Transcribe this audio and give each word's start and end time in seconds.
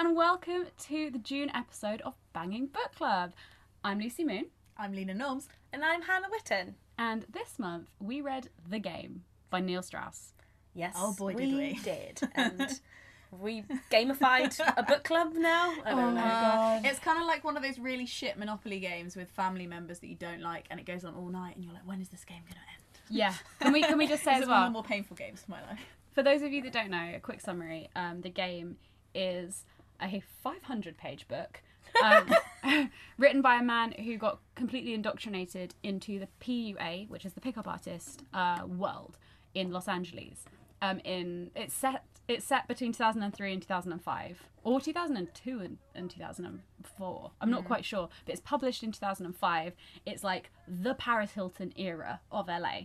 And 0.00 0.16
welcome 0.16 0.64
to 0.84 1.10
the 1.10 1.18
June 1.18 1.50
episode 1.54 2.00
of 2.00 2.14
Banging 2.32 2.68
Book 2.68 2.92
Club. 2.96 3.34
I'm 3.84 4.00
Lucy 4.00 4.24
Moon, 4.24 4.46
I'm 4.78 4.94
Leena 4.94 5.12
Norms. 5.12 5.46
And 5.74 5.84
I'm 5.84 6.00
Hannah 6.00 6.28
Witton. 6.30 6.74
and 6.96 7.26
this 7.30 7.58
month 7.58 7.90
we 8.00 8.22
read 8.22 8.48
The 8.66 8.78
Game 8.78 9.24
by 9.50 9.60
Neil 9.60 9.82
Strauss. 9.82 10.32
Yes. 10.72 10.94
Oh, 10.96 11.12
boy, 11.12 11.34
did 11.34 11.54
we. 11.54 11.74
did. 11.84 12.18
And 12.34 12.80
we 13.30 13.62
gamified 13.92 14.58
a 14.74 14.82
book 14.84 15.04
club 15.04 15.34
now. 15.34 15.74
I 15.84 15.90
don't 15.90 16.14
know. 16.14 16.22
Uh, 16.22 16.80
it's 16.82 16.98
kind 16.98 17.20
of 17.20 17.26
like 17.26 17.44
one 17.44 17.58
of 17.58 17.62
those 17.62 17.78
really 17.78 18.06
shit 18.06 18.38
Monopoly 18.38 18.80
games 18.80 19.16
with 19.16 19.28
family 19.28 19.66
members 19.66 19.98
that 19.98 20.06
you 20.06 20.16
don't 20.16 20.40
like, 20.40 20.64
and 20.70 20.80
it 20.80 20.86
goes 20.86 21.04
on 21.04 21.14
all 21.14 21.28
night, 21.28 21.56
and 21.56 21.64
you're 21.66 21.74
like, 21.74 21.86
when 21.86 22.00
is 22.00 22.08
this 22.08 22.24
game 22.24 22.40
going 22.44 22.54
to 22.54 22.58
end? 22.58 23.00
Yeah. 23.10 23.34
Can 23.60 23.74
we 23.74 23.82
can 23.82 23.98
we 23.98 24.06
just 24.06 24.24
say 24.24 24.32
It's 24.32 24.44
as 24.44 24.48
one 24.48 24.62
of 24.62 24.68
the 24.68 24.72
more 24.72 24.82
painful 24.82 25.18
games 25.18 25.42
of 25.42 25.50
my 25.50 25.60
life. 25.60 25.80
for 26.14 26.22
those 26.22 26.40
of 26.40 26.54
you 26.54 26.62
that 26.62 26.72
don't 26.72 26.88
know, 26.88 27.12
a 27.16 27.20
quick 27.20 27.42
summary. 27.42 27.90
Um, 27.94 28.22
the 28.22 28.30
game 28.30 28.78
is 29.14 29.66
a 30.02 30.22
500 30.42 30.96
page 30.96 31.28
book 31.28 31.62
um, 32.02 32.34
written 33.18 33.42
by 33.42 33.56
a 33.56 33.62
man 33.62 33.92
who 33.92 34.16
got 34.16 34.40
completely 34.54 34.94
indoctrinated 34.94 35.74
into 35.82 36.18
the 36.18 36.28
PUA, 36.40 37.08
which 37.08 37.24
is 37.24 37.32
the 37.32 37.40
pickup 37.40 37.66
artist 37.66 38.22
uh, 38.32 38.62
world 38.66 39.18
in 39.54 39.72
Los 39.72 39.88
Angeles. 39.88 40.44
Um, 40.82 41.00
in 41.04 41.50
it's 41.54 41.74
set 41.74 42.04
it's 42.26 42.46
set 42.46 42.68
between 42.68 42.92
2003 42.92 43.52
and 43.52 43.60
2005 43.60 44.42
or 44.62 44.80
2002 44.80 45.60
and, 45.60 45.78
and 45.94 46.08
2004 46.08 47.30
i'm 47.40 47.50
not 47.50 47.66
quite 47.66 47.84
sure 47.84 48.08
but 48.24 48.32
it's 48.32 48.40
published 48.40 48.82
in 48.82 48.92
2005 48.92 49.74
it's 50.06 50.24
like 50.24 50.50
the 50.66 50.94
paris 50.94 51.32
hilton 51.32 51.72
era 51.76 52.20
of 52.32 52.46
la 52.46 52.78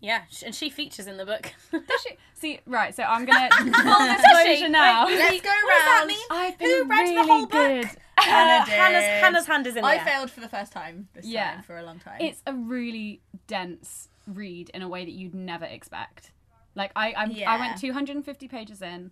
Yeah, 0.00 0.22
and 0.44 0.54
she 0.54 0.70
features 0.70 1.06
in 1.06 1.16
the 1.18 1.26
book. 1.26 1.52
Does 1.70 1.82
she? 2.02 2.16
See, 2.34 2.60
right, 2.66 2.94
so 2.94 3.02
I'm 3.02 3.26
gonna 3.26 3.50
full 3.58 3.66
disclosure 3.72 4.68
now. 4.70 5.06
Wait, 5.06 5.18
Let's 5.18 5.40
go 5.42 5.48
what 5.50 5.74
does 5.74 5.84
that 5.84 5.96
round. 5.98 6.08
mean? 6.08 6.18
I've 6.30 6.58
been 6.58 6.68
Who 6.70 6.84
read 6.84 6.98
really 7.02 7.14
the 7.16 7.22
whole 7.24 7.46
good. 7.46 7.82
book? 7.82 7.96
Uh, 8.16 8.22
Hannah 8.22 8.64
did. 8.66 8.74
Hannah's, 8.74 9.04
Hannah's 9.22 9.46
hand 9.46 9.66
is 9.66 9.76
in 9.76 9.84
I 9.84 9.96
there. 9.96 10.04
failed 10.06 10.30
for 10.30 10.40
the 10.40 10.48
first 10.48 10.72
time 10.72 11.08
this 11.14 11.26
Yeah. 11.26 11.54
time 11.56 11.62
for 11.62 11.76
a 11.78 11.82
long 11.82 11.98
time. 11.98 12.18
It's 12.20 12.42
a 12.46 12.54
really 12.54 13.20
dense 13.46 14.08
read 14.26 14.70
in 14.74 14.80
a 14.82 14.88
way 14.88 15.04
that 15.04 15.10
you'd 15.12 15.34
never 15.34 15.64
expect. 15.66 16.32
Like 16.74 16.92
I, 16.96 17.12
I'm, 17.16 17.32
I 17.46 17.58
went 17.58 17.78
250 17.78 18.48
pages 18.48 18.80
in, 18.80 19.10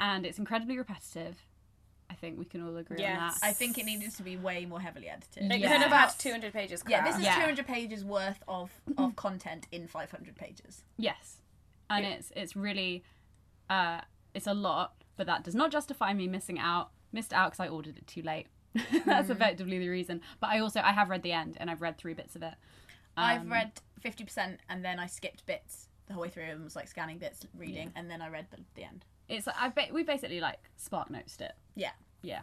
and 0.00 0.24
it's 0.26 0.38
incredibly 0.38 0.76
repetitive. 0.78 1.36
I 2.14 2.16
think 2.16 2.38
we 2.38 2.44
can 2.44 2.62
all 2.64 2.76
agree 2.76 3.04
on 3.04 3.16
that. 3.16 3.34
I 3.42 3.52
think 3.52 3.76
it 3.76 3.84
needed 3.86 4.14
to 4.14 4.22
be 4.22 4.36
way 4.36 4.66
more 4.66 4.80
heavily 4.80 5.08
edited. 5.08 5.50
It 5.50 5.58
Yeah. 5.60 5.72
could 5.72 5.80
have 5.82 5.90
had 5.90 6.18
200 6.18 6.52
pages. 6.52 6.84
Yeah, 6.86 7.04
this 7.04 7.16
is 7.16 7.24
Yeah. 7.24 7.34
200 7.34 7.66
pages 7.66 8.04
worth 8.04 8.40
of, 8.46 8.70
of 8.96 9.16
content 9.16 9.66
in 9.72 9.88
500 9.88 10.36
pages. 10.36 10.84
Yes, 10.96 11.40
and 11.90 12.06
it's 12.06 12.32
it's 12.36 12.54
really, 12.54 13.02
uh, 13.68 14.02
it's 14.32 14.46
a 14.46 14.54
lot, 14.54 14.94
but 15.16 15.26
that 15.26 15.42
does 15.42 15.56
not 15.56 15.72
justify 15.72 16.12
me 16.12 16.28
missing 16.28 16.58
out. 16.58 16.90
Missed 17.12 17.32
out 17.32 17.50
because 17.52 17.60
I 17.66 17.68
ordered 17.68 17.96
it 17.98 18.06
too 18.06 18.22
late. 18.22 18.46
That's 19.06 19.30
effectively 19.30 19.78
the 19.80 19.88
reason. 19.88 20.20
But 20.40 20.50
I 20.50 20.58
also 20.60 20.80
I 20.80 20.92
have 20.92 21.10
read 21.10 21.22
the 21.22 21.32
end 21.32 21.56
and 21.60 21.68
I've 21.70 21.82
read 21.82 21.98
three 21.98 22.14
bits 22.14 22.36
of 22.36 22.42
it. 22.44 22.54
I've 23.16 23.42
Um, 23.42 23.52
read 23.52 23.72
50% 24.04 24.58
and 24.68 24.84
then 24.84 24.98
I 25.00 25.06
skipped 25.06 25.46
bits 25.46 25.88
the 26.06 26.14
whole 26.14 26.22
way 26.22 26.28
through 26.28 26.44
and 26.44 26.62
was 26.64 26.74
like 26.76 26.88
scanning 26.88 27.18
bits, 27.18 27.44
reading, 27.56 27.92
and 27.96 28.08
then 28.10 28.20
I 28.22 28.28
read 28.28 28.46
the, 28.50 28.58
the 28.74 28.84
end. 28.84 29.04
It's 29.28 29.46
I 29.48 29.68
ba- 29.70 29.88
we 29.92 30.02
basically 30.02 30.40
like 30.40 30.58
spark 30.76 31.08
notes 31.08 31.36
it. 31.40 31.52
Yeah. 31.76 31.92
Yeah. 32.24 32.40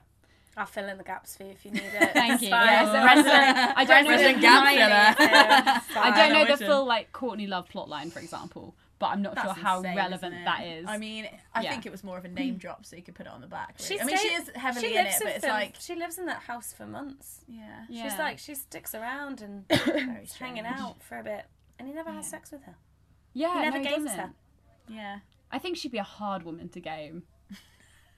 I'll 0.57 0.65
fill 0.65 0.89
in 0.89 0.97
the 0.97 1.03
gaps 1.03 1.35
for 1.37 1.43
you 1.43 1.51
if 1.51 1.63
you 1.65 1.71
need 1.71 1.81
it. 1.93 2.11
Thank 2.13 2.41
you. 2.41 2.49
fine. 2.49 2.67
Yes, 2.67 3.15
resident- 3.15 3.77
I 3.77 3.85
don't 3.85 4.03
know 4.05 4.17
the- 4.17 4.41
gap 4.41 5.15
filler. 5.15 6.01
I 6.01 6.11
don't 6.15 6.33
know 6.33 6.55
the 6.55 6.65
full 6.65 6.85
like 6.85 7.11
Courtney 7.13 7.47
Love 7.47 7.69
plotline, 7.69 8.11
for 8.11 8.19
example, 8.19 8.75
but 8.99 9.07
I'm 9.07 9.21
not 9.21 9.35
That's 9.35 9.47
sure 9.47 9.53
how 9.63 9.77
insane, 9.77 9.95
relevant 9.95 10.35
that 10.45 10.61
is. 10.65 10.85
I 10.89 10.97
mean, 10.97 11.27
I 11.55 11.61
Yeah. 11.61 11.71
think 11.71 11.85
it 11.85 11.91
was 11.91 12.03
more 12.03 12.17
of 12.17 12.25
a 12.25 12.27
name 12.27 12.57
drop, 12.57 12.85
so 12.85 12.97
you 12.97 13.01
could 13.01 13.15
put 13.15 13.27
it 13.27 13.31
on 13.31 13.39
the 13.41 13.47
back. 13.47 13.75
Really. 13.79 13.95
She 13.97 14.01
I 14.01 14.03
mean, 14.03 14.17
she 14.17 14.27
is 14.27 14.51
heavily 14.55 14.89
she 14.89 14.97
in 14.97 15.05
it, 15.05 15.13
but 15.19 15.27
it's 15.29 15.41
them. 15.41 15.51
like, 15.51 15.75
she 15.79 15.95
lives 15.95 16.17
in 16.19 16.25
that 16.25 16.41
house 16.43 16.73
for 16.73 16.85
months. 16.85 17.45
yeah, 17.47 17.85
Yeah. 17.89 18.09
She's 18.09 18.19
like 18.19 18.37
she 18.37 18.53
sticks 18.55 18.93
around 18.93 19.41
and 19.41 19.65
very 19.85 20.27
hanging 20.37 20.65
out 20.65 21.01
for 21.01 21.17
a 21.17 21.23
bit, 21.23 21.45
and 21.79 21.87
he 21.87 21.93
never 21.93 22.11
has 22.11 22.29
sex 22.29 22.51
with 22.51 22.63
her. 22.63 22.75
yeah, 23.33 23.53
He 23.55 23.61
never 23.61 23.77
no, 23.79 23.83
games 23.89 24.05
doesn't. 24.05 24.19
her. 24.19 24.33
Yeah. 24.89 25.19
I 25.49 25.59
think 25.59 25.77
she'd 25.77 25.91
be 25.93 25.97
a 25.97 26.03
hard 26.03 26.43
woman 26.43 26.67
to 26.69 26.79
game. 26.81 27.23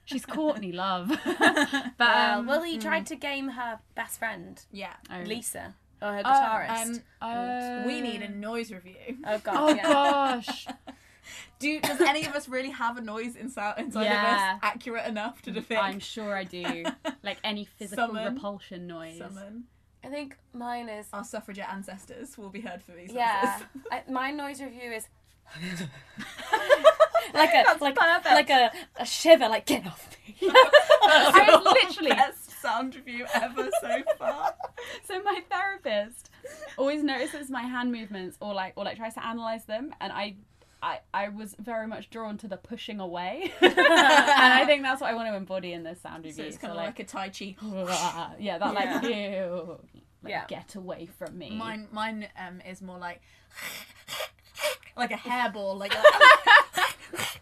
She's 0.05 0.25
Courtney 0.25 0.71
Love, 0.73 1.07
but 1.25 1.93
Well, 1.99 2.39
um, 2.39 2.45
well, 2.45 2.63
he 2.63 2.77
tried 2.77 3.05
to 3.07 3.15
game 3.15 3.49
her 3.49 3.79
best 3.95 4.19
friend, 4.19 4.61
Yeah. 4.71 4.93
oh. 5.11 5.21
Lisa, 5.25 5.75
or 6.01 6.13
her 6.13 6.21
Oh, 6.25 6.29
guitarist. 6.29 6.85
Um, 6.95 7.01
Oh. 7.21 7.83
we 7.87 8.01
need 8.01 8.21
a 8.21 8.29
noise 8.29 8.71
review. 8.71 9.17
oh 9.25 9.37
god, 9.39 9.55
Oh 9.55 9.69
yeah. 9.73 9.83
gosh, 9.83 10.67
Do 11.59 11.79
does 11.79 12.01
any 12.01 12.25
of 12.25 12.35
us 12.35 12.49
really 12.49 12.71
have 12.71 12.97
a 12.97 13.01
noise 13.01 13.37
inside, 13.37 13.75
inside 13.79 14.03
Yeah. 14.03 14.55
of 14.55 14.57
us 14.57 14.59
accurate 14.63 15.05
enough 15.05 15.41
to 15.43 15.51
depict? 15.51 15.81
I'm 15.81 15.99
sure 15.99 16.35
I 16.35 16.43
do. 16.43 16.83
Like 17.23 17.37
any 17.45 17.63
physical 17.63 18.07
Summon. 18.07 18.33
repulsion 18.33 18.85
noise. 18.87 19.19
Summon. 19.19 19.63
I 20.03 20.09
think 20.09 20.37
mine 20.53 20.89
is 20.89 21.07
Our 21.13 21.23
suffragette 21.23 21.69
ancestors 21.71 22.37
will 22.37 22.49
be 22.49 22.59
heard 22.59 22.83
for 22.83 22.91
these. 22.91 23.13
yeah. 23.13 23.61
I, 23.89 24.03
my 24.09 24.31
noise 24.31 24.61
review 24.61 24.91
is 24.91 25.07
like 27.34 27.50
a 27.53 27.78
like 27.81 27.97
like 28.25 28.50
a, 28.50 28.72
a 28.97 29.06
shiver, 29.06 29.47
like 29.50 29.66
get 29.66 29.85
off 29.85 30.09
me. 30.28 30.35
I 30.41 31.47
was 31.50 31.73
literally 31.84 32.11
best 32.11 32.61
sound 32.61 32.95
review 32.95 33.25
ever 33.34 33.69
so 33.81 34.03
far. 34.17 34.53
so 35.06 35.22
my 35.23 35.41
therapist 35.50 36.29
always 36.78 37.03
notices 37.03 37.50
my 37.50 37.62
hand 37.62 37.91
movements 37.91 38.38
or 38.41 38.53
like 38.53 38.73
or 38.75 38.85
like 38.85 38.97
tries 38.97 39.13
to 39.16 39.25
analyze 39.25 39.66
them 39.66 39.94
and 40.00 40.12
I 40.13 40.35
I, 40.81 41.00
I 41.13 41.29
was 41.29 41.56
very 41.59 41.88
much 41.88 42.09
drawn 42.09 42.38
to 42.39 42.47
the 42.50 42.57
pushing 42.57 43.00
away 43.00 43.53
and 43.62 43.73
I 43.79 44.66
think 44.66 44.83
that's 44.83 45.00
what 45.00 45.09
I 45.09 45.13
want 45.13 45.29
to 45.29 45.35
embody 45.35 45.72
in 45.72 45.83
this 45.83 46.01
sound 46.01 46.25
review. 46.25 46.33
So 46.33 46.44
review. 46.44 46.50
it's 46.50 46.57
kind 46.57 46.72
of 46.72 46.78
like, 46.78 47.00
a 47.00 47.03
tai 47.06 47.29
chi. 47.29 47.56
yeah, 48.38 48.57
that 48.57 48.73
like 48.73 49.03
ew, 49.03 49.79
like, 50.23 50.31
Yeah. 50.31 50.45
get 50.47 50.75
away 50.75 51.06
from 51.17 51.38
me. 51.38 51.51
Mine, 51.51 51.88
mine 51.91 52.28
um, 52.38 52.59
is 52.69 52.81
more 52.81 52.97
like 52.97 53.22
like 54.95 55.12
a 55.12 55.16
hairball. 55.16 55.78
Like 55.78 55.94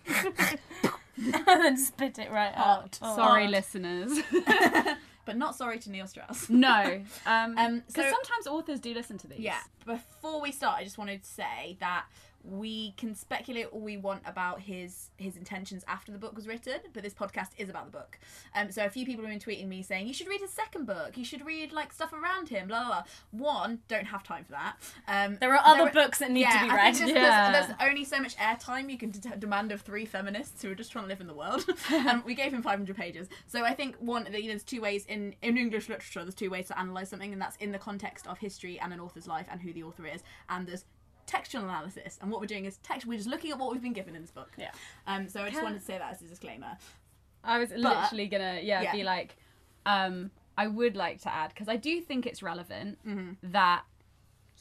and 1.17 1.43
then 1.45 1.77
spit 1.77 2.19
it 2.19 2.31
right 2.31 2.53
out. 2.55 2.95
Sorry, 2.95 3.47
listeners. 3.47 4.19
but 5.25 5.37
not 5.37 5.55
sorry 5.55 5.79
to 5.79 5.91
Neil 5.91 6.07
Strauss. 6.07 6.49
no, 6.49 7.01
um, 7.25 7.57
Um, 7.57 7.83
so- 7.87 8.01
sometimes 8.01 8.47
authors 8.47 8.79
do 8.79 8.93
listen 8.93 9.17
to 9.19 9.27
these. 9.27 9.39
Yeah. 9.39 9.59
Before 9.85 10.41
we 10.41 10.51
start, 10.51 10.77
I 10.79 10.83
just 10.83 10.97
wanted 10.97 11.23
to 11.23 11.29
say 11.29 11.77
that 11.79 12.05
we 12.43 12.91
can 12.97 13.13
speculate 13.13 13.67
all 13.71 13.81
we 13.81 13.97
want 13.97 14.21
about 14.25 14.61
his 14.61 15.09
his 15.17 15.37
intentions 15.37 15.83
after 15.87 16.11
the 16.11 16.17
book 16.17 16.35
was 16.35 16.47
written, 16.47 16.79
but 16.93 17.03
this 17.03 17.13
podcast 17.13 17.49
is 17.57 17.69
about 17.69 17.85
the 17.85 17.97
book. 17.97 18.17
Um, 18.55 18.71
so 18.71 18.85
a 18.85 18.89
few 18.89 19.05
people 19.05 19.23
have 19.25 19.31
been 19.31 19.39
tweeting 19.39 19.67
me 19.67 19.83
saying 19.83 20.07
you 20.07 20.13
should 20.13 20.27
read 20.27 20.41
his 20.41 20.51
second 20.51 20.85
book. 20.85 21.17
You 21.17 21.25
should 21.25 21.45
read 21.45 21.71
like 21.71 21.93
stuff 21.93 22.13
around 22.13 22.49
him. 22.49 22.67
Blah 22.67 22.85
blah. 22.85 23.03
blah. 23.31 23.53
One, 23.63 23.79
don't 23.87 24.05
have 24.05 24.23
time 24.23 24.43
for 24.45 24.53
that. 24.53 24.75
Um, 25.07 25.37
There 25.39 25.53
are 25.53 25.61
other 25.63 25.91
books 25.91 26.19
that 26.19 26.31
need 26.31 26.41
yeah, 26.41 26.61
to 26.61 26.65
be 26.69 26.73
read. 26.75 26.95
there's, 26.95 27.09
Yeah. 27.11 27.51
there's, 27.51 27.67
there's 27.67 27.77
only 27.81 28.05
so 28.05 28.19
much 28.19 28.35
airtime 28.37 28.89
you 28.89 28.97
can 28.97 29.11
demand 29.39 29.71
of 29.71 29.81
three 29.81 30.05
feminists 30.05 30.61
who 30.61 30.71
are 30.71 30.75
just 30.75 30.91
trying 30.91 31.05
to 31.05 31.09
live 31.09 31.21
in 31.21 31.27
the 31.27 31.33
world. 31.33 31.65
and 31.91 32.23
we 32.25 32.33
gave 32.33 32.53
him 32.53 32.61
500 32.63 32.95
pages. 32.95 33.27
So 33.47 33.63
I 33.63 33.73
think 33.73 33.95
one, 33.99 34.25
you 34.25 34.41
know, 34.43 34.47
there's 34.47 34.63
two 34.63 34.81
ways 34.81 35.05
in 35.05 35.35
in 35.41 35.57
English 35.57 35.89
literature. 35.89 36.21
There's 36.23 36.35
two 36.35 36.49
ways 36.49 36.67
to 36.67 36.79
analyze 36.79 37.09
something, 37.09 37.31
and 37.33 37.41
that's 37.41 37.55
in 37.57 37.71
the 37.71 37.79
context 37.79 38.27
of 38.27 38.39
history 38.39 38.79
and 38.79 38.91
an 38.93 38.99
author's 38.99 39.27
life 39.27 39.47
and 39.51 39.61
who 39.61 39.73
the 39.73 39.83
author 39.83 40.05
is. 40.05 40.23
And 40.49 40.67
there's 40.67 40.85
textual 41.25 41.63
analysis, 41.63 42.17
and 42.21 42.31
what 42.31 42.39
we're 42.41 42.47
doing 42.47 42.65
is 42.65 42.77
text. 42.77 43.05
We're 43.07 43.17
just 43.17 43.29
looking 43.29 43.51
at 43.51 43.59
what 43.59 43.71
we've 43.71 43.81
been 43.81 43.93
given 43.93 44.15
in 44.15 44.21
this 44.21 44.31
book. 44.31 44.51
Yeah. 44.57 44.71
Um. 45.07 45.27
So 45.29 45.41
I 45.41 45.45
just 45.45 45.55
Can- 45.55 45.63
wanted 45.63 45.79
to 45.79 45.85
say 45.85 45.97
that 45.97 46.11
as 46.13 46.21
a 46.21 46.25
disclaimer. 46.25 46.77
I 47.43 47.57
was 47.57 47.71
literally 47.71 48.27
gonna 48.27 48.59
yeah, 48.61 48.81
yeah. 48.81 48.91
be 48.91 49.03
like, 49.03 49.35
um, 49.85 50.29
I 50.57 50.67
would 50.67 50.95
like 50.95 51.21
to 51.21 51.33
add 51.33 51.49
because 51.49 51.67
I 51.69 51.75
do 51.75 51.99
think 52.01 52.25
it's 52.25 52.43
relevant 52.43 52.99
Mm-hmm. 53.07 53.51
that 53.51 53.83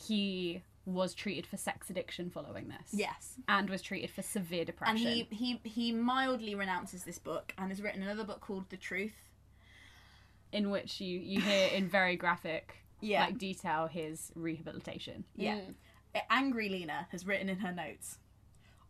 he 0.06 0.62
was 0.86 1.12
treated 1.14 1.46
for 1.46 1.58
sex 1.58 1.90
addiction 1.90 2.30
following 2.30 2.68
this. 2.68 2.88
Yes. 2.92 3.34
And 3.48 3.68
was 3.68 3.82
treated 3.82 4.10
for 4.10 4.22
severe 4.22 4.64
depression. 4.64 4.96
And 4.96 5.06
he, 5.06 5.28
he 5.30 5.60
he 5.62 5.92
mildly 5.92 6.54
renounces 6.54 7.04
this 7.04 7.18
book 7.18 7.52
and 7.58 7.68
has 7.70 7.82
written 7.82 8.02
another 8.02 8.24
book 8.24 8.40
called 8.40 8.70
The 8.70 8.76
Truth. 8.78 9.28
in 10.52 10.70
which 10.70 11.00
you, 11.00 11.18
you 11.18 11.40
hear 11.40 11.68
in 11.68 11.86
very 11.88 12.16
graphic 12.16 12.76
Yeah. 13.00 13.26
like 13.26 13.38
detail 13.38 13.86
his 13.88 14.32
rehabilitation. 14.34 15.24
Yeah. 15.36 15.60
Angry 16.30 16.68
Leena 16.68 17.06
has 17.10 17.26
written 17.26 17.48
in 17.48 17.58
her 17.58 17.72
notes. 17.72 18.18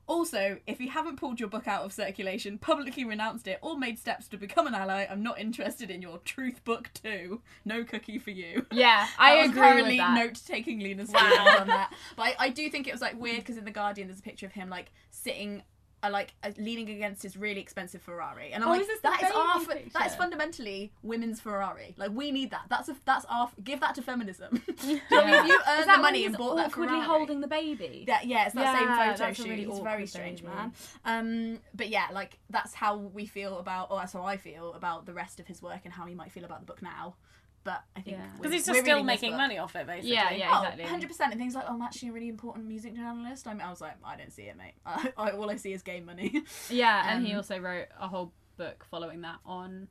Also, 0.07 0.59
if 0.67 0.81
you 0.81 0.91
haven't 0.91 1.15
pulled 1.17 1.39
your 1.39 1.49
book 1.49 1.69
out 1.69 1.85
of 1.85 1.93
circulation, 1.93 2.59
publicly 2.59 3.05
renounced 3.05 3.47
it, 3.47 3.61
or 3.63 3.79
made 3.79 3.97
steps 3.97 4.27
to 4.27 4.37
become 4.37 4.67
an 4.67 4.75
ally, 4.75 5.07
I'm 5.09 5.23
not 5.23 5.39
interested 5.39 5.89
in 5.89 6.03
your 6.03 6.19
truth 6.19 6.65
book 6.65 6.91
too. 6.93 7.43
No 7.65 7.85
cookie 7.85 8.19
for 8.19 8.33
you. 8.33 8.67
Yeah, 8.73 9.07
I 9.19 9.37
was 9.37 9.51
agree 9.51 9.61
currently 9.61 9.91
with 9.91 9.99
that. 9.99 10.15
note 10.15 10.41
taking 10.45 10.81
Leena's 10.81 11.13
feelings 11.13 11.61
on 11.61 11.69
that. 11.69 11.93
But 12.17 12.23
I, 12.23 12.35
I 12.47 12.49
do 12.49 12.69
think 12.71 12.89
it 12.89 12.93
was 12.93 13.01
like 13.01 13.21
weird 13.21 13.39
because 13.39 13.57
in 13.57 13.65
the 13.65 13.71
Guardian 13.71 14.09
there's 14.09 14.19
a 14.19 14.23
picture 14.23 14.47
of 14.47 14.53
him 14.53 14.69
like 14.69 14.91
sitting. 15.11 15.63
Uh, 16.03 16.09
like 16.11 16.33
uh, 16.43 16.51
leaning 16.57 16.89
against 16.89 17.23
his 17.23 17.37
really 17.37 17.61
expensive 17.61 18.01
Ferrari, 18.01 18.53
and 18.53 18.65
I'm 18.65 18.71
Oh, 18.71 18.73
like, 18.73 18.81
is 18.89 19.01
that 19.03 19.23
is 19.23 19.31
our, 19.35 19.65
that 19.93 20.07
is 20.07 20.15
fundamentally 20.15 20.93
women's 21.03 21.41
Ferrari. 21.41 21.95
Like 21.99 22.11
we 22.13 22.31
need 22.31 22.51
that. 22.53 22.63
That's 22.71 22.89
a 22.89 22.97
that's 23.05 23.27
our 23.27 23.51
give 23.63 23.81
that 23.81 23.95
to 23.97 24.03
feminism. 24.03 24.63
Yeah. 24.83 24.99
if 25.11 25.47
you 25.47 25.59
Is 25.59 25.61
earned 25.69 25.89
that 25.91 25.97
the 25.97 26.03
money 26.03 26.25
and 26.25 26.35
bought 26.39 26.57
that 26.57 26.69
awkwardly 26.69 26.95
Ferrari, 27.01 27.07
holding 27.07 27.41
the 27.43 27.49
baby. 27.49 28.05
that 28.07 28.27
yeah, 28.27 28.47
it's 28.47 28.55
that 28.55 28.79
same 28.79 29.19
photo 29.19 29.33
shoot. 29.35 29.47
really 29.51 29.65
a 29.65 29.83
very 29.83 30.07
strange 30.07 30.43
baby. 30.43 30.55
man. 30.55 30.73
Um, 31.05 31.59
but 31.75 31.91
yeah, 31.91 32.07
like 32.13 32.39
that's 32.49 32.73
how 32.73 32.97
we 32.97 33.27
feel 33.27 33.59
about, 33.59 33.91
or 33.91 33.99
that's 33.99 34.15
how 34.15 34.23
I 34.25 34.39
feel 34.39 34.73
about 34.73 35.05
the 35.05 35.13
rest 35.13 35.39
of 35.39 35.47
his 35.49 35.61
work 35.61 35.81
and 35.85 35.93
how 35.93 36.07
he 36.07 36.15
might 36.15 36.33
feel 36.33 36.47
about 36.47 36.61
the 36.61 36.67
book 36.67 36.81
now. 36.81 37.17
But 37.63 37.83
I 37.95 38.01
think 38.01 38.17
Yeah. 38.17 38.27
Because 38.37 38.53
he's 38.53 38.65
just 38.67 38.79
still 38.81 38.95
reading 38.95 39.07
making 39.07 39.37
money 39.37 39.59
off 39.59 39.77
it, 39.77 39.87
basically. 39.87 40.13
Yeah, 40.13 40.31
yeah, 40.33 40.51
Oh, 40.51 40.63
exactly. 40.67 40.85
100%. 41.09 41.31
And 41.33 41.39
things 41.39 41.55
like, 41.55 41.65
oh, 41.69 41.75
I'm 41.75 41.83
actually 41.83 42.09
a 42.09 42.13
really 42.13 42.29
important 42.29 42.67
music 42.67 42.95
journalist. 42.97 43.47
I, 43.47 43.53
mean, 43.53 43.61
I 43.63 43.69
was 43.71 43.81
like, 43.83 43.95
I 44.03 44.17
don't 44.17 44.33
see 44.33 44.45
it, 44.45 44.57
mate. 44.57 44.75
I, 44.87 45.13
I, 45.17 45.31
all 45.33 45.51
I 45.51 45.57
see 45.57 45.73
is 45.75 45.83
game 45.83 46.07
money. 46.07 46.43
Yeah, 46.71 47.13
and 47.13 47.27
he 47.27 47.33
Um, 47.33 47.39
also 47.39 47.59
wrote 47.59 47.89
a 47.99 48.09
whole 48.09 48.33
book 48.57 48.87
following 48.91 49.21
that 49.23 49.37
on 49.45 49.89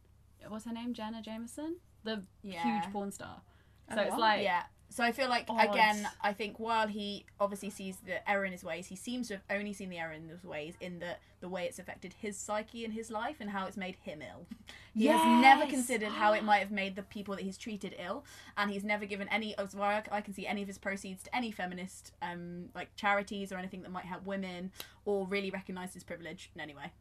what's 0.48 0.66
her 0.66 0.74
name, 0.74 0.94
Jenna 0.94 1.21
Jameson, 1.21 1.75
the 2.04 2.24
Yeah. 2.42 2.63
huge 2.63 2.92
porn 2.92 3.12
star. 3.12 3.42
So 3.94 4.00
Oh, 4.00 4.01
it's 4.01 4.12
what? 4.12 4.19
like 4.19 4.44
yeah. 4.44 4.63
So 4.91 5.03
I 5.03 5.12
feel 5.12 5.30
like, 5.30 5.45
Odd. 5.47 5.69
again, 5.69 6.07
I 6.21 6.33
think 6.33 6.59
while 6.59 6.88
he 6.88 7.25
obviously 7.39 7.69
sees 7.69 7.97
the 8.06 8.27
error 8.30 8.44
in 8.44 8.51
his 8.51 8.63
ways, 8.63 8.88
he 8.88 8.95
seems 8.95 9.27
to 9.27 9.36
have 9.36 9.44
only 9.50 9.71
seen 9.71 9.89
the 9.89 10.00
error 10.00 10.13
in 10.13 10.27
his 10.27 10.44
ways 10.44 10.74
in 10.81 10.97
the, 10.97 11.15
the 11.41 11.47
way 11.47 11.65
it's 11.65 11.77
affected 11.77 12.13
his 12.19 12.38
psyche 12.38 12.83
and 12.83 12.94
his 12.94 13.12
life 13.12 13.36
and 13.39 13.51
how 13.51 13.68
it's 13.68 13.77
made 13.77 13.97
him 14.01 14.21
ill. 14.21 14.45
He 14.95 15.06
has 15.06 15.41
never 15.41 15.65
considered 15.65 16.09
how 16.09 16.33
it 16.33 16.44
might 16.44 16.57
have 16.57 16.71
made 16.71 16.97
the 16.97 17.03
people 17.03 17.36
that 17.36 17.44
he's 17.44 17.57
treated 17.57 17.95
ill, 18.00 18.25
and 18.57 18.69
he's 18.69 18.83
never 18.83 19.06
given 19.06 19.30
any, 19.30 19.57
as 19.57 19.74
far 19.74 20.03
I 20.12 20.19
can 20.19 20.33
see, 20.33 20.45
any 20.45 20.62
of 20.62 20.68
his 20.68 20.77
proceeds 20.77 21.24
to 21.24 21.33
any 21.33 21.51
feminist 21.51 22.12
um, 22.21 22.65
like 22.75 22.94
charities 22.97 23.53
or 23.53 23.57
anything 23.57 23.83
that 23.83 23.91
might 23.91 24.03
help 24.03 24.25
women 24.25 24.71
or 25.06 25.25
really 25.25 25.51
recognise 25.51 25.94
his 25.94 26.03
privilege 26.03 26.51
in 26.53 26.59
any 26.59 26.75
way. 26.75 26.91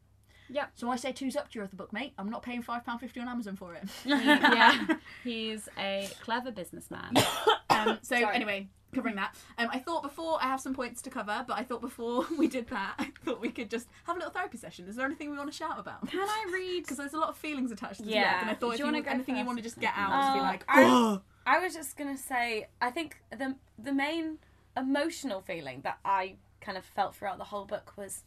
Yeah. 0.49 0.65
So 0.75 0.89
I 0.89 0.95
say 0.95 1.11
two's 1.11 1.35
up 1.35 1.49
to 1.51 1.55
your 1.55 1.65
other 1.65 1.75
book, 1.75 1.93
mate. 1.93 2.13
I'm 2.17 2.29
not 2.29 2.41
paying 2.41 2.61
five 2.61 2.85
pound 2.85 2.99
fifty 2.99 3.19
on 3.19 3.27
Amazon 3.27 3.55
for 3.55 3.73
it. 3.75 3.83
yeah, 4.05 4.95
he's 5.23 5.69
a 5.77 6.09
clever 6.21 6.51
businessman. 6.51 7.13
Um, 7.71 7.99
so 8.01 8.19
Sorry. 8.19 8.35
anyway, 8.35 8.67
covering 8.93 9.15
that, 9.15 9.35
um, 9.59 9.69
I 9.71 9.77
thought 9.79 10.01
before 10.01 10.37
I 10.41 10.47
have 10.47 10.59
some 10.59 10.73
points 10.73 11.01
to 11.03 11.09
cover, 11.11 11.45
but 11.47 11.57
I 11.57 11.63
thought 11.63 11.79
before 11.81 12.25
we 12.37 12.47
did 12.47 12.67
that, 12.69 12.95
I 12.97 13.11
thought 13.23 13.39
we 13.39 13.51
could 13.51 13.69
just 13.69 13.87
have 14.05 14.15
a 14.15 14.19
little 14.19 14.33
therapy 14.33 14.57
session. 14.57 14.85
Is 14.89 14.95
there 14.97 15.05
anything 15.05 15.29
we 15.31 15.37
want 15.37 15.49
to 15.51 15.55
shout 15.55 15.79
about? 15.79 16.09
Can 16.09 16.19
I 16.19 16.45
read? 16.53 16.81
Because 16.83 16.97
there's 16.97 17.13
a 17.13 17.17
lot 17.19 17.29
of 17.29 17.37
feelings 17.37 17.71
attached 17.71 17.97
to 17.99 18.03
this 18.03 18.13
Yeah. 18.15 18.33
book, 18.33 18.41
and 18.41 18.49
I 18.49 18.53
thought 18.55 18.67
Do 18.69 18.73
if 18.73 18.79
you 18.79 18.85
you, 18.85 18.91
wanna 18.91 19.03
go 19.03 19.11
anything 19.11 19.37
you 19.37 19.45
want 19.45 19.59
to 19.59 19.63
just 19.63 19.79
get 19.79 19.93
out, 19.95 20.11
Uh, 20.11 20.21
just 20.23 20.33
be 20.33 20.39
like, 20.41 20.63
I- 20.67 20.83
oh, 20.83 21.21
I 21.45 21.59
was 21.59 21.73
just 21.75 21.95
gonna 21.95 22.17
say, 22.17 22.67
I 22.81 22.89
think 22.89 23.17
the 23.29 23.55
the 23.77 23.93
main 23.93 24.39
emotional 24.75 25.41
feeling 25.41 25.81
that 25.81 25.99
I 26.03 26.35
kind 26.59 26.77
of 26.77 26.83
felt 26.83 27.15
throughout 27.15 27.37
the 27.37 27.43
whole 27.45 27.65
book 27.65 27.93
was, 27.95 28.23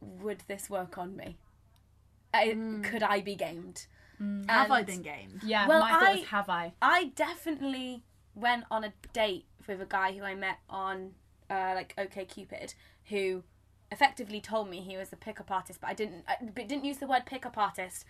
would 0.00 0.42
this 0.48 0.68
work 0.70 0.98
on 0.98 1.16
me? 1.16 1.36
I, 2.32 2.56
Could 2.82 3.02
I 3.02 3.20
be 3.20 3.34
gamed? 3.34 3.86
have 4.48 4.70
I 4.70 4.82
been 4.82 5.00
gamed? 5.02 5.40
Yeah, 5.42 5.66
Well, 5.66 5.80
my 5.80 5.90
thought 5.92 6.14
was 6.14 6.22
I- 6.24 6.26
have 6.28 6.48
I? 6.50 6.72
I 6.82 7.04
definitely 7.16 8.04
went 8.34 8.64
on 8.70 8.84
a 8.84 8.92
date 9.12 9.46
with 9.66 9.80
a 9.80 9.86
guy 9.86 10.12
who 10.12 10.22
I 10.22 10.34
met 10.34 10.58
on 10.68 11.12
uh, 11.48 11.72
like 11.74 11.94
OK 11.98 12.24
Cupid, 12.26 12.74
who 13.06 13.42
effectively 13.90 14.40
told 14.40 14.68
me 14.70 14.80
he 14.80 14.96
was 14.96 15.12
a 15.12 15.16
pickup 15.16 15.50
artist, 15.50 15.80
but 15.80 15.88
I 15.90 15.94
didn't. 15.94 16.24
I, 16.28 16.36
but 16.54 16.68
didn't 16.68 16.84
use 16.84 16.98
the 16.98 17.06
word 17.06 17.24
pickup 17.26 17.56
artist. 17.58 18.04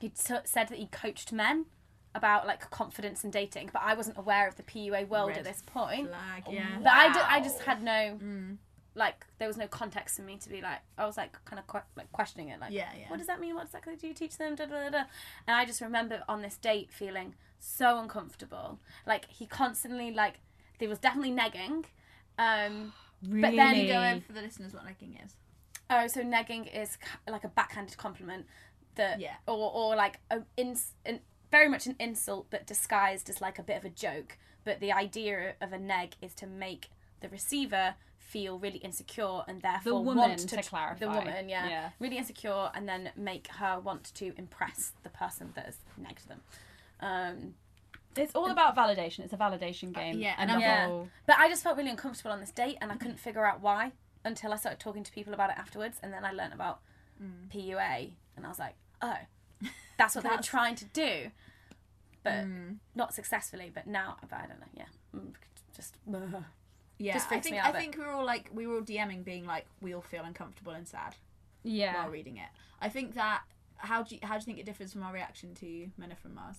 He 0.00 0.08
t- 0.08 0.34
said 0.44 0.68
that 0.68 0.78
he 0.78 0.86
coached 0.86 1.32
men 1.32 1.66
about 2.14 2.46
like 2.46 2.68
confidence 2.70 3.22
and 3.22 3.32
dating, 3.32 3.70
but 3.72 3.82
I 3.84 3.94
wasn't 3.94 4.18
aware 4.18 4.48
of 4.48 4.56
the 4.56 4.62
PUA 4.64 5.06
world 5.08 5.28
Red 5.28 5.38
at 5.38 5.44
this 5.44 5.62
point. 5.64 6.08
Flag, 6.08 6.44
yeah. 6.50 6.78
But 6.78 6.92
I, 6.92 7.12
did, 7.12 7.22
I 7.22 7.40
just 7.40 7.60
had 7.62 7.82
no 7.82 8.18
Mm. 8.22 8.56
Like 8.94 9.24
there 9.38 9.48
was 9.48 9.56
no 9.56 9.66
context 9.66 10.16
for 10.16 10.22
me 10.22 10.36
to 10.36 10.48
be 10.48 10.60
like 10.60 10.80
I 10.98 11.06
was 11.06 11.16
like 11.16 11.32
kind 11.44 11.58
of 11.58 11.66
que- 11.66 11.88
like 11.96 12.10
questioning 12.12 12.48
it 12.48 12.60
like 12.60 12.72
Yeah, 12.72 12.88
yeah. 12.98 13.08
what 13.08 13.18
does 13.18 13.26
that 13.26 13.40
mean 13.40 13.54
what 13.54 13.64
exactly 13.64 13.96
do 13.96 14.06
you 14.06 14.14
teach 14.14 14.36
them 14.36 14.54
da, 14.54 14.66
da, 14.66 14.84
da, 14.84 14.90
da. 14.90 15.04
and 15.46 15.56
I 15.56 15.64
just 15.64 15.80
remember 15.80 16.22
on 16.28 16.42
this 16.42 16.56
date 16.56 16.90
feeling 16.92 17.34
so 17.58 17.98
uncomfortable 17.98 18.78
like 19.06 19.30
he 19.30 19.46
constantly 19.46 20.10
like 20.12 20.40
there 20.78 20.88
was 20.88 20.98
definitely 20.98 21.32
negging 21.32 21.84
um 22.38 22.92
Really? 23.26 23.40
but 23.42 23.56
then 23.56 23.74
Can 23.74 23.76
you 23.76 23.86
go 23.92 24.02
over 24.02 24.20
for 24.20 24.32
the 24.32 24.42
listeners 24.42 24.74
what 24.74 24.84
negging 24.84 25.24
is? 25.24 25.34
oh 25.90 26.06
so 26.06 26.22
negging 26.22 26.72
is 26.74 26.98
like 27.28 27.44
a 27.44 27.48
backhanded 27.48 27.96
compliment 27.96 28.46
that 28.96 29.20
Yeah. 29.20 29.34
or 29.46 29.70
or 29.72 29.96
like 29.96 30.18
a 30.30 30.42
ins, 30.56 30.92
an, 31.06 31.20
very 31.50 31.68
much 31.68 31.86
an 31.86 31.96
insult 31.98 32.46
but 32.50 32.66
disguised 32.66 33.30
as 33.30 33.40
like 33.40 33.58
a 33.58 33.62
bit 33.62 33.76
of 33.76 33.84
a 33.84 33.90
joke 33.90 34.38
but 34.64 34.80
the 34.80 34.92
idea 34.92 35.54
of 35.60 35.72
a 35.72 35.78
neg 35.78 36.14
is 36.20 36.34
to 36.34 36.46
make 36.46 36.90
the 37.20 37.28
receiver 37.28 37.94
feel 38.32 38.58
really 38.58 38.78
insecure 38.78 39.40
and 39.48 39.60
therefore 39.62 40.02
woman, 40.04 40.16
want 40.16 40.38
to 40.38 40.56
the 40.56 40.62
clarify. 40.62 40.98
The 40.98 41.08
woman 41.08 41.48
yeah, 41.48 41.68
Yeah. 41.68 41.90
really 41.98 42.18
insecure 42.22 42.70
and 42.74 42.88
then 42.88 43.10
make 43.16 43.46
her 43.60 43.74
want 43.88 44.04
to 44.20 44.26
impress 44.38 44.92
the 45.02 45.10
person 45.10 45.52
that 45.56 45.66
has 45.66 45.76
negged 46.00 46.26
them 46.28 46.40
um 47.00 47.54
It's 48.16 48.34
all 48.34 48.50
about 48.50 48.74
validation. 48.76 49.20
It's 49.24 49.32
a 49.32 49.36
validation 49.46 49.92
game. 49.92 50.14
yeah, 50.26 50.34
and 50.38 50.50
yeah. 50.50 50.86
whole 50.86 51.08
But 51.28 51.36
I 51.38 51.48
just 51.52 51.62
felt 51.62 51.76
really 51.76 51.90
uncomfortable 51.90 52.32
on 52.36 52.40
this 52.40 52.50
date, 52.52 52.76
and 52.80 52.90
I 52.94 52.96
couldn't 52.96 53.20
figure 53.28 53.44
out 53.50 53.60
why 53.60 53.92
until 54.24 54.52
I 54.52 54.56
started 54.56 54.80
talking 54.86 55.02
to 55.08 55.12
people 55.18 55.32
about 55.34 55.50
it 55.50 55.58
afterwards, 55.58 55.96
and 56.02 56.12
then 56.14 56.24
I 56.24 56.32
learned 56.32 56.54
about 56.54 56.80
PUA, 57.50 58.12
and 58.36 58.44
I 58.46 58.48
was 58.48 58.58
like, 58.58 58.76
oh, 59.00 59.18
that's 59.98 60.14
what 60.14 60.24
they 60.24 60.30
were 60.30 60.42
trying 60.56 60.76
to 60.76 60.84
do, 60.86 61.12
but 62.22 62.44
not 62.94 63.14
successfully. 63.14 63.68
But 63.76 63.86
now, 63.86 64.16
but 64.30 64.38
I 64.42 64.46
don't 64.46 64.60
know. 64.60 64.72
Yeah, 64.82 64.90
Mm, 65.16 65.32
just 65.76 65.92
Yeah, 66.98 67.14
Just 67.14 67.32
I 67.32 67.40
think 67.40 67.54
me 67.54 67.58
out 67.58 67.74
a 67.74 67.78
I 67.78 67.80
think 67.80 67.96
we 67.96 68.04
were 68.04 68.10
all 68.12 68.24
like 68.24 68.50
we 68.52 68.66
were 68.66 68.76
all 68.76 68.82
DMing 68.82 69.24
being 69.24 69.44
like 69.46 69.66
we 69.80 69.94
all 69.94 70.02
feel 70.02 70.22
uncomfortable 70.24 70.72
and 70.72 70.86
sad 70.86 71.16
yeah. 71.64 71.94
while 72.02 72.10
reading 72.10 72.36
it. 72.36 72.48
I 72.80 72.88
think 72.88 73.14
that 73.14 73.42
how 73.76 74.02
do 74.04 74.14
you, 74.14 74.20
how 74.22 74.34
do 74.34 74.40
you 74.40 74.44
think 74.46 74.58
it 74.58 74.66
differs 74.66 74.92
from 74.92 75.02
our 75.02 75.12
reaction 75.12 75.54
to 75.56 75.88
Men 75.98 76.12
Are 76.12 76.16
From 76.16 76.34
Mars, 76.36 76.58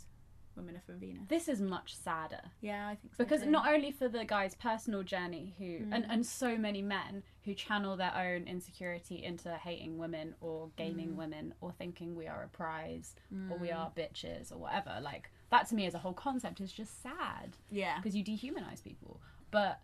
Women 0.58 0.76
Are 0.76 0.82
From 0.86 1.00
Venus? 1.00 1.24
This 1.30 1.48
is 1.48 1.62
much 1.62 1.96
sadder. 1.96 2.42
Yeah, 2.60 2.88
I 2.88 2.96
think 2.96 3.16
so 3.16 3.24
because 3.24 3.44
too. 3.44 3.50
not 3.50 3.68
only 3.72 3.92
for 3.92 4.10
the 4.10 4.26
guy's 4.26 4.56
personal 4.56 5.04
journey 5.04 5.54
who 5.58 5.64
Mm. 5.86 5.90
and, 5.94 6.06
and 6.10 6.26
so 6.26 6.58
many 6.58 6.82
men 6.82 7.24
who 7.46 7.54
channel 7.54 7.96
their 7.96 8.14
own 8.16 8.46
insecurity 8.48 9.24
into 9.24 9.50
hating 9.56 9.98
women 9.98 10.36
or 10.42 10.70
gaming 10.76 11.12
Mm. 11.12 11.16
women 11.16 11.54
or 11.62 11.72
thinking 11.72 12.16
we 12.16 12.28
are 12.28 12.44
a 12.44 12.48
prize 12.50 13.16
or 13.50 13.58
we 13.58 13.72
are 13.72 13.90
bitches 13.96 14.52
or 14.52 14.58
whatever 14.58 15.00
like 15.02 15.30
that 15.52 15.68
to 15.70 15.76
me 15.76 15.86
as 15.86 15.94
a 15.94 16.00
whole 16.00 16.14
concept 16.14 16.60
is 16.60 16.72
just 16.74 17.02
sad 17.02 17.56
yeah, 17.72 17.98
because 17.98 18.16
you 18.16 18.24
dehumanize 18.24 18.84
people 18.84 19.22
but 19.52 19.80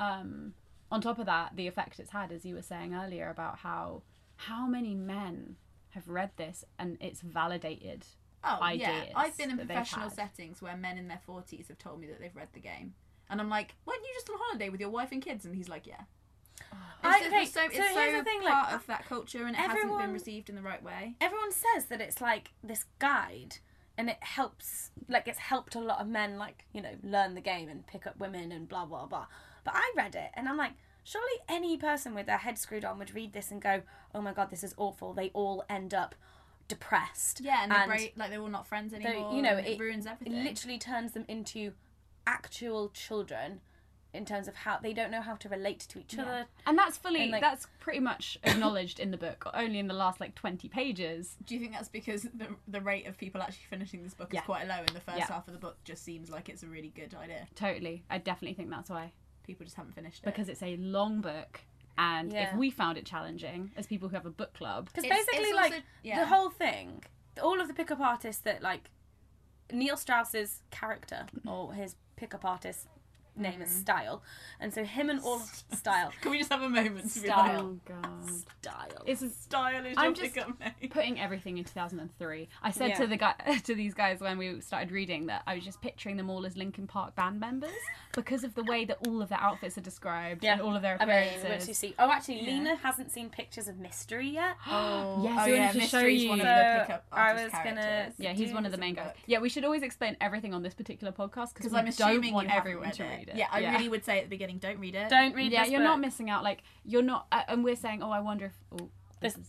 um 0.00 0.54
on 0.90 1.00
top 1.00 1.18
of 1.20 1.26
that 1.26 1.54
the 1.54 1.66
effect 1.68 2.00
it's 2.00 2.10
had 2.10 2.32
as 2.32 2.44
you 2.44 2.54
were 2.56 2.62
saying 2.62 2.94
earlier 2.94 3.28
about 3.30 3.58
how 3.58 4.02
how 4.36 4.66
many 4.66 4.94
men 4.94 5.56
have 5.90 6.08
read 6.08 6.30
this 6.36 6.64
and 6.78 6.96
it's 7.00 7.20
validated 7.20 8.04
oh 8.42 8.58
yeah. 8.80 9.02
I've 9.14 9.36
been 9.36 9.50
in 9.50 9.58
professional 9.58 10.08
settings 10.10 10.62
where 10.62 10.76
men 10.76 10.96
in 10.98 11.08
their 11.08 11.20
forties 11.26 11.68
have 11.68 11.78
told 11.78 12.00
me 12.00 12.06
that 12.06 12.18
they've 12.20 12.34
read 12.34 12.48
the 12.54 12.60
game, 12.60 12.94
and 13.28 13.38
I'm 13.38 13.50
like, 13.50 13.74
weren't 13.84 14.00
you 14.02 14.08
just 14.14 14.30
on 14.30 14.36
holiday 14.40 14.70
with 14.70 14.80
your 14.80 14.88
wife 14.88 15.12
and 15.12 15.20
kids? 15.20 15.44
And 15.44 15.54
he's 15.54 15.68
like, 15.68 15.86
yeah. 15.86 16.02
I- 17.02 17.18
It's, 17.18 17.26
okay, 17.26 17.42
it's 17.42 17.52
so, 17.52 17.64
it's 17.64 17.76
so 17.76 17.82
so 17.82 18.00
here's 18.00 18.18
the 18.18 18.24
thing, 18.24 18.42
like, 18.42 18.52
part 18.54 18.72
of 18.74 18.86
that 18.86 19.04
culture, 19.06 19.44
and 19.44 19.50
it 19.50 19.58
hasn't 19.58 19.98
been 19.98 20.12
received 20.12 20.48
in 20.48 20.54
the 20.56 20.62
right 20.62 20.82
way. 20.82 21.16
everyone 21.20 21.52
says 21.52 21.86
that 21.86 22.00
it's 22.00 22.20
like 22.22 22.52
this 22.64 22.84
guide 22.98 23.56
and 23.98 24.08
it 24.08 24.18
helps 24.22 24.90
like 25.08 25.28
it's 25.28 25.38
helped 25.38 25.74
a 25.74 25.80
lot 25.80 26.00
of 26.00 26.06
men 26.08 26.38
like 26.38 26.64
you 26.72 26.80
know 26.80 26.94
learn 27.02 27.34
the 27.34 27.40
game 27.42 27.68
and 27.68 27.86
pick 27.86 28.06
up 28.06 28.18
women 28.18 28.52
and 28.52 28.68
blah 28.68 28.86
blah 28.86 29.04
blah 29.06 29.26
but 29.64 29.74
i 29.74 29.92
read 29.96 30.14
it 30.14 30.30
and 30.34 30.48
i'm 30.48 30.56
like 30.56 30.72
surely 31.04 31.32
any 31.48 31.76
person 31.76 32.14
with 32.14 32.26
their 32.26 32.38
head 32.38 32.58
screwed 32.58 32.84
on 32.84 32.98
would 32.98 33.14
read 33.14 33.32
this 33.32 33.50
and 33.50 33.60
go 33.62 33.82
oh 34.14 34.20
my 34.20 34.32
god 34.32 34.50
this 34.50 34.62
is 34.64 34.74
awful 34.76 35.12
they 35.12 35.30
all 35.34 35.64
end 35.68 35.92
up 35.94 36.14
depressed 36.68 37.40
Yeah, 37.42 37.62
and, 37.62 37.72
they're 37.72 37.86
great, 37.86 38.16
like 38.16 38.30
they're 38.30 38.40
all 38.40 38.48
not 38.48 38.66
friends 38.66 38.92
they- 38.92 38.98
anymore. 39.04 39.34
you 39.34 39.42
know 39.42 39.56
it, 39.56 39.66
it, 39.66 39.78
ruins 39.80 40.06
everything. 40.06 40.36
it 40.36 40.44
literally 40.44 40.78
turns 40.78 41.12
them 41.12 41.24
into 41.28 41.72
actual 42.26 42.90
children 42.90 43.60
in 44.12 44.24
terms 44.24 44.48
of 44.48 44.54
how 44.56 44.76
they 44.78 44.92
don't 44.92 45.10
know 45.12 45.20
how 45.20 45.36
to 45.36 45.48
relate 45.48 45.78
to 45.80 45.98
each 46.00 46.18
other 46.18 46.46
and 46.66 46.76
that's 46.76 46.96
fully 46.98 47.22
And, 47.22 47.30
like- 47.32 47.40
that's 47.40 47.66
pretty 47.78 48.00
much 48.00 48.38
acknowledged 48.44 49.00
in 49.00 49.10
the 49.10 49.16
book 49.16 49.46
only 49.54 49.78
in 49.78 49.86
the 49.88 49.94
last 49.94 50.20
like 50.20 50.34
20 50.34 50.68
pages 50.68 51.36
Do 51.46 51.54
you 51.54 51.60
think 51.60 51.72
that's 51.72 51.88
because 51.88 52.22
the 52.22 52.48
the 52.68 52.80
rate 52.80 53.06
of 53.06 53.16
people 53.16 53.40
actually 53.40 53.66
finishing 53.70 54.02
this 54.02 54.14
book 54.14 54.32
Yeah. 54.32 54.40
is 54.40 54.46
quite 54.46 54.66
low, 54.68 54.74
and 54.78 54.88
the 54.88 55.00
first 55.00 55.18
Yeah. 55.18 55.26
half 55.26 55.46
of 55.48 55.52
the 55.54 55.60
book 55.60 55.76
just 55.84 56.04
seems 56.04 56.28
like 56.30 56.48
it's 56.48 56.62
a 56.62 56.66
really 56.66 56.92
good 56.94 57.14
idea? 57.14 57.46
Totally. 57.54 58.02
I 58.10 58.18
definitely 58.18 58.54
think 58.54 58.70
that's 58.70 58.90
why. 58.90 59.12
People 59.50 59.64
just 59.64 59.74
haven't 59.76 59.94
finished 59.96 60.20
it. 60.22 60.26
because 60.26 60.48
it's 60.48 60.62
a 60.62 60.76
long 60.76 61.20
book. 61.20 61.62
And 61.98 62.32
Yeah. 62.32 62.52
if 62.52 62.56
we 62.56 62.70
found 62.70 62.96
it 62.98 63.04
challenging 63.04 63.72
as 63.76 63.84
people 63.84 64.08
who 64.08 64.14
have 64.14 64.24
a 64.24 64.30
book 64.30 64.52
club, 64.54 64.86
Because 64.86 65.02
basically, 65.02 65.40
it's 65.48 65.56
like 65.56 65.72
also- 65.72 65.84
yeah. 66.04 66.20
the 66.20 66.26
whole 66.26 66.50
thing, 66.50 67.02
all 67.42 67.60
of 67.60 67.66
the 67.66 67.74
pickup 67.74 67.98
artists 67.98 68.40
that 68.42 68.62
like 68.62 68.90
Neil 69.72 69.96
Strauss's 69.96 70.62
character 70.70 71.26
or 71.44 71.74
his 71.74 71.96
pickup 72.14 72.44
artist 72.44 72.86
name 73.36 73.62
is 73.62 73.68
mm-hmm. 73.70 73.80
Style, 73.80 74.22
and 74.60 74.72
so 74.72 74.84
him 74.84 75.08
and 75.10 75.20
all 75.20 75.38
Style, 75.72 76.12
Can 76.20 76.30
we 76.30 76.38
just 76.38 76.50
have 76.52 76.62
a 76.62 76.68
moment 76.68 77.10
to 77.14 77.20
be 77.20 77.28
Style. 77.28 77.60
oh 77.60 77.78
god, 77.92 78.30
Style. 78.60 79.02
it's 79.06 79.20
Style 79.36 79.84
is 79.86 79.94
I'm 79.96 80.06
your 80.06 80.14
just- 80.14 80.34
pickup 80.34 80.60
name. 80.60 80.90
putting 80.90 81.20
everything 81.20 81.58
in 81.58 81.64
2003. 81.64 82.48
I 82.62 82.70
said 82.70 82.90
Yeah. 82.90 82.96
to 82.96 83.06
the 83.06 83.16
guy 83.16 83.34
to 83.64 83.74
these 83.74 83.94
guys 83.94 84.20
when 84.20 84.38
we 84.38 84.60
started 84.60 84.90
reading 84.90 85.26
that 85.26 85.42
I 85.46 85.54
was 85.54 85.64
just 85.64 85.80
picturing 85.80 86.16
them 86.16 86.28
all 86.30 86.44
as 86.46 86.56
Linkin 86.56 86.86
Park 86.86 87.14
band 87.16 87.40
members 87.40 87.70
because 88.12 88.44
of 88.44 88.54
the 88.54 88.64
way 88.64 88.84
that 88.84 88.98
all 89.06 89.22
of 89.22 89.28
their 89.28 89.40
outfits 89.40 89.78
are 89.78 89.82
described 89.82 90.42
yeah, 90.44 90.54
and 90.54 90.62
all 90.62 90.74
of 90.74 90.82
their 90.82 90.96
I 91.00 91.06
mean, 91.06 91.16
appearances. 91.38 91.68
you 91.68 91.74
see, 91.74 91.94
oh, 91.98 92.10
actually, 92.10 92.42
Leena 92.42 92.76
hasn't 92.76 93.12
seen 93.12 93.30
pictures 93.30 93.68
of 93.68 93.78
Mystery 93.78 94.28
yet. 94.30 94.56
Oh, 94.66 95.20
Yes, 95.22 95.38
oh 95.42 95.46
we 95.46 95.52
yeah, 95.54 95.66
wanted 95.66 95.80
to 95.80 95.86
show 95.86 95.96
Mystery's 95.98 96.22
you. 96.24 96.28
one 96.30 96.40
of 96.40 96.46
the 96.46 96.80
pickup 96.86 97.04
I 97.12 97.20
artist 97.30 97.54
was 97.54 97.60
gonna- 97.64 98.12
yeah, 98.18 98.32
he's 98.32 98.52
one 98.52 98.66
of 98.66 98.72
the 98.72 98.78
main 98.78 98.94
guys. 98.94 99.14
Yeah, 99.26 99.38
we 99.40 99.48
should 99.48 99.64
always 99.64 99.82
explain 99.82 100.16
everything 100.20 100.52
on 100.54 100.62
this 100.62 100.74
particular 100.74 101.12
podcast 101.12 101.54
because 101.54 101.70
Because 101.70 101.74
I'm 101.74 101.86
assuming 101.86 102.20
don't 102.22 102.32
want 102.34 102.46
you 102.48 102.50
haven't 102.50 102.60
everyone 102.70 102.84
read 102.88 102.94
to 102.94 103.04
it. 103.04 103.19
Read 103.20 103.28
it. 103.30 103.36
Yeah, 103.36 103.46
I 103.50 103.60
really 103.72 103.88
would 103.88 104.04
say 104.04 104.18
at 104.18 104.24
the 104.24 104.30
beginning, 104.30 104.58
don't 104.58 104.78
read 104.78 104.94
it. 104.94 105.08
Don't 105.08 105.34
read 105.34 105.48
it. 105.48 105.52
Yeah, 105.52 105.62
this 105.62 105.70
you're 105.72 105.80
book. 105.80 105.84
not 105.88 106.00
missing 106.00 106.28
out. 106.30 106.42
Like 106.44 106.62
you're 106.84 107.02
not, 107.02 107.26
uh, 107.32 107.42
and 107.48 107.62
we're 107.64 107.76
saying, 107.76 108.02
oh, 108.02 108.10
I 108.10 108.20
wonder 108.20 108.46
if 108.46 108.52
oh, 108.72 108.88
this, 109.20 109.34
This- 109.34 109.42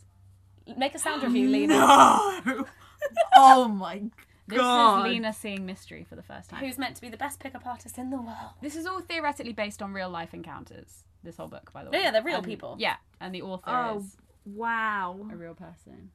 is 0.67 0.77
Make 0.77 0.93
a 0.95 0.99
sound 0.99 1.23
review, 1.23 1.49
Leena. 1.49 1.73
No. 1.75 2.65
oh 3.35 3.67
my 3.67 3.97
god. 3.97 4.11
this 4.47 4.57
God. 4.59 5.05
is 5.05 5.11
Leena 5.11 5.33
seeing 5.33 5.65
mystery 5.65 6.05
for 6.07 6.15
the 6.15 6.21
first 6.23 6.49
time. 6.49 6.63
Who's 6.63 6.77
meant 6.77 6.95
to 6.95 7.01
be 7.01 7.09
the 7.09 7.17
best 7.17 7.39
pickup 7.39 7.65
artist 7.65 7.97
in 7.97 8.09
the 8.11 8.17
world? 8.17 8.53
This 8.61 8.75
is 8.75 8.85
all 8.85 9.01
theoretically 9.01 9.53
based 9.53 9.81
on 9.81 9.91
real 9.93 10.09
life 10.09 10.33
encounters. 10.33 11.03
This 11.23 11.37
whole 11.37 11.47
book, 11.47 11.71
by 11.73 11.83
the 11.83 11.89
Yeah, 11.91 11.97
way. 11.97 12.03
yeah, 12.05 12.11
they're 12.11 12.23
real 12.23 12.37
And- 12.37 12.45
people. 12.45 12.75
Yeah, 12.79 12.95
and 13.19 13.33
the 13.33 13.41
author 13.41 13.69
Oh, 13.71 13.97
is 13.99 14.17
wow. 14.45 15.17
a 15.31 15.35
real 15.35 15.55
person. 15.55 16.11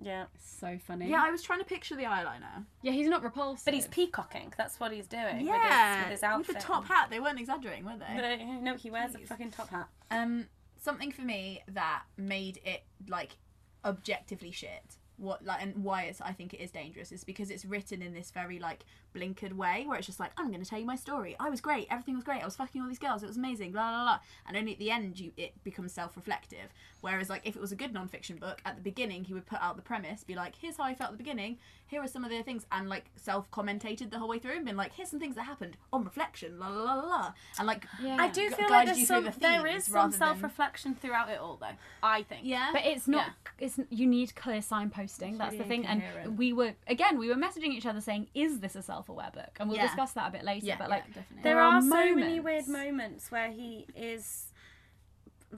Yeah, 0.00 0.26
So 0.38 0.78
funny. 0.86 1.08
Yeah, 1.10 1.22
I 1.24 1.30
was 1.30 1.42
trying 1.42 1.58
to 1.60 1.64
picture 1.64 1.96
the 1.96 2.02
eyeliner. 2.04 2.64
yeah, 2.82 2.92
he's 2.92 3.08
not 3.08 3.22
repulsive. 3.22 3.64
but 3.64 3.72
he's 3.74 3.88
peacocking. 3.88 4.52
That's 4.56 4.78
what 4.78 4.92
he's 4.92 5.06
doing. 5.06 5.46
Yeah, 5.46 5.54
with 5.54 5.96
his, 5.96 6.04
with 6.04 6.10
his 6.12 6.22
outfit. 6.22 6.54
the 6.56 6.60
top 6.60 6.84
hat. 6.86 7.08
They 7.10 7.18
weren't 7.20 7.40
exaggerating, 7.40 7.84
were 7.84 7.96
they? 7.98 8.36
The- 8.36 8.60
no, 8.60 8.74
he 8.74 8.90
wears 8.90 9.14
a 9.14 9.18
fucking 9.20 9.52
top 9.52 9.70
hat. 9.70 9.88
Um, 10.10 10.46
something 10.76 11.10
for 11.12 11.22
me 11.22 11.62
that 11.68 12.02
made 12.18 12.60
it 12.64 12.84
like 13.08 13.36
objectively 13.84 14.50
shit. 14.50 14.96
What 15.18 15.42
like 15.44 15.62
and 15.62 15.82
why 15.82 16.02
it's 16.04 16.20
I 16.20 16.32
think 16.32 16.52
it 16.52 16.60
is 16.60 16.70
dangerous 16.70 17.10
is 17.10 17.24
because 17.24 17.50
it's 17.50 17.64
written 17.64 18.02
in 18.02 18.12
this 18.12 18.30
very 18.30 18.58
like 18.58 18.84
blinkered 19.16 19.54
way 19.54 19.84
where 19.86 19.96
it's 19.98 20.06
just 20.06 20.20
like 20.20 20.32
I'm 20.36 20.48
going 20.48 20.62
to 20.62 20.68
tell 20.68 20.78
you 20.78 20.84
my 20.84 20.96
story. 20.96 21.36
I 21.40 21.48
was 21.48 21.60
great. 21.60 21.86
Everything 21.90 22.14
was 22.14 22.24
great. 22.24 22.42
I 22.42 22.44
was 22.44 22.56
fucking 22.56 22.80
all 22.82 22.88
these 22.88 22.98
girls. 22.98 23.22
It 23.22 23.26
was 23.26 23.36
amazing. 23.36 23.72
Blah 23.72 23.90
blah 23.90 24.02
blah. 24.04 24.18
And 24.46 24.56
only 24.56 24.72
at 24.72 24.78
the 24.78 24.90
end 24.90 25.18
you 25.18 25.32
it 25.36 25.52
becomes 25.64 25.92
self-reflective. 25.92 26.68
Whereas 27.00 27.28
like 27.30 27.42
if 27.44 27.56
it 27.56 27.60
was 27.60 27.72
a 27.72 27.76
good 27.76 27.92
non-fiction 27.92 28.36
book 28.36 28.60
at 28.64 28.76
the 28.76 28.82
beginning 28.82 29.24
he 29.24 29.34
would 29.34 29.46
put 29.46 29.60
out 29.62 29.76
the 29.76 29.82
premise, 29.82 30.24
be 30.24 30.34
like 30.34 30.54
here's 30.60 30.76
how 30.76 30.84
I 30.84 30.94
felt 30.94 31.12
at 31.12 31.18
the 31.18 31.22
beginning. 31.24 31.58
Here 31.88 32.02
are 32.02 32.08
some 32.08 32.24
of 32.24 32.30
the 32.30 32.42
things 32.42 32.66
and 32.72 32.88
like 32.88 33.04
self-commentated 33.14 34.10
the 34.10 34.18
whole 34.18 34.28
way 34.28 34.38
through 34.40 34.56
and 34.56 34.64
been 34.64 34.76
like 34.76 34.92
here's 34.92 35.08
some 35.10 35.20
things 35.20 35.36
that 35.36 35.42
happened 35.44 35.76
on 35.92 36.04
reflection. 36.04 36.58
La 36.58 36.68
la 36.68 36.82
la 36.82 36.94
la. 36.94 37.06
la. 37.06 37.32
And 37.58 37.66
like 37.66 37.86
Yeah. 38.02 38.16
I 38.18 38.28
do 38.28 38.50
feel 38.50 38.68
like 38.70 38.86
there's 38.86 39.06
some, 39.06 39.24
the 39.24 39.30
there 39.38 39.62
themes 39.62 39.86
is 39.86 39.92
some 39.92 40.10
self-reflection 40.12 40.96
throughout 40.96 41.28
it 41.30 41.38
all, 41.38 41.56
though. 41.60 41.76
I 42.02 42.22
think. 42.22 42.42
yeah. 42.44 42.70
But 42.72 42.84
it's 42.84 43.06
not. 43.06 43.30
It's 43.58 43.78
you 43.90 44.06
need 44.06 44.34
clear 44.34 44.58
signposting. 44.60 45.38
That's 45.38 45.52
the 45.52 45.58
really 45.58 45.68
thing. 45.68 45.86
And 45.86 46.36
we 46.36 46.52
were 46.52 46.74
again, 46.88 47.18
we 47.18 47.28
were 47.28 47.34
messaging 47.36 47.68
each 47.72 47.86
other 47.86 48.00
saying, 48.00 48.28
"Is 48.34 48.60
this 48.60 48.74
a 48.74 48.82
self-aware 49.06 49.30
book?" 49.32 49.56
And 49.60 49.68
we'll 49.68 49.78
Yeah. 49.78 49.86
discuss 49.86 50.12
that 50.12 50.28
a 50.28 50.30
bit 50.32 50.44
later. 50.44 50.66
Yeah, 50.66 50.76
but 50.78 50.84
yeah, 50.84 50.94
like, 50.96 51.06
definitely. 51.06 51.42
There, 51.42 51.54
There 51.54 51.60
are, 51.62 51.74
are 51.76 51.82
so 51.82 52.14
many 52.14 52.40
weird 52.40 52.68
moments 52.68 53.30
where 53.30 53.50
he 53.50 53.86
is 53.94 54.46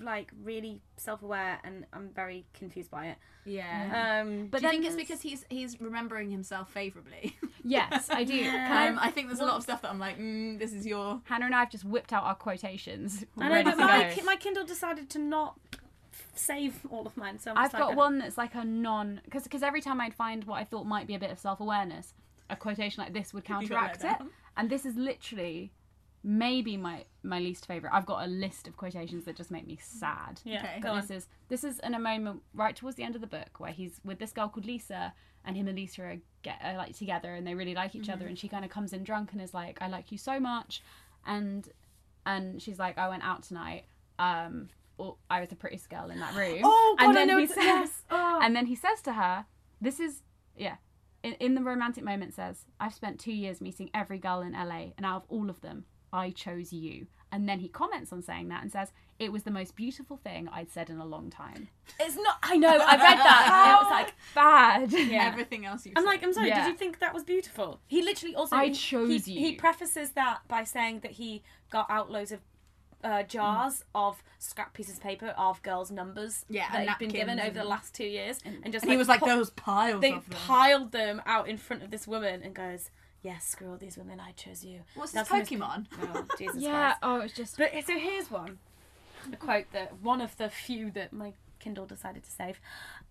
like 0.00 0.31
really 0.45 0.83
self-aware, 0.97 1.61
and 1.64 1.87
I'm 1.93 2.11
very 2.11 2.45
confused 2.52 2.90
by 2.90 3.07
it. 3.07 3.17
yeah. 3.47 4.21
Um, 4.23 4.47
but 4.49 4.61
Do 4.61 4.67
you 4.67 4.73
then 4.73 4.83
think 4.83 4.87
it's 4.87 4.97
because 4.97 5.23
he's 5.23 5.45
he's 5.49 5.81
remembering 5.81 6.31
himself 6.31 6.71
favourably? 6.71 7.37
yes, 7.64 8.09
I 8.11 8.23
do. 8.25 8.47
um, 8.49 8.99
I 9.00 9.11
think 9.11 9.28
there's 9.28 9.40
a 9.40 9.47
lot 9.47 9.57
of 9.57 9.62
stuff 9.62 9.81
that 9.83 9.90
I'm 9.90 9.99
like, 9.99 10.19
mm, 10.19 10.59
this 10.59 10.73
is 10.75 10.87
your. 10.87 11.21
Hannah 11.25 11.47
and 11.47 11.55
I 11.55 11.61
have 11.61 11.71
just 11.71 11.85
whipped 11.85 12.12
out 12.12 12.25
our 12.25 12.35
quotations. 12.35 13.25
I 13.38 13.49
know, 13.49 13.64
but 13.64 13.78
my 13.78 14.17
my 14.25 14.37
Kindle 14.37 14.64
decided 14.64 15.09
to 15.11 15.19
not 15.19 15.59
save 16.35 16.87
all 16.90 17.07
of 17.07 17.17
mine, 17.17 17.38
so 17.38 17.50
I'm 17.52 17.59
I've 17.59 17.64
just 17.64 17.75
like, 17.75 17.83
got 17.83 17.93
I- 17.93 17.97
one 17.97 18.19
that's 18.19 18.37
like 18.38 18.55
a 18.55 18.64
non 18.64 19.21
because 19.25 19.45
because 19.45 19.62
every 19.62 19.81
time 19.81 20.00
I'd 20.02 20.14
find 20.14 20.45
what 20.45 20.57
I 20.61 20.64
thought 20.64 20.85
might 20.85 21.07
be 21.07 21.14
a 21.14 21.19
bit 21.19 21.31
of 21.31 21.38
self 21.38 21.61
awareness, 21.61 22.12
a 22.50 22.57
quotation 22.57 23.02
like 23.02 23.12
this 23.12 23.33
would 23.35 23.45
counteract 23.45 24.05
it. 24.05 24.17
And 24.57 24.69
this 24.71 24.85
is 24.87 24.97
literally 24.97 25.73
maybe 26.25 26.76
my 26.76 27.05
my 27.23 27.38
least 27.38 27.67
favorite. 27.67 27.93
I've 27.95 28.07
got 28.07 28.25
a 28.25 28.26
list 28.28 28.67
of 28.67 28.76
quotations 28.76 29.25
that 29.25 29.37
just 29.37 29.50
make 29.50 29.67
me 29.67 29.78
sad. 29.81 30.40
Yeah, 30.45 30.59
Okay. 30.64 30.81
go 30.81 30.90
on. 30.90 31.00
This 31.00 31.11
is 31.11 31.26
this 31.49 31.64
is 31.64 31.78
in 31.81 31.95
a 31.95 31.99
moment 31.99 32.43
right 32.55 32.75
towards 32.75 32.97
the 32.97 33.05
end 33.05 33.14
of 33.14 33.21
the 33.21 33.26
book 33.28 33.59
where 33.59 33.73
he's 33.73 34.00
with 34.05 34.19
this 34.19 34.33
girl 34.33 34.49
called 34.49 34.67
Lisa, 34.67 35.12
and 35.45 35.57
him 35.57 35.69
and 35.69 35.76
Lisa 35.76 36.02
are 36.02 36.17
get 36.43 36.59
are 36.62 36.76
like 36.76 36.97
together, 36.97 37.35
and 37.35 37.47
they 37.47 37.55
really 37.55 37.75
like 37.75 37.95
each 37.95 38.02
Mm-hmm. 38.05 38.12
other. 38.12 38.26
And 38.26 38.38
she 38.38 38.49
kind 38.49 38.64
of 38.64 38.71
comes 38.71 38.93
in 38.93 39.05
drunk 39.05 39.33
and 39.33 39.40
is 39.40 39.55
like, 39.55 39.78
"I 39.81 39.87
like 39.88 40.11
you 40.11 40.19
so 40.19 40.40
much," 40.40 40.83
and 41.26 41.69
and 42.26 42.61
she's 42.61 42.78
like, 42.78 42.99
"I 42.99 43.09
went 43.09 43.23
out 43.25 43.43
tonight." 43.45 43.85
Um, 44.19 44.69
or 44.99 45.14
I 45.31 45.38
was 45.38 45.49
the 45.49 45.55
prettiest 45.55 45.88
girl 45.88 46.11
in 46.11 46.19
that 46.19 46.35
room. 46.35 46.59
Oh, 46.64 46.97
God, 46.99 47.05
and 47.11 47.17
I 47.17 47.21
then 47.21 47.28
know 47.28 47.38
he 47.38 47.47
says, 47.47 47.57
yes. 47.62 48.02
Oh. 48.11 48.40
and 48.43 48.57
then 48.57 48.67
he 48.67 48.75
says 48.75 49.00
to 49.02 49.12
her, 49.12 49.47
"This 49.81 50.00
is 50.00 50.23
yeah." 50.57 50.76
In, 51.23 51.33
in 51.35 51.55
the 51.55 51.63
romantic 51.63 52.05
moment, 52.05 52.35
says, 52.35 52.65
"I've 52.79 52.95
spent 52.95 53.19
two 53.19 53.33
years 53.33 53.61
meeting 53.61 53.91
every 53.93 54.19
girl 54.19 54.41
in 54.41 54.53
LA, 54.53 54.93
and 54.97 55.05
out 55.05 55.17
of 55.17 55.25
all 55.29 55.51
of 55.51 55.61
them, 55.61 55.85
I 56.13 56.31
chose 56.31 56.73
you." 56.73 57.07
And 57.31 57.47
then 57.47 57.59
he 57.61 57.69
comments 57.69 58.11
on 58.13 58.23
saying 58.23 58.49
that 58.49 58.63
and 58.63 58.73
says, 58.73 58.93
"It 59.19 59.33
was 59.33 59.43
the 59.43 59.51
most 59.51 59.77
beautiful 59.77 60.17
thing 60.17 60.49
I'd 60.49 60.71
said 60.71 60.89
in 60.91 60.99
a 60.99 61.05
long 61.05 61.29
time." 61.29 61.69
It's 62.01 62.17
not. 62.17 62.39
I 62.43 62.57
know. 62.57 62.69
I 62.69 62.97
read 62.97 63.19
that. 63.19 63.67
and 63.67 63.73
it 63.73 63.85
was 63.85 63.91
like, 63.91 64.15
Bad. 64.35 64.93
Yeah. 64.93 65.27
Everything 65.27 65.67
else 65.67 65.85
you. 65.85 65.91
Said 65.93 65.99
i'm 65.99 66.05
like, 66.07 66.23
I'm 66.23 66.33
sorry. 66.33 66.49
Yeah. 66.49 66.65
Did 66.65 66.73
you 66.73 66.79
think 66.79 67.01
that 67.01 67.13
was 67.13 67.25
beautiful? 67.25 67.81
He 67.87 68.03
literally 68.03 68.35
also. 68.35 68.57
I 68.57 68.67
he- 68.67 68.75
chose 68.75 69.27
he, 69.27 69.33
you. 69.33 69.41
He 69.41 69.55
prefaces 69.57 70.11
that 70.13 70.41
by 70.49 70.65
saying 70.65 71.01
that 71.01 71.13
he 71.13 71.43
got 71.71 71.91
out 71.91 72.11
loads 72.11 72.33
of 72.33 72.41
uh, 73.05 73.23
jars 73.23 73.85
of 73.95 74.23
scrap 74.38 74.75
pieces 74.75 74.97
of 74.97 75.02
paper 75.02 75.28
of 75.38 75.62
girls' 75.62 75.90
numbers 75.90 76.45
Yeah, 76.49 76.69
that 76.73 76.81
and 76.81 76.88
he'd 76.90 76.99
been 76.99 77.09
given 77.11 77.37
napkins 77.37 77.57
over 77.57 77.64
the 77.64 77.69
last 77.69 77.95
two 77.95 78.05
years, 78.07 78.38
and, 78.45 78.73
just 78.73 78.83
and 78.85 78.90
he 78.93 78.97
was 78.99 79.09
like 79.09 79.21
pu- 79.21 79.26
those 79.26 79.50
piles 79.50 80.00
they 80.00 80.12
of 80.12 80.28
them. 80.28 80.38
piled 80.47 80.93
them 80.93 81.23
out 81.26 81.49
in 81.49 81.57
front 81.59 81.83
of 81.83 81.90
this 81.90 82.07
woman 82.09 82.43
and 82.43 82.55
goes, 82.55 82.90
"Yes, 83.23 83.47
screw 83.47 83.71
all 83.71 83.76
these 83.76 83.97
women. 83.97 84.19
I 84.21 84.33
chose 84.33 84.64
you." 84.64 84.81
What's 84.95 85.12
That's 85.12 85.28
this 85.28 85.49
the 85.49 85.57
most- 85.57 85.90
Pokemon? 85.90 86.09
Oh, 86.14 86.26
Jesus 86.38 86.57
Yeah. 86.62 86.95
Christ. 86.95 86.99
Oh, 87.02 87.21
it's 87.21 87.35
just. 87.35 87.57
But 87.59 87.71
so 87.87 87.99
here's 87.99 88.31
one, 88.31 88.59
a 89.33 89.37
quote 89.37 89.67
that 89.73 90.00
one 90.02 90.21
of 90.21 90.37
the 90.37 90.49
few 90.49 90.90
that 90.93 91.12
my 91.12 91.35
Kindle 91.61 91.87
decided 91.87 92.25
to 92.25 92.31
save. 92.31 92.61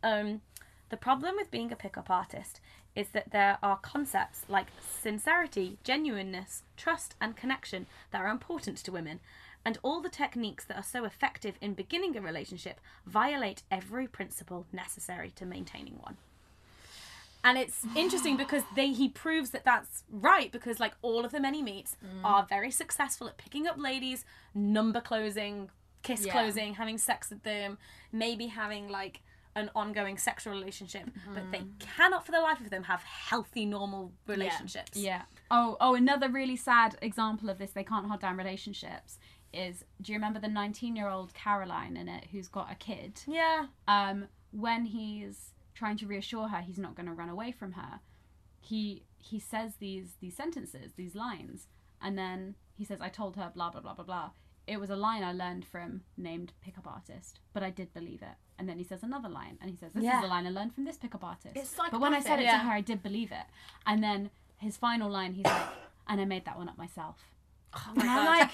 Um, 0.03 0.41
the 0.89 0.97
problem 0.97 1.35
with 1.35 1.51
being 1.51 1.71
a 1.71 1.75
pickup 1.75 2.09
artist 2.09 2.61
is 2.95 3.09
that 3.09 3.31
there 3.31 3.57
are 3.61 3.77
concepts 3.77 4.43
like 4.47 4.67
sincerity, 5.01 5.77
genuineness, 5.83 6.63
trust, 6.77 7.15
and 7.21 7.35
connection 7.35 7.85
that 8.11 8.21
are 8.21 8.29
important 8.29 8.77
to 8.77 8.91
women. 8.91 9.19
And 9.67 9.77
all 9.83 9.99
the 10.01 10.07
techniques 10.23 10.63
that 10.63 10.77
are 10.77 10.89
so 10.95 11.03
effective 11.03 11.55
in 11.59 11.73
beginning 11.73 12.15
a 12.15 12.21
relationship 12.21 12.79
violate 13.05 13.63
every 13.69 14.07
principle 14.07 14.65
necessary 14.71 15.29
to 15.35 15.45
maintaining 15.45 15.95
one. 15.95 16.15
And 17.43 17.57
it's 17.57 17.85
interesting 17.93 18.37
because 18.43 18.63
they 18.77 18.93
he 18.93 19.09
proves 19.09 19.49
that 19.49 19.65
that's 19.65 20.05
right 20.09 20.49
because 20.53 20.79
like 20.79 20.93
all 21.01 21.25
of 21.25 21.33
the 21.33 21.41
men 21.41 21.53
he 21.53 21.61
meets 21.61 21.97
Mm. 22.01 22.21
are 22.23 22.45
very 22.45 22.71
successful 22.71 23.27
at 23.27 23.35
picking 23.37 23.67
up 23.67 23.77
ladies, 23.77 24.23
number 24.55 25.01
closing, 25.01 25.69
kiss 26.01 26.25
Yeah. 26.25 26.31
closing, 26.31 26.75
having 26.75 26.97
sex 26.97 27.29
with 27.29 27.43
them, 27.43 27.77
maybe 28.13 28.47
having 28.47 28.87
like 28.87 29.21
an 29.57 29.69
ongoing 29.75 30.17
sexual 30.19 30.53
relationship, 30.53 31.09
but 31.33 31.51
they 31.51 31.59
Mm. 31.61 31.79
cannot 31.79 32.25
for 32.25 32.31
the 32.31 32.39
life 32.39 32.61
of 32.61 32.69
them 32.69 32.83
have 32.83 33.01
healthy 33.03 33.65
normal 33.65 34.13
relationships. 34.27 34.95
Yeah. 34.97 35.23
Oh, 35.49 35.75
oh, 35.81 35.95
another 35.95 36.29
really 36.29 36.55
sad 36.55 36.97
example 37.01 37.49
of 37.49 37.57
this. 37.57 37.71
They 37.71 37.83
can't 37.83 38.05
hold 38.07 38.21
down 38.21 38.37
relationships. 38.37 39.17
Is 39.57 39.83
do 40.01 40.11
you 40.11 40.17
remember 40.17 40.39
the 40.39 40.47
19-year-old 40.47 41.33
Caroline 41.33 41.97
in 41.97 42.07
it 42.07 42.25
who's 42.31 42.47
got 42.47 42.71
a 42.71 42.75
kid? 42.75 43.21
Yeah. 43.27 43.67
um, 43.87 44.27
when 44.51 44.85
he's 44.85 45.53
trying 45.73 45.97
to 45.97 46.07
reassure 46.07 46.47
her 46.47 46.61
he's 46.61 46.77
not 46.79 46.95
going 46.95 47.05
to 47.05 47.13
run 47.13 47.29
away 47.29 47.51
from 47.51 47.73
her, 47.73 47.99
he 48.59 49.03
he 49.17 49.39
says 49.39 49.73
these 49.79 50.13
these 50.21 50.35
sentences, 50.35 50.93
these 50.95 51.15
lines, 51.15 51.67
and 52.01 52.17
then 52.17 52.55
he 52.75 52.83
says, 52.85 53.01
"I 53.01 53.09
told 53.09 53.35
her 53.35 53.51
blah 53.53 53.69
blah 53.71 53.81
blah 53.81 53.93
blah 53.93 54.05
blah." 54.05 54.29
It 54.67 54.79
was 54.81 54.89
a 54.89 54.95
line 54.97 55.23
I 55.23 55.31
learned 55.31 55.65
from 55.65 56.01
named 56.17 56.51
pickup 56.61 56.85
artist, 56.87 57.39
but 57.53 57.63
I 57.63 57.69
did 57.69 57.93
believe 57.93 58.21
it. 58.21 58.35
And 58.59 58.67
then 58.67 58.77
he 58.77 58.83
says 58.83 59.01
another 59.01 59.29
line, 59.29 59.57
and 59.61 59.69
he 59.69 59.77
says, 59.77 59.91
"This 59.93 60.03
Yeah. 60.03 60.19
is 60.19 60.25
a 60.25 60.27
line 60.27 60.45
I 60.45 60.49
learned 60.49 60.73
from 60.75 60.83
this 60.85 60.97
pickup 60.97 61.23
artist." 61.23 61.55
It's 61.55 61.75
but 61.91 61.99
when 62.01 62.13
I 62.13 62.19
said 62.19 62.39
it 62.39 62.43
Yeah. 62.43 62.57
to 62.57 62.63
her, 62.65 62.71
I 62.71 62.81
did 62.81 63.01
believe 63.01 63.31
it. 63.31 63.45
And 63.85 64.03
then 64.03 64.29
his 64.57 64.75
final 64.77 65.09
line, 65.09 65.33
he's 65.33 65.45
like, 65.45 65.69
"And 66.07 66.19
I 66.21 66.25
made 66.25 66.45
that 66.45 66.57
one 66.57 66.67
up 66.69 66.77
myself." 66.77 67.17
And 67.95 68.09
I'm 68.09 68.25
like, 68.25 68.51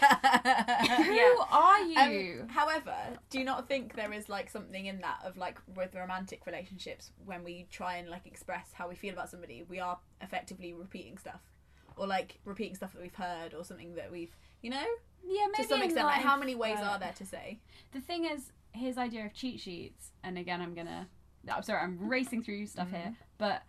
"Who 1.07 1.39
are 1.51 1.81
you?" 1.81 2.41
Um, 2.41 2.49
however, 2.49 2.95
do 3.29 3.39
you 3.39 3.45
not 3.45 3.67
think 3.67 3.95
there 3.95 4.11
is 4.13 4.29
like 4.29 4.49
something 4.49 4.85
in 4.85 5.01
that 5.01 5.19
of 5.25 5.37
like 5.37 5.59
with 5.75 5.95
romantic 5.95 6.45
relationships 6.45 7.11
when 7.25 7.43
we 7.43 7.67
try 7.71 7.97
and 7.97 8.09
like 8.09 8.25
express 8.25 8.69
how 8.73 8.87
we 8.89 8.95
feel 8.95 9.13
about 9.13 9.29
somebody, 9.29 9.63
we 9.67 9.79
are 9.79 9.97
effectively 10.21 10.73
repeating 10.73 11.17
stuff, 11.17 11.41
or 11.97 12.07
like 12.07 12.39
repeating 12.45 12.75
stuff 12.75 12.93
that 12.93 13.01
we've 13.01 13.15
heard 13.15 13.53
or 13.53 13.63
something 13.63 13.95
that 13.95 14.11
we've 14.11 14.35
You 14.61 14.71
know, 14.71 14.85
Yeah, 15.23 15.47
maybe 15.51 15.63
to 15.63 15.69
some 15.69 15.81
extent. 15.81 16.05
Like, 16.07 16.21
how 16.21 16.37
many 16.37 16.55
ways 16.55 16.79
are 16.79 16.99
there 16.99 17.13
to 17.17 17.25
say? 17.25 17.59
The 17.91 18.01
thing 18.01 18.25
is, 18.25 18.51
his 18.71 18.97
idea 18.97 19.25
of 19.25 19.33
cheat 19.33 19.59
sheets, 19.59 20.11
and 20.23 20.37
again, 20.37 20.61
I'm 20.61 20.73
gonna. 20.73 21.07
I'm 21.51 21.61
sorry, 21.63 21.81
I'm 21.81 21.97
racing 21.99 22.41
through 22.43 22.67
stuff 22.67 22.89
here, 22.89 23.13
but 23.37 23.63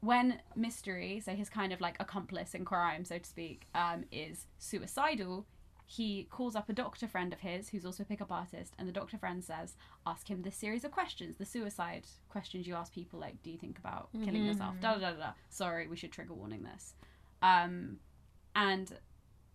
when 0.00 0.40
mystery, 0.56 1.20
so 1.20 1.32
his 1.34 1.48
kind 1.48 1.72
of 1.72 1.80
like 1.80 1.96
accomplice 2.00 2.54
in 2.54 2.64
crime, 2.64 3.04
so 3.04 3.18
to 3.18 3.24
speak, 3.28 3.66
um, 3.74 4.04
is 4.12 4.46
suicidal, 4.58 5.46
he 5.86 6.24
calls 6.30 6.54
up 6.54 6.68
a 6.68 6.72
doctor 6.74 7.08
friend 7.08 7.32
of 7.32 7.40
his 7.40 7.70
who's 7.70 7.84
also 7.86 8.02
a 8.02 8.06
pickup 8.06 8.30
artist, 8.30 8.74
and 8.78 8.86
the 8.86 8.92
doctor 8.92 9.16
friend 9.16 9.42
says, 9.42 9.74
"Ask 10.06 10.30
him 10.30 10.42
this 10.42 10.54
series 10.56 10.84
of 10.84 10.90
questions, 10.90 11.36
the 11.38 11.46
suicide 11.46 12.06
questions 12.28 12.66
you 12.66 12.74
ask 12.74 12.92
people, 12.92 13.18
like, 13.18 13.42
do 13.42 13.50
you 13.50 13.58
think 13.58 13.78
about 13.78 14.10
killing 14.24 14.44
yourself?" 14.44 14.74
Da 14.80 14.94
da 14.94 15.12
da 15.12 15.16
da. 15.16 15.32
Sorry, 15.48 15.86
we 15.88 15.96
should 15.96 16.12
trigger 16.12 16.34
warning 16.34 16.62
this. 16.62 16.94
Um, 17.40 18.00
and 18.54 18.98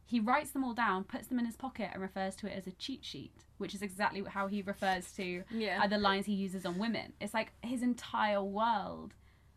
he 0.06 0.20
writes 0.20 0.52
them 0.52 0.64
all 0.64 0.74
down, 0.74 1.04
puts 1.04 1.28
them 1.28 1.40
in 1.40 1.46
his 1.46 1.56
pocket, 1.56 1.90
and 1.94 2.02
refers 2.02 2.36
to 2.38 2.48
it 2.48 2.58
as 2.58 2.68
a 2.68 2.72
cheat 2.74 3.06
sheet, 3.06 3.46
which 3.58 3.74
is 3.76 3.82
exactly 3.82 4.24
how 4.28 4.48
he 4.48 4.62
refers 4.62 5.12
to 5.14 5.44
Yeah. 5.52 5.82
uh, 5.84 5.88
the 5.88 5.98
lines 5.98 6.26
he 6.26 6.34
uses 6.34 6.66
on 6.66 6.78
women. 6.78 7.14
It's 7.22 7.34
like 7.34 7.54
his 7.62 7.84
entire 7.84 8.44
world 8.44 9.14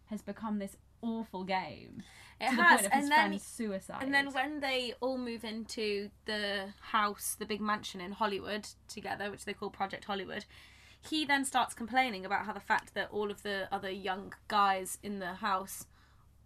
has 0.06 0.22
become 0.22 0.58
this 0.58 0.76
awful 1.02 1.44
game 1.44 2.02
It 2.40 2.50
to 2.50 2.56
the 2.56 2.62
has, 2.62 2.80
point 2.80 2.86
of 2.86 2.92
his 2.92 3.02
and 3.02 3.12
then 3.12 3.38
suicide. 3.38 4.02
and 4.02 4.14
then 4.14 4.32
when 4.32 4.60
they 4.60 4.94
all 5.00 5.18
move 5.18 5.44
into 5.44 6.10
the 6.24 6.68
house, 6.80 7.36
the 7.38 7.46
big 7.46 7.60
mansion 7.60 8.00
in 8.00 8.12
Hollywood 8.12 8.68
together, 8.88 9.30
which 9.30 9.44
they 9.44 9.52
call 9.52 9.70
Project 9.70 10.04
Hollywood, 10.06 10.44
he 11.08 11.24
then 11.24 11.44
starts 11.44 11.74
complaining 11.74 12.24
about 12.24 12.46
how 12.46 12.52
the 12.52 12.60
fact 12.60 12.94
that 12.94 13.08
all 13.10 13.30
of 13.30 13.42
the 13.42 13.68
other 13.70 13.90
young 13.90 14.32
guys 14.48 14.98
in 15.02 15.18
the 15.20 15.34
house, 15.34 15.86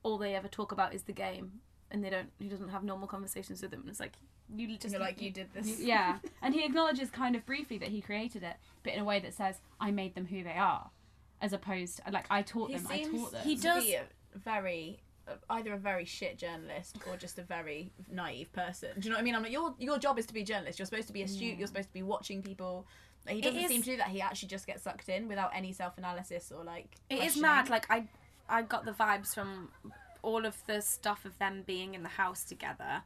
all 0.02 0.18
they 0.18 0.34
ever 0.34 0.48
talk 0.48 0.72
about 0.72 0.94
is 0.94 1.04
the 1.04 1.12
game, 1.12 1.60
and 1.90 2.04
they 2.04 2.10
don't. 2.10 2.30
He 2.38 2.48
doesn't 2.48 2.68
have 2.68 2.82
normal 2.84 3.08
conversations 3.08 3.62
with 3.62 3.70
them. 3.70 3.80
And 3.80 3.88
it's 3.90 4.00
like 4.00 4.14
you 4.54 4.66
just 4.76 4.92
You're 4.92 5.00
like, 5.00 5.20
you 5.22 5.30
did 5.30 5.48
this. 5.54 5.80
yeah, 5.80 6.18
and 6.42 6.54
he 6.54 6.64
acknowledges 6.64 7.08
kind 7.10 7.36
of 7.36 7.46
briefly 7.46 7.78
that 7.78 7.88
he 7.88 8.00
created 8.00 8.42
it, 8.42 8.56
but 8.82 8.92
in 8.92 9.00
a 9.00 9.04
way 9.04 9.18
that 9.20 9.32
says, 9.32 9.60
"I 9.80 9.90
made 9.92 10.14
them 10.14 10.26
who 10.26 10.42
they 10.42 10.56
are," 10.56 10.90
as 11.40 11.52
opposed 11.52 11.96
to, 12.04 12.10
like 12.10 12.26
I 12.30 12.42
taught 12.42 12.70
He 12.70 12.76
them. 12.76 12.86
I 12.90 13.02
taught 13.04 13.32
them. 13.32 13.42
he 13.44 13.56
to 13.56 13.62
does- 13.62 13.84
be 13.84 13.94
a 13.94 14.04
very 14.36 15.00
uh, 15.28 15.32
either 15.50 15.74
a 15.74 15.78
very 15.78 16.04
shit 16.04 16.38
journalist 16.38 16.96
or 17.08 17.16
just 17.16 17.38
a 17.38 17.42
very 17.42 17.92
naive 18.10 18.52
person. 18.52 18.90
Do 18.98 19.04
you 19.06 19.10
know 19.10 19.16
what 19.16 19.20
I 19.20 19.24
mean? 19.24 19.34
I'm 19.34 19.42
like, 19.42 19.52
your 19.52 19.74
your 19.78 19.98
job 19.98 20.18
is 20.18 20.26
to 20.26 20.34
be 20.34 20.40
a 20.40 20.44
journalist. 20.44 20.78
You're 20.78 20.86
supposed 20.86 21.06
to 21.08 21.12
be 21.12 21.22
astute. 21.22 21.58
You're 21.58 21.66
supposed 21.68 21.88
to 21.88 21.94
be 21.94 22.02
watching 22.02 22.42
people. 22.42 22.86
Like, 23.26 23.36
he 23.36 23.40
doesn't 23.42 23.60
is- 23.60 23.68
seem 23.68 23.82
to 23.82 23.90
do 23.90 23.96
that. 23.98 24.08
He 24.08 24.20
actually 24.22 24.48
just 24.48 24.66
gets 24.66 24.82
sucked 24.82 25.08
in 25.08 25.28
without 25.28 25.50
any 25.54 25.72
self 25.72 25.96
analysis 25.98 26.50
or 26.54 26.64
like. 26.64 26.96
It 27.10 27.22
is 27.22 27.36
mad. 27.36 27.68
Like 27.68 27.86
I, 27.90 28.04
I 28.48 28.62
got 28.62 28.84
the 28.84 28.92
vibes 28.92 29.34
from 29.34 29.68
all 30.22 30.44
of 30.44 30.56
the 30.66 30.80
stuff 30.82 31.24
of 31.24 31.38
them 31.38 31.62
being 31.66 31.94
in 31.94 32.02
the 32.02 32.08
house 32.10 32.44
together. 32.44 33.02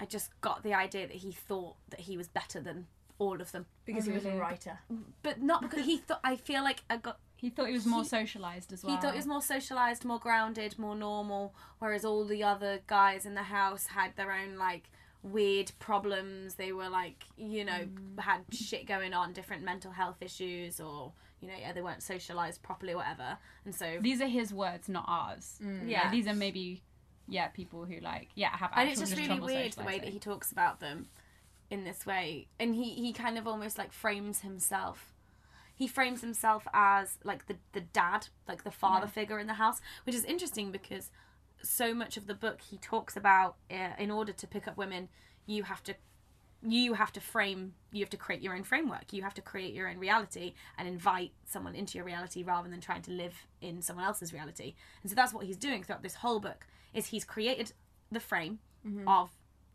I 0.00 0.04
just 0.06 0.38
got 0.40 0.62
the 0.62 0.74
idea 0.74 1.06
that 1.08 1.16
he 1.16 1.32
thought 1.32 1.74
that 1.90 2.00
he 2.00 2.16
was 2.16 2.28
better 2.28 2.60
than 2.60 2.86
all 3.18 3.40
of 3.40 3.50
them, 3.50 3.66
because 3.84 4.04
he 4.06 4.12
was 4.12 4.24
a 4.26 4.32
writer. 4.36 4.78
but 5.22 5.42
not 5.42 5.60
because 5.62 5.84
he 5.84 5.96
thought. 5.98 6.20
I 6.22 6.36
feel 6.36 6.62
like 6.62 6.82
I 6.88 6.98
got. 6.98 7.18
He 7.38 7.50
thought 7.50 7.68
he 7.68 7.72
was 7.72 7.86
more 7.86 8.04
socialized 8.04 8.72
as 8.72 8.82
well. 8.82 8.94
He 8.94 9.00
thought 9.00 9.12
he 9.12 9.18
was 9.18 9.26
more 9.26 9.40
socialized, 9.40 10.04
more 10.04 10.18
grounded, 10.18 10.76
more 10.76 10.96
normal, 10.96 11.54
whereas 11.78 12.04
all 12.04 12.24
the 12.24 12.42
other 12.42 12.80
guys 12.88 13.24
in 13.24 13.34
the 13.34 13.44
house 13.44 13.86
had 13.86 14.16
their 14.16 14.32
own 14.32 14.56
like 14.56 14.90
weird 15.22 15.70
problems. 15.78 16.56
They 16.56 16.72
were 16.72 16.88
like, 16.88 17.22
you 17.36 17.64
know, 17.64 17.86
mm. 17.86 18.20
had 18.20 18.40
shit 18.50 18.86
going 18.86 19.14
on, 19.14 19.32
different 19.32 19.62
mental 19.62 19.92
health 19.92 20.16
issues, 20.20 20.80
or 20.80 21.12
you 21.40 21.46
know, 21.46 21.54
yeah, 21.58 21.72
they 21.72 21.80
weren't 21.80 22.02
socialized 22.02 22.60
properly, 22.64 22.96
whatever. 22.96 23.38
And 23.64 23.72
so 23.72 23.98
These 24.00 24.20
are 24.20 24.26
his 24.26 24.52
words, 24.52 24.88
not 24.88 25.04
ours. 25.06 25.60
Mm. 25.62 25.88
Yeah. 25.88 26.02
Like, 26.02 26.10
these 26.10 26.26
are 26.26 26.34
maybe, 26.34 26.82
yeah, 27.28 27.46
people 27.48 27.84
who 27.84 28.00
like, 28.00 28.30
yeah, 28.34 28.56
have. 28.56 28.72
and 28.74 28.88
it's 28.88 28.98
just 28.98 29.16
really 29.16 29.38
weird 29.38 29.74
the 29.74 29.84
way 29.84 30.00
that 30.00 30.08
he 30.08 30.18
talks 30.18 30.50
about 30.50 30.80
them 30.80 31.06
in 31.70 31.84
this 31.84 32.06
way 32.06 32.46
and 32.58 32.74
he 32.74 32.94
he 32.94 33.12
kind 33.12 33.36
of 33.36 33.46
almost 33.46 33.76
like 33.76 33.92
frames 33.92 34.40
himself 34.40 35.12
he 35.78 35.86
frames 35.86 36.20
himself 36.20 36.66
as 36.74 37.18
like 37.24 37.46
the 37.46 37.56
the 37.72 37.80
dad 37.80 38.28
like 38.46 38.64
the 38.64 38.70
father 38.70 39.06
figure 39.06 39.38
in 39.38 39.46
the 39.46 39.54
house 39.54 39.80
which 40.04 40.14
is 40.14 40.24
interesting 40.24 40.70
because 40.70 41.10
so 41.62 41.94
much 41.94 42.16
of 42.16 42.26
the 42.26 42.34
book 42.34 42.60
he 42.70 42.76
talks 42.76 43.16
about 43.16 43.56
uh, 43.70 43.90
in 43.98 44.10
order 44.10 44.32
to 44.32 44.46
pick 44.46 44.68
up 44.68 44.76
women 44.76 45.08
you 45.46 45.62
have 45.62 45.82
to 45.82 45.94
you 46.62 46.94
have 46.94 47.12
to 47.12 47.20
frame 47.20 47.74
you 47.92 48.00
have 48.00 48.10
to 48.10 48.16
create 48.16 48.42
your 48.42 48.54
own 48.54 48.64
framework. 48.64 49.12
You 49.12 49.22
have 49.22 49.34
to 49.34 49.40
create 49.40 49.74
your 49.74 49.88
own 49.88 49.98
reality 49.98 50.54
and 50.76 50.88
invite 50.88 51.32
someone 51.44 51.74
into 51.74 51.96
your 51.96 52.04
reality 52.04 52.42
rather 52.42 52.68
than 52.68 52.80
trying 52.80 53.02
to 53.02 53.10
live 53.12 53.46
in 53.60 53.80
someone 53.80 54.04
else's 54.04 54.32
reality. 54.32 54.74
And 55.02 55.10
so 55.10 55.14
that's 55.14 55.32
what 55.32 55.46
he's 55.46 55.56
doing 55.56 55.82
throughout 55.82 56.02
this 56.02 56.16
whole 56.16 56.40
book 56.40 56.66
is 56.92 57.06
he's 57.06 57.24
created 57.24 57.72
the 58.10 58.20
frame 58.20 58.58
of 59.06 59.30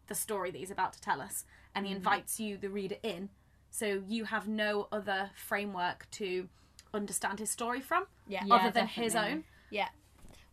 the 0.07 0.15
story 0.15 0.51
that 0.51 0.57
he's 0.57 0.71
about 0.71 0.93
to 0.93 1.01
tell 1.01 1.21
us 1.21 1.45
and 1.73 1.85
he 1.85 1.91
invites 1.91 2.39
you 2.39 2.57
the 2.57 2.69
reader 2.69 2.97
in 3.03 3.29
so 3.73 4.03
you 4.07 4.23
have 4.25 4.47
no 4.47 4.87
other 4.91 5.31
framework 5.35 6.07
to 6.11 6.47
understand 6.93 7.39
his 7.39 7.49
story 7.49 7.81
from 7.81 8.05
Yeah. 8.27 8.43
Yeah, 8.45 8.53
other 8.55 8.71
than 8.71 8.87
his 8.87 9.15
own 9.15 9.43
Yeah. 9.71 9.89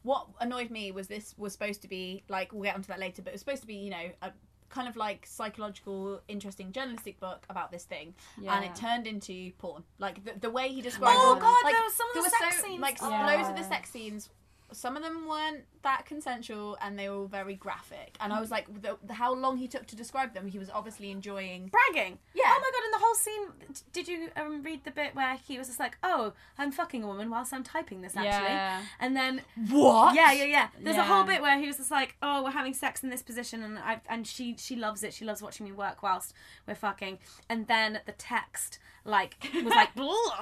What 0.02 0.28
annoyed 0.40 0.70
me 0.70 0.90
was 0.90 1.08
this 1.08 1.34
was 1.36 1.52
supposed 1.52 1.82
to 1.82 1.88
be 1.88 2.22
like 2.28 2.52
we'll 2.52 2.62
get 2.62 2.74
onto 2.74 2.88
that 2.88 2.98
later, 2.98 3.20
but 3.20 3.30
it 3.30 3.34
was 3.34 3.40
supposed 3.40 3.60
to 3.60 3.66
be 3.66 3.74
you 3.74 3.90
know 3.90 4.10
a 4.22 4.32
kind 4.70 4.88
of 4.88 4.96
like 4.96 5.26
psychological, 5.26 6.22
interesting 6.28 6.72
journalistic 6.72 7.20
book 7.20 7.44
about 7.50 7.70
this 7.70 7.84
thing, 7.84 8.14
and 8.46 8.64
it 8.64 8.74
turned 8.74 9.06
into 9.06 9.52
porn. 9.58 9.82
Like 9.98 10.24
the, 10.24 10.32
the 10.40 10.50
way 10.50 10.68
he 10.68 10.80
oh 10.80 10.82
described. 10.82 11.18
Oh, 11.20 11.36
it, 11.36 11.40
God, 11.40 11.64
like, 11.64 11.74
there 11.74 11.82
was 11.82 11.94
some 11.94 12.08
of 12.16 12.24
the 12.24 12.30
sex 12.30 12.56
so, 12.56 12.66
scenes. 12.66 12.80
Like 12.80 12.98
Yeah. 13.00 13.26
loads 13.26 13.48
of 13.50 13.56
the 13.56 13.64
sex 13.64 13.90
scenes. 13.90 14.30
Some 14.72 14.96
of 14.96 15.02
them 15.02 15.26
weren't 15.28 15.64
that 15.82 16.04
consensual, 16.06 16.76
and 16.82 16.98
they 16.98 17.08
were 17.08 17.16
all 17.16 17.26
very 17.26 17.54
graphic. 17.54 18.16
And 18.20 18.32
I 18.32 18.40
was 18.40 18.50
like, 18.50 18.66
the, 18.82 18.98
the, 19.02 19.14
how 19.14 19.32
long 19.34 19.56
he 19.56 19.66
took 19.66 19.86
to 19.86 19.96
describe 19.96 20.34
them, 20.34 20.46
he 20.48 20.58
was 20.58 20.68
obviously 20.70 21.10
enjoying. 21.10 21.68
bragging. 21.70 22.18
Yeah. 22.34 22.44
Oh 22.46 22.60
my 22.60 22.70
god! 22.72 22.84
In 22.84 22.90
the 22.92 22.98
whole 22.98 23.14
scene, 23.14 23.84
did 23.92 24.08
you 24.08 24.28
um, 24.36 24.62
read 24.62 24.84
the 24.84 24.90
bit 24.90 25.14
where 25.14 25.36
he 25.36 25.58
was 25.58 25.68
just 25.68 25.80
like, 25.80 25.96
"Oh, 26.02 26.32
I'm 26.58 26.70
fucking 26.72 27.02
a 27.02 27.06
woman 27.06 27.30
whilst 27.30 27.52
I'm 27.54 27.64
typing 27.64 28.00
this," 28.02 28.16
actually, 28.16 28.48
Yeah. 28.48 28.82
and 29.00 29.16
then 29.16 29.42
What? 29.70 30.14
yeah, 30.14 30.32
yeah, 30.32 30.44
yeah. 30.44 30.68
There's 30.80 30.96
a 30.96 31.04
whole 31.04 31.24
bit 31.24 31.40
where 31.42 31.58
he 31.58 31.66
was 31.66 31.76
just 31.78 31.90
like, 31.90 32.16
"Oh, 32.22 32.42
we're 32.44 32.50
having 32.50 32.74
sex 32.74 33.02
in 33.02 33.10
this 33.10 33.22
position," 33.22 33.62
and 33.62 33.78
I 33.78 34.00
and 34.08 34.26
she 34.26 34.56
she 34.58 34.76
loves 34.76 35.02
it. 35.02 35.14
She 35.14 35.24
loves 35.24 35.40
watching 35.42 35.66
me 35.66 35.72
work 35.72 36.02
whilst 36.02 36.34
we're 36.66 36.74
fucking. 36.74 37.18
And 37.48 37.66
then 37.66 38.00
the 38.06 38.12
text 38.12 38.78
like 39.04 39.36
was 39.54 39.64
like 39.64 39.90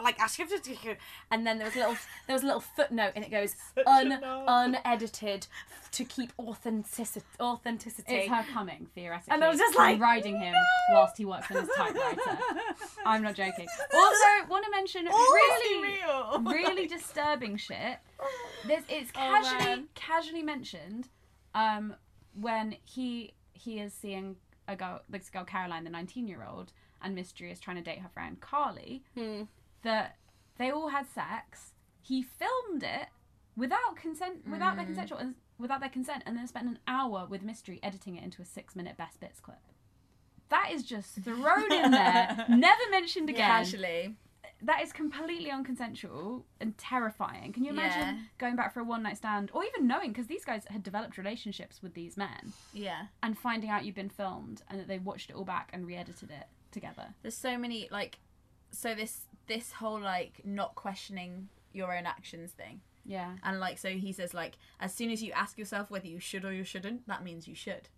like 0.02 0.18
ask 0.20 0.38
him 0.38 0.48
to 0.48 0.96
and 1.30 1.46
then 1.46 1.58
there 1.58 1.66
was 1.66 1.76
a 1.76 1.78
little 1.78 1.96
there 2.26 2.34
was 2.34 2.42
a 2.42 2.46
little 2.46 2.60
footnote 2.60 3.12
and 3.14 3.24
it 3.24 3.30
goes 3.30 3.54
un 3.86 4.12
unedited 4.46 5.46
to 5.92 6.04
keep 6.04 6.32
authenticity 6.38 7.24
authenticity. 7.40 8.14
It's 8.14 8.28
her 8.28 8.44
coming, 8.52 8.88
theoretically. 8.94 9.34
And 9.34 9.42
I 9.44 9.48
was 9.48 9.58
just 9.58 9.78
I'm 9.78 9.92
like, 9.92 10.00
riding 10.00 10.38
him 10.38 10.54
whilst 10.90 11.16
he 11.16 11.24
works 11.24 11.50
on 11.50 11.58
his 11.60 11.70
typewriter. 11.76 12.38
I'm 13.06 13.22
not 13.22 13.34
joking. 13.34 13.66
Also, 13.94 14.48
want 14.50 14.64
to 14.64 14.70
mention 14.70 15.06
really, 15.06 15.82
real. 15.82 16.42
really 16.42 16.86
disturbing 16.86 17.56
shit. 17.56 17.98
There's, 18.66 18.82
it's 18.88 19.10
Oh, 19.16 19.18
casually, 19.18 19.64
man. 19.64 19.88
casually 19.94 20.42
mentioned 20.42 21.08
um, 21.54 21.94
when 22.38 22.76
he 22.84 23.32
he 23.54 23.80
is 23.80 23.92
seeing 23.94 24.36
a 24.68 24.76
girl, 24.76 25.00
this 25.08 25.30
girl 25.30 25.44
Caroline, 25.44 25.84
the 25.84 25.90
19 25.90 26.28
year 26.28 26.46
old, 26.48 26.72
and 27.02 27.14
Mystery 27.14 27.50
is 27.50 27.60
trying 27.60 27.76
to 27.76 27.82
date 27.82 28.00
her 28.00 28.08
friend 28.08 28.40
Carly. 28.40 29.04
Hmm. 29.14 29.42
That 29.82 30.16
they 30.56 30.70
all 30.70 30.88
had 30.88 31.06
sex. 31.06 31.72
He 32.02 32.22
filmed 32.22 32.82
it 32.82 33.08
without 33.56 33.96
consent, 33.96 34.46
without 34.48 34.72
Hmm. 34.72 34.76
their 34.78 34.86
consensual, 34.86 35.34
without 35.58 35.80
their 35.80 35.88
consent, 35.88 36.22
and 36.26 36.36
then 36.36 36.46
spent 36.46 36.66
an 36.68 36.78
hour 36.86 37.26
with 37.28 37.42
Mystery 37.42 37.78
editing 37.82 38.16
it 38.16 38.24
into 38.24 38.42
a 38.42 38.44
six 38.44 38.74
minute 38.76 38.96
best 38.96 39.20
bits 39.20 39.40
clip. 39.40 39.58
That 40.48 40.70
is 40.72 40.82
just 40.82 41.14
thrown 41.22 41.70
in 41.72 41.90
there, 41.90 42.46
never 42.48 42.82
mentioned 42.90 43.28
again 43.28 43.46
Casually. 43.46 44.16
that 44.62 44.82
is 44.82 44.92
completely 44.94 45.50
unconsensual 45.50 46.44
and 46.58 46.76
terrifying. 46.78 47.52
Can 47.52 47.64
you 47.64 47.70
imagine 47.70 48.16
Yeah. 48.16 48.22
going 48.38 48.56
back 48.56 48.72
for 48.72 48.80
a 48.80 48.84
one 48.84 49.02
night 49.02 49.18
stand 49.18 49.50
or 49.52 49.62
even 49.64 49.86
knowing 49.86 50.10
because 50.10 50.26
these 50.26 50.44
guys 50.46 50.64
had 50.70 50.82
developed 50.82 51.18
relationships 51.18 51.82
with 51.82 51.92
these 51.94 52.16
men 52.16 52.52
Yeah. 52.72 53.08
and 53.22 53.38
finding 53.38 53.68
out 53.70 53.84
you've 53.84 53.94
been 53.94 54.08
filmed 54.08 54.62
and 54.68 54.80
that 54.80 54.88
they 54.88 54.98
watched 54.98 55.28
it 55.30 55.36
all 55.36 55.44
back 55.44 55.68
and 55.74 55.86
re-edited 55.86 56.30
it 56.30 56.46
together. 56.70 57.14
there's 57.22 57.34
so 57.36 57.56
many 57.58 57.88
like 57.90 58.18
so 58.70 58.94
this 58.94 59.22
this 59.46 59.72
whole 59.72 60.00
like 60.00 60.40
not 60.44 60.74
questioning 60.74 61.48
your 61.72 61.96
own 61.96 62.04
actions 62.06 62.50
thing 62.52 62.80
Yeah. 63.06 63.32
and 63.42 63.58
like 63.60 63.78
so 63.78 63.90
he 63.90 64.12
says 64.12 64.34
like 64.34 64.58
as 64.80 64.92
soon 64.94 65.10
as 65.10 65.22
you 65.22 65.32
ask 65.32 65.56
yourself 65.58 65.90
whether 65.90 66.06
you 66.06 66.20
should 66.20 66.44
or 66.44 66.52
you 66.52 66.64
shouldn't 66.64 67.06
that 67.08 67.22
means 67.24 67.48
you 67.48 67.54
should 67.54 67.88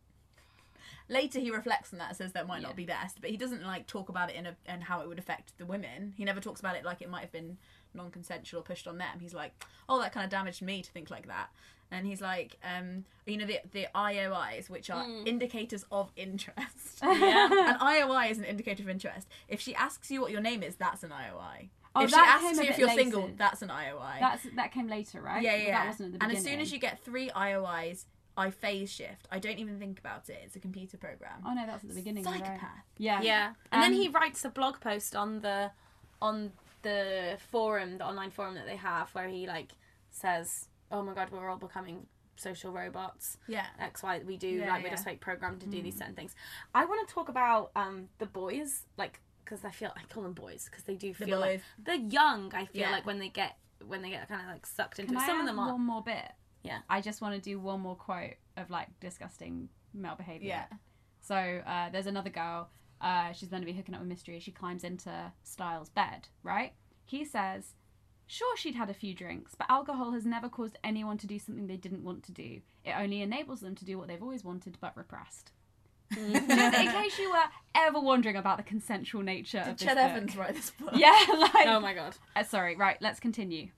later 1.09 1.41
he 1.41 1.51
reflects 1.51 1.93
on 1.93 1.99
that 1.99 2.09
and 2.11 2.17
says 2.17 2.33
that 2.33 2.47
might 2.47 2.61
Yeah. 2.63 2.69
not 2.69 2.77
be 2.77 2.85
best 2.85 3.21
but 3.21 3.31
he 3.31 3.37
doesn't 3.37 3.63
like 3.65 3.87
talk 3.87 4.09
about 4.09 4.31
it 4.31 4.37
in 4.37 4.47
a 4.47 4.57
and 4.67 4.85
how 4.85 5.01
it 5.01 5.09
would 5.09 5.19
affect 5.19 5.57
the 5.59 5.67
women 5.67 6.15
he 6.17 6.25
never 6.25 6.41
talks 6.41 6.61
about 6.61 6.77
it 6.77 6.85
like 6.85 7.03
it 7.03 7.11
might 7.11 7.23
have 7.23 7.33
been 7.33 7.59
non-consensual 7.95 8.61
or 8.61 8.63
pushed 8.63 8.87
on 8.87 8.99
them 8.99 9.19
he's 9.21 9.35
like 9.35 9.53
oh 9.89 10.01
that 10.01 10.13
kind 10.13 10.25
of 10.25 10.31
damaged 10.31 10.63
me 10.63 10.83
to 10.83 10.91
think 10.93 11.11
like 11.11 11.27
that 11.27 11.49
and 11.91 12.07
he's 12.07 12.21
like 12.21 12.57
um 12.65 13.05
you 13.27 13.37
know 13.37 13.47
the 13.47 13.59
the 13.73 13.87
iois 13.95 14.69
which 14.71 14.91
are 14.91 15.07
indicators 15.27 15.85
of 15.91 16.11
interest 16.17 17.01
yeah 17.03 17.75
an 17.75 17.79
ioi 17.81 18.31
is 18.31 18.39
an 18.39 18.45
indicator 18.45 18.83
of 18.83 18.89
interest 18.89 19.29
if 19.49 19.61
she 19.61 19.75
asks 19.75 20.11
you 20.11 20.21
what 20.21 20.31
your 20.31 20.41
name 20.41 20.63
is 20.63 20.77
that's 20.77 21.03
an 21.03 21.11
ioi 21.11 21.69
Oh, 21.93 22.05
if 22.05 22.11
she 22.11 22.15
that 22.17 22.41
asks 22.41 22.57
came 22.57 22.59
a 22.61 22.63
you 22.65 22.71
if 22.71 22.79
you're 22.79 22.87
later. 22.89 23.03
single 23.03 23.31
that's 23.37 23.63
an 23.63 23.69
ioi 23.69 24.21
That's 24.21 24.47
that 24.55 24.71
came 24.71 24.87
later, 24.87 25.21
right? 25.21 25.43
yeah, 25.43 25.57
But 25.57 25.67
yeah. 25.67 25.71
That 25.83 25.87
wasn't 25.89 26.15
at 26.15 26.21
the 26.21 26.25
and 26.27 26.37
as 26.37 26.45
soon 26.45 26.61
as 26.61 26.71
you 26.73 26.79
get 26.79 27.03
three 27.05 27.31
IOIs, 27.31 28.05
I 28.37 28.51
phase 28.51 28.93
shift. 28.93 29.27
I 29.33 29.41
don't 29.41 29.59
even 29.59 29.81
think 29.81 29.99
about 29.99 30.29
it. 30.29 30.39
It's 30.45 30.55
a 30.55 30.61
computer 30.61 30.97
program. 30.97 31.43
Oh 31.45 31.53
no, 31.53 31.67
that's 31.67 31.83
at 31.83 31.89
the 31.91 31.97
beginning. 31.97 32.23
you're 32.23 32.33
right. 32.33 32.45
Psychopath. 32.47 32.85
Yeah. 32.97 33.21
Yeah, 33.23 33.55
and 33.73 33.83
then 33.83 33.91
Um, 33.93 33.99
he 33.99 34.07
writes 34.09 34.45
a 34.45 34.51
blog 34.51 34.79
post 34.79 35.17
on 35.17 35.41
the 35.41 35.73
on 36.23 36.53
the 36.83 37.39
forum, 37.51 37.99
the 37.99 38.07
online 38.07 38.31
forum 38.31 38.55
that 38.55 38.67
they 38.67 38.77
have, 38.77 39.13
where 39.13 39.27
he 39.27 39.49
like 39.49 39.73
says, 40.13 40.69
"Oh 40.91 41.03
my 41.03 41.15
god, 41.15 41.31
we're 41.31 41.49
all 41.49 41.57
becoming 41.59 42.07
social 42.37 42.73
robots." 42.73 43.37
Yeah. 43.49 43.67
X, 43.79 44.03
Y, 44.03 44.21
we 44.27 44.37
do 44.37 44.49
Yeah, 44.49 44.69
like 44.71 44.83
we're 44.83 44.89
yeah. 44.89 44.95
just 44.95 45.07
like 45.07 45.21
programmed 45.21 45.61
to 45.61 45.67
do 45.67 45.83
these 45.83 45.97
certain 45.97 46.15
things. 46.15 46.35
I 46.75 46.85
want 46.85 47.07
to 47.07 47.15
talk 47.15 47.29
about 47.29 47.71
um 47.77 48.09
the 48.19 48.27
boys, 48.27 48.87
like 48.97 49.21
because 49.45 49.65
I 49.65 49.71
feel 49.71 49.93
I 49.97 50.03
call 50.13 50.23
them 50.23 50.33
boys 50.35 50.67
because 50.71 50.85
they 50.85 50.95
do 50.95 51.13
feel 51.15 51.39
like 51.41 51.63
they're 51.83 51.95
young. 51.97 52.53
I 52.55 52.67
feel 52.67 52.83
Yeah. 52.83 52.91
like 52.93 53.07
when 53.07 53.19
they 53.19 53.29
get 53.29 53.57
when 53.87 54.03
they 54.03 54.11
get 54.11 54.29
kind 54.29 54.41
of 54.43 54.49
like 54.49 54.67
sucked 54.67 54.99
into 54.99 55.15
Can 55.15 55.23
it. 55.23 55.27
Some 55.27 55.41
of 55.41 55.47
them 55.47 55.59
are. 55.59 55.73
one 55.73 55.81
more 55.81 56.03
bit? 56.03 56.33
Yeah. 56.63 56.81
I 56.89 57.01
just 57.01 57.21
want 57.23 57.35
to 57.35 57.41
do 57.41 57.59
one 57.59 57.81
more 57.81 57.97
quote 57.97 58.35
of 58.57 58.69
like 58.71 58.89
disgusting 59.01 59.69
male 59.95 60.15
behavior. 60.17 60.49
Yeah. 60.49 60.67
So 61.23 61.35
uh, 61.67 61.89
there's 61.91 62.07
another 62.07 62.31
girl. 62.31 62.69
Uh, 63.01 63.33
she's 63.33 63.51
meant 63.51 63.63
to 63.63 63.67
be 63.67 63.73
hooking 63.73 63.95
up 63.95 64.01
with 64.01 64.09
Mystery. 64.09 64.39
She 64.41 64.51
climbs 64.53 64.85
into 64.85 65.33
Styles' 65.43 65.89
bed. 65.89 66.29
Right. 66.43 66.75
He 67.07 67.25
says, 67.25 67.75
"Sure, 68.31 68.57
she'd 68.57 68.77
had 68.77 68.89
a 68.89 68.95
few 68.95 69.13
drinks, 69.13 69.55
but 69.57 69.67
alcohol 69.69 70.13
has 70.13 70.25
never 70.25 70.49
caused 70.49 70.79
anyone 70.85 71.19
to 71.19 71.27
do 71.27 71.39
something 71.39 71.67
they 71.67 71.77
didn't 71.77 72.05
want 72.05 72.23
to 72.25 72.33
do. 72.33 72.61
It 72.85 72.95
only 72.97 73.23
enables 73.23 73.61
them 73.61 73.75
to 73.75 73.85
do 73.85 73.99
what 73.99 74.09
they've 74.09 74.23
always 74.23 74.45
wanted 74.45 74.79
but 74.81 74.97
repressed." 74.97 75.53
Mm-hmm. 76.13 76.49
Just 76.49 76.79
in 76.79 76.91
case 76.91 77.19
you 77.19 77.31
were 77.31 77.49
ever 77.75 78.01
wondering 78.01 78.37
about 78.37 78.57
the 78.57 78.65
consensual 78.65 79.23
nature 79.23 79.63
Did 79.65 79.73
of 79.73 79.79
this 79.79 79.89
Ched 79.89 79.95
book. 79.95 80.05
Evans 80.05 80.37
write 80.37 80.55
this 80.55 80.71
book? 80.71 80.91
Yeah. 80.95 81.27
Like. 81.29 81.67
Oh 81.67 81.81
my 81.81 81.95
god. 81.95 82.17
Uh, 82.35 82.43
sorry. 82.43 82.77
Right. 82.77 82.97
Let's 83.01 83.21
continue. 83.21 83.69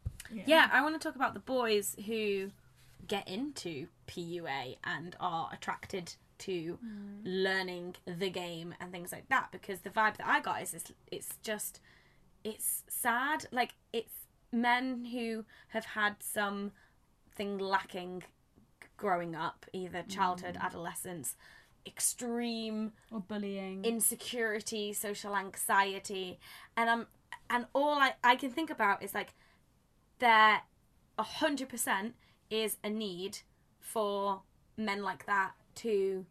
Yeah, 0.47 0.69
I 0.73 0.83
want 0.83 1.01
to 1.01 1.07
talk 1.07 1.15
about 1.15 1.35
the 1.35 1.41
boys 1.41 1.95
who 2.07 2.51
get 3.07 3.29
into 3.29 3.89
PUA 4.07 4.77
and 4.85 5.15
are 5.21 5.51
attracted 5.53 6.15
to 6.39 6.79
learning 7.25 7.97
the 8.07 8.31
game 8.31 8.75
and 8.81 8.91
things 8.91 9.13
like 9.13 9.29
that 9.29 9.49
because 9.53 9.81
the 9.81 9.91
vibe 9.91 10.17
that 10.17 10.27
I 10.27 10.41
got 10.41 10.63
is 10.63 10.75
it's, 10.75 10.93
it's 11.11 11.39
just 11.43 11.81
it's 12.45 12.83
sad 12.89 13.47
like 13.53 13.75
it's 13.93 14.15
men 14.53 15.07
who 15.07 15.45
have 15.69 15.85
had 15.87 16.17
something 16.23 17.59
lacking 17.59 18.23
growing 18.97 19.35
up 19.35 19.67
either 19.73 20.03
childhood 20.03 20.57
adolescence 20.61 21.35
extreme 21.87 22.93
Or 23.11 23.21
bullying. 23.21 23.85
insecurity, 23.85 24.93
social 24.93 25.35
anxiety, 25.37 26.39
and 26.77 26.89
um, 26.89 27.07
and 27.51 27.67
all 27.75 27.95
I, 27.99 28.15
I 28.23 28.37
can 28.37 28.51
think 28.51 28.71
about 28.71 29.03
is 29.03 29.15
like 29.15 29.35
there 30.19 30.61
a 31.19 31.23
hundred 31.23 31.69
percent 31.69 32.15
is 32.51 32.77
a 32.85 32.91
need 32.91 33.39
for 33.81 34.43
men 34.77 35.03
like 35.03 35.27
that 35.27 35.53
to 35.77 36.25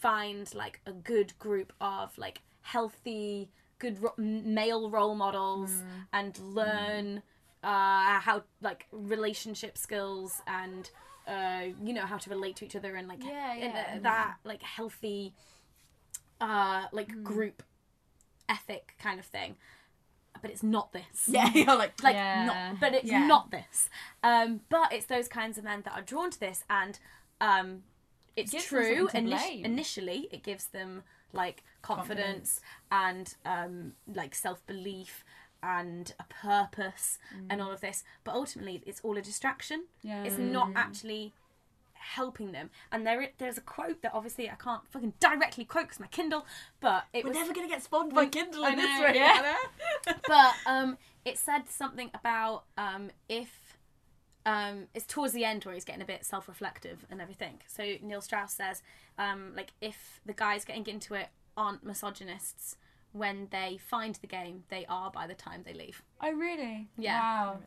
find 0.00 0.52
like 0.54 0.80
a 0.86 0.92
good 0.92 1.38
group 1.38 1.72
of 1.80 2.16
like 2.18 2.40
healthy, 2.62 3.50
good 3.78 4.02
ro- 4.02 4.14
male 4.18 4.90
role 4.90 5.14
models 5.14 5.70
and 6.12 6.36
learn 6.38 7.22
uh, 7.62 8.20
how 8.20 8.42
like 8.60 8.86
relationship 8.92 9.78
skills 9.78 10.32
and 10.46 10.90
uh, 11.28 11.62
you 11.82 11.92
know 11.94 12.06
how 12.06 12.18
to 12.18 12.30
relate 12.30 12.56
to 12.56 12.64
each 12.64 12.74
other 12.76 12.94
and 12.96 13.06
like 13.08 13.22
Yeah, 13.24 13.54
in, 13.54 13.70
uh, 13.70 13.98
that 14.02 14.34
like 14.44 14.62
healthy 14.62 15.34
uh 16.40 16.86
like 16.92 17.22
group 17.22 17.62
ethic 18.48 18.94
kind 18.98 19.20
of 19.20 19.26
thing. 19.26 19.56
But 20.40 20.50
it's 20.50 20.62
not 20.62 20.92
this. 20.92 21.28
Yeah, 21.28 21.50
you're 21.54 21.76
like, 21.76 22.02
like 22.02 22.16
Yeah. 22.16 22.44
not 22.46 22.80
but 22.80 22.94
it's 22.94 23.04
Yeah. 23.04 23.26
not 23.26 23.50
this. 23.50 23.88
Um 24.22 24.60
but 24.68 24.92
it's 24.92 25.06
those 25.06 25.28
kinds 25.28 25.58
of 25.58 25.64
men 25.64 25.82
that 25.82 25.92
are 25.94 26.02
drawn 26.02 26.30
to 26.30 26.40
this 26.40 26.64
and 26.68 26.98
um 27.40 27.84
it's 28.34 28.50
Gives 28.50 28.68
them 28.70 28.78
true. 28.82 28.96
something 28.96 29.26
init- 29.28 29.64
initially 29.64 30.28
it 30.32 30.42
gives 30.42 30.66
them 30.66 31.04
like 31.32 31.62
confidence, 31.80 32.60
and 32.90 33.34
um 33.46 33.92
like 34.12 34.34
self-belief 34.34 35.24
and 35.62 36.14
a 36.18 36.24
purpose 36.24 37.18
and 37.48 37.60
Mm. 37.60 37.64
all 37.64 37.72
of 37.72 37.80
this 37.80 38.02
but 38.24 38.34
ultimately 38.34 38.82
it's 38.86 39.00
all 39.02 39.16
a 39.16 39.22
distraction 39.22 39.84
Yeah. 40.02 40.24
it's 40.24 40.38
not 40.38 40.70
actually 40.74 41.32
helping 41.94 42.50
them 42.50 42.70
and 42.90 43.06
there 43.06 43.30
there's 43.38 43.56
a 43.58 43.60
quote 43.60 44.02
that 44.02 44.12
obviously 44.12 44.50
I 44.50 44.54
can't 44.56 44.84
fucking 44.88 45.14
directly 45.20 45.64
quote 45.64 45.84
because 45.84 46.00
my 46.00 46.08
Kindle 46.08 46.44
but 46.80 47.04
it 47.12 47.24
we're 47.24 47.30
was 47.30 47.38
never 47.38 47.52
gonna 47.54 47.68
get 47.68 47.82
spawned 47.82 48.12
by 48.12 48.26
Kindle 48.26 48.64
in 48.64 48.76
this 48.76 49.00
way. 49.00 49.12
yeah. 49.14 49.54
But 50.26 50.54
um, 50.66 50.98
it 51.24 51.38
said 51.38 51.68
something 51.68 52.10
about 52.14 52.64
um, 52.76 53.10
if 53.28 53.76
um, 54.44 54.88
it's 54.94 55.06
towards 55.06 55.32
the 55.32 55.44
end 55.44 55.64
where 55.64 55.74
he's 55.74 55.84
getting 55.84 56.02
a 56.02 56.06
bit 56.06 56.24
self-reflective 56.24 57.06
and 57.08 57.20
everything. 57.20 57.60
So 57.68 57.94
Neil 58.02 58.20
Strauss 58.20 58.52
says, 58.54 58.82
um, 59.16 59.52
like, 59.54 59.72
if 59.80 60.20
the 60.26 60.32
guys 60.32 60.64
getting 60.64 60.84
into 60.88 61.14
it 61.14 61.28
aren't 61.56 61.84
misogynists 61.84 62.76
when 63.12 63.48
they 63.50 63.78
find 63.78 64.14
the 64.16 64.26
game, 64.26 64.64
they 64.68 64.84
are 64.88 65.10
by 65.10 65.26
the 65.26 65.34
time 65.34 65.62
they 65.64 65.74
leave. 65.74 66.02
Oh 66.22 66.32
really? 66.32 66.88
Yeah. 66.98 67.20
Wow. 67.20 67.58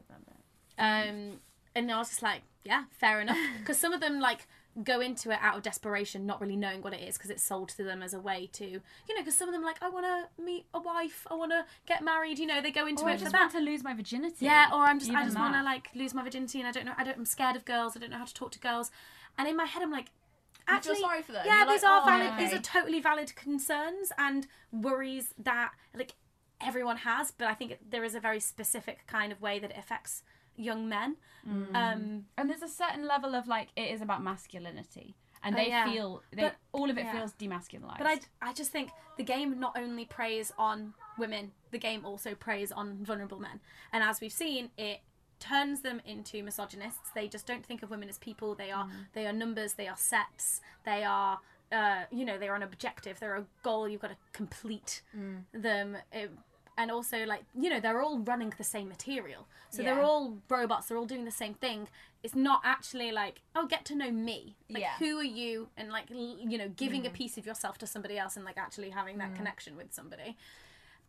Um, 0.77 1.39
and 1.75 1.91
I 1.91 1.97
was 1.97 2.09
just 2.09 2.21
like, 2.21 2.41
yeah, 2.63 2.83
fair 2.91 3.21
enough. 3.21 3.37
Because 3.59 3.77
some 3.77 3.93
of 3.93 4.01
them 4.01 4.19
like 4.19 4.47
go 4.83 4.99
into 4.99 5.31
it 5.31 5.39
out 5.41 5.55
of 5.55 5.63
desperation, 5.63 6.25
not 6.25 6.41
really 6.41 6.57
knowing 6.57 6.81
what 6.81 6.93
it 6.93 6.99
is, 7.01 7.17
because 7.17 7.29
it's 7.29 7.43
sold 7.43 7.69
to 7.69 7.83
them 7.83 8.03
as 8.03 8.13
a 8.13 8.19
way 8.19 8.49
to, 8.53 8.65
you 8.65 8.79
know, 9.15 9.21
because 9.21 9.37
some 9.37 9.47
of 9.47 9.53
them 9.53 9.63
like, 9.63 9.81
I 9.81 9.87
want 9.89 10.05
to 10.05 10.43
meet 10.43 10.65
a 10.73 10.79
wife, 10.79 11.25
I 11.31 11.35
want 11.35 11.51
to 11.51 11.65
get 11.85 12.03
married. 12.03 12.39
You 12.39 12.45
know, 12.47 12.61
they 12.61 12.71
go 12.71 12.85
into 12.85 13.03
Or 13.03 13.09
I 13.09 13.13
it 13.13 13.17
for 13.19 13.25
just 13.25 13.31
that. 13.31 13.51
to 13.51 13.59
lose 13.59 13.83
my 13.83 13.93
virginity. 13.93 14.45
Yeah, 14.45 14.69
or 14.73 14.79
I'm 14.81 14.99
just 14.99 15.11
I 15.11 15.23
just 15.23 15.37
want 15.37 15.53
to 15.55 15.63
like 15.63 15.89
lose 15.95 16.13
my 16.13 16.23
virginity 16.23 16.59
and 16.59 16.67
I 16.67 16.71
don't 16.71 16.85
know 16.85 16.93
I 16.97 17.03
don't 17.05 17.17
I'm 17.17 17.25
scared 17.25 17.55
of 17.55 17.63
girls. 17.65 17.95
I 17.95 17.99
don't 17.99 18.09
know 18.09 18.17
how 18.17 18.25
to 18.25 18.33
talk 18.33 18.51
to 18.51 18.59
girls. 18.59 18.91
And 19.37 19.47
in 19.47 19.55
my 19.55 19.65
head 19.65 19.81
I'm 19.81 19.91
like 19.91 20.07
You 20.07 20.09
feel 20.09 20.24
actually 20.67 20.99
sorry 20.99 21.21
for 21.21 21.31
them. 21.33 21.45
Yeah, 21.45 21.59
You're 21.63 21.73
these 21.73 21.83
like, 21.83 21.91
are 21.91 22.01
"Oh, 22.01 22.05
valid 22.05 22.33
okay." 22.33 22.43
these 22.45 22.53
are 22.53 22.61
totally 22.61 22.99
valid 23.01 23.35
concerns 23.35 24.11
and 24.17 24.47
worries 24.71 25.33
that 25.37 25.71
like 25.95 26.13
everyone 26.61 26.97
has, 26.97 27.31
but 27.31 27.47
I 27.47 27.53
think 27.53 27.77
there 27.89 28.03
is 28.03 28.15
a 28.15 28.19
very 28.19 28.39
specific 28.39 29.05
kind 29.07 29.31
of 29.31 29.41
way 29.41 29.59
that 29.59 29.71
it 29.71 29.77
affects 29.77 30.23
young 30.55 30.87
men. 30.87 31.17
Mm. 31.47 31.75
Um 31.75 32.25
And 32.37 32.49
there's 32.49 32.61
a 32.63 32.67
certain 32.67 33.05
level 33.07 33.35
of 33.35 33.47
like 33.47 33.69
it 33.75 33.91
is 33.91 34.01
about 34.01 34.23
masculinity, 34.23 35.15
and 35.43 35.53
Oh, 35.55 35.57
they 35.57 35.67
yeah. 35.67 35.85
feel 35.91 36.23
they, 36.31 36.43
But- 36.43 36.55
all 36.71 36.89
of 36.89 36.97
it 36.97 37.05
yeah. 37.05 37.11
feels 37.11 37.33
demasculinized. 37.33 37.97
But 37.99 38.07
I, 38.07 38.19
I 38.49 38.53
just 38.53 38.71
think 38.71 38.89
the 39.17 39.23
game 39.23 39.59
not 39.59 39.77
only 39.77 40.05
preys 40.05 40.51
on 40.57 40.93
women, 41.17 41.51
the 41.71 41.77
game 41.77 42.05
also 42.05 42.35
preys 42.35 42.71
on 42.71 43.03
vulnerable 43.03 43.39
men. 43.39 43.59
And 43.91 44.03
as 44.03 44.21
we've 44.21 44.31
seen, 44.31 44.71
it 44.77 45.01
turns 45.39 45.81
them 45.81 46.01
into 46.05 46.43
misogynists. 46.43 47.11
They 47.13 47.27
just 47.27 47.45
don't 47.45 47.65
think 47.65 47.83
of 47.83 47.89
women 47.89 48.09
as 48.09 48.17
people. 48.17 48.55
They 48.55 48.71
are 48.71 48.85
mm. 48.85 48.91
they 49.13 49.27
are 49.27 49.33
numbers. 49.33 49.73
They 49.73 49.87
are 49.87 49.97
sets. 49.97 50.61
They 50.85 51.03
are 51.03 51.39
uh, 51.71 52.03
you 52.11 52.25
know 52.25 52.37
they 52.37 52.47
are 52.47 52.55
an 52.55 52.63
objective. 52.63 53.19
They're 53.19 53.35
a 53.35 53.45
goal. 53.63 53.87
You've 53.87 54.01
got 54.01 54.11
to 54.11 54.17
complete 54.33 55.01
mm. 55.15 55.43
them. 55.53 55.97
It- 56.11 56.31
and 56.77 56.91
also 56.91 57.25
like 57.25 57.43
you 57.57 57.69
know 57.69 57.79
they're 57.79 58.01
all 58.01 58.19
running 58.19 58.53
the 58.57 58.63
same 58.63 58.89
material 58.89 59.47
so 59.69 59.81
they're 59.81 60.01
all 60.01 60.37
robots 60.49 60.87
they're 60.87 60.97
all 60.97 61.05
doing 61.05 61.25
the 61.25 61.31
same 61.31 61.53
thing 61.53 61.87
it's 62.23 62.35
not 62.35 62.61
actually 62.63 63.11
like 63.11 63.41
oh 63.55 63.65
get 63.65 63.85
to 63.85 63.95
know 63.95 64.11
me 64.11 64.55
like 64.69 64.81
Yeah. 64.81 64.95
who 64.99 65.17
are 65.19 65.23
you 65.23 65.69
and 65.77 65.89
like 65.89 66.09
you 66.09 66.57
know 66.57 66.69
giving 66.69 67.05
a 67.05 67.09
mm. 67.09 67.13
piece 67.13 67.37
of 67.37 67.45
yourself 67.45 67.77
to 67.79 67.87
somebody 67.87 68.17
else 68.17 68.35
and 68.35 68.45
like 68.45 68.57
actually 68.57 68.89
having 68.89 69.17
that 69.19 69.35
connection 69.35 69.75
with 69.77 69.93
somebody 69.93 70.35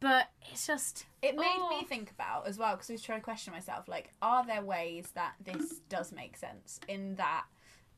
but 0.01 0.29
it's 0.51 0.67
just 0.67 1.07
It 1.23 1.37
made 1.37 1.59
oh. 1.59 1.69
me 1.69 1.85
think 1.85 2.11
about 2.11 2.47
as 2.47 2.59
well 2.59 2.73
because 2.73 2.91
I 2.91 2.95
was 2.95 3.03
trying 3.03 3.21
to 3.21 3.25
question 3.25 3.53
myself. 3.53 3.89
Like, 3.89 4.13
are 4.23 4.47
there 4.47 4.63
ways 4.63 5.09
that 5.15 5.35
this 5.45 5.81
does 5.89 6.13
make 6.13 6.37
sense? 6.37 6.81
In 6.89 7.15
that, 7.17 7.45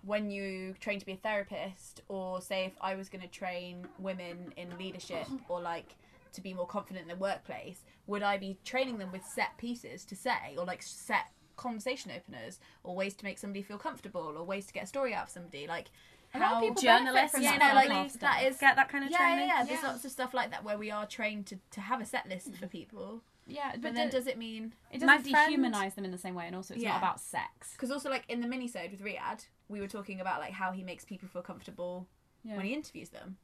when 0.02 0.30
you 0.30 0.74
train 0.80 1.00
to 1.00 1.06
be 1.06 1.12
a 1.12 1.16
therapist, 1.16 2.02
or 2.08 2.40
say 2.40 2.64
if 2.64 2.72
I 2.80 2.94
was 2.94 3.08
going 3.08 3.22
to 3.22 3.28
train 3.28 3.86
women 3.98 4.52
in 4.56 4.76
leadership, 4.78 5.26
mm-hmm. 5.26 5.36
or 5.48 5.60
like 5.60 5.96
to 6.32 6.40
be 6.40 6.54
more 6.54 6.66
confident 6.66 7.02
in 7.02 7.08
the 7.08 7.16
workplace, 7.16 7.80
would 8.06 8.22
I 8.22 8.38
be 8.38 8.58
training 8.64 8.98
them 8.98 9.10
with 9.12 9.24
set 9.24 9.56
pieces 9.58 10.04
to 10.04 10.14
say, 10.14 10.54
or 10.56 10.64
like 10.64 10.82
set 10.82 11.32
conversation 11.56 12.12
openers, 12.16 12.60
or 12.84 12.94
ways 12.94 13.14
to 13.14 13.24
make 13.24 13.38
somebody 13.38 13.62
feel 13.62 13.78
comfortable, 13.78 14.34
or 14.36 14.44
ways 14.44 14.66
to 14.66 14.72
get 14.72 14.84
a 14.84 14.86
story 14.86 15.14
out 15.14 15.24
of 15.24 15.30
somebody? 15.30 15.66
Like, 15.66 15.86
A 15.86 15.86
lot 15.86 15.88
of 15.88 15.92
how 16.40 16.60
people 16.60 16.82
Journalists 16.82 17.32
from 17.34 17.42
yeah, 17.42 17.58
that 17.58 17.74
no, 17.74 17.94
like 17.94 18.06
of 18.06 18.20
that 18.20 18.42
is 18.44 18.56
get 18.58 18.76
that 18.76 18.88
kind 18.88 19.04
of 19.04 19.10
yeah, 19.10 19.18
training 19.18 19.48
yeah, 19.48 19.58
yeah. 19.60 19.64
There's 19.64 19.82
lots 19.82 20.04
of 20.04 20.10
stuff 20.10 20.34
like 20.34 20.50
that 20.50 20.64
where 20.64 20.78
we 20.78 20.90
are 20.90 21.06
trained 21.06 21.46
to, 21.46 21.58
to 21.72 21.80
have 21.80 22.00
a 22.00 22.04
set 22.04 22.28
list 22.28 22.52
mm. 22.52 22.58
for 22.58 22.66
people. 22.66 23.22
yeah, 23.46 23.72
but, 23.72 23.82
But 23.82 23.94
then 23.94 24.08
the- 24.08 24.12
does 24.16 24.26
it 24.26 24.38
mean 24.38 24.74
it 24.92 25.00
My 25.02 25.16
doesn't 25.16 25.30
friend- 25.30 25.54
dehumanize 25.54 25.94
them 25.94 26.04
in 26.04 26.10
the 26.10 26.18
same 26.18 26.34
way, 26.34 26.46
and 26.46 26.54
also 26.56 26.74
it's 26.74 26.82
Yeah. 26.82 26.90
not 26.90 26.98
about 26.98 27.20
sex. 27.20 27.72
because 27.72 27.90
also 27.90 28.10
like 28.10 28.24
in 28.28 28.40
the 28.40 28.46
minisode 28.48 28.90
with 28.90 29.00
Riyadh, 29.02 29.46
we 29.68 29.80
were 29.80 29.88
talking 29.88 30.20
about 30.20 30.40
like 30.40 30.52
how 30.52 30.72
he 30.72 30.82
makes 30.82 31.04
people 31.04 31.28
feel 31.28 31.42
comfortable 31.42 32.06
Yeah. 32.44 32.56
when 32.56 32.66
he 32.66 32.74
interviews 32.74 33.08
them, 33.10 33.36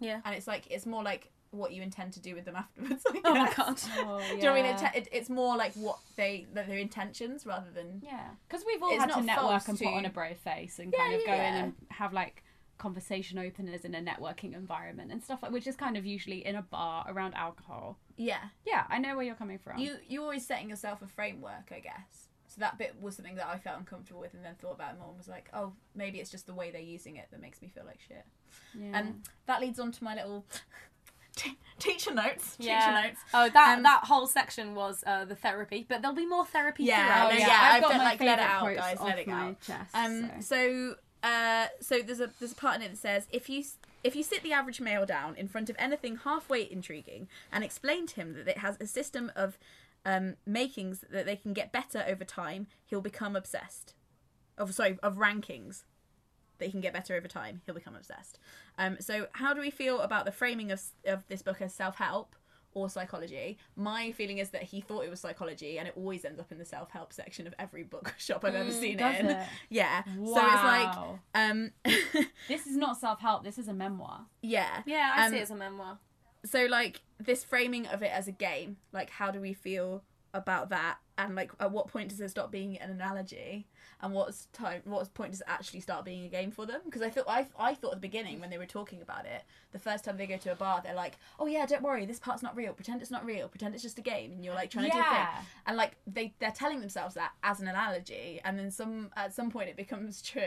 yeah 0.00 0.20
and 0.24 0.34
it's 0.34 0.46
like 0.46 0.66
it's 0.70 0.86
more 0.86 1.02
like 1.02 1.30
what 1.52 1.72
you 1.72 1.82
intend 1.82 2.12
to 2.14 2.20
do 2.20 2.34
with 2.34 2.44
them 2.44 2.56
afterwards. 2.64 3.04
I 3.08 3.20
oh 3.24 3.34
my 3.34 3.52
god 3.54 3.80
Oh, 3.98 4.18
Do 4.20 4.36
you 4.36 4.42
know 4.42 4.52
what 4.52 4.60
I 4.64 4.70
oh, 4.70 4.74
mean? 4.74 4.84
It, 4.84 4.94
it, 4.94 5.08
it's 5.12 5.30
more 5.30 5.56
like 5.56 5.72
what 5.74 5.98
they 6.16 6.46
like 6.54 6.66
their 6.66 6.78
intentions 6.78 7.46
rather 7.46 7.70
than 7.74 8.00
Yeah, 8.02 8.28
because 8.48 8.64
we've 8.66 8.82
all 8.82 8.98
had 8.98 9.12
to 9.12 9.22
network 9.22 9.68
and 9.68 9.78
put 9.78 9.86
on 9.88 10.04
a 10.04 10.10
brave 10.10 10.38
face 10.38 10.78
and 10.78 10.92
Yeah, 10.92 10.98
kind 10.98 11.14
of 11.14 11.26
go 11.26 11.32
in 11.32 11.40
and 11.40 11.72
have 11.90 12.12
like 12.12 12.42
conversation 12.78 13.38
openers 13.38 13.84
in 13.84 13.94
a 13.94 14.00
networking 14.00 14.54
environment 14.56 15.12
and 15.12 15.22
stuff 15.22 15.40
like 15.42 15.52
which 15.52 15.68
is 15.68 15.76
kind 15.76 15.96
of 15.96 16.04
usually 16.04 16.44
in 16.44 16.56
a 16.56 16.62
bar 16.62 17.04
around 17.08 17.32
alcohol. 17.34 17.96
yeah. 18.16 18.38
Yeah, 18.66 18.84
I 18.88 18.98
know 18.98 19.14
where 19.14 19.24
you're 19.24 19.36
coming 19.36 19.58
from. 19.58 19.78
You 19.78 19.96
you're 20.08 20.22
always 20.22 20.46
setting 20.46 20.68
yourself 20.70 21.00
a 21.02 21.06
framework, 21.06 21.70
I 21.70 21.78
guess. 21.80 22.28
So 22.48 22.56
that 22.60 22.76
bit 22.76 22.94
was 23.00 23.16
something 23.16 23.36
that 23.36 23.46
I 23.46 23.56
felt 23.56 23.78
uncomfortable 23.78 24.20
with, 24.20 24.34
and 24.34 24.44
then 24.44 24.54
thought 24.56 24.74
about 24.74 24.92
it 24.94 24.98
more 24.98 25.08
and 25.08 25.16
was 25.16 25.26
like, 25.28 25.48
oh, 25.54 25.72
maybe 25.94 26.18
it's 26.18 26.30
just 26.30 26.46
the 26.46 26.52
way 26.52 26.70
they're 26.70 26.82
using 26.82 27.16
it 27.16 27.28
that 27.30 27.40
makes 27.40 27.62
me 27.62 27.68
feel 27.68 27.84
like 27.86 27.98
shit. 28.06 28.26
Yeah. 28.78 28.98
And 28.98 29.22
that 29.46 29.62
leads 29.62 29.78
on 29.80 29.90
to 29.92 30.04
my 30.04 30.14
little 30.14 30.44
t- 31.36 31.58
teacher 31.78 32.12
notes. 32.14 32.56
Yeah. 32.58 32.78
Teacher 32.80 33.08
notes. 33.08 33.20
Oh, 33.34 33.48
that 33.48 33.76
Um, 33.78 33.82
that 33.82 34.04
whole 34.04 34.26
section 34.26 34.74
was 34.74 35.02
uh, 35.06 35.24
the 35.24 35.34
therapy, 35.36 35.84
but 35.88 36.02
there'll 36.02 36.16
be 36.16 36.26
more 36.26 36.46
therapy 36.46 36.84
Yeah, 36.84 37.26
throughout. 37.26 37.40
Yeah, 37.40 37.46
yeah, 37.46 37.58
I've 37.62 37.74
I've 37.76 37.82
got 37.82 37.96
my 37.96 38.04
like, 38.04 38.20
let 38.20 38.38
it 38.38 38.42
out, 38.42 38.76
guys, 38.76 38.98
let 39.00 39.18
it 39.18 39.28
out. 39.28 39.60
chest. 39.60 39.94
Um, 39.94 40.30
so. 40.40 40.94
so, 41.22 41.28
uh, 41.28 41.66
so 41.80 42.00
there's 42.00 42.20
a 42.20 42.30
there's 42.40 42.52
a 42.52 42.56
part 42.56 42.76
in 42.76 42.82
it 42.82 42.90
that 42.90 42.98
says 42.98 43.26
if 43.30 43.48
you 43.48 43.62
if 44.02 44.16
you 44.16 44.22
sit 44.24 44.42
the 44.42 44.52
average 44.52 44.80
male 44.80 45.06
down 45.06 45.36
in 45.36 45.46
front 45.46 45.70
of 45.70 45.76
anything 45.78 46.16
halfway 46.24 46.68
intriguing 46.70 47.28
and 47.52 47.62
explain 47.62 48.06
to 48.08 48.16
him 48.16 48.34
that 48.34 48.48
it 48.48 48.58
has 48.58 48.76
a 48.80 48.86
system 48.86 49.30
of 49.36 49.56
um, 50.04 50.34
makings 50.44 51.04
that 51.12 51.24
they 51.26 51.36
can 51.36 51.52
get 51.52 51.70
better 51.70 52.04
over 52.08 52.24
time, 52.24 52.66
he'll 52.86 53.00
become 53.00 53.36
obsessed. 53.36 53.94
Of 54.58 54.74
sorry, 54.74 54.98
of 55.02 55.16
rankings 55.16 55.84
that 56.62 56.66
he 56.66 56.72
can 56.72 56.80
get 56.80 56.94
better 56.94 57.14
over 57.14 57.28
time, 57.28 57.60
he'll 57.66 57.74
become 57.74 57.94
obsessed. 57.96 58.38
Um, 58.78 58.96
so, 59.00 59.26
how 59.32 59.52
do 59.52 59.60
we 59.60 59.70
feel 59.70 60.00
about 60.00 60.24
the 60.24 60.32
framing 60.32 60.70
of 60.72 60.80
of 61.04 61.26
this 61.28 61.42
book 61.42 61.60
as 61.60 61.74
self 61.74 61.96
help? 61.96 62.34
Or 62.74 62.88
psychology. 62.88 63.58
My 63.76 64.12
feeling 64.12 64.38
is 64.38 64.48
that 64.48 64.62
he 64.62 64.80
thought 64.80 65.04
it 65.04 65.10
was 65.10 65.20
psychology, 65.20 65.78
and 65.78 65.86
it 65.86 65.92
always 65.94 66.24
ends 66.24 66.40
up 66.40 66.50
in 66.50 66.56
the 66.56 66.64
self 66.64 66.90
help 66.90 67.12
section 67.12 67.46
of 67.46 67.52
every 67.58 67.82
bookshop 67.82 68.42
I've 68.46 68.54
ever 68.54 68.72
seen 68.72 68.96
does 68.96 69.14
it 69.16 69.20
in. 69.20 69.26
it? 69.26 69.46
Yeah. 69.68 70.02
So 70.04 70.10
it's 70.22 70.64
like, 70.64 70.96
um, 71.34 71.72
this 72.48 72.66
is 72.66 72.78
not 72.78 72.96
self 72.98 73.20
help. 73.20 73.44
This 73.44 73.58
is 73.58 73.68
a 73.68 73.74
memoir. 73.74 74.22
yeah. 74.40 74.80
Yeah, 74.86 75.12
I 75.14 75.26
Um, 75.26 75.32
see 75.32 75.38
it 75.38 75.42
as 75.42 75.50
a 75.50 75.54
memoir. 75.54 75.98
So 76.46 76.64
like 76.64 77.02
this 77.20 77.44
framing 77.44 77.86
of 77.88 78.02
it 78.02 78.10
as 78.10 78.26
a 78.26 78.32
game, 78.32 78.78
like 78.90 79.10
how 79.10 79.30
do 79.30 79.38
we 79.38 79.52
feel 79.52 80.02
about 80.34 80.70
that, 80.70 80.98
and 81.18 81.34
like 81.34 81.52
at 81.60 81.70
what 81.70 81.88
point 81.88 82.08
does 82.08 82.20
it 82.20 82.30
stop 82.30 82.50
being 82.50 82.78
an 82.78 82.90
analogy, 82.90 83.66
and 84.00 84.12
what's 84.12 84.46
time, 84.46 84.82
what 84.84 85.12
point 85.14 85.32
does 85.32 85.40
it 85.40 85.46
actually 85.48 85.80
start 85.80 86.04
being 86.04 86.24
a 86.24 86.28
game 86.28 86.50
for 86.50 86.66
them? 86.66 86.80
Because 86.84 87.02
I 87.02 87.10
thought 87.10 87.24
I 87.28 87.46
I 87.58 87.74
thought 87.74 87.92
at 87.92 87.96
the 87.96 88.08
beginning 88.08 88.40
when 88.40 88.50
they 88.50 88.58
were 88.58 88.66
talking 88.66 89.02
about 89.02 89.26
it, 89.26 89.42
the 89.72 89.78
first 89.78 90.04
time 90.04 90.16
they 90.16 90.26
go 90.26 90.36
to 90.38 90.52
a 90.52 90.54
bar, 90.54 90.80
they're 90.82 90.94
like, 90.94 91.18
oh 91.38 91.46
yeah, 91.46 91.66
don't 91.66 91.82
worry, 91.82 92.06
this 92.06 92.18
part's 92.18 92.42
not 92.42 92.56
real. 92.56 92.72
Pretend 92.72 93.02
it's 93.02 93.10
not 93.10 93.24
real. 93.24 93.48
Pretend 93.48 93.74
it's 93.74 93.82
just 93.82 93.98
a 93.98 94.02
game, 94.02 94.32
and 94.32 94.44
you're 94.44 94.54
like 94.54 94.70
trying 94.70 94.86
to 94.86 94.92
do 94.92 94.98
a 94.98 95.02
thing. 95.02 95.26
And 95.66 95.76
like 95.76 95.96
they 96.06 96.34
they're 96.38 96.50
telling 96.50 96.80
themselves 96.80 97.14
that 97.14 97.32
as 97.42 97.60
an 97.60 97.68
analogy, 97.68 98.40
and 98.44 98.58
then 98.58 98.70
some 98.70 99.10
at 99.16 99.34
some 99.34 99.50
point 99.50 99.68
it 99.68 99.76
becomes 99.76 100.22
true. 100.32 100.42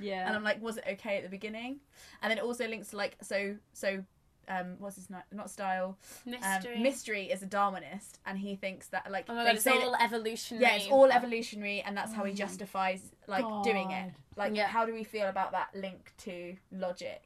Yeah. 0.00 0.26
and 0.26 0.36
I'm 0.36 0.44
like, 0.44 0.62
was 0.62 0.76
it 0.76 0.84
okay 0.92 1.16
at 1.16 1.22
the 1.24 1.28
beginning? 1.28 1.80
And 2.22 2.30
then 2.30 2.38
it 2.38 2.44
also 2.44 2.68
links 2.68 2.88
to 2.88 2.96
like 2.96 3.16
so 3.22 3.56
so 3.72 4.04
um 4.48 4.76
what's 4.78 4.96
his 4.96 5.10
name? 5.10 5.22
Not 5.32 5.50
style. 5.50 5.98
Mystery. 6.24 6.76
Um, 6.76 6.82
mystery 6.82 7.24
is 7.30 7.42
a 7.42 7.46
Darwinist, 7.46 8.18
and 8.26 8.38
he 8.38 8.56
thinks 8.56 8.88
that 8.88 9.10
like 9.10 9.26
Oh 9.28 9.34
my 9.34 9.44
they 9.44 9.50
god, 9.50 9.56
it's 9.56 9.66
all 9.66 9.92
that, 9.92 10.02
evolutionary. 10.02 10.62
yeah, 10.64 10.74
it's 10.76 10.90
all 10.90 11.10
evolutionary, 11.10 11.80
and 11.82 11.96
that's 11.96 12.12
how 12.14 12.24
he 12.24 12.32
justifies 12.32 13.02
like 13.26 13.44
doing 13.62 13.90
it. 13.90 14.12
Like, 14.36 14.54
Yeah. 14.54 14.68
how 14.68 14.86
do 14.86 14.94
we 14.94 15.04
feel 15.04 15.28
about 15.28 15.52
that 15.52 15.68
link 15.74 16.12
to 16.18 16.56
logic? 16.72 17.22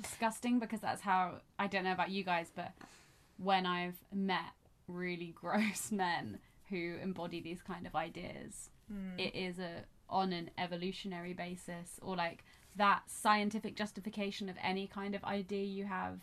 disgusting 0.00 0.58
because 0.58 0.80
that's 0.80 1.02
how 1.02 1.40
I 1.58 1.66
don't 1.66 1.84
know 1.84 1.92
about 1.92 2.10
you 2.10 2.22
guys, 2.24 2.50
but 2.54 2.72
when 3.36 3.66
I've 3.66 3.96
met 4.12 4.52
really 4.88 5.32
gross 5.34 5.90
men 5.92 6.38
who 6.70 6.96
embody 7.02 7.40
these 7.40 7.60
kind 7.62 7.86
of 7.86 7.94
ideas, 7.94 8.70
it 9.18 9.34
is 9.34 9.58
a 9.58 9.84
on 10.08 10.32
an 10.32 10.50
evolutionary 10.58 11.32
basis 11.32 11.98
or 12.02 12.16
like 12.16 12.44
that 12.76 13.02
scientific 13.08 13.76
justification 13.76 14.48
of 14.48 14.56
any 14.62 14.86
kind 14.88 15.14
of 15.14 15.22
idea 15.24 15.62
you 15.64 15.84
have 15.84 16.18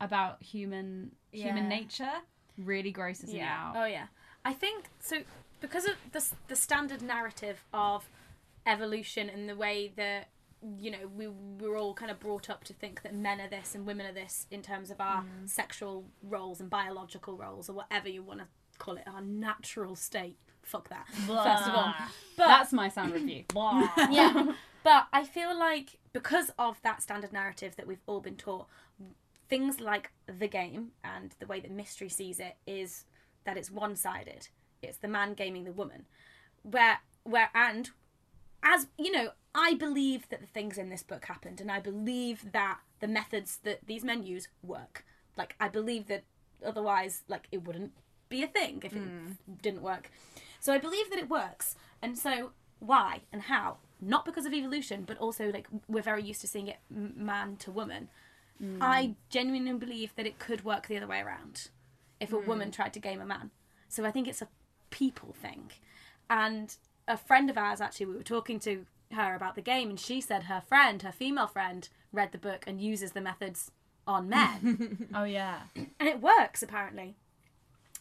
about 0.00 0.42
human 0.42 1.12
Yeah. 1.32 1.46
human 1.46 1.68
nature 1.68 2.22
really 2.58 2.90
grosses 2.90 3.32
me 3.32 3.40
out. 3.40 3.74
Oh 3.76 3.84
yeah. 3.84 4.06
I 4.44 4.52
think 4.52 4.86
so 5.00 5.22
because 5.60 5.86
of 5.86 5.96
the 6.12 6.24
the 6.48 6.56
standard 6.56 7.02
narrative 7.02 7.64
of 7.72 8.08
evolution 8.66 9.28
and 9.28 9.48
the 9.48 9.56
way 9.56 9.92
that 9.96 10.28
you 10.78 10.90
know 10.90 11.06
we 11.14 11.28
we're 11.28 11.76
all 11.76 11.94
kind 11.94 12.10
of 12.10 12.18
brought 12.18 12.48
up 12.50 12.64
to 12.64 12.72
think 12.72 13.02
that 13.02 13.14
men 13.14 13.40
are 13.40 13.48
this 13.48 13.74
and 13.74 13.86
women 13.86 14.06
are 14.06 14.12
this 14.12 14.46
in 14.50 14.62
terms 14.62 14.90
of 14.90 15.00
our 15.00 15.22
mm. 15.22 15.48
sexual 15.48 16.04
roles 16.22 16.60
and 16.60 16.70
biological 16.70 17.36
roles 17.36 17.68
or 17.68 17.74
whatever 17.74 18.08
you 18.08 18.22
want 18.22 18.40
to 18.40 18.46
call 18.78 18.96
it 18.96 19.04
our 19.06 19.20
natural 19.20 19.96
state. 19.96 20.36
Fuck 20.62 20.88
that. 20.88 21.06
First 21.08 21.68
of 21.68 21.74
all, 21.74 21.94
but 22.36 22.46
That's 22.46 22.72
my 22.72 22.88
sound 22.88 23.12
review. 23.12 23.44
Blah. 23.52 23.88
yeah. 24.10 24.52
But 24.82 25.06
I 25.12 25.24
feel 25.24 25.56
like 25.56 25.98
because 26.12 26.50
of 26.58 26.80
that 26.82 27.02
standard 27.02 27.32
narrative 27.32 27.76
that 27.76 27.86
we've 27.86 28.02
all 28.06 28.20
been 28.20 28.36
taught, 28.36 28.66
things 29.48 29.80
like 29.80 30.10
the 30.26 30.48
game 30.48 30.92
and 31.04 31.34
the 31.38 31.46
way 31.46 31.60
that 31.60 31.70
mystery 31.70 32.08
sees 32.08 32.40
it 32.40 32.56
is 32.66 33.04
that 33.44 33.56
it's 33.56 33.70
one-sided. 33.70 34.48
It's 34.82 34.98
the 34.98 35.08
man 35.08 35.34
gaming 35.34 35.64
the 35.64 35.72
woman. 35.72 36.06
Where 36.62 37.00
where 37.22 37.50
and 37.54 37.90
as 38.62 38.88
you 38.98 39.10
know, 39.10 39.30
I 39.54 39.74
believe 39.74 40.28
that 40.28 40.40
the 40.40 40.46
things 40.46 40.78
in 40.78 40.90
this 40.90 41.02
book 41.02 41.26
happened 41.26 41.60
and 41.60 41.70
I 41.70 41.80
believe 41.80 42.52
that 42.52 42.80
the 43.00 43.08
methods 43.08 43.58
that 43.64 43.86
these 43.86 44.04
men 44.04 44.22
use 44.22 44.48
work. 44.62 45.04
Like 45.36 45.54
I 45.60 45.68
believe 45.68 46.08
that 46.08 46.24
otherwise 46.64 47.22
like 47.28 47.48
it 47.52 47.64
wouldn't 47.64 47.92
be 48.28 48.42
a 48.42 48.48
thing 48.48 48.82
if 48.84 48.92
it 48.92 48.98
hmm. 48.98 49.32
didn't 49.62 49.82
work. 49.82 50.10
So 50.60 50.72
I 50.72 50.78
believe 50.78 51.10
that 51.10 51.18
it 51.18 51.30
works. 51.30 51.76
And 52.02 52.18
so 52.18 52.50
why 52.80 53.22
and 53.32 53.42
how? 53.42 53.78
Not 54.00 54.24
because 54.24 54.44
of 54.44 54.52
evolution, 54.52 55.04
but 55.06 55.18
also 55.18 55.50
like 55.50 55.68
we're 55.88 56.02
very 56.02 56.22
used 56.22 56.40
to 56.42 56.48
seeing 56.48 56.68
it 56.68 56.78
man 56.90 57.56
to 57.58 57.70
woman. 57.70 58.08
Mm. 58.62 58.78
I 58.80 59.14
genuinely 59.28 59.72
believe 59.74 60.14
that 60.16 60.26
it 60.26 60.38
could 60.38 60.64
work 60.64 60.86
the 60.86 60.96
other 60.96 61.06
way 61.06 61.20
around 61.20 61.68
if 62.20 62.32
a 62.32 62.38
woman 62.38 62.70
mm. 62.70 62.72
tried 62.72 62.92
to 62.94 63.00
game 63.00 63.20
a 63.20 63.26
man. 63.26 63.50
So 63.88 64.04
I 64.04 64.10
think 64.10 64.28
it's 64.28 64.42
a 64.42 64.48
people 64.90 65.34
thing. 65.40 65.70
And 66.30 66.74
a 67.06 67.16
friend 67.16 67.50
of 67.50 67.58
ours 67.58 67.80
actually 67.80 68.06
we 68.06 68.16
were 68.16 68.22
talking 68.22 68.58
to 68.60 68.86
her 69.12 69.34
about 69.34 69.54
the 69.54 69.62
game 69.62 69.90
and 69.90 70.00
she 70.00 70.20
said 70.20 70.44
her 70.44 70.62
friend, 70.66 71.02
her 71.02 71.12
female 71.12 71.46
friend, 71.46 71.88
read 72.12 72.32
the 72.32 72.38
book 72.38 72.64
and 72.66 72.80
uses 72.80 73.12
the 73.12 73.20
methods 73.20 73.70
on 74.06 74.28
men. 74.28 75.08
oh 75.14 75.24
yeah. 75.24 75.60
and 75.76 76.08
it 76.08 76.20
works 76.20 76.62
apparently. 76.62 77.16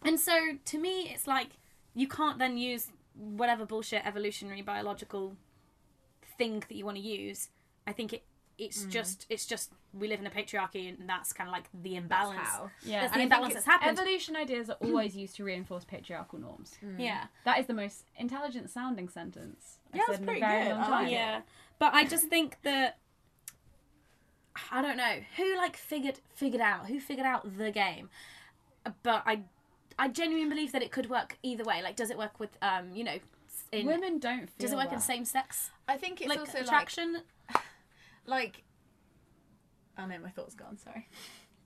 And 0.04 0.20
so 0.20 0.58
to 0.64 0.78
me, 0.78 1.10
it's 1.14 1.28
like 1.28 1.58
you 1.94 2.08
can't 2.08 2.40
then 2.40 2.58
use 2.58 2.88
whatever 3.16 3.66
bullshit 3.66 4.06
evolutionary 4.06 4.62
biological 4.62 5.36
thing 6.38 6.64
that 6.68 6.76
you 6.76 6.86
want 6.86 6.98
to 6.98 7.04
use. 7.04 7.50
I 7.88 7.94
think 7.94 8.14
it 8.14 8.24
it's 8.58 8.86
just 8.86 9.26
it's 9.30 9.46
just 9.46 9.72
we 9.94 10.08
live 10.08 10.20
in 10.20 10.28
a 10.28 10.30
patriarchy 10.30 10.90
and 10.90 11.08
that's 11.10 11.34
kind 11.34 11.50
of 11.50 11.54
like 11.54 11.66
the 11.84 11.96
imbalance. 11.96 12.40
how. 12.40 12.70
Yeah. 12.84 13.02
That's 13.02 13.14
And 13.14 13.20
the 13.20 13.24
imbalance 13.24 13.54
that's 13.54 13.66
happened. 13.66 13.98
Evolution 13.98 14.36
ideas 14.36 14.70
are 14.70 14.78
always 14.82 15.16
used 15.16 15.36
to 15.38 15.44
reinforce 15.44 15.84
patriarchal 15.86 16.40
norms. 16.40 16.76
Yeah. 16.98 17.26
That 17.46 17.60
is 17.60 17.66
the 17.68 17.74
most 17.74 18.06
intelligent 18.18 18.70
sounding 18.70 19.10
sentence 19.10 19.80
I've 19.94 19.98
Yeah, 19.98 20.02
said 20.06 20.12
that's 20.14 20.18
in 20.20 20.24
a 20.24 20.28
pretty 20.28 20.42
very 20.42 20.64
good. 20.64 20.72
long 20.72 20.82
time. 20.84 21.04
like. 21.04 21.12
Yeah. 21.12 21.42
But 21.80 21.94
I 21.94 22.06
just 22.06 22.28
think 22.28 22.58
that 22.64 22.98
I 24.72 24.82
don't 24.82 24.98
know 24.98 25.20
who 25.38 25.58
like 25.58 25.76
figured 25.76 26.20
figured 26.34 26.62
out 26.62 26.88
who 26.88 27.00
figured 27.00 27.28
out 27.28 27.58
the 27.58 27.72
game, 27.72 28.10
but 29.04 29.24
I 29.26 29.42
I 30.00 30.08
genuinely 30.08 30.50
believe 30.50 30.72
that 30.72 30.82
it 30.82 30.92
could 30.92 31.10
work 31.10 31.38
either 31.44 31.64
way. 31.66 31.82
Like, 31.84 31.96
does 31.96 32.10
it 32.10 32.18
work 32.18 32.40
with 32.40 32.52
um 32.62 32.94
you 32.94 33.04
know 33.04 33.18
in 33.72 33.86
Women 33.88 34.20
don't 34.20 34.50
feel 34.50 34.56
does 34.60 34.72
it 34.72 34.78
work 34.78 34.94
in 34.94 35.00
same 35.02 35.26
sex 35.26 35.72
I 35.88 35.98
think 35.98 36.22
it's 36.22 36.30
like 36.30 36.40
also 36.40 36.60
attraction? 36.60 37.14
like 37.14 37.24
like. 38.26 38.64
Oh 39.98 40.06
no, 40.06 40.20
my 40.20 40.30
thoughts 40.30 40.56
gone. 40.56 40.78
Sorry. 40.78 41.08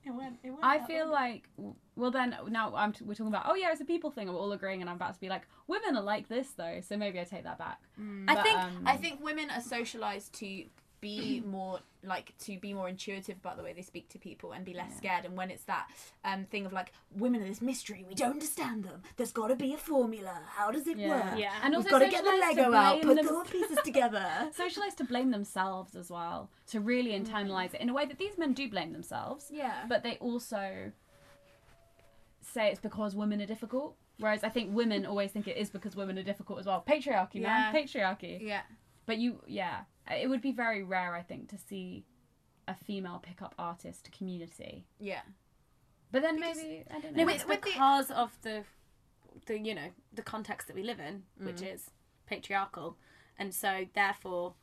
It 0.05 0.11
went. 0.11 0.39
It 0.43 0.51
went. 0.51 0.63
I 0.63 0.79
feel 0.79 1.07
way. 1.07 1.11
like, 1.11 1.49
well, 1.97 2.09
then 2.09 2.33
now 2.47 2.73
I'm 2.73 2.93
t- 2.93 3.03
we're 3.03 3.15
talking 3.15 3.27
about, 3.27 3.43
oh 3.47 3.55
yeah, 3.55 3.69
it's 3.73 3.81
a 3.81 3.85
people 3.85 4.09
thing, 4.09 4.27
and 4.29 4.33
we're 4.35 4.41
all 4.41 4.53
agreeing, 4.53 4.79
and 4.79 4.89
I'm 4.89 4.95
about 4.95 5.13
to 5.15 5.19
be 5.19 5.27
like, 5.27 5.41
women 5.67 5.97
are 5.97 6.01
like 6.01 6.29
this 6.29 6.51
though, 6.51 6.79
so 6.81 6.95
maybe 6.95 7.19
I 7.19 7.25
take 7.25 7.43
that 7.43 7.57
back. 7.57 7.79
I 8.27 8.35
But, 8.35 8.43
think 8.43 8.57
um, 8.57 8.83
I 8.85 8.95
think 8.95 9.21
women 9.21 9.49
are 9.51 9.59
socialized 9.61 10.33
to 10.35 10.63
be 11.01 11.41
more 11.45 11.79
like 12.03 12.33
to 12.39 12.57
be 12.59 12.73
more 12.73 12.87
intuitive 12.87 13.35
about 13.37 13.57
the 13.57 13.63
way 13.63 13.73
they 13.73 13.81
speak 13.81 14.07
to 14.07 14.17
people 14.17 14.53
and 14.53 14.63
be 14.63 14.73
less 14.73 14.95
scared 14.95 15.25
and 15.25 15.35
when 15.35 15.51
it's 15.51 15.65
that 15.65 15.87
um 16.23 16.45
thing 16.45 16.65
of 16.65 16.71
like 16.71 16.93
women 17.17 17.41
are 17.41 17.45
this 17.47 17.61
mystery 17.61 18.05
we 18.07 18.15
don't 18.15 18.31
understand 18.31 18.85
them 18.85 19.01
there's 19.17 19.33
got 19.33 19.47
to 19.49 19.55
be 19.57 19.73
a 19.73 19.77
formula 19.77 20.39
how 20.47 20.71
does 20.71 20.87
it 20.87 20.97
Yeah. 20.97 21.09
work 21.09 21.37
Yeah. 21.39 21.51
and 21.61 21.71
we've 21.75 21.85
also 21.85 21.89
got 21.89 21.99
to 21.99 22.09
get 22.09 22.23
the 22.23 22.29
socialised 22.29 22.55
to 22.55 22.61
lego 22.61 22.73
out 22.73 23.01
blame 23.01 23.17
put 23.17 23.25
them- 23.25 23.43
the 23.43 23.51
pieces 23.51 23.77
together 23.83 24.49
socialized 24.55 24.97
to 24.99 25.03
blame 25.03 25.31
themselves 25.31 25.95
as 25.95 26.09
well, 26.09 26.49
to 26.67 26.79
really 26.79 27.11
internalize 27.11 27.73
it 27.73 27.81
in 27.81 27.89
a 27.89 27.93
way 27.93 28.05
that 28.05 28.17
these 28.17 28.37
men 28.37 28.53
do 28.53 28.69
blame 28.69 28.93
themselves. 28.93 29.49
Yeah. 29.51 29.85
But 29.89 30.03
they 30.03 30.15
also 30.17 30.91
say 32.41 32.69
it's 32.69 32.79
because 32.79 33.15
women 33.15 33.41
are 33.41 33.45
difficult. 33.45 33.95
Whereas 34.19 34.43
I 34.43 34.49
think 34.49 34.73
women 34.75 35.05
always 35.05 35.31
think 35.31 35.47
it 35.47 35.57
is 35.57 35.69
because 35.69 35.95
women 35.95 36.17
are 36.17 36.23
difficult 36.23 36.59
as 36.59 36.65
well. 36.65 36.83
Patriarchy, 36.87 37.41
man. 37.41 37.73
Patriarchy. 37.73 38.39
yeah 38.41 38.61
But 39.05 39.17
you, 39.17 39.41
yeah, 39.47 39.81
it 40.09 40.27
would 40.29 40.41
be 40.41 40.51
very 40.51 40.83
rare, 40.83 41.13
I 41.15 41.21
think, 41.21 41.49
to 41.49 41.57
see 41.57 42.05
a 42.67 42.75
female 42.75 43.19
pickup 43.21 43.55
artist 43.57 44.09
community. 44.11 44.85
yeah 44.99 45.21
But 46.11 46.21
then 46.21 46.39
maybe 46.39 46.83
I 46.89 46.99
don't 46.99 47.15
know. 47.15 47.23
no, 47.25 47.29
it's 47.33 47.45
with 47.47 47.61
the- 47.61 47.69
because 47.71 48.11
of 48.11 48.37
the 48.41 48.63
the 49.45 49.57
you 49.59 49.73
know 49.75 49.89
the 50.13 50.21
context 50.23 50.67
that 50.67 50.75
we 50.75 50.83
live 50.83 50.99
in, 50.99 51.23
which 51.37 51.57
Mm. 51.61 51.73
is 51.73 51.91
patriarchal, 52.25 52.97
and 53.37 53.53
so 53.53 53.87
therefore 53.93 54.55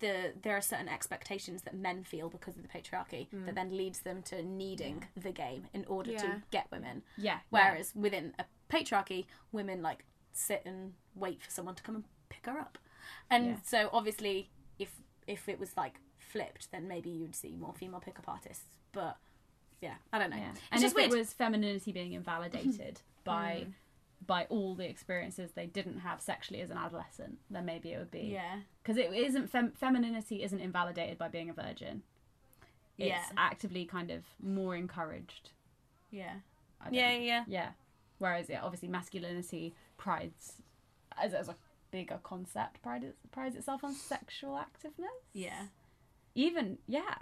the 0.00 0.32
there 0.42 0.56
are 0.56 0.62
certain 0.62 0.88
expectations 0.88 1.62
that 1.62 1.74
men 1.74 2.02
feel 2.04 2.30
because 2.30 2.56
of 2.56 2.62
the 2.62 2.68
patriarchy 2.68 3.28
that 3.44 3.54
then 3.54 3.76
leads 3.76 4.00
them 4.00 4.22
to 4.22 4.42
needing 4.42 5.04
the 5.16 5.30
game 5.32 5.68
in 5.74 5.84
order 5.86 6.12
Yeah. 6.12 6.22
to 6.22 6.42
get 6.50 6.70
women. 6.70 7.02
yeah. 7.18 7.40
Whereas 7.50 7.94
within 7.94 8.34
a 8.38 8.44
patriarchy, 8.70 9.26
women 9.52 9.82
like 9.82 10.04
sit 10.32 10.62
and 10.64 10.94
wait 11.14 11.42
for 11.42 11.50
someone 11.50 11.74
to 11.74 11.82
come 11.82 11.96
and 11.96 12.04
pick 12.30 12.46
her 12.46 12.58
up. 12.58 12.78
And 13.28 13.46
Yeah. 13.46 13.60
so 13.62 13.90
obviously, 13.92 14.50
if 15.30 15.48
it 15.48 15.58
was 15.60 15.76
like 15.76 16.00
flipped, 16.18 16.70
then 16.72 16.88
maybe 16.88 17.08
you'd 17.10 17.34
see 17.36 17.56
more 17.56 17.72
female 17.72 18.00
pickup 18.00 18.28
artists. 18.28 18.64
But 18.92 19.16
yeah, 19.80 19.94
I 20.12 20.18
don't 20.18 20.30
know. 20.30 20.36
Yeah. 20.36 20.50
It's 20.50 20.60
And 20.72 20.80
just 20.80 20.92
if 20.94 20.96
weird. 20.96 21.12
it 21.12 21.16
was 21.18 21.32
femininity 21.32 21.92
being 21.92 22.12
invalidated 22.12 22.66
mm-hmm. 22.76 23.24
by 23.24 23.66
by 24.26 24.44
all 24.50 24.74
the 24.74 24.84
experiences 24.86 25.52
they 25.54 25.64
didn't 25.66 26.00
have 26.00 26.20
sexually 26.20 26.60
as 26.60 26.70
an 26.70 26.76
adolescent, 26.76 27.38
then 27.48 27.64
maybe 27.64 27.92
it 27.92 27.98
would 27.98 28.10
be 28.10 28.28
Yeah. 28.32 28.56
because 28.82 28.98
it 28.98 29.10
isn't 29.12 29.48
fem- 29.48 29.72
femininity 29.72 30.42
isn't 30.42 30.60
invalidated 30.60 31.16
by 31.16 31.28
being 31.28 31.48
a 31.48 31.54
virgin. 31.54 32.02
It's 32.98 33.08
Yeah. 33.08 33.24
actively 33.38 33.86
kind 33.86 34.10
of 34.10 34.24
more 34.42 34.76
encouraged. 34.76 35.50
Yeah. 36.10 36.34
Yeah, 36.90 37.14
yeah. 37.16 37.44
Yeah. 37.48 37.70
Whereas, 38.18 38.50
yeah, 38.50 38.62
obviously, 38.62 38.88
masculinity 38.88 39.74
prides 39.96 40.60
as, 41.16 41.32
as 41.32 41.48
a 41.48 41.56
bigger 41.90 42.18
concept 42.22 42.82
prides, 42.82 43.06
prides 43.32 43.56
itself 43.56 43.84
on 43.84 43.94
sexual 43.94 44.52
activeness. 44.58 45.06
Yeah. 45.32 45.64
Even, 46.34 46.78
yeah. 46.86 47.14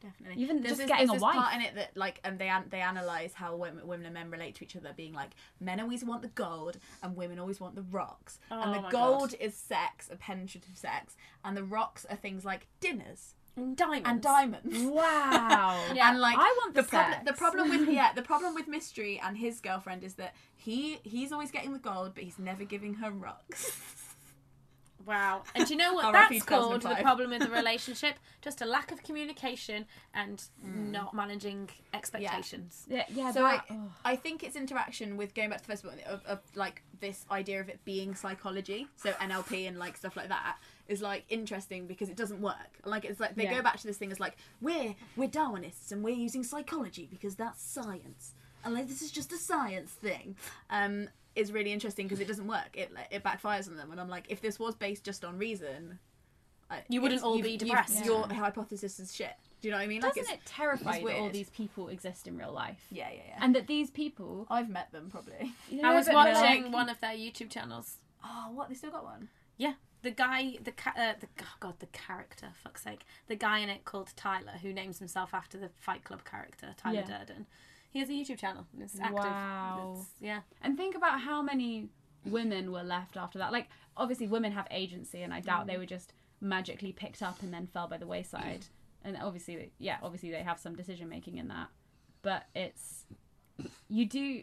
Definitely. 0.00 0.40
Even 0.42 0.56
there's 0.60 0.76
just 0.76 0.78
this, 0.82 0.86
getting 0.88 1.06
there's 1.08 1.22
a 1.22 1.24
this 1.26 1.34
part 1.34 1.36
wife. 1.36 1.54
in 1.56 1.60
it 1.62 1.74
that 1.74 1.96
like 1.96 2.20
and 2.22 2.38
they 2.38 2.48
an- 2.48 2.66
they 2.70 2.80
analyze 2.80 3.34
how 3.34 3.56
women, 3.56 3.84
women 3.84 4.06
and 4.06 4.14
men 4.14 4.30
relate 4.30 4.54
to 4.56 4.64
each 4.64 4.76
other, 4.76 4.92
being 4.96 5.12
like 5.12 5.30
men 5.58 5.80
always 5.80 6.04
want 6.04 6.22
the 6.22 6.28
gold 6.28 6.76
and 7.02 7.16
women 7.16 7.40
always 7.40 7.58
want 7.60 7.74
the 7.74 7.82
rocks, 7.82 8.38
and 8.48 8.62
Oh 8.70 8.74
the 8.74 8.80
my 8.82 8.90
gold 8.92 9.30
God. 9.30 9.40
is 9.40 9.56
sex, 9.56 10.08
a 10.12 10.14
penetrative 10.14 10.76
sex, 10.76 11.16
and 11.44 11.56
the 11.56 11.64
rocks 11.64 12.06
are 12.08 12.14
things 12.16 12.44
like 12.44 12.68
dinners 12.78 13.34
And 13.58 13.76
diamonds. 13.76 14.08
and 14.08 14.22
diamonds. 14.22 14.78
Wow. 14.98 15.84
Yeah. 15.94 16.10
And 16.10 16.20
like 16.20 16.36
I 16.38 16.54
want 16.60 16.74
the 16.74 16.82
problem. 16.82 17.20
The 17.24 17.30
sex. 17.30 17.38
problem 17.38 17.70
with 17.70 17.88
yeah, 17.94 18.12
the 18.12 18.22
problem 18.22 18.54
with 18.54 18.68
Mystery 18.68 19.20
and 19.24 19.36
his 19.36 19.60
girlfriend 19.60 20.04
is 20.04 20.14
that 20.14 20.34
he 20.56 20.98
he's 21.02 21.32
always 21.32 21.50
getting 21.50 21.72
the 21.72 21.78
gold, 21.78 22.12
but 22.14 22.24
he's 22.24 22.38
never 22.38 22.64
giving 22.64 22.94
her 22.94 23.10
rocks. 23.10 23.76
Wow. 25.08 25.44
And 25.54 25.66
do 25.66 25.72
you 25.72 25.78
know 25.78 25.94
what 25.94 26.12
that's 26.12 26.44
called? 26.44 26.82
The 26.82 26.96
problem 26.96 27.30
with 27.30 27.40
the 27.40 27.48
relationship? 27.48 28.16
Just 28.42 28.60
a 28.60 28.66
lack 28.66 28.92
of 28.92 29.02
communication 29.02 29.86
and 30.12 30.38
mm. 30.62 30.90
not 30.90 31.14
managing 31.14 31.70
expectations. 31.94 32.84
Yeah, 32.90 33.04
yeah. 33.08 33.32
So 33.32 33.42
I, 33.42 33.62
oh. 33.70 33.90
I 34.04 34.16
think 34.16 34.42
its 34.42 34.54
interaction 34.54 35.16
with 35.16 35.32
going 35.34 35.48
back 35.48 35.62
to 35.62 35.66
the 35.66 35.72
first 35.72 35.84
one 35.86 35.94
of, 36.06 36.22
of 36.26 36.40
like 36.54 36.82
this 37.00 37.24
idea 37.30 37.58
of 37.62 37.70
it 37.70 37.82
being 37.86 38.14
psychology, 38.14 38.86
so 38.96 39.12
NLP 39.12 39.66
and 39.66 39.78
like 39.78 39.96
stuff 39.96 40.14
like 40.14 40.28
that 40.28 40.58
is 40.88 41.00
like 41.02 41.24
interesting 41.28 41.86
because 41.86 42.08
it 42.08 42.16
doesn't 42.16 42.40
work. 42.40 42.78
Like 42.84 43.04
it's 43.04 43.20
like 43.20 43.34
they 43.34 43.44
Yeah. 43.44 43.54
go 43.56 43.62
back 43.62 43.76
to 43.78 43.86
this 43.86 43.96
thing 43.98 44.10
as 44.10 44.18
like 44.20 44.36
we're 44.60 44.94
we're 45.16 45.28
Darwinists 45.28 45.92
and 45.92 46.02
we're 46.02 46.14
using 46.16 46.42
psychology 46.42 47.06
because 47.10 47.36
that's 47.36 47.62
science, 47.62 48.34
and 48.64 48.74
like 48.74 48.88
this 48.88 49.02
is 49.02 49.10
just 49.10 49.32
a 49.32 49.36
science 49.38 49.90
thing. 49.92 50.36
Um, 50.70 51.08
is 51.36 51.52
really 51.52 51.72
interesting 51.72 52.06
because 52.06 52.18
it 52.18 52.26
doesn't 52.26 52.48
work. 52.48 52.70
It 52.74 52.92
like, 52.92 53.06
it 53.12 53.22
backfires 53.22 53.68
on 53.68 53.76
them, 53.76 53.92
and 53.92 54.00
I'm 54.00 54.08
like, 54.08 54.24
if 54.28 54.40
this 54.40 54.58
was 54.58 54.74
based 54.74 55.04
just 55.04 55.24
on 55.24 55.38
reason, 55.38 56.00
I- 56.68 56.82
You 56.88 57.00
wouldn't 57.00 57.22
all 57.22 57.40
be 57.40 57.52
you've- 57.52 57.64
depressed. 57.66 58.04
Your 58.04 58.26
hypothesis 58.26 58.98
is 58.98 59.14
shit. 59.14 59.34
Do 59.60 59.68
you 59.68 59.72
know 59.72 59.78
what 59.78 59.84
I 59.84 59.86
mean? 59.86 60.00
Like 60.02 60.14
Doesn't 60.14 60.34
it's 60.34 60.42
it 60.42 60.46
terrify 60.46 60.96
it's 60.96 61.04
that 61.06 61.16
all 61.16 61.30
these 61.30 61.50
people 61.50 61.88
exist 61.88 62.26
in 62.26 62.36
real 62.36 62.52
life? 62.52 62.84
yeah, 62.90 63.08
yeah, 63.10 63.20
yeah. 63.28 63.38
And 63.40 63.54
that 63.54 63.66
these 63.68 63.90
people. 63.90 64.46
I've 64.50 64.68
met 64.68 64.90
them 64.90 65.10
probably. 65.10 65.52
You 65.70 65.82
I 65.84 65.94
was 65.94 66.08
watching 66.10 66.64
like- 66.64 66.72
one 66.72 66.88
of 66.88 66.98
their 67.00 67.12
YouTube 67.14 67.50
channels. 67.50 67.98
Oh, 68.24 68.50
what? 68.52 68.68
They 68.68 68.74
still 68.74 68.90
got 68.90 69.04
one. 69.04 69.28
Yeah, 69.58 69.74
the 70.02 70.10
guy, 70.10 70.56
the 70.62 70.72
ca- 70.72 70.94
uh, 70.96 71.14
the 71.20 71.26
oh 71.42 71.54
god, 71.60 71.74
the 71.80 71.86
character, 71.86 72.48
fuck's 72.62 72.82
sake, 72.84 73.00
the 73.26 73.36
guy 73.36 73.58
in 73.58 73.68
it 73.68 73.84
called 73.84 74.12
Tyler, 74.16 74.52
who 74.62 74.72
names 74.72 74.98
himself 74.98 75.34
after 75.34 75.58
the 75.58 75.70
Fight 75.78 76.04
Club 76.04 76.24
character 76.24 76.74
Tyler 76.76 77.04
Yeah. 77.08 77.18
Durden. 77.18 77.46
He 77.90 77.98
has 78.00 78.08
a 78.08 78.12
YouTube 78.12 78.38
channel. 78.38 78.66
and 78.72 78.82
It's 78.82 78.98
active. 79.00 79.14
Wow. 79.24 79.90
It's- 79.94 80.10
yeah. 80.20 80.40
And 80.62 80.76
think 80.76 80.94
about 80.94 81.20
how 81.22 81.40
many 81.42 81.88
women 82.24 82.70
were 82.70 82.82
left 82.82 83.16
after 83.16 83.38
that. 83.38 83.50
Like, 83.50 83.68
obviously, 83.96 84.26
women 84.28 84.52
have 84.52 84.66
agency, 84.70 85.22
and 85.22 85.32
I 85.32 85.40
doubt 85.40 85.66
they 85.66 85.78
were 85.78 85.86
just 85.86 86.12
magically 86.40 86.92
picked 86.92 87.22
up 87.22 87.42
and 87.42 87.52
then 87.52 87.66
fell 87.66 87.88
by 87.88 87.96
the 87.98 88.06
wayside. 88.06 88.66
And 89.04 89.16
obviously, 89.16 89.70
yeah, 89.78 89.98
obviously 90.02 90.30
they 90.32 90.42
have 90.42 90.58
some 90.58 90.74
decision 90.74 91.08
making 91.08 91.38
in 91.38 91.46
that. 91.48 91.68
But 92.20 92.46
it's 92.54 93.06
you 93.88 94.04
do, 94.06 94.42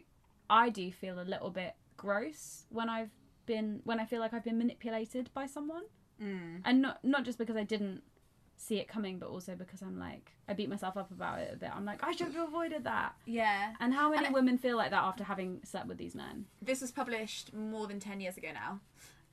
I 0.49 0.69
do 0.69 0.91
feel 0.93 1.19
a 1.19 1.23
little 1.23 1.49
bit 1.49 1.75
gross 1.97 2.65
when 2.69 2.89
I've 2.89 3.11
been 3.45 3.81
when 3.83 3.99
I 3.99 4.05
feel 4.05 4.19
like 4.19 4.33
I've 4.33 4.43
been 4.43 4.57
manipulated 4.57 5.29
by 5.33 5.45
someone, 5.45 5.83
mm. 6.21 6.61
and 6.63 6.81
not 6.81 7.03
not 7.03 7.23
just 7.23 7.37
because 7.37 7.55
I 7.55 7.63
didn't 7.63 8.01
see 8.57 8.77
it 8.77 8.87
coming, 8.87 9.19
but 9.19 9.29
also 9.29 9.55
because 9.55 9.81
I'm 9.81 9.99
like 9.99 10.31
I 10.47 10.53
beat 10.53 10.69
myself 10.69 10.97
up 10.97 11.11
about 11.11 11.39
it 11.39 11.51
a 11.53 11.57
bit. 11.57 11.69
I'm 11.73 11.85
like 11.85 12.03
I 12.03 12.11
should 12.11 12.27
have 12.27 12.47
avoided 12.47 12.83
that. 12.85 13.15
Yeah. 13.25 13.73
And 13.79 13.93
how 13.93 14.09
many 14.09 14.25
And 14.25 14.33
women 14.33 14.57
feel 14.57 14.77
like 14.77 14.91
that 14.91 15.03
after 15.03 15.23
having 15.23 15.59
slept 15.63 15.87
with 15.87 15.97
these 15.97 16.15
men? 16.15 16.45
This 16.61 16.81
was 16.81 16.91
published 16.91 17.53
more 17.53 17.87
than 17.87 17.99
10 17.99 18.21
years 18.21 18.37
ago 18.37 18.49
now. 18.53 18.79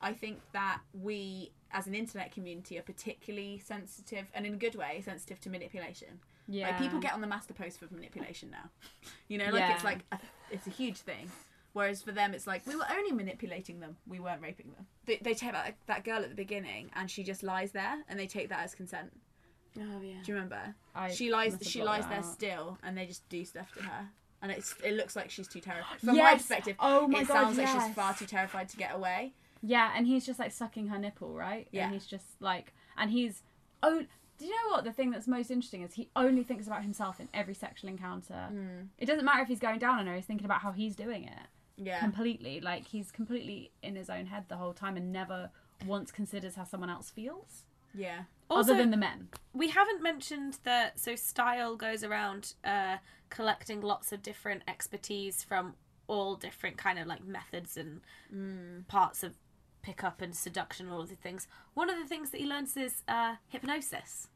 I 0.02 0.12
think 0.12 0.40
that 0.52 0.80
we, 0.92 1.52
as 1.70 1.86
an 1.86 1.94
internet 1.94 2.32
community, 2.32 2.76
are 2.76 2.82
particularly 2.82 3.62
sensitive, 3.64 4.26
and 4.34 4.44
in 4.44 4.54
a 4.54 4.56
good 4.56 4.74
way, 4.74 5.00
sensitive 5.04 5.40
to 5.42 5.50
manipulation. 5.50 6.18
Yeah. 6.48 6.68
Like, 6.68 6.78
people 6.78 6.98
get 6.98 7.12
on 7.12 7.20
the 7.20 7.28
master 7.28 7.54
post 7.54 7.78
for 7.78 7.86
manipulation 7.94 8.50
now. 8.50 8.70
You 9.28 9.38
know, 9.38 9.50
like, 9.50 9.74
it's 9.74 9.84
like, 9.84 10.00
a, 10.10 10.18
it's 10.50 10.66
a 10.66 10.70
huge 10.70 10.98
thing. 10.98 11.30
Whereas 11.72 12.02
for 12.02 12.12
them, 12.12 12.34
it's 12.34 12.46
like, 12.46 12.66
we 12.66 12.76
were 12.76 12.86
only 12.90 13.12
manipulating 13.12 13.80
them, 13.80 13.96
we 14.06 14.20
weren't 14.20 14.42
raping 14.42 14.72
them. 14.72 14.86
They, 15.06 15.18
they 15.22 15.34
take 15.34 15.52
that, 15.52 15.74
that 15.86 16.04
girl 16.04 16.22
at 16.22 16.28
the 16.28 16.34
beginning, 16.34 16.90
and 16.94 17.10
she 17.10 17.24
just 17.24 17.42
lies 17.42 17.72
there, 17.72 18.02
and 18.08 18.18
they 18.20 18.26
take 18.26 18.50
that 18.50 18.60
as 18.60 18.74
consent. 18.74 19.10
Oh 19.78 20.02
yeah. 20.02 20.16
Do 20.22 20.32
you 20.32 20.34
remember? 20.34 20.74
I 20.94 21.10
she 21.10 21.30
lies. 21.30 21.56
She 21.62 21.82
lies 21.82 22.06
there 22.08 22.18
out. 22.18 22.26
still, 22.26 22.78
and 22.82 22.96
they 22.96 23.06
just 23.06 23.26
do 23.28 23.42
stuff 23.44 23.72
to 23.74 23.82
her, 23.82 24.08
and 24.42 24.52
it's 24.52 24.74
it 24.84 24.94
looks 24.94 25.16
like 25.16 25.30
she's 25.30 25.48
too 25.48 25.60
terrified. 25.60 26.00
From 26.00 26.16
my 26.16 26.34
perspective, 26.34 26.76
Oh 26.78 27.08
my 27.08 27.22
it 27.22 27.28
God, 27.28 27.34
sounds 27.34 27.58
like 27.58 27.68
she's 27.68 27.94
far 27.94 28.14
too 28.14 28.26
terrified 28.26 28.68
to 28.68 28.76
get 28.76 28.94
away. 28.94 29.32
Yeah, 29.62 29.92
and 29.96 30.06
he's 30.06 30.26
just 30.26 30.38
like 30.38 30.52
sucking 30.52 30.88
her 30.88 30.98
nipple, 30.98 31.32
right? 31.34 31.68
Yeah. 31.70 31.84
And 31.84 31.94
he's 31.94 32.06
just 32.06 32.26
like, 32.40 32.74
and 32.98 33.10
he's 33.10 33.42
oh, 33.82 34.04
do 34.38 34.44
you 34.44 34.50
know 34.50 34.72
what? 34.72 34.84
The 34.84 34.92
thing 34.92 35.10
that's 35.10 35.26
most 35.26 35.50
interesting 35.50 35.82
is 35.82 35.94
he 35.94 36.10
only 36.16 36.42
thinks 36.42 36.66
about 36.66 36.82
himself 36.82 37.18
in 37.20 37.28
every 37.32 37.54
sexual 37.54 37.88
encounter. 37.88 38.48
Hmm. 38.50 38.88
It 38.98 39.06
doesn't 39.06 39.24
matter 39.24 39.42
if 39.42 39.48
he's 39.48 39.60
going 39.60 39.78
down 39.78 40.00
on 40.00 40.06
her; 40.06 40.16
he's 40.16 40.26
thinking 40.26 40.44
about 40.44 40.60
how 40.60 40.72
he's 40.72 40.94
doing 40.96 41.24
it 41.24 41.46
Yeah, 41.76 42.00
completely. 42.00 42.60
Like 42.60 42.86
he's 42.86 43.10
completely 43.10 43.70
in 43.82 43.96
his 43.96 44.10
own 44.10 44.26
head 44.26 44.44
the 44.48 44.56
whole 44.56 44.72
time 44.72 44.96
and 44.96 45.12
never 45.12 45.50
once 45.86 46.10
considers 46.12 46.54
how 46.54 46.64
someone 46.64 46.90
else 46.90 47.10
feels, 47.10 47.64
yeah, 47.94 48.22
Also, 48.48 48.72
other 48.72 48.80
than 48.82 48.90
the 48.90 48.96
men. 48.96 49.28
we 49.52 49.68
haven't 49.68 50.02
mentioned 50.02 50.58
that. 50.64 50.98
So 51.00 51.16
Style 51.16 51.76
goes 51.76 52.04
around 52.04 52.54
uh, 52.64 52.98
collecting 53.30 53.80
lots 53.80 54.12
of 54.12 54.22
different 54.22 54.62
expertise 54.68 55.42
from 55.42 55.74
all 56.06 56.36
different 56.36 56.76
kind 56.76 56.98
of 56.98 57.06
like 57.06 57.24
methods 57.24 57.76
and 57.76 58.00
parts 58.88 59.22
of 59.24 59.34
pickup 59.82 60.20
and 60.22 60.34
seduction, 60.36 60.88
all 60.88 61.00
of 61.00 61.08
the 61.08 61.16
things. 61.16 61.48
One 61.74 61.90
of 61.90 61.98
the 61.98 62.06
things 62.06 62.30
that 62.30 62.40
he 62.40 62.46
learns 62.46 62.76
is 62.76 63.02
uh, 63.08 63.36
hypnosis. 63.48 64.28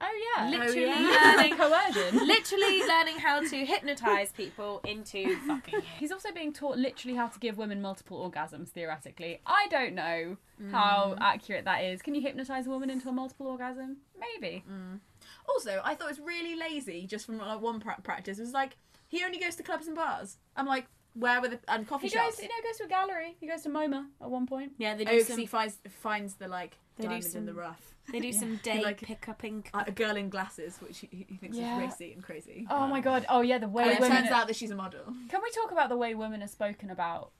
Oh, 0.00 0.06
oh 0.06 0.36
yeah, 0.36 0.50
Literally 0.50 0.86
yeah. 0.86 1.34
learning 1.36 1.56
coercion. 1.56 2.26
literally 2.26 2.82
learning 2.86 3.18
how 3.18 3.40
to 3.40 3.64
hypnotize 3.64 4.32
people 4.32 4.80
into 4.86 5.36
fucking 5.46 5.74
you. 5.74 5.82
He's 5.98 6.12
also 6.12 6.32
being 6.32 6.52
taught 6.52 6.78
literally 6.78 7.16
how 7.16 7.28
to 7.28 7.38
give 7.38 7.58
women 7.58 7.82
multiple 7.82 8.30
orgasms, 8.30 8.68
theoretically. 8.68 9.40
I 9.46 9.66
don't 9.70 9.94
know 9.94 10.36
how 10.70 11.14
mm. 11.16 11.18
accurate 11.20 11.64
that 11.64 11.84
is. 11.84 12.02
Can 12.02 12.14
you 12.14 12.20
hypnotize 12.20 12.66
a 12.66 12.70
woman 12.70 12.90
into 12.90 13.08
a 13.08 13.12
multiple 13.12 13.46
orgasm? 13.46 13.98
Maybe. 14.18 14.64
Mm. 14.70 15.00
Also, 15.48 15.80
I 15.84 15.94
thought 15.94 16.10
it 16.10 16.18
was 16.18 16.20
really 16.20 16.56
lazy 16.56 17.06
just 17.06 17.26
from 17.26 17.38
like 17.38 17.60
one 17.60 17.80
pra- 17.80 18.00
practice. 18.02 18.38
It 18.38 18.42
was 18.42 18.52
like 18.52 18.76
he 19.08 19.24
only 19.24 19.38
goes 19.38 19.56
to 19.56 19.62
clubs 19.62 19.86
and 19.86 19.96
bars. 19.96 20.38
I'm 20.56 20.66
like, 20.66 20.86
where 21.14 21.40
were 21.40 21.48
the 21.48 21.58
and 21.68 21.86
coffee 21.88 22.06
He 22.06 22.10
shops? 22.10 22.36
goes, 22.36 22.42
you 22.42 22.48
know, 22.48 22.68
goes 22.68 22.76
to 22.78 22.84
a 22.84 22.88
gallery. 22.88 23.36
He 23.40 23.46
goes 23.46 23.62
to 23.62 23.68
MoMA 23.68 24.06
at 24.20 24.30
one 24.30 24.46
point. 24.46 24.72
Yeah, 24.78 24.94
they 24.94 25.04
Oh, 25.04 25.10
do 25.10 25.18
'cause 25.18 25.26
some. 25.28 25.38
he 25.38 25.46
finds 25.46 25.78
finds 25.88 26.34
the 26.34 26.48
like 26.48 26.78
They 26.96 27.02
do 27.02 27.08
diamond 27.08 27.24
in 27.24 27.30
some- 27.30 27.46
the 27.46 27.54
rough. 27.54 27.94
They 28.12 28.20
do 28.20 28.32
some 28.42 28.56
day 28.62 28.82
like- 28.82 29.00
pickupping. 29.02 29.66
Uh, 29.74 29.84
a 29.86 29.90
girl 29.92 30.16
in 30.16 30.28
glasses, 30.30 30.78
which 30.80 30.98
he, 31.00 31.08
he 31.28 31.36
thinks 31.36 31.56
Yeah. 31.56 31.76
is 31.76 31.90
racy 31.90 32.12
and 32.12 32.22
crazy. 32.22 32.66
Oh 32.70 32.86
my 32.86 33.00
god. 33.00 33.26
Oh 33.28 33.40
yeah, 33.40 33.58
the 33.58 33.68
way 33.68 33.84
and 33.84 33.92
it 33.92 34.00
women. 34.00 34.18
turns 34.18 34.30
out 34.30 34.46
that 34.48 34.56
she's 34.56 34.70
a 34.70 34.76
model. 34.76 35.04
Can 35.28 35.40
we 35.42 35.50
talk 35.50 35.70
about 35.72 35.88
the 35.88 35.96
way 35.96 36.14
women 36.14 36.42
are 36.42 36.48
spoken 36.48 36.90
about? 36.90 37.32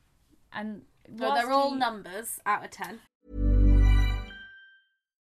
And 0.53 0.83
So 1.17 1.27
whilst 1.29 1.43
they're 1.43 1.53
all 1.53 1.73
he- 1.73 1.79
numbers 1.79 2.41
out 2.47 2.65
of 2.65 2.71
ten. 2.71 3.01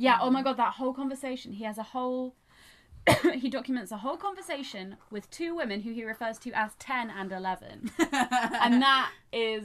Yeah, 0.00 0.18
oh 0.20 0.28
um, 0.28 0.32
my 0.32 0.42
god, 0.42 0.56
that 0.56 0.74
whole 0.74 0.94
conversation. 0.94 1.52
He 1.52 1.64
has 1.64 1.78
a 1.78 1.82
whole. 1.82 2.34
he 3.34 3.48
documents 3.48 3.92
a 3.92 3.98
whole 3.98 4.16
conversation 4.16 4.96
with 5.10 5.30
two 5.30 5.54
women 5.54 5.80
who 5.80 5.92
he 5.92 6.04
refers 6.04 6.38
to 6.38 6.52
as 6.52 6.74
10 6.78 7.08
and 7.10 7.32
11. 7.32 7.90
and 7.98 8.82
that 8.82 9.10
is 9.32 9.64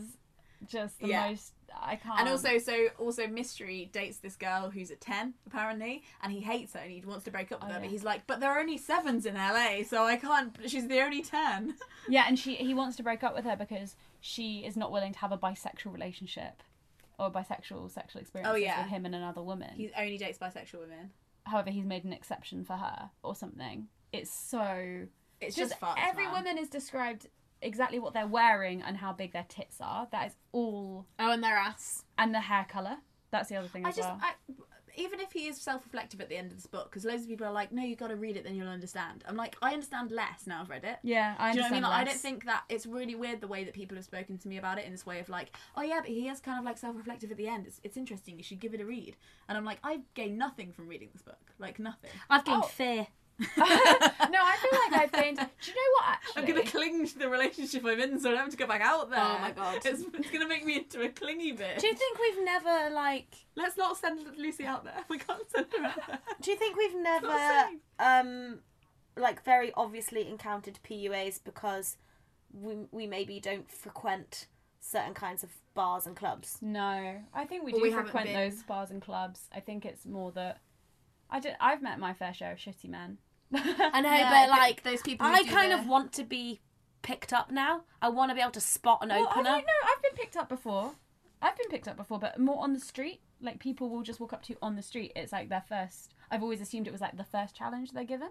just 0.66 1.00
the 1.00 1.08
Yeah. 1.10 1.30
most. 1.30 1.52
I 1.82 1.98
can't. 1.98 2.20
And 2.20 2.30
also, 2.30 2.58
so 2.58 2.88
also, 2.98 3.28
Mystery 3.28 3.90
dates 3.92 4.18
this 4.18 4.36
girl 4.38 4.70
who's 4.70 4.92
at 4.92 5.02
ten 5.02 5.34
apparently, 5.46 6.04
and 6.24 6.32
he 6.32 6.40
hates 6.40 6.72
her 6.74 6.80
and 6.80 6.90
he 6.90 7.02
wants 7.02 7.26
to 7.26 7.32
break 7.32 7.52
up 7.52 7.62
with 7.62 7.70
Oh, 7.70 7.74
her. 7.74 7.80
But 7.82 7.90
he's 7.90 8.04
like, 8.04 8.26
"But 8.28 8.40
there 8.40 8.50
are 8.50 8.60
only 8.60 8.78
sevens 8.78 9.26
in 9.26 9.36
LA, 9.36 9.84
so 9.86 10.06
I 10.06 10.16
can't. 10.16 10.56
She's 10.68 10.88
the 10.88 11.02
only 11.02 11.22
ten. 11.22 11.76
Yeah, 12.08 12.24
and 12.28 12.40
she 12.40 12.56
he 12.56 12.74
wants 12.74 12.96
to 12.98 13.04
break 13.04 13.24
up 13.24 13.36
with 13.36 13.44
her 13.44 13.58
because 13.58 13.96
she 14.22 14.60
is 14.66 14.78
not 14.78 14.90
willing 14.92 15.12
to 15.14 15.20
have 15.20 15.34
a 15.34 15.38
bisexual 15.38 15.92
relationship 15.92 16.64
or 17.20 17.32
bisexual 17.32 17.92
sexual 17.92 18.22
experiences 18.22 18.54
Oh, 18.54 18.58
yeah. 18.58 18.82
with 18.82 18.90
him 18.90 19.06
and 19.06 19.16
another 19.16 19.42
woman. 19.42 19.72
He 19.76 19.92
only 19.98 20.18
dates 20.18 20.38
bisexual 20.38 20.80
women. 20.82 21.12
However, 21.46 21.70
he's 21.70 21.86
made 21.86 22.04
an 22.06 22.14
exception 22.14 22.64
for 22.66 22.74
her 22.74 23.10
or 23.24 23.36
something. 23.36 23.88
It's 24.12 24.32
so 24.32 25.06
It's 25.42 25.56
just, 25.56 25.78
fucked, 25.80 26.00
every 26.02 26.26
man. 26.26 26.34
woman 26.34 26.58
is 26.58 26.70
described 26.70 27.28
exactly 27.62 28.00
what 28.00 28.14
they're 28.14 28.28
wearing 28.28 28.82
and 28.82 28.98
how 28.98 29.14
big 29.14 29.34
their 29.34 29.46
tits 29.48 29.78
are. 29.82 30.08
That 30.12 30.28
is 30.28 30.36
all, 30.52 31.06
Oh, 31.20 31.32
and 31.32 31.44
their 31.44 31.58
ass. 31.58 32.04
and 32.18 32.34
the 32.34 32.40
hair 32.42 32.66
color. 32.70 32.98
That's 33.32 33.50
the 33.50 33.58
other 33.58 33.68
thing 33.68 33.86
I 33.86 33.90
as 33.90 33.96
just, 33.96 34.08
well. 34.10 34.20
I, 34.22 34.34
even 34.98 35.20
if 35.20 35.32
he 35.32 35.48
is 35.48 35.60
self-reflective 35.62 36.22
at 36.22 36.30
the 36.30 36.36
end 36.38 36.52
of 36.52 36.58
this 36.58 36.66
book, 36.68 36.90
because 36.90 37.06
loads 37.06 37.24
of 37.24 37.30
people 37.30 37.46
are 37.48 37.52
like, 37.52 37.72
"No, 37.72 37.84
you 37.84 37.96
got 37.96 38.08
to 38.08 38.16
read 38.16 38.38
it, 38.38 38.44
then 38.44 38.56
you'll 38.56 38.68
understand." 38.68 39.24
I'm 39.28 39.36
like, 39.36 39.56
I 39.62 39.74
understand 39.74 40.12
less 40.12 40.46
now 40.48 40.62
I've 40.62 40.70
read 40.70 40.84
it. 40.84 40.98
yeah, 41.04 41.36
I 41.38 41.52
Do 41.52 41.58
you 41.58 41.64
know 41.64 41.70
what 41.70 41.74
I 41.74 41.76
understand. 41.76 41.82
mean? 41.84 41.84
Like, 41.84 42.02
I 42.02 42.04
don't 42.04 42.20
think 42.20 42.46
that 42.46 42.64
it's 42.70 42.86
really 42.86 43.16
weird 43.16 43.42
the 43.42 43.48
way 43.48 43.64
that 43.64 43.74
people 43.74 43.96
have 43.96 44.06
spoken 44.06 44.38
to 44.38 44.48
me 44.48 44.58
about 44.58 44.78
it 44.80 44.86
in 44.86 44.92
this 44.92 45.06
way 45.06 45.20
of 45.20 45.30
like, 45.30 45.56
oh 45.76 45.82
yeah, 45.82 46.00
but 46.02 46.10
he 46.10 46.28
is 46.30 46.40
kind 46.40 46.60
of 46.60 46.66
like 46.66 46.78
self-reflective 46.78 47.32
at 47.32 47.38
the 47.38 47.48
end. 47.48 47.68
It's, 47.68 47.80
it's 47.84 47.98
interesting. 47.98 48.38
You 48.38 48.44
should 48.44 48.60
give 48.60 48.74
it 48.74 48.82
a 48.82 48.86
read. 48.86 49.16
And 49.48 49.58
I'm 49.58 49.66
like, 49.66 49.80
I've 49.84 50.02
gained 50.14 50.38
nothing 50.38 50.72
from 50.74 50.88
reading 50.88 51.10
this 51.14 51.22
book. 51.22 51.38
Like 51.60 51.80
nothing. 51.80 52.12
I've 52.30 52.46
gained 52.46 52.64
Oh. 52.64 52.68
fear. 52.68 53.08
No, 53.40 53.46
I 53.58 54.58
feel 54.62 54.80
like 54.80 55.02
I've 55.04 55.12
gained. 55.12 55.38
Do 55.38 55.72
you 55.72 55.76
know 55.76 55.92
what? 56.00 56.06
Actually, 56.08 56.42
I'm 56.42 56.48
gonna 56.48 56.70
cling 56.70 57.08
to 57.08 57.20
the 57.20 57.30
relationship 57.30 57.84
I'm 57.86 58.00
in, 58.00 58.20
so 58.20 58.30
I 58.30 58.34
don't 58.34 58.42
have 58.44 58.52
to 58.52 58.58
go 58.58 58.68
back 58.68 58.82
out 58.82 59.10
there. 59.10 59.20
Oh 59.20 59.40
my 59.40 59.52
God. 59.52 59.82
it's, 59.84 60.04
it's 60.14 60.32
gonna 60.32 60.48
make 60.48 60.66
me 60.66 60.78
into 60.78 61.02
a 61.02 61.10
clingy 61.10 61.52
bit. 61.52 61.80
Do 61.80 61.88
you 61.88 61.96
think 61.96 62.18
we've 62.20 62.46
never 62.46 62.94
like? 62.94 63.36
Let's 63.56 63.78
not 63.78 63.98
send 63.98 64.20
Lucy 64.38 64.66
out 64.66 64.84
there. 64.84 64.94
We 65.10 65.20
can't 65.20 65.50
send 65.50 65.68
her 65.78 65.86
out 65.86 66.08
there. 66.08 66.20
Do 66.42 66.52
you 66.52 66.58
think 66.58 66.78
we've 66.78 66.96
never 66.96 67.68
um 68.00 68.60
like 69.18 69.44
very 69.44 69.72
obviously 69.76 70.28
encountered 70.28 70.80
PUAs 70.90 71.40
because 71.44 71.98
we 72.54 72.76
we 72.92 73.08
maybe 73.08 73.40
don't 73.40 73.70
frequent 73.70 74.48
certain 74.80 75.14
kinds 75.14 75.44
of 75.44 75.50
bars 75.74 76.06
and 76.08 76.16
clubs? 76.16 76.58
No, 76.62 77.18
I 77.34 77.46
think 77.46 77.66
we 77.66 77.74
Well, 77.74 77.82
do 77.82 77.88
we 77.90 77.94
frequent 77.94 78.34
those 78.34 78.64
bars 78.64 78.92
and 78.92 79.02
clubs. 79.02 79.50
I 79.54 79.60
think 79.60 79.86
it's 79.86 80.06
more 80.06 80.32
that 80.34 80.62
I 81.30 81.40
did. 81.40 81.56
I've 81.60 81.82
met 81.82 82.00
my 82.00 82.14
fair 82.14 82.34
share 82.34 82.52
of 82.54 82.60
shitty 82.60 82.90
men. 82.90 83.18
I 83.54 84.02
know, 84.02 84.12
Yeah, 84.12 84.48
but 84.48 84.50
like 84.50 84.84
those 84.84 85.02
people 85.02 85.26
I 85.28 85.44
kind 85.44 85.72
the- 85.72 85.80
of 85.80 85.88
want 85.88 86.12
to 86.14 86.24
be 86.24 86.62
picked 87.02 87.32
up 87.34 87.52
now. 87.52 87.84
I 88.02 88.10
want 88.10 88.32
to 88.32 88.36
be 88.36 88.42
able 88.42 88.52
to 88.52 88.62
spot 88.62 89.00
an 89.04 89.10
Well, 89.10 89.20
I 89.28 89.32
opener. 89.32 89.44
don't 89.44 89.60
know. 89.66 89.74
I've 89.96 90.02
been 90.02 90.16
picked 90.16 90.36
up 90.36 90.50
before. 90.50 90.94
I've 91.42 91.58
been 91.58 91.70
picked 91.70 91.88
up 91.88 91.98
before, 91.98 92.18
but 92.20 92.40
more 92.40 92.64
on 92.64 92.74
the 92.74 92.80
street. 92.80 93.22
Like 93.42 93.60
people 93.60 93.90
will 93.90 94.02
just 94.02 94.20
walk 94.20 94.34
up 94.34 94.42
to 94.44 94.54
you 94.54 94.58
on 94.62 94.76
the 94.76 94.82
street. 94.82 95.12
It's 95.16 95.32
like 95.32 95.50
their 95.50 95.64
first. 95.68 96.14
I've 96.32 96.42
always 96.42 96.62
assumed 96.62 96.88
it 96.88 96.92
was 96.92 97.02
like 97.02 97.18
the 97.18 97.24
first 97.24 97.56
challenge 97.56 97.92
they're 97.92 98.04
given, 98.06 98.30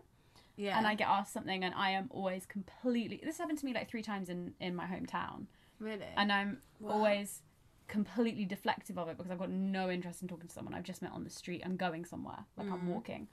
Yeah. 0.57 0.77
and 0.77 0.87
I 0.87 0.95
get 0.97 1.07
asked 1.09 1.33
something, 1.33 1.63
and 1.63 1.75
I 1.75 1.91
am 1.91 2.09
always 2.11 2.47
completely. 2.47 3.21
This 3.23 3.39
happened 3.39 3.59
to 3.59 3.65
me 3.67 3.73
like 3.75 3.89
three 3.89 4.03
times 4.03 4.29
in 4.29 4.55
in 4.61 4.75
my 4.75 4.87
hometown, 4.87 5.47
really. 5.79 6.07
and 6.17 6.33
I'm 6.33 6.63
always 6.85 7.43
completely 7.87 8.47
deflective 8.47 8.97
of 8.97 9.09
it 9.09 9.17
because 9.19 9.31
I've 9.31 9.39
got 9.39 9.51
no 9.51 9.91
interest 9.91 10.23
in 10.23 10.27
talking 10.29 10.49
to 10.49 10.53
someone 10.53 10.75
I've 10.75 10.83
just 10.85 11.03
met 11.03 11.13
on 11.13 11.23
the 11.23 11.31
street. 11.31 11.63
I'm 11.65 11.77
going 11.77 12.05
somewhere, 12.07 12.45
like 12.57 12.67
Mm. 12.67 12.73
I'm 12.73 12.89
walking. 12.89 13.29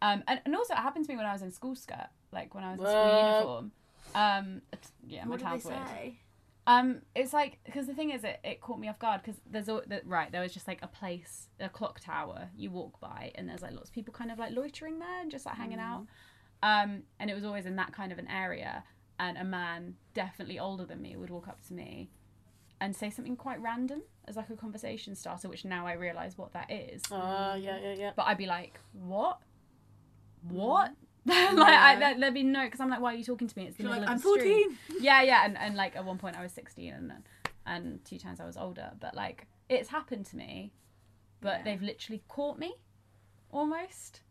Um, 0.00 0.22
and, 0.28 0.40
and 0.44 0.54
also 0.54 0.74
it 0.74 0.78
happened 0.78 1.04
to 1.06 1.12
me 1.12 1.16
when 1.16 1.26
I 1.26 1.32
was 1.32 1.42
in 1.42 1.50
school 1.50 1.74
skirt, 1.74 2.08
like 2.32 2.54
when 2.54 2.64
I 2.64 2.76
was 2.76 2.80
in 2.80 2.86
school 2.86 3.18
uniform. 3.18 3.72
Um, 4.14 4.62
yeah, 5.06 5.24
my 5.24 5.30
what 5.30 5.38
did 5.38 5.46
they 5.46 5.50
town's 5.50 5.64
weird. 5.64 5.88
say? 5.88 6.18
Um, 6.66 7.00
it's 7.14 7.32
like 7.32 7.58
because 7.64 7.86
the 7.86 7.94
thing 7.94 8.10
is, 8.10 8.24
it, 8.24 8.40
it 8.44 8.60
caught 8.60 8.78
me 8.78 8.88
off 8.88 8.98
guard 8.98 9.22
because 9.22 9.40
there's 9.50 9.70
all 9.70 9.80
the, 9.86 10.02
right 10.04 10.30
there 10.30 10.42
was 10.42 10.52
just 10.52 10.68
like 10.68 10.80
a 10.82 10.86
place, 10.86 11.48
a 11.60 11.68
clock 11.68 11.98
tower 11.98 12.50
you 12.56 12.70
walk 12.70 13.00
by, 13.00 13.32
and 13.34 13.48
there's 13.48 13.62
like 13.62 13.72
lots 13.72 13.88
of 13.88 13.94
people 13.94 14.12
kind 14.12 14.30
of 14.30 14.38
like 14.38 14.52
loitering 14.52 14.98
there 14.98 15.20
and 15.20 15.30
just 15.30 15.46
like 15.46 15.56
hanging 15.56 15.78
out. 15.78 16.06
Um, 16.62 17.04
and 17.18 17.30
it 17.30 17.34
was 17.34 17.44
always 17.44 17.64
in 17.66 17.76
that 17.76 17.92
kind 17.92 18.12
of 18.12 18.18
an 18.18 18.28
area, 18.28 18.84
and 19.18 19.38
a 19.38 19.44
man 19.44 19.94
definitely 20.12 20.58
older 20.58 20.84
than 20.84 21.00
me 21.00 21.16
would 21.16 21.30
walk 21.30 21.48
up 21.48 21.66
to 21.68 21.72
me 21.72 22.10
and 22.80 22.94
say 22.94 23.10
something 23.10 23.34
quite 23.34 23.60
random 23.60 24.02
as 24.26 24.36
like 24.36 24.50
a 24.50 24.56
conversation 24.56 25.14
starter, 25.14 25.48
which 25.48 25.64
now 25.64 25.86
I 25.86 25.94
realise 25.94 26.36
what 26.36 26.52
that 26.52 26.70
is. 26.70 27.00
Oh 27.10 27.54
yeah, 27.54 27.78
yeah, 27.80 27.94
yeah. 27.94 28.12
But 28.14 28.26
I'd 28.26 28.38
be 28.38 28.46
like, 28.46 28.78
what? 28.92 29.38
What? 30.48 30.92
like 31.26 31.58
I, 31.58 31.96
there, 31.98 32.18
there'd 32.18 32.34
be 32.34 32.42
no 32.42 32.64
because 32.64 32.80
I'm 32.80 32.88
like, 32.90 33.00
why 33.00 33.12
are 33.12 33.16
you 33.16 33.24
talking 33.24 33.48
to 33.48 33.58
me? 33.58 33.66
It's 33.66 33.76
the 33.76 33.82
You're 33.82 33.92
middle 33.92 34.06
like, 34.06 34.16
of 34.16 34.24
I'm 34.26 34.34
the 34.34 34.40
street. 34.40 34.66
14. 34.88 35.02
Yeah, 35.02 35.22
yeah, 35.22 35.44
and, 35.44 35.58
and 35.58 35.76
like 35.76 35.96
at 35.96 36.04
one 36.04 36.16
point 36.18 36.36
I 36.36 36.42
was 36.42 36.52
16 36.52 36.92
and 36.92 37.12
and 37.66 38.04
two 38.04 38.18
times 38.18 38.40
I 38.40 38.46
was 38.46 38.56
older, 38.56 38.92
but 38.98 39.14
like 39.14 39.46
it's 39.68 39.90
happened 39.90 40.24
to 40.26 40.36
me, 40.36 40.72
but 41.40 41.64
they've 41.64 41.82
literally 41.82 42.22
caught 42.28 42.58
me, 42.58 42.74
almost. 43.50 44.22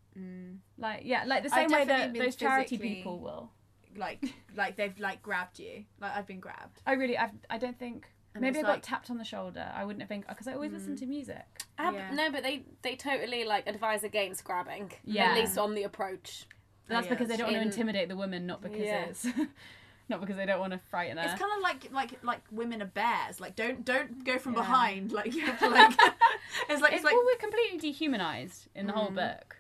Like 0.80 1.02
yeah, 1.04 1.24
like 1.26 1.44
the 1.44 1.50
Mm. 1.50 1.54
Same 1.54 1.70
way 1.72 1.86
that 1.86 2.14
those 2.16 2.36
charity 2.36 2.78
people 2.80 3.20
will. 3.20 3.52
Like, 3.96 4.24
like 4.56 4.76
they've 4.76 4.98
like 5.00 5.22
grabbed 5.22 5.60
you. 5.60 5.86
Like 6.02 6.16
I've 6.16 6.26
been 6.26 6.40
grabbed. 6.40 6.82
I 6.88 6.94
really, 6.94 7.18
I've, 7.18 7.32
I 7.50 7.58
don't 7.60 7.78
think. 7.78 8.08
And 8.34 8.42
maybe 8.44 8.58
I 8.58 8.60
it's 8.60 8.66
got 8.68 8.72
like- 8.74 8.82
Mm. 8.84 8.88
tapped 8.88 9.10
on 9.10 9.18
the 9.18 9.24
shoulder. 9.24 9.72
I 9.76 9.84
wouldn't 9.84 10.02
have 10.02 10.10
been 10.10 10.24
because 10.28 10.48
I 10.48 10.54
always 10.54 10.72
listen 10.72 10.96
to 10.98 11.06
music. 11.06 11.46
Ab- 11.80 11.94
Yeah. 11.96 12.12
No, 12.12 12.32
but 12.32 12.44
they 12.44 12.64
they 12.84 12.96
totally 12.96 13.44
like 13.46 13.68
advise 13.68 14.04
against 14.04 14.44
grabbing. 14.44 14.92
Yeah. 15.04 15.32
At 15.32 15.36
least 15.38 15.58
on 15.58 15.74
the 15.76 15.84
approach. 15.84 16.46
That's 16.88 17.06
yeah, 17.06 17.10
because 17.14 17.28
they 17.28 17.38
don't 17.38 17.48
want 17.52 17.58
to 17.58 17.62
intimidate 17.64 18.08
the 18.10 18.16
woman, 18.16 18.46
not 18.46 18.62
because 18.62 18.80
Yeah. 18.80 19.06
it's, 19.06 19.26
not 20.10 20.22
because 20.22 20.36
they 20.38 20.46
don't 20.46 20.60
want 20.60 20.72
to 20.74 20.80
frighten 20.80 21.18
her. 21.18 21.24
It's 21.24 21.40
kind 21.40 21.52
of 21.56 21.62
like 21.62 21.92
like 21.92 22.24
like 22.24 22.42
women 22.52 22.82
are 22.82 22.86
bears. 22.86 23.42
Like 23.42 23.56
don't 23.56 23.84
don't 23.84 24.24
go 24.24 24.38
from 24.38 24.54
Yeah. 24.54 24.60
behind. 24.62 25.12
Like 25.12 25.34
you 25.34 25.46
have 25.46 25.60
to 25.60 25.70
like. 25.70 25.92
it's 26.70 26.82
like 26.82 26.94
it's 26.94 26.98
it's 26.98 27.04
like. 27.04 27.14
well, 27.14 27.26
we're 27.26 27.40
completely 27.40 27.80
dehumanized 27.80 28.68
in 28.76 28.86
the 28.88 28.94
whole 28.94 29.10
book. 29.12 29.58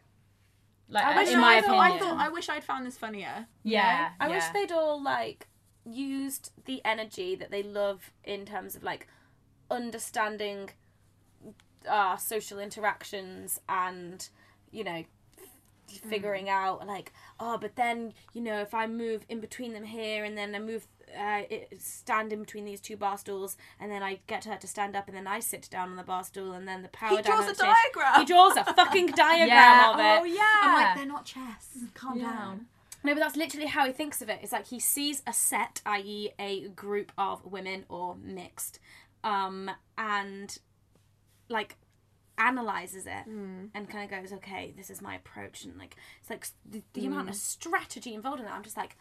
Like 0.89 1.03
I 1.03 1.17
wish 1.17 1.33
in 1.33 1.39
my 1.41 1.57
I 1.57 1.61
thought, 1.61 1.79
opinion, 1.85 1.95
I 1.95 1.99
thought 1.99 2.19
I 2.27 2.29
wish 2.29 2.47
I'd 2.47 2.63
found 2.63 2.85
this 2.85 2.97
funnier. 2.97 3.47
yeah, 3.63 4.11
I 4.21 4.29
wish 4.29 4.43
they'd 4.53 4.71
all 4.71 5.01
like 5.03 5.47
used 5.89 6.51
the 6.65 6.81
energy 6.85 7.35
that 7.35 7.51
they 7.51 7.63
love 7.63 8.11
in 8.23 8.45
terms 8.45 8.75
of 8.75 8.83
like 8.83 9.07
understanding 9.71 10.69
uh 11.89 12.17
social 12.17 12.59
interactions 12.59 13.59
and 13.69 14.29
you 14.71 14.83
know 14.83 15.03
f- 15.37 15.99
figuring 16.09 16.49
out 16.49 16.85
like 16.87 17.13
oh 17.39 17.57
but 17.57 17.75
then 17.75 18.13
you 18.33 18.41
know 18.41 18.59
if 18.59 18.73
i 18.73 18.85
move 18.87 19.25
in 19.29 19.39
between 19.39 19.73
them 19.73 19.83
here 19.83 20.23
and 20.25 20.37
then 20.37 20.53
i 20.55 20.59
move 20.59 20.87
uh, 21.17 21.43
it, 21.49 21.71
stand 21.79 22.33
in 22.33 22.39
between 22.41 22.65
these 22.65 22.81
two 22.81 22.97
bar 22.97 23.17
stools 23.17 23.55
and 23.79 23.89
then 23.89 24.03
i 24.03 24.19
get 24.27 24.43
her 24.43 24.57
to 24.57 24.67
stand 24.67 24.93
up 24.95 25.07
and 25.07 25.15
then 25.15 25.27
i 25.27 25.39
sit 25.39 25.69
down 25.71 25.89
on 25.91 25.95
the 25.95 26.03
bar 26.03 26.23
stool 26.23 26.51
and 26.51 26.67
then 26.67 26.81
the 26.81 26.89
power 26.89 27.15
He 27.15 27.21
draws 27.21 27.47
a 27.47 27.53
diagram. 27.53 28.13
he 28.19 28.25
draws 28.25 28.57
a 28.57 28.65
fucking 28.65 29.07
diagram 29.15 29.47
yeah. 29.47 29.91
of 29.93 29.99
it 29.99 30.21
Oh 30.21 30.23
yeah. 30.25 30.59
I'm 30.63 30.73
like 30.73 30.95
they're 30.97 31.05
not 31.05 31.23
chess. 31.23 31.77
Calm 31.93 32.19
Yeah. 32.19 32.31
down. 32.31 32.65
No, 33.07 33.13
but 33.13 33.21
that's 33.21 33.35
literally 33.35 33.67
how 33.67 33.85
he 33.87 33.91
thinks 33.93 34.21
of 34.21 34.29
it. 34.29 34.39
It's 34.43 34.51
like 34.51 34.67
he 34.67 34.79
sees 34.79 35.23
a 35.25 35.33
set, 35.33 35.81
i.e., 35.85 36.29
a 36.37 36.67
group 36.69 37.11
of 37.17 37.43
women 37.45 37.85
or 37.89 38.15
mixed, 38.21 38.79
um, 39.23 39.71
and 39.97 40.57
like 41.49 41.77
analyzes 42.37 43.07
it 43.07 43.25
and 43.25 43.89
kind 43.89 44.03
of 44.03 44.09
goes, 44.21 44.31
"Okay, 44.33 44.73
this 44.77 44.89
is 44.89 45.01
my 45.01 45.15
approach," 45.15 45.63
and 45.63 45.77
like 45.77 45.95
it's 46.21 46.29
like 46.29 46.45
the, 46.69 46.83
the 46.93 47.05
amount 47.07 47.29
of 47.29 47.35
strategy 47.35 48.13
involved 48.13 48.39
in 48.39 48.45
that. 48.45 48.53
I'm 48.53 48.63
just 48.63 48.77
like, 48.77 48.95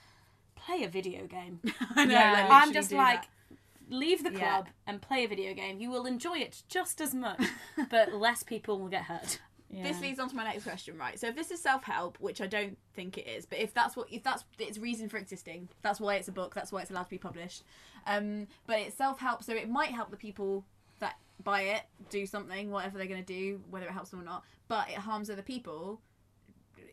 play 0.55 0.85
a 0.85 0.89
video 0.89 1.27
game. 1.27 1.61
I 1.97 2.05
know. 2.05 2.15
Yeah. 2.15 2.33
like, 2.33 2.51
I'm 2.51 2.73
just 2.73 2.93
like, 2.93 3.23
that. 3.23 3.59
leave 3.91 4.25
the 4.25 4.33
Yeah. 4.33 4.39
club 4.39 4.69
and 4.87 5.03
play 5.03 5.25
a 5.25 5.29
video 5.29 5.53
game. 5.55 5.79
You 5.81 5.91
will 5.91 6.07
enjoy 6.07 6.39
it 6.39 6.63
just 6.69 7.01
as 7.01 7.15
much, 7.15 7.43
but 7.91 8.13
less 8.15 8.43
people 8.43 8.79
will 8.79 8.89
get 8.89 9.05
hurt. 9.05 9.41
This 9.71 10.01
leads 10.01 10.19
on 10.19 10.29
to 10.29 10.37
my 10.37 10.45
next 10.45 10.65
question, 10.65 10.97
right? 10.97 11.19
So 11.19 11.27
if 11.29 11.35
this 11.35 11.51
is 11.51 11.61
self-help, 11.61 12.19
which 12.21 12.41
I 12.41 12.47
don't 12.47 12.79
think 12.95 13.19
it 13.19 13.27
is, 13.27 13.47
but 13.47 13.59
if 13.59 13.75
that's 13.75 13.97
what 13.97 14.07
if 14.11 14.23
that's 14.23 14.45
its 14.59 14.79
reason 14.79 15.09
for 15.09 15.17
existing, 15.17 15.69
that's 15.83 16.01
why 16.01 16.15
it's 16.15 16.29
a 16.29 16.33
book, 16.33 16.55
that's 16.55 16.73
why 16.73 16.83
it's 16.83 16.91
allowed 16.91 17.05
to 17.05 17.11
be 17.11 17.19
published. 17.19 17.65
Um, 18.07 18.47
but 18.67 18.79
it's 18.79 18.97
self-help, 18.97 19.43
so 19.43 19.53
it 19.55 19.69
might 19.69 19.91
help 19.91 20.11
the 20.11 20.17
people 20.17 20.65
that 21.01 21.17
buy 21.43 21.63
it 21.63 21.83
do 22.11 22.27
something, 22.27 22.71
whatever 22.71 22.97
they're 22.97 23.09
going 23.09 23.25
to 23.25 23.27
do, 23.27 23.61
whether 23.69 23.87
it 23.87 23.93
helps 23.93 24.11
them 24.11 24.21
or 24.21 24.25
not. 24.25 24.45
But 24.69 24.89
it 24.89 24.97
harms 24.97 25.29
other 25.31 25.43
people. 25.43 26.01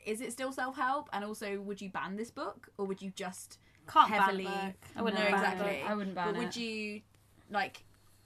Is 0.06 0.20
it 0.20 0.32
still 0.32 0.52
self-help? 0.52 1.10
And 1.14 1.24
also, 1.24 1.60
would 1.62 1.80
you 1.80 1.90
ban 1.90 2.16
this 2.16 2.32
book, 2.32 2.70
or 2.78 2.86
would 2.86 3.02
you 3.02 3.12
just 3.16 3.60
Can't 3.88 4.10
ban 4.10 4.20
heavily? 4.20 4.46
a 4.46 4.50
book. 4.50 4.76
I 4.96 5.02
wouldn't 5.02 5.24
no, 5.24 5.30
ban 5.30 5.34
a 5.34 5.38
exactly. 5.38 5.80
book. 5.80 5.90
I 5.90 5.96
wouldn't 5.96 6.16
ban 6.16 6.34
But 6.34 6.40
would 6.40 6.56
you 6.56 7.02
like? 7.52 7.84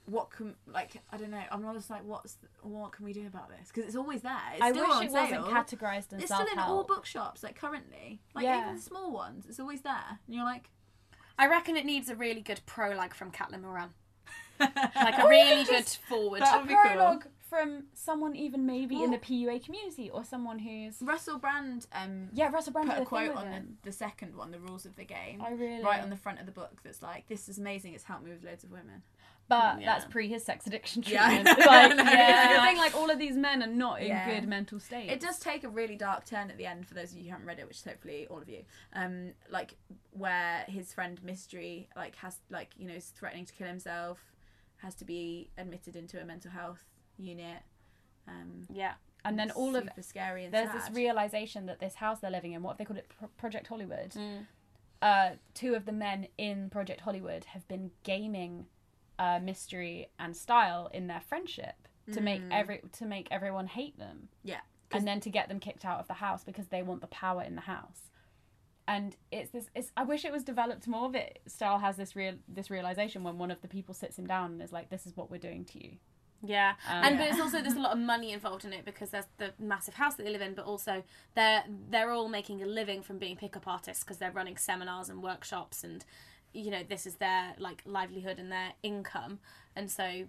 What 0.08 0.30
can 0.30 0.54
like 0.66 1.02
I 1.12 1.16
don't 1.18 1.30
know. 1.30 1.42
I'm 1.52 1.62
not 1.62 1.74
just 1.74 1.90
like 1.90 2.02
what's 2.04 2.36
what 2.62 2.92
can 2.92 3.04
we 3.04 3.12
do 3.12 3.26
about 3.26 3.48
this 3.50 3.68
because 3.68 3.84
it's 3.84 3.96
always 3.96 4.22
there. 4.22 4.32
It's 4.54 4.62
I 4.62 4.70
still 4.70 4.86
wish 4.86 4.96
on 4.96 5.02
it 5.04 5.12
sale. 5.12 5.42
wasn't 5.42 5.44
categorized 5.46 6.12
as 6.14 6.22
It's 6.22 6.34
still 6.34 6.46
in 6.52 6.58
all 6.58 6.84
bookshops, 6.84 7.42
like 7.42 7.56
currently, 7.60 8.20
like 8.34 8.44
Yeah. 8.44 8.62
even 8.62 8.76
the 8.76 8.80
small 8.82 9.12
ones. 9.12 9.44
It's 9.48 9.60
always 9.60 9.82
there, 9.82 10.18
and 10.26 10.34
you're 10.34 10.44
like, 10.44 10.70
I 11.38 11.46
reckon 11.46 11.76
it 11.76 11.84
needs 11.84 12.08
a 12.08 12.14
really 12.16 12.40
good 12.40 12.60
prologue 12.66 13.14
from 13.14 13.30
Caitlin 13.30 13.62
Moran. 13.62 13.90
Like 14.60 15.18
a 15.18 15.28
really 15.28 15.64
good 15.64 15.86
forward. 16.08 16.40
That 16.42 16.56
a 16.56 16.58
would 16.58 16.68
be 16.68 16.74
cool. 16.74 16.82
prologue 16.82 17.26
from 17.48 17.84
someone 17.94 18.34
even 18.36 18.66
maybe 18.66 19.02
in 19.02 19.10
the 19.10 19.18
PUA 19.18 19.64
community 19.64 20.10
or 20.10 20.22
someone 20.24 20.58
who's 20.58 20.96
Russell 21.00 21.38
Brand. 21.38 21.86
Um, 21.92 22.28
yeah 22.32 22.50
Russell 22.50 22.72
Brand 22.72 22.88
put 22.90 22.98
a 22.98 23.02
a 23.02 23.06
quote 23.06 23.34
on 23.36 23.50
the, 23.50 23.62
the 23.90 23.92
second 23.92 24.34
one, 24.36 24.50
the 24.50 24.58
rules 24.58 24.84
of 24.84 24.96
the 24.96 25.04
game. 25.04 25.40
I 25.40 25.50
really 25.52 25.82
right 25.82 26.02
on 26.02 26.10
the 26.10 26.16
front 26.16 26.40
of 26.40 26.46
the 26.46 26.52
book. 26.52 26.80
That's 26.84 27.02
like, 27.02 27.26
this 27.28 27.48
is 27.48 27.58
amazing. 27.58 27.94
It's 27.94 28.04
helped 28.04 28.24
me 28.24 28.32
with 28.32 28.44
loads 28.44 28.64
of 28.64 28.70
women. 28.72 29.02
But 29.48 29.80
Yeah. 29.80 29.86
that's 29.86 30.04
pre 30.04 30.28
his 30.28 30.44
sex 30.44 30.66
addiction 30.66 31.00
treatment. 31.02 31.44
know, 31.44 31.50
like, 31.58 31.68
I 31.68 31.88
know. 31.94 32.02
yeah. 32.02 32.66
thing, 32.66 32.76
like 32.76 32.94
all 32.94 33.08
of 33.10 33.18
these 33.18 33.36
men 33.36 33.62
are 33.62 33.66
not 33.66 34.02
in 34.02 34.08
Yeah. 34.08 34.28
good 34.40 34.46
mental 34.48 34.78
state. 34.78 35.08
It 35.10 35.20
does 35.20 35.38
take 35.38 35.64
a 35.64 35.68
really 35.70 35.96
dark 35.96 36.26
turn 36.26 36.50
at 36.50 36.58
the 36.58 36.66
end 36.66 36.86
for 36.86 36.92
those 36.94 37.12
of 37.12 37.18
you 37.18 37.24
who 37.24 37.30
haven't 37.30 37.46
read 37.46 37.58
it, 37.58 37.66
which 37.66 37.78
is 37.78 37.84
hopefully 37.84 38.26
all 38.28 38.38
of 38.42 38.48
you. 38.48 38.64
Um, 38.92 39.32
like 39.50 39.74
where 40.10 40.64
his 40.68 40.92
friend 40.92 41.22
Mystery 41.24 41.88
like 41.96 42.14
has 42.16 42.38
like 42.50 42.70
you 42.76 42.86
know 42.86 42.94
is 42.94 43.06
threatening 43.06 43.46
to 43.46 43.52
kill 43.54 43.66
himself, 43.68 44.32
has 44.78 44.94
to 44.96 45.04
be 45.06 45.50
admitted 45.56 45.96
into 45.96 46.20
a 46.20 46.24
mental 46.26 46.50
health 46.50 46.84
unit. 47.16 47.62
Um, 48.26 48.66
yeah. 48.70 48.94
And 49.24 49.38
then 49.38 49.50
all 49.50 49.74
of 49.76 49.84
super 49.84 50.02
scary 50.02 50.44
and 50.44 50.52
there's 50.54 50.70
sad. 50.70 50.82
this 50.82 50.90
realization 50.94 51.66
that 51.66 51.80
this 51.80 51.94
house 51.96 52.20
they're 52.20 52.30
living 52.30 52.52
in, 52.52 52.62
what 52.62 52.72
have 52.72 52.78
they 52.78 52.84
called 52.84 52.98
it, 52.98 53.08
Pro- 53.18 53.28
Project 53.38 53.66
Hollywood. 53.66 54.10
Mm. 54.10 54.46
Uh, 55.00 55.30
two 55.54 55.74
of 55.74 55.86
the 55.86 55.92
men 55.92 56.28
in 56.38 56.68
Project 56.70 57.00
Hollywood 57.00 57.44
have 57.46 57.66
been 57.68 57.90
gaming 58.04 58.66
uh, 59.18 59.38
mystery 59.42 60.08
and 60.18 60.36
style 60.36 60.90
in 60.92 61.06
their 61.06 61.20
friendship 61.20 61.74
to 62.14 62.20
make 62.22 62.40
every 62.50 62.80
to 62.92 63.04
make 63.04 63.28
everyone 63.30 63.66
hate 63.66 63.98
them, 63.98 64.16
Mm. 64.28 64.38
yeah. 64.44 64.60
and 64.92 65.06
then 65.06 65.20
to 65.20 65.28
get 65.30 65.48
them 65.48 65.60
kicked 65.60 65.84
out 65.84 66.00
of 66.00 66.06
the 66.08 66.14
house 66.14 66.42
because 66.44 66.68
they 66.68 66.82
want 66.82 67.00
the 67.02 67.06
power 67.08 67.42
in 67.42 67.54
the 67.54 67.60
house. 67.62 68.10
And 68.86 69.14
it's 69.30 69.50
this. 69.50 69.68
It's, 69.74 69.92
I 69.98 70.04
wish 70.04 70.24
it 70.24 70.32
was 70.32 70.42
developed 70.42 70.88
more. 70.88 71.10
That 71.12 71.40
Style 71.46 71.78
has 71.78 71.96
this 71.98 72.16
real 72.16 72.36
this 72.48 72.70
realization 72.70 73.22
when 73.22 73.36
one 73.36 73.50
of 73.50 73.60
the 73.60 73.68
people 73.68 73.92
sits 73.94 74.18
him 74.18 74.26
down 74.26 74.52
and 74.52 74.62
is 74.62 74.72
like, 74.72 74.88
"This 74.88 75.06
is 75.06 75.14
what 75.14 75.30
we're 75.30 75.36
doing 75.38 75.66
to 75.66 75.84
you." 75.84 75.92
Yeah, 76.42 76.74
Um, 76.88 77.02
and 77.04 77.18
but 77.18 77.26
it's 77.26 77.40
also 77.40 77.60
there's 77.60 77.74
a 77.74 77.80
lot 77.80 77.92
of 77.92 77.98
money 77.98 78.32
involved 78.32 78.64
in 78.64 78.72
it 78.72 78.84
because 78.86 79.10
there's 79.10 79.26
the 79.38 79.52
massive 79.58 79.94
house 79.94 80.14
that 80.14 80.22
they 80.22 80.30
live 80.30 80.40
in, 80.40 80.54
but 80.54 80.64
also 80.64 81.02
they're 81.34 81.64
they're 81.90 82.10
all 82.12 82.28
making 82.28 82.62
a 82.62 82.66
living 82.66 83.02
from 83.02 83.18
being 83.18 83.36
pickup 83.36 83.66
artists 83.68 84.02
because 84.04 84.16
they're 84.18 84.30
running 84.32 84.56
seminars 84.56 85.10
and 85.10 85.22
workshops, 85.22 85.84
and 85.84 86.04
you 86.52 86.70
know 86.70 86.82
this 86.88 87.06
is 87.06 87.16
their 87.16 87.54
like 87.58 87.82
livelihood 87.84 88.38
and 88.38 88.50
their 88.50 88.72
income, 88.82 89.38
and 89.76 89.90
so 89.90 90.24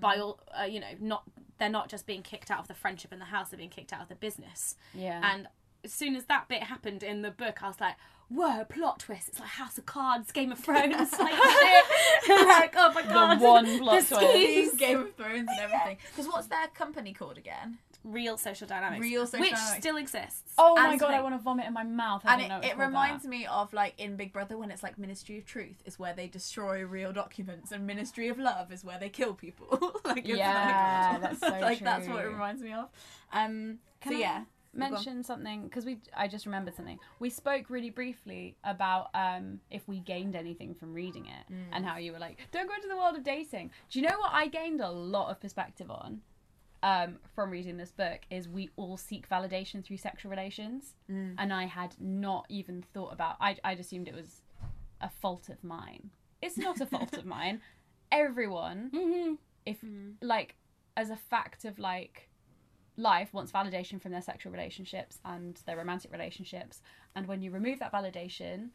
by 0.00 0.16
all 0.16 0.40
uh, 0.58 0.64
you 0.64 0.80
know 0.80 0.94
not 1.00 1.24
they're 1.58 1.68
not 1.68 1.88
just 1.88 2.06
being 2.06 2.22
kicked 2.22 2.50
out 2.50 2.58
of 2.58 2.68
the 2.68 2.74
friendship 2.74 3.12
and 3.12 3.20
the 3.20 3.26
house, 3.26 3.50
they're 3.50 3.58
being 3.58 3.70
kicked 3.70 3.92
out 3.92 4.02
of 4.02 4.08
the 4.08 4.14
business. 4.14 4.76
Yeah. 4.94 5.20
And 5.22 5.46
as 5.84 5.92
soon 5.92 6.16
as 6.16 6.24
that 6.24 6.48
bit 6.48 6.64
happened 6.64 7.02
in 7.02 7.22
the 7.22 7.30
book, 7.30 7.62
I 7.62 7.68
was 7.68 7.80
like, 7.80 7.94
whoa, 8.28 8.64
plot 8.64 9.00
twist. 9.00 9.28
It's 9.28 9.40
like 9.40 9.48
House 9.48 9.78
of 9.78 9.86
Cards, 9.86 10.32
Game 10.32 10.52
of 10.52 10.58
Thrones. 10.58 11.12
like, 11.18 11.34
shit. 11.34 11.84
like, 12.28 12.74
oh 12.76 12.92
my 12.92 13.02
god. 13.02 13.40
one 13.40 13.78
plot 13.78 14.08
the 14.08 14.16
twist. 14.16 14.78
Game 14.78 15.00
of 15.00 15.14
Thrones 15.14 15.48
and 15.50 15.60
everything. 15.60 15.98
Because 16.10 16.26
what's 16.30 16.48
their 16.48 16.66
company 16.68 17.12
called 17.12 17.38
again? 17.38 17.78
Real 18.04 18.36
social 18.36 18.66
dynamics. 18.66 19.00
Real 19.00 19.26
Social 19.26 19.40
Which 19.40 19.52
Dynamics. 19.52 19.78
still 19.78 19.96
exists. 19.96 20.52
Oh 20.58 20.74
my 20.74 20.96
god, 20.96 21.14
I 21.14 21.22
want 21.22 21.34
to 21.36 21.42
vomit 21.42 21.66
in 21.66 21.72
my 21.72 21.84
mouth. 21.84 22.22
I 22.24 22.34
and 22.40 22.64
it, 22.64 22.70
it, 22.72 22.78
reminds 22.78 23.24
me 23.24 23.46
of 23.46 23.72
like 23.72 23.94
in 23.98 24.16
Big 24.16 24.32
Brother 24.32 24.58
when 24.58 24.70
it's 24.70 24.82
like 24.82 24.98
Ministry 24.98 25.38
of 25.38 25.44
Truth 25.46 25.82
is 25.84 25.98
where 25.98 26.12
they 26.12 26.26
destroy 26.26 26.84
real 26.84 27.12
documents, 27.12 27.70
and 27.72 27.86
Ministry 27.86 28.28
of 28.28 28.38
Love 28.38 28.72
is 28.72 28.84
where 28.84 28.98
they 28.98 29.08
kill 29.08 29.34
people. 29.34 30.00
like, 30.04 30.26
Yeah, 30.26 31.10
like, 31.12 31.22
that's 31.22 31.40
so 31.40 31.48
like 31.60 31.80
that's 31.80 32.08
what 32.08 32.24
it 32.24 32.28
reminds 32.28 32.62
me 32.62 32.72
of. 32.72 32.88
Um, 33.32 33.78
Can 34.00 34.12
so 34.12 34.16
I 34.18 34.20
yeah, 34.20 34.44
mention 34.74 35.22
something 35.22 35.64
because 35.64 35.84
we 35.84 35.98
I 36.16 36.28
just 36.28 36.44
remembered 36.46 36.74
something. 36.74 36.98
We 37.18 37.30
spoke 37.30 37.70
really 37.70 37.90
briefly 37.90 38.56
about 38.64 39.10
um, 39.14 39.60
if 39.70 39.86
we 39.86 40.00
gained 40.00 40.34
anything 40.34 40.74
from 40.74 40.92
reading 40.92 41.26
it 41.26 41.52
Mm. 41.52 41.64
and 41.72 41.84
how 41.86 41.98
you 41.98 42.12
were 42.12 42.18
like, 42.18 42.38
don't 42.50 42.66
go 42.66 42.74
into 42.74 42.88
the 42.88 42.96
world 42.96 43.16
of 43.16 43.22
dating. 43.22 43.70
Do 43.90 44.00
you 44.00 44.06
know 44.08 44.18
what 44.18 44.32
I 44.32 44.48
gained 44.48 44.80
a 44.80 44.90
lot 44.90 45.30
of 45.30 45.40
perspective 45.40 45.90
on 45.90 46.20
um, 46.82 47.18
from 47.34 47.50
reading 47.50 47.76
this 47.76 47.92
book 47.92 48.20
is 48.30 48.48
we 48.48 48.70
all 48.76 48.96
seek 48.96 49.28
validation 49.28 49.84
through 49.84 49.98
sexual 49.98 50.30
relations, 50.30 50.94
Mm. 51.10 51.34
and 51.38 51.52
I 51.52 51.66
had 51.66 51.94
not 52.00 52.46
even 52.48 52.82
thought 52.94 53.12
about. 53.12 53.36
I 53.40 53.56
I'd 53.64 53.80
assumed 53.80 54.08
it 54.08 54.14
was 54.14 54.42
a 55.00 55.08
fault 55.08 55.48
of 55.48 55.62
mine. 55.62 56.10
It's 56.40 56.56
not 56.58 56.80
a 56.80 56.86
fault 56.86 57.12
of 57.16 57.24
mine. 57.24 57.60
Everyone, 58.12 58.90
Mm-hmm. 58.92 59.34
if 59.64 59.78
like 60.20 60.56
as 60.96 61.08
a 61.10 61.16
fact 61.16 61.64
of 61.64 61.78
like 61.78 62.28
life 62.96 63.32
wants 63.32 63.50
validation 63.50 64.00
from 64.02 64.12
their 64.12 64.20
sexual 64.20 64.52
relationships 64.52 65.18
and 65.24 65.56
their 65.64 65.78
romantic 65.78 66.12
relationships 66.12 66.82
and 67.16 67.26
when 67.26 67.40
you 67.40 67.50
remove 67.50 67.78
that 67.78 67.90
validation 67.90 68.68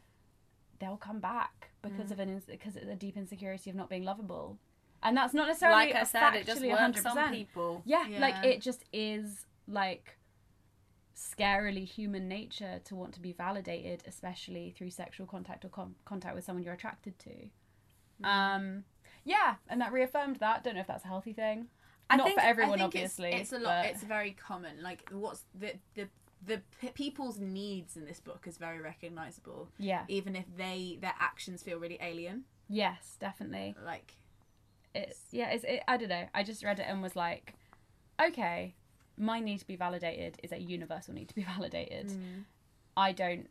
they'll 0.80 0.96
come 0.96 1.20
back 1.20 1.68
because 1.82 2.10
of 2.10 2.18
an 2.18 2.42
because 2.48 2.74
of 2.74 2.88
a 2.88 2.96
deep 2.96 3.16
insecurity 3.16 3.70
of 3.70 3.76
not 3.76 3.88
being 3.88 4.02
lovable 4.02 4.58
and 5.02 5.16
that's 5.16 5.32
not 5.34 5.46
necessarily 5.48 5.86
Like 5.86 5.94
I 5.94 6.02
said, 6.04 6.34
it 6.34 6.46
just 6.46 6.60
works 6.62 7.02
100%. 7.02 7.16
on 7.16 7.32
people. 7.34 7.82
yeah, 7.84 8.04
like 8.20 8.44
it 8.44 8.60
just 8.60 8.84
is 8.92 9.46
like 9.66 10.16
scarily 11.16 11.84
human 11.84 12.28
nature 12.28 12.80
to 12.84 12.94
want 12.94 13.12
to 13.12 13.20
be 13.20 13.32
validated 13.32 14.02
especially 14.06 14.70
through 14.76 14.90
sexual 14.90 15.26
contact 15.26 15.64
or 15.64 15.68
com- 15.68 15.96
contact 16.04 16.34
with 16.36 16.44
someone 16.44 16.62
you're 16.62 16.74
attracted 16.74 17.18
to 17.18 17.30
um 18.28 18.84
yeah 19.24 19.56
and 19.68 19.80
that 19.80 19.92
reaffirmed 19.92 20.36
that 20.36 20.62
don't 20.62 20.74
know 20.76 20.80
if 20.80 20.86
that's 20.86 21.04
a 21.04 21.08
healthy 21.08 21.32
thing 21.32 21.66
I 22.08 22.16
not 22.16 22.26
think- 22.28 22.38
for 22.40 22.46
everyone 22.46 22.74
I 22.74 22.82
think 22.84 22.94
obviously 22.94 23.30
it's, 23.32 23.40
it's 23.40 23.52
a 23.52 23.58
lot. 23.58 23.82
but- 23.84 23.90
It's 23.90 24.02
very 24.04 24.30
common. 24.30 24.80
Like 24.82 25.08
what's 25.12 25.44
the 25.58 25.72
the 25.94 26.08
the 26.46 26.62
p- 26.80 26.90
people's 26.90 27.38
needs 27.40 27.96
in 27.96 28.04
this 28.06 28.20
book 28.20 28.44
is 28.46 28.56
very 28.58 28.80
recognizable. 28.80 29.68
yeah 29.78 30.04
Even 30.08 30.36
if 30.36 30.44
they 30.56 30.98
their 31.02 31.14
actions 31.18 31.62
feel 31.64 31.78
really 31.78 31.98
alien, 32.00 32.44
yes 32.68 33.16
definitely 33.18 33.74
like 33.84 34.14
it's 34.94 35.20
yeah 35.30 35.50
it's 35.50 35.64
it, 35.64 35.82
i 35.88 35.96
don't 35.96 36.08
know 36.08 36.26
i 36.34 36.42
just 36.42 36.64
read 36.64 36.78
it 36.78 36.86
and 36.88 37.02
was 37.02 37.14
like 37.16 37.54
okay 38.20 38.74
my 39.16 39.40
need 39.40 39.58
to 39.58 39.66
be 39.66 39.76
validated 39.76 40.38
is 40.42 40.52
a 40.52 40.58
universal 40.58 41.12
need 41.14 41.28
to 41.28 41.34
be 41.34 41.42
validated 41.56 42.08
mm. 42.08 42.44
i 42.96 43.12
don't 43.12 43.48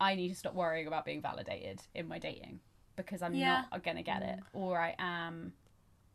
i 0.00 0.14
need 0.14 0.28
to 0.28 0.34
stop 0.34 0.54
worrying 0.54 0.86
about 0.86 1.04
being 1.04 1.22
validated 1.22 1.80
in 1.94 2.08
my 2.08 2.18
dating 2.18 2.60
because 2.96 3.22
i'm 3.22 3.34
Yeah. 3.34 3.64
not 3.70 3.82
gonna 3.84 4.02
get 4.02 4.22
it 4.22 4.38
mm. 4.38 4.42
or 4.60 4.78
i 4.78 4.94
am 4.98 5.52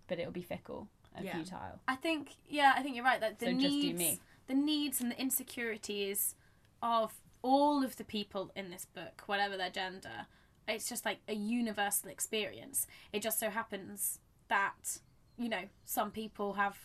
but 0.08 0.20
it'll 0.20 0.32
be 0.32 0.42
fickle 0.42 0.88
and 1.16 1.26
Yeah. 1.26 1.34
futile 1.36 1.80
I 1.88 1.96
think, 1.96 2.36
yeah, 2.48 2.74
I 2.76 2.84
think 2.84 2.96
you're 2.96 3.04
right. 3.04 3.20
That 3.20 3.40
the 3.40 3.48
So 3.48 3.52
just 3.54 3.64
do 3.64 3.70
needs, 3.88 3.98
me. 4.00 4.20
the 4.48 4.54
needs 4.54 5.02
and 5.02 5.12
the 5.12 5.20
insecurities 5.20 6.36
of 6.82 7.14
all 7.42 7.84
of 7.84 7.96
the 7.96 8.04
people 8.04 8.52
in 8.56 8.70
this 8.70 8.86
book, 8.86 9.24
whatever 9.26 9.58
their 9.58 9.72
gender, 9.72 10.28
it's 10.68 10.88
just 10.88 11.06
like 11.06 11.20
a 11.28 11.34
universal 11.34 12.10
experience. 12.10 12.86
It 13.12 13.22
just 13.22 13.40
so 13.40 13.50
happens 13.50 14.20
that 14.50 15.00
you 15.38 15.50
know 15.50 15.64
some 15.86 16.12
people 16.12 16.54
have 16.54 16.78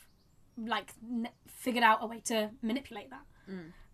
like 0.59 0.93
n- 1.03 1.29
figured 1.47 1.85
out 1.85 1.99
a 2.03 2.07
way 2.07 2.21
to 2.27 2.51
manipulate 2.63 3.11
that. 3.11 3.25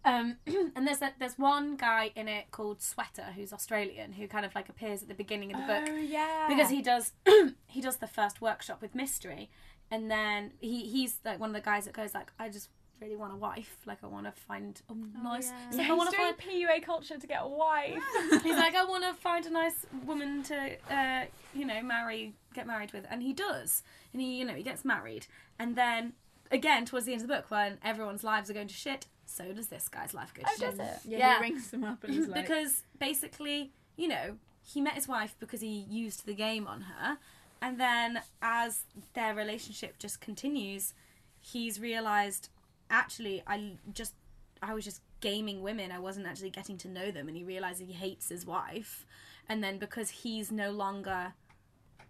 Um, 0.05 0.37
and 0.77 0.87
there's 0.87 1.03
a, 1.03 1.13
there's 1.19 1.39
one 1.39 1.77
guy 1.77 2.13
in 2.15 2.29
it 2.29 2.51
called 2.51 2.81
Sweater 2.83 3.27
who's 3.35 3.53
Australian 3.53 4.13
who 4.13 4.27
kind 4.29 4.47
of 4.47 4.55
like 4.55 4.69
appears 4.69 5.03
at 5.03 5.09
the 5.09 5.15
beginning 5.15 5.55
of 5.55 5.61
the 5.61 5.67
book. 5.67 5.85
Oh 5.89 5.97
yeah. 5.97 6.47
Because 6.49 6.71
he 6.71 6.83
does 6.83 7.13
he 7.67 7.81
does 7.81 7.97
the 7.97 8.07
first 8.07 8.41
workshop 8.41 8.81
with 8.81 8.95
mystery 8.95 9.51
and 9.91 10.11
then 10.11 10.53
he 10.61 10.87
he's 10.87 11.19
like 11.25 11.41
one 11.41 11.51
of 11.51 11.55
the 11.55 11.61
guys 11.63 11.85
that 11.87 11.95
goes 11.95 12.13
like 12.15 12.31
i 12.39 12.49
just 12.49 12.69
really 13.01 13.17
want 13.17 13.33
a 13.33 13.37
wife 13.37 13.77
like 13.87 13.99
i 14.03 14.07
want 14.07 14.27
to 14.27 14.33
find 14.33 14.81
a 14.89 15.23
nice 15.23 15.47
yeah. 15.49 15.67
he's 15.69 15.77
yeah, 15.77 15.83
like, 15.83 15.91
i 15.91 15.95
want 15.95 16.11
to 16.11 16.17
find 16.17 16.37
PUA 16.39 16.83
culture 16.85 17.17
to 17.19 17.27
get 17.27 17.41
a 17.43 17.49
wife. 17.49 18.03
he's 18.43 18.57
like 18.57 18.75
i 18.75 18.85
want 18.85 19.05
to 19.05 19.15
find 19.15 19.47
a 19.47 19.51
nice 19.51 19.87
woman 20.05 20.43
to 20.45 20.77
uh 20.91 21.25
you 21.55 21.65
know 21.65 21.83
marry 21.83 22.33
get 22.55 22.67
married 22.67 22.93
with 22.93 23.05
and 23.11 23.23
he 23.23 23.33
does 23.33 23.83
and 24.13 24.21
he 24.21 24.39
you 24.39 24.45
know 24.45 24.55
he 24.55 24.63
gets 24.63 24.85
married 24.85 25.27
and 25.59 25.77
then 25.77 26.13
again 26.51 26.85
towards 26.85 27.07
the 27.07 27.13
end 27.13 27.23
of 27.23 27.29
the 27.29 27.35
book 27.35 27.51
when 27.51 27.79
everyone's 27.85 28.25
lives 28.25 28.51
are 28.51 28.55
going 28.55 28.69
to 28.69 28.75
shit 28.75 29.07
so 29.27 29.53
does 29.53 29.69
this 29.69 29.89
guy's 29.89 30.15
life 30.15 30.33
go 30.35 30.43
to 30.43 30.49
Oh, 30.49 30.57
shit 30.59 30.79
does 30.79 30.89
it? 30.89 30.99
yeah, 31.05 31.19
Yeah. 31.19 31.37
he 31.37 31.43
rings 31.43 31.71
them 31.71 31.85
up 31.85 32.03
and 32.05 32.15
he's 32.15 32.27
like 32.27 32.43
because 32.47 32.83
basically 32.99 33.73
you 33.99 34.07
know, 34.09 34.37
he 34.63 34.81
met 34.81 34.95
his 34.95 35.09
wife 35.09 35.35
because 35.41 35.61
he 35.61 35.85
used 35.91 36.25
the 36.25 36.33
game 36.33 36.67
on 36.67 36.83
her. 36.83 37.19
And 37.61 37.79
then 37.81 38.21
as 38.41 38.85
their 39.15 39.35
relationship 39.35 39.99
just 39.99 40.21
continues, 40.21 40.95
he's 41.41 41.81
realized 41.81 42.49
actually 42.91 43.43
I 43.47 43.77
just 43.93 44.15
I 44.63 44.75
was 44.75 44.85
just 44.85 45.03
gaming 45.21 45.63
women. 45.63 45.93
I 45.93 45.99
wasn't 45.99 46.27
actually 46.27 46.51
getting 46.51 46.77
to 46.79 46.89
know 46.89 47.11
them 47.11 47.29
and 47.29 47.37
he 47.37 47.45
realized 47.45 47.81
he 47.81 47.93
hates 47.93 48.29
his 48.29 48.47
wife. 48.47 49.07
And 49.49 49.63
then 49.63 49.79
because 49.79 50.11
he's 50.11 50.53
no 50.53 50.71
longer 50.71 51.33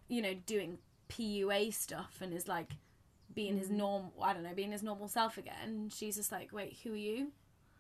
you 0.09 0.23
know 0.23 0.35
doing 0.47 0.79
PUA 1.09 1.73
stuff 1.75 2.19
and 2.21 2.33
is 2.33 2.49
like 2.49 2.73
being 3.35 3.59
his 3.59 3.69
mm. 3.69 3.77
norm 3.77 4.11
I 4.21 4.33
don't 4.33 4.43
know, 4.43 4.55
being 4.55 4.73
his 4.73 4.83
normal 4.83 5.09
self 5.09 5.39
again, 5.39 5.91
she's 5.95 6.17
just 6.17 6.33
like, 6.33 6.53
"Wait, 6.53 6.77
who 6.83 6.93
are 6.93 6.97
you?" 6.97 7.33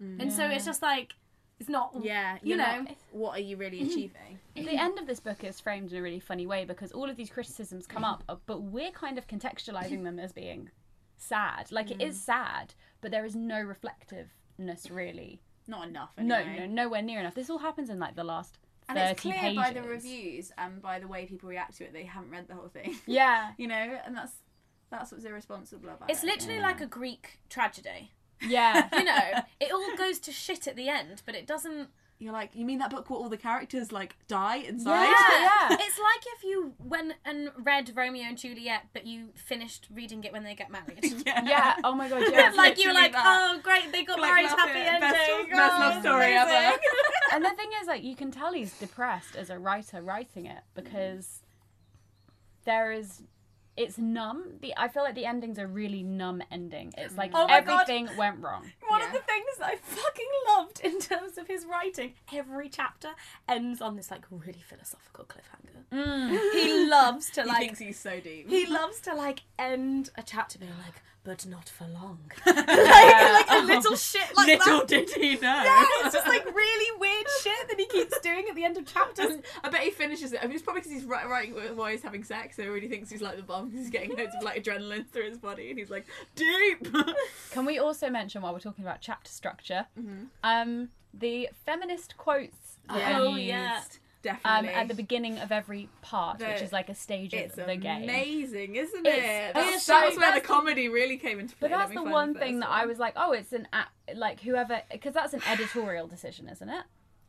Mm. 0.02 0.22
And 0.22 0.32
so 0.32 0.46
it's 0.46 0.64
just 0.64 0.82
like 0.82 1.14
it's 1.58 1.68
not 1.68 1.92
Yeah, 2.00 2.38
you 2.42 2.56
know. 2.56 2.82
not- 2.82 2.96
what 3.10 3.38
are 3.38 3.42
you 3.42 3.56
really 3.56 3.82
achieving? 3.82 4.38
the 4.54 4.80
end 4.80 4.98
of 4.98 5.06
this 5.06 5.18
book 5.18 5.42
is 5.42 5.60
framed 5.60 5.92
in 5.92 5.98
a 5.98 6.02
really 6.02 6.20
funny 6.20 6.46
way 6.46 6.64
because 6.64 6.92
all 6.92 7.10
of 7.10 7.16
these 7.16 7.30
criticisms 7.30 7.86
come 7.86 8.04
up, 8.04 8.22
but 8.46 8.62
we're 8.62 8.92
kind 8.92 9.18
of 9.18 9.26
contextualizing 9.26 10.04
them 10.04 10.18
as 10.18 10.32
being 10.32 10.70
sad. 11.18 11.70
Like 11.70 11.90
it 11.90 12.00
is 12.00 12.16
mm. 12.16 12.20
sad, 12.20 12.74
but 13.00 13.10
there 13.10 13.24
is 13.24 13.34
no 13.36 13.60
reflectiveness 13.60 14.90
really. 14.90 15.42
Not 15.66 15.88
enough. 15.88 16.10
No, 16.18 16.36
Anyway. 16.36 16.66
no, 16.66 16.84
nowhere 16.84 17.02
near 17.02 17.20
enough. 17.20 17.34
This 17.34 17.50
all 17.50 17.58
happens 17.58 17.90
in 17.90 17.98
like 17.98 18.16
the 18.16 18.24
last 18.24 18.58
And 18.88 18.96
it's 18.98 19.20
clear 19.20 19.34
pages. 19.34 19.56
by 19.62 19.72
the 19.72 19.82
reviews 19.82 20.50
and 20.56 20.80
by 20.80 20.98
the 20.98 21.06
way 21.06 21.26
people 21.26 21.48
react 21.48 21.76
to 21.78 21.84
it, 21.84 21.92
they 21.92 22.04
haven't 22.04 22.30
read 22.30 22.48
the 22.48 22.54
whole 22.54 22.68
thing. 22.68 22.96
Yeah, 23.06 23.52
you 23.58 23.68
know, 23.68 23.98
and 24.06 24.16
that's 24.16 24.32
that's 24.90 25.12
what's 25.12 25.24
irresponsible 25.24 25.90
about 25.90 26.10
It's 26.10 26.22
it. 26.22 26.26
literally 26.26 26.60
like 26.60 26.80
a 26.80 26.86
Greek 26.86 27.38
tragedy. 27.50 28.12
yeah. 28.46 28.88
You 28.92 29.04
know, 29.04 29.42
it 29.60 29.72
all 29.72 29.96
goes 29.96 30.18
to 30.20 30.32
shit 30.32 30.66
at 30.66 30.76
the 30.76 30.88
end, 30.88 31.22
but 31.26 31.34
it 31.34 31.46
doesn't. 31.46 31.88
You're 32.20 32.32
like, 32.32 32.50
you 32.54 32.64
mean 32.64 32.78
that 32.80 32.90
book 32.90 33.08
where 33.10 33.18
all 33.18 33.28
the 33.28 33.36
characters 33.36 33.92
like 33.92 34.16
die 34.26 34.56
inside? 34.56 35.06
Yeah. 35.38 35.68
It's 35.70 35.98
like 35.98 36.24
if 36.36 36.42
you 36.44 36.74
went 36.78 37.12
and 37.24 37.50
read 37.62 37.92
Romeo 37.94 38.24
and 38.24 38.36
Juliet, 38.36 38.82
but 38.92 39.06
you 39.06 39.28
finished 39.34 39.86
reading 39.92 40.24
it 40.24 40.32
when 40.32 40.42
they 40.42 40.54
get 40.54 40.70
married. 40.70 41.22
yeah. 41.26 41.44
yeah. 41.44 41.76
Oh 41.84 41.94
my 41.94 42.08
god. 42.08 42.22
Yeah. 42.32 42.52
like 42.56 42.82
you're 42.82 42.92
like, 42.94 43.12
that. 43.12 43.24
oh 43.24 43.60
great, 43.62 43.92
they 43.92 44.02
got 44.04 44.18
Like, 44.18 44.30
married, 44.32 44.46
love 44.46 44.58
happy 44.58 44.78
it. 44.80 44.86
ending. 44.86 45.00
Best- 45.00 45.30
oh, 45.30 45.44
best 45.50 45.74
oh, 45.74 45.80
love 45.80 45.92
it's 45.96 46.02
story 46.06 46.32
ever. 46.34 46.78
and 47.34 47.44
the 47.44 47.50
thing 47.50 47.70
is, 47.80 47.86
like, 47.86 48.02
you 48.02 48.16
can 48.16 48.30
tell 48.32 48.52
he's 48.52 48.76
depressed 48.78 49.36
as 49.36 49.48
a 49.50 49.58
writer 49.58 50.02
writing 50.02 50.46
it 50.46 50.62
because 50.74 51.42
there 52.64 52.92
is. 52.92 53.22
It's 53.78 53.96
numb. 53.96 54.54
The 54.60 54.74
I 54.76 54.88
feel 54.88 55.04
like 55.04 55.14
the 55.14 55.24
ending's 55.24 55.56
a 55.58 55.66
really 55.66 56.02
numb 56.02 56.42
ending. 56.50 56.92
It's 56.98 57.16
like 57.16 57.30
Oh 57.32 57.46
my 57.46 57.60
God. 57.60 57.88
everything 57.88 58.16
went 58.18 58.40
wrong. 58.40 58.64
One 58.88 59.00
Yeah. 59.00 59.06
of 59.06 59.12
the 59.12 59.20
things 59.20 59.46
that 59.60 59.66
I 59.72 59.76
fucking 59.76 60.26
loved 60.48 60.80
in 60.80 60.98
terms 60.98 61.38
of 61.38 61.46
his 61.46 61.64
writing, 61.64 62.14
every 62.34 62.68
chapter 62.68 63.10
ends 63.48 63.80
on 63.80 63.94
this 63.96 64.10
like 64.10 64.24
really 64.30 64.64
philosophical 64.68 65.24
cliffhanger. 65.24 65.84
Mm. 65.92 66.52
He 66.52 66.86
loves 66.88 67.30
to 67.30 67.42
like. 67.42 67.46
He 67.46 67.52
like 67.52 67.60
thinks 67.60 67.78
he's 67.78 67.98
so 68.00 68.18
deep. 68.20 68.48
he 68.50 68.66
loves 68.66 69.00
to 69.02 69.14
like 69.14 69.42
end 69.58 70.10
a 70.16 70.22
chapter 70.22 70.58
being 70.58 70.72
like, 70.84 71.00
but 71.28 71.44
not 71.46 71.68
for 71.68 71.86
long. 71.88 72.18
like, 72.46 72.66
like 72.66 73.46
a 73.50 73.62
little 73.66 73.94
shit 73.96 74.34
like 74.34 74.46
Little 74.46 74.78
that. 74.78 74.88
did 74.88 75.10
he 75.10 75.34
know. 75.34 75.62
Yeah, 75.62 75.84
it's 76.04 76.14
just 76.14 76.26
like 76.26 76.46
really 76.46 76.98
weird 76.98 77.26
shit 77.42 77.68
that 77.68 77.78
he 77.78 77.84
keeps 77.86 78.18
doing 78.22 78.46
at 78.48 78.54
the 78.56 78.64
end 78.64 78.78
of 78.78 78.86
chapters. 78.86 79.36
I 79.62 79.68
bet 79.68 79.82
he 79.82 79.90
finishes 79.90 80.32
it. 80.32 80.40
I 80.42 80.46
mean, 80.46 80.54
it's 80.54 80.62
probably 80.62 80.80
because 80.80 80.92
he's 80.92 81.04
writing 81.04 81.52
while 81.76 81.88
he's 81.90 82.02
having 82.02 82.24
sex, 82.24 82.56
so 82.56 82.62
he 82.62 82.68
really 82.68 82.88
thinks 82.88 83.10
he's 83.10 83.20
like 83.20 83.36
the 83.36 83.42
bomb. 83.42 83.70
He's 83.70 83.90
getting 83.90 84.16
loads 84.16 84.34
of 84.34 84.42
like 84.42 84.64
adrenaline 84.64 85.06
through 85.06 85.28
his 85.28 85.38
body, 85.38 85.68
and 85.68 85.78
he's 85.78 85.90
like 85.90 86.06
deep. 86.34 86.88
Can 87.50 87.66
we 87.66 87.78
also 87.78 88.08
mention 88.08 88.40
while 88.40 88.54
we're 88.54 88.60
talking 88.60 88.84
about 88.84 89.02
chapter 89.02 89.30
structure, 89.30 89.86
Mm-hmm. 90.00 90.24
um, 90.42 90.88
the 91.12 91.50
feminist 91.66 92.16
quotes 92.16 92.78
that 92.88 93.20
Oh, 93.20 93.32
are 93.32 93.38
used 93.38 93.98
yeah. 94.24 94.36
um, 94.44 94.66
at 94.66 94.88
the 94.88 94.94
beginning 94.94 95.38
of 95.38 95.52
every 95.52 95.88
part, 96.02 96.40
which 96.40 96.62
is 96.62 96.72
like 96.72 96.88
a 96.88 96.94
stage 96.94 97.32
of 97.34 97.40
it's 97.40 97.54
the 97.54 97.76
game. 97.76 98.02
It's 98.02 98.10
amazing, 98.10 98.76
isn't 98.76 99.06
it? 99.06 99.16
yeah, 99.22 99.52
That's, 99.52 99.82
so 99.82 99.92
that's 99.92 100.02
where 100.02 100.10
the 100.14 100.20
that's 100.20 100.40
the- 100.40 100.46
comedy 100.54 100.88
really 100.88 101.16
came 101.18 101.38
into 101.40 101.54
play. 101.56 101.68
But 101.68 101.76
that's 101.78 101.92
the 101.94 102.02
one 102.02 102.34
first 102.34 102.44
thing 102.44 102.60
that 102.60 102.68
I 102.70 102.86
was 102.86 102.98
like, 102.98 103.14
oh, 103.16 103.32
it's 103.32 103.52
an 103.52 103.68
a- 103.72 104.14
like 104.14 104.40
whoever 104.40 104.82
because 104.90 105.14
that's 105.14 105.34
an 105.34 105.42
editorial 105.48 106.06
decision, 106.06 106.48
isn't 106.48 106.68
it? 106.68 106.84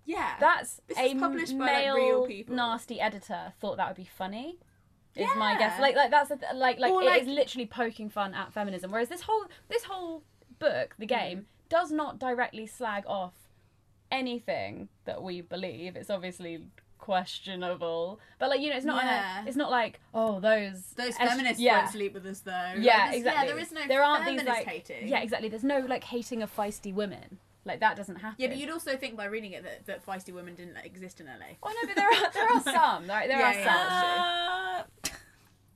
Yeah. 0.06 0.34
That's 0.40 0.82
This 0.88 0.98
a 0.98 1.02
is 1.04 1.14
published 1.22 1.58
by, 1.58 1.66
like, 1.66 1.76
male 1.86 1.96
real 1.96 2.26
people. 2.28 2.56
nasty 2.56 3.00
editor 3.00 3.54
thought 3.60 3.78
that 3.78 3.88
would 3.90 3.98
be 3.98 4.10
funny. 4.18 4.58
Is 5.16 5.28
my 5.38 5.58
guess. 5.58 5.80
Like 5.82 5.96
like 5.96 6.10
that's 6.12 6.30
the 6.30 6.38
th- 6.38 6.54
like 6.56 6.80
like 6.80 6.92
Or, 6.92 7.02
it 7.04 7.06
like- 7.06 7.22
is 7.24 7.28
literally 7.28 7.66
poking 7.68 8.10
fun 8.10 8.34
at 8.34 8.54
feminism. 8.54 8.90
Whereas 8.92 9.10
this 9.10 9.22
whole 9.22 9.46
this 9.68 9.84
whole 9.84 10.24
book, 10.60 10.96
the 10.98 11.06
Mm-hmm. 11.06 11.30
game, 11.30 11.46
does 11.68 11.92
not 11.92 12.18
directly 12.20 12.66
slag 12.66 13.04
off 13.06 13.34
anything 14.12 14.90
that 15.06 15.22
we 15.22 15.42
believe. 15.42 15.96
It's 15.96 16.10
obviously 16.10 16.64
questionable, 17.10 18.20
but 18.40 18.50
like 18.50 18.62
you 18.62 18.70
know, 18.70 18.78
it's 18.78 18.86
not. 18.86 19.02
in 19.04 19.08
a- 19.10 19.44
it's 19.48 19.58
not 19.58 19.72
like 19.72 20.00
oh 20.14 20.40
those 20.40 20.92
Those 20.96 21.18
feminists 21.18 21.60
yeah. 21.62 21.80
won't 21.80 21.90
sleep 21.92 22.14
with 22.14 22.26
us 22.26 22.40
though. 22.42 22.74
Yeah, 22.78 22.98
there's- 23.12 23.16
exactly. 23.18 23.24
Yeah, 23.24 23.46
there 23.54 23.60
is 23.60 23.72
no 23.72 23.88
there 23.88 24.04
aren't 24.04 24.24
feminist 24.26 24.46
these 24.48 24.56
like 24.56 24.68
hating. 24.68 25.08
yeah, 25.08 25.22
exactly. 25.22 25.50
There's 25.50 25.64
no 25.64 25.80
like 25.80 26.04
hating 26.04 26.42
of 26.44 26.56
feisty 26.56 26.94
women. 26.94 27.40
Like 27.66 27.82
that 27.82 27.96
doesn't 27.98 28.16
happen. 28.16 28.36
Yeah, 28.40 28.48
but 28.48 28.58
you'd 28.58 28.70
also 28.70 28.96
think 28.96 29.16
by 29.18 29.26
reading 29.26 29.52
it 29.52 29.64
that, 29.64 29.86
that 29.86 30.06
feisty 30.06 30.34
women 30.34 30.56
didn't 30.56 30.78
exist 30.78 31.20
in 31.20 31.28
LA. 31.28 31.58
Oh 31.62 31.70
no, 31.70 31.88
but 31.88 31.96
there 31.96 32.08
are 32.08 32.32
there 32.32 32.48
are 32.52 32.62
some. 32.78 33.08
Right, 33.08 33.28
there 33.28 33.40
Yeah, 33.40 33.50
are 33.50 33.54
yeah, 33.54 34.84
some. 34.86 35.10
Uh, 35.10 35.10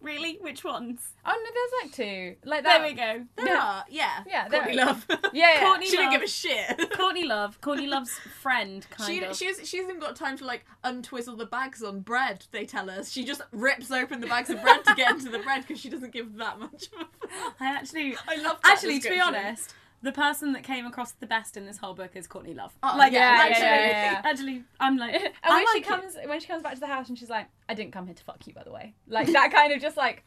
really? 0.03 0.37
Which 0.41 0.63
ones? 0.63 1.01
Oh 1.25 1.31
no, 1.31 1.49
there's 1.53 1.83
like 1.83 1.93
two. 1.95 2.35
Like 2.47 2.63
that. 2.63 2.79
There 2.81 2.89
we 2.89 2.93
go. 2.95 3.25
There 3.43 3.57
are, 3.57 3.83
yeah. 3.89 4.23
Yeah, 4.27 4.47
Courtney 4.49 4.79
are. 4.79 4.85
Love. 4.85 5.05
Yeah, 5.09 5.19
yeah. 5.33 5.59
Courtney 5.61 5.85
she 5.85 5.91
didn't 5.93 6.05
Love. 6.11 6.13
give 6.13 6.21
a 6.23 6.27
shit. 6.27 6.91
Courtney 6.97 7.23
Love. 7.25 7.59
Courtney 7.61 7.87
Love's 7.87 8.13
friend, 8.41 8.85
kind 8.91 9.09
She, 9.11 9.23
of. 9.23 9.35
she's, 9.35 9.67
she 9.67 9.77
hasn't 9.77 9.99
got 9.99 10.15
time 10.15 10.37
to 10.37 10.45
like 10.45 10.65
untwizzle 10.83 11.35
the 11.35 11.45
bags 11.45 11.81
on 11.81 12.01
bread. 12.01 12.45
They 12.51 12.65
tell 12.65 12.89
us 12.89 13.09
she 13.11 13.23
just 13.23 13.41
rips 13.51 13.89
open 13.91 14.19
the 14.21 14.27
bags 14.27 14.49
of 14.49 14.61
bread 14.61 14.83
to 14.85 14.93
get 14.95 15.11
into 15.11 15.29
the 15.29 15.39
bread 15.39 15.61
because 15.65 15.79
she 15.79 15.89
doesn't 15.89 16.11
give 16.13 16.35
that 16.37 16.59
much. 16.59 16.87
of 16.93 17.01
a- 17.01 17.63
I 17.63 17.67
actually, 17.67 18.15
I 18.27 18.35
love 18.35 18.59
that 18.63 18.73
Actually, 18.73 18.99
to 18.99 19.09
be 19.09 19.19
honest, 19.19 19.73
the 20.03 20.11
person 20.11 20.53
that 20.53 20.63
came 20.63 20.85
across 20.85 21.13
the 21.13 21.25
best 21.25 21.57
in 21.57 21.65
this 21.65 21.77
whole 21.77 21.93
book 21.95 22.11
is 22.15 22.27
Courtney 22.27 22.53
Love. 22.53 22.73
Oh, 22.83 22.95
like, 22.97 23.13
yeah, 23.13 23.37
actually, 23.39 23.63
yeah, 23.65 23.75
yeah, 23.87 24.11
yeah. 24.11 24.21
actually, 24.23 24.63
I'm 24.79 24.97
like, 24.97 25.15
And 25.15 25.33
I 25.43 25.49
when 25.49 25.65
like 25.65 25.73
she 25.73 25.79
it. 25.79 25.85
comes 25.87 26.17
when 26.25 26.39
she 26.39 26.47
comes 26.47 26.61
back 26.61 26.73
to 26.75 26.79
the 26.79 26.87
house 26.87 27.09
and 27.09 27.17
she's 27.17 27.29
like, 27.29 27.47
I 27.67 27.73
didn't 27.73 27.93
come 27.93 28.05
here 28.05 28.15
to 28.15 28.23
fuck 28.23 28.45
you, 28.45 28.53
by 28.53 28.63
the 28.63 28.71
way. 28.71 28.93
Like 29.07 29.31
that 29.31 29.51
kind 29.51 29.73
of 29.73 29.81
just 29.81 29.97
like 29.97 30.23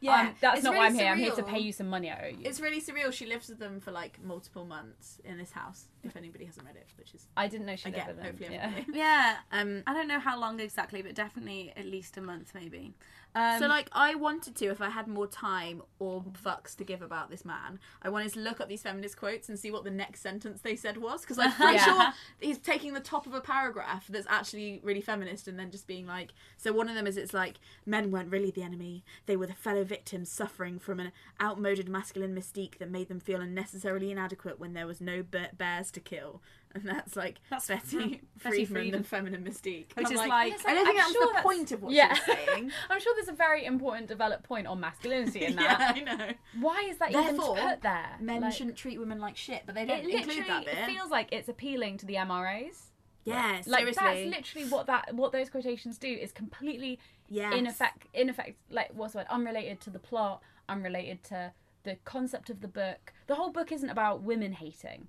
Yeah, 0.00 0.20
um, 0.20 0.34
that's 0.40 0.56
it's 0.58 0.64
not 0.64 0.74
why 0.74 0.86
I'm 0.86 0.92
really 0.92 1.04
here. 1.04 1.12
I'm 1.12 1.18
here 1.18 1.30
to 1.32 1.42
pay 1.44 1.60
you 1.60 1.72
some 1.72 1.88
money. 1.88 2.10
I 2.10 2.24
owe 2.24 2.28
you. 2.28 2.38
It's 2.44 2.60
really 2.60 2.80
surreal. 2.80 3.10
She 3.12 3.24
lives 3.26 3.48
with 3.48 3.58
them 3.58 3.80
for 3.80 3.90
like 3.92 4.22
multiple 4.22 4.64
months 4.66 5.18
in 5.24 5.38
this 5.38 5.52
house. 5.52 5.86
If 6.02 6.16
anybody 6.16 6.44
hasn't 6.44 6.66
read 6.66 6.76
it, 6.76 6.88
which 6.98 7.14
is 7.14 7.26
I 7.36 7.46
didn't 7.48 7.66
know 7.66 7.76
she 7.76 7.88
again, 7.90 8.06
lived 8.08 8.18
with 8.18 8.38
them. 8.40 8.58
hopefully, 8.58 8.58
him. 8.58 8.84
Yeah. 8.92 9.02
Yeah, 9.04 9.36
Um, 9.60 9.82
I 9.86 9.94
don't 9.94 10.08
know 10.08 10.18
how 10.20 10.38
long 10.38 10.60
exactly, 10.60 11.00
but 11.02 11.14
definitely 11.14 11.72
at 11.76 11.86
least 11.86 12.16
a 12.18 12.20
month, 12.20 12.52
maybe. 12.54 12.94
Um, 13.36 13.58
so 13.58 13.66
like 13.66 13.88
I 13.92 14.14
wanted 14.14 14.54
to, 14.56 14.66
if 14.66 14.80
I 14.80 14.90
had 14.90 15.08
more 15.08 15.26
time 15.26 15.82
or 15.98 16.22
fucks 16.44 16.76
to 16.76 16.84
give 16.84 17.02
about 17.02 17.30
this 17.30 17.44
man, 17.44 17.80
I 18.00 18.08
wanted 18.08 18.32
to 18.34 18.40
look 18.40 18.60
up 18.60 18.68
these 18.68 18.82
feminist 18.82 19.16
quotes 19.16 19.48
and 19.48 19.58
see 19.58 19.72
what 19.72 19.82
the 19.82 19.90
next 19.90 20.20
sentence 20.20 20.60
they 20.60 20.76
said 20.76 20.98
was, 20.98 21.22
because 21.22 21.38
I'm 21.38 21.52
pretty 21.52 21.74
Yeah. 21.74 21.84
sure 21.84 22.12
he's 22.40 22.58
taking 22.58 22.92
the 22.94 23.00
top 23.00 23.26
of 23.26 23.34
a 23.34 23.40
paragraph 23.40 24.06
that's 24.08 24.26
actually 24.28 24.80
really 24.84 25.00
feminist, 25.00 25.48
and 25.48 25.58
then 25.58 25.70
just 25.72 25.86
being 25.88 26.06
like, 26.06 26.30
so 26.56 26.72
one 26.72 26.88
of 26.88 26.94
them 26.94 27.06
is 27.08 27.16
it's 27.16 27.34
like 27.34 27.56
men 27.84 28.10
weren't 28.12 28.30
really 28.30 28.52
the 28.52 28.62
enemy; 28.62 29.04
they 29.26 29.36
were 29.36 29.46
the 29.48 29.54
fellow 29.54 29.82
victims 29.82 30.30
suffering 30.30 30.78
from 30.78 31.00
an 31.00 31.10
outmoded 31.42 31.88
masculine 31.88 32.34
mystique 32.36 32.78
that 32.78 32.90
made 32.90 33.08
them 33.08 33.18
feel 33.20 33.40
unnecessarily 33.40 34.12
inadequate 34.12 34.60
when 34.60 34.74
there 34.74 34.86
was 34.86 35.00
no 35.00 35.24
bears 35.24 35.90
to 35.90 36.00
kill, 36.00 36.40
and 36.80 36.84
that's 36.88 37.14
like 37.16 37.40
That's 37.50 37.68
Betty 37.68 38.20
Friedman, 38.38 38.66
Friedman. 38.66 39.02
the 39.02 39.08
feminine 39.08 39.44
mystique, 39.44 39.94
Which 39.96 40.06
I'm 40.06 40.12
is 40.12 40.18
like, 40.18 40.28
like- 40.28 40.66
I 40.66 40.74
don't 40.74 40.84
think 40.86 40.88
I'm 40.88 40.96
that's 40.96 41.12
sure 41.12 41.20
the 41.22 41.26
that's- 41.28 41.42
point 41.44 41.72
of 41.72 41.82
what 41.82 41.92
yeah. 41.92 42.14
she's 42.14 42.24
saying. 42.46 42.72
I'm 42.90 43.00
sure 43.00 43.14
there's 43.16 43.28
a 43.28 43.32
very 43.32 43.64
important 43.64 44.08
developed 44.08 44.42
point 44.44 44.66
on 44.66 44.80
masculinity 44.80 45.44
in 45.44 45.52
yeah, 45.58 45.78
that. 45.78 45.96
I 45.96 46.00
know. 46.00 46.32
Why 46.60 46.86
is 46.90 46.98
that 46.98 47.12
Therefore, 47.12 47.56
even 47.56 47.68
put 47.70 47.82
there? 47.82 48.06
Men 48.20 48.40
Like, 48.42 48.52
shouldn't 48.52 48.76
treat 48.76 48.98
women 48.98 49.20
like 49.20 49.36
shit, 49.36 49.62
but 49.66 49.74
they 49.74 49.84
don't 49.86 50.00
include 50.08 50.46
that 50.48 50.64
bit. 50.64 50.74
It 50.76 50.86
feels 50.86 51.10
like 51.10 51.28
it's 51.32 51.48
appealing 51.48 51.98
to 51.98 52.06
the 52.06 52.14
MRAs. 52.14 52.86
yeah, 53.24 53.62
Like 53.66 53.80
seriously. 53.80 53.92
that's 54.04 54.36
literally 54.36 54.68
what 54.68 54.86
that 54.86 55.14
what 55.14 55.32
those 55.32 55.48
quotations 55.48 55.96
do 55.98 56.08
is 56.08 56.32
completely 56.32 56.98
Yes. 57.30 57.54
in 57.54 57.66
effect 57.66 58.06
in 58.12 58.28
effect 58.28 58.56
like 58.70 58.90
what's 58.92 59.12
the 59.14 59.20
word 59.20 59.26
unrelated 59.30 59.80
to 59.82 59.90
the 59.90 59.98
plot, 59.98 60.42
unrelated 60.68 61.22
to 61.24 61.52
the 61.84 61.96
concept 62.04 62.50
of 62.50 62.60
the 62.60 62.68
book. 62.68 63.12
The 63.26 63.34
whole 63.36 63.50
book 63.50 63.72
isn't 63.72 63.88
about 63.88 64.22
women 64.22 64.52
hating, 64.52 65.08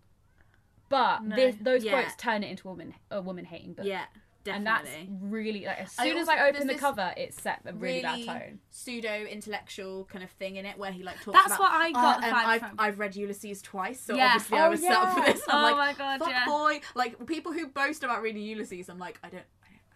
but 0.90 1.20
this, 1.36 1.56
those 1.62 1.84
Yeah. 1.84 2.02
quotes 2.02 2.16
turn 2.16 2.44
it 2.44 2.50
into 2.52 2.68
a 2.68 2.72
woman 2.72 2.94
a 3.12 3.22
woman 3.22 3.46
hating 3.46 3.74
book. 3.74 3.86
Yeah, 3.86 4.06
Definitely. 4.44 4.58
and 4.58 4.68
that's 4.68 5.24
really 5.34 5.66
like 5.66 5.80
as 5.80 5.96
I 5.98 6.08
soon 6.08 6.18
as 6.18 6.30
I 6.30 6.48
open 6.48 6.68
the 6.68 6.76
cover, 6.76 7.14
it's 7.18 7.42
set 7.42 7.62
a 7.66 7.74
really, 7.74 8.04
really 8.04 8.26
bad 8.26 8.42
tone. 8.42 8.60
pseudo 8.70 9.24
intellectual 9.26 10.06
kind 10.06 10.24
of 10.24 10.30
thing 10.32 10.58
in 10.58 10.66
it 10.66 10.78
where 10.78 10.92
he 10.92 11.02
like 11.04 11.20
talks 11.22 11.36
That's 11.38 11.48
about. 11.56 11.60
what 11.60 11.72
I 11.72 11.92
got 11.92 12.24
"Oh, 12.24 12.28
um, 12.28 12.34
I've, 12.36 12.60
from." 12.62 12.76
I've 12.78 13.00
read 13.00 13.16
Ulysses 13.16 13.62
twice, 13.62 14.00
so 14.00 14.16
Yeah. 14.16 14.26
obviously 14.36 14.58
I 14.58 14.68
Oh, 14.68 14.70
was 14.70 14.82
set 14.82 14.92
up 14.92 15.14
for 15.18 15.26
this. 15.26 15.42
I'm 15.50 15.58
Oh 15.58 15.62
like, 15.76 15.76
my 15.78 15.94
God, 15.94 16.20
fuck 16.20 16.30
yeah. 16.30 16.46
boy. 16.46 16.82
Like 16.94 17.26
people 17.26 17.52
who 17.54 17.68
boast 17.68 18.04
about 18.04 18.22
reading 18.22 18.44
Ulysses, 18.44 18.88
I'm 18.90 19.00
like, 19.00 19.20
I 19.24 19.30
don't. 19.30 19.44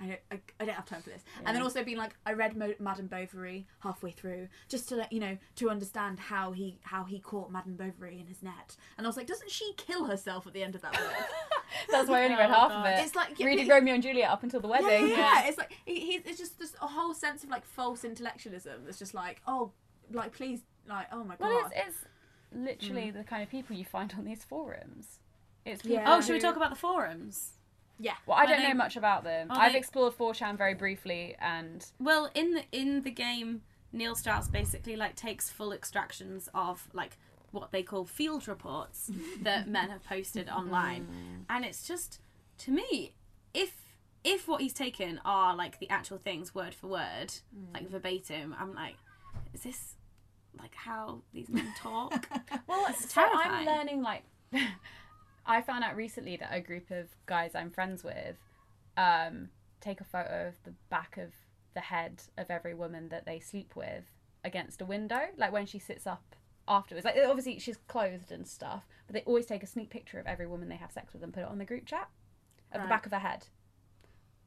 I 0.01 0.05
don't, 0.05 0.19
I, 0.31 0.39
I 0.61 0.65
don't 0.65 0.75
have 0.75 0.85
time 0.85 1.01
for 1.01 1.09
this. 1.09 1.23
And 1.45 1.55
then 1.55 1.61
also 1.61 1.83
being 1.83 1.97
like, 1.97 2.15
I 2.25 2.31
read 2.33 2.55
Mo- 2.55 2.73
Madame 2.79 3.07
Bovary 3.07 3.67
halfway 3.79 4.11
through 4.11 4.47
just 4.69 4.87
to 4.89 4.95
let 4.95 5.11
you 5.11 5.19
know 5.19 5.37
to 5.57 5.69
understand 5.69 6.19
how 6.19 6.53
he 6.53 6.77
how 6.83 7.03
he 7.03 7.19
caught 7.19 7.51
Madame 7.51 7.75
Bovary 7.75 8.19
in 8.19 8.27
his 8.27 8.41
net. 8.41 8.77
And 8.97 9.05
I 9.05 9.09
was 9.09 9.17
like, 9.17 9.27
doesn't 9.27 9.51
she 9.51 9.73
kill 9.75 10.05
herself 10.05 10.47
at 10.47 10.53
the 10.53 10.63
end 10.63 10.75
of 10.75 10.81
that 10.81 10.93
book? 10.93 11.13
That's 11.91 12.07
why 12.07 12.21
I 12.21 12.23
only 12.25 12.37
read 12.37 12.49
oh, 12.49 12.53
half 12.53 12.71
of 12.71 12.85
it. 12.85 13.03
It's 13.05 13.15
like- 13.15 13.37
yeah, 13.37 13.45
reading 13.45 13.67
but- 13.67 13.73
Romeo 13.75 13.93
and 13.93 14.03
Juliet 14.03 14.29
up 14.29 14.43
until 14.43 14.61
the 14.61 14.69
yeah, 14.69 14.81
wedding. 14.81 15.09
yeah, 15.09 15.17
yeah. 15.17 15.43
It's 15.47 15.57
like 15.57 15.73
he, 15.85 15.99
he's 15.99 16.21
it's 16.25 16.37
just 16.37 16.59
this 16.59 16.75
a 16.81 16.87
whole 16.87 17.13
sense 17.13 17.43
of 17.43 17.49
like 17.49 17.65
false 17.65 18.05
intellectualism. 18.05 18.85
That's 18.85 18.99
just 18.99 19.13
like, 19.13 19.41
oh, 19.47 19.71
like 20.11 20.33
please, 20.33 20.61
like 20.87 21.07
oh 21.11 21.23
my 21.25 21.35
god. 21.35 21.47
Well, 21.47 21.71
it's, 21.75 21.87
it's 21.87 22.05
literally 22.53 23.09
hmm. 23.09 23.17
the 23.17 23.23
kind 23.25 23.43
of 23.43 23.49
people 23.49 23.75
you 23.75 23.85
find 23.85 24.13
on 24.17 24.23
these 24.23 24.45
forums. 24.45 25.19
It's 25.65 25.81
people 25.81 25.97
Yeah. 25.97 26.15
Oh, 26.15 26.21
should 26.21 26.33
we 26.33 26.39
talk 26.39 26.55
about 26.55 26.69
the 26.69 26.77
forums? 26.77 27.58
Yeah. 27.99 28.15
Well, 28.25 28.37
I 28.37 28.45
don't 28.45 28.63
know 28.63 28.73
much 28.73 28.95
about 28.95 29.23
them. 29.23 29.47
I've 29.49 29.73
they- 29.73 29.77
explored 29.77 30.17
4chan 30.17 30.57
very 30.57 30.73
briefly, 30.73 31.35
and 31.39 31.85
Well, 31.99 32.29
in 32.33 32.53
the 32.53 32.63
in 32.71 33.01
the 33.01 33.11
game, 33.11 33.61
Neil 33.91 34.15
Strauss 34.15 34.47
basically 34.47 34.95
like 34.95 35.15
takes 35.15 35.49
full 35.49 35.73
extractions 35.73 36.49
of 36.53 36.87
like 36.93 37.17
what 37.51 37.71
they 37.71 37.83
call 37.83 38.05
field 38.05 38.47
reports 38.47 39.11
that 39.41 39.67
men 39.67 39.89
have 39.89 40.03
posted 40.03 40.49
online, 40.49 41.45
and 41.49 41.65
it's 41.65 41.87
just 41.87 42.19
to 42.59 42.71
me, 42.71 43.13
if 43.53 43.75
if 44.23 44.47
what 44.47 44.61
he's 44.61 44.73
taken 44.73 45.19
are 45.25 45.55
like 45.55 45.79
the 45.79 45.89
actual 45.89 46.17
things 46.17 46.55
word 46.55 46.73
for 46.73 46.87
word, 46.87 47.33
mm. 47.55 47.73
like 47.73 47.89
verbatim, 47.89 48.55
I'm 48.59 48.73
like, 48.73 48.95
is 49.53 49.61
this 49.61 49.95
like 50.57 50.75
how 50.75 51.21
these 51.33 51.49
men 51.49 51.67
talk? 51.77 52.27
well, 52.67 52.85
It's 52.89 53.13
so 53.13 53.21
I'm 53.21 53.65
learning 53.65 54.01
like 54.01 54.23
I 55.49 55.61
found 55.61 55.83
out 55.83 55.95
recently 55.95 56.37
that 56.37 56.49
a 56.51 56.61
group 56.61 56.91
of 56.91 57.07
guys 57.25 57.55
I'm 57.55 57.71
friends 57.71 58.03
with 58.03 58.37
um, 58.95 59.49
take 59.81 59.99
a 59.99 60.03
photo 60.03 60.47
of 60.47 60.63
the 60.63 60.73
back 60.89 61.17
of 61.17 61.33
the 61.73 61.79
head 61.81 62.21
of 62.37 62.51
every 62.51 62.75
woman 62.75 63.09
that 63.09 63.25
they 63.25 63.39
sleep 63.39 63.75
with 63.75 64.05
against 64.45 64.79
a 64.79 64.85
window, 64.85 65.21
like 65.37 65.51
when 65.51 65.65
she 65.65 65.79
sits 65.79 66.05
up 66.05 66.35
afterwards. 66.67 67.03
Like 67.03 67.15
obviously 67.27 67.57
she's 67.57 67.77
clothed 67.87 68.31
and 68.31 68.47
stuff, 68.47 68.83
but 69.07 69.15
they 69.15 69.21
always 69.21 69.47
take 69.47 69.63
a 69.63 69.67
sneak 69.67 69.89
picture 69.89 70.19
of 70.19 70.27
every 70.27 70.45
woman 70.45 70.69
they 70.69 70.75
have 70.75 70.91
sex 70.91 71.13
with 71.13 71.23
and 71.23 71.33
put 71.33 71.41
it 71.41 71.49
on 71.49 71.57
the 71.57 71.65
group 71.65 71.87
chat 71.87 72.09
of 72.71 72.83
the 72.83 72.87
back 72.87 73.07
of 73.07 73.11
her 73.11 73.19
head. 73.19 73.47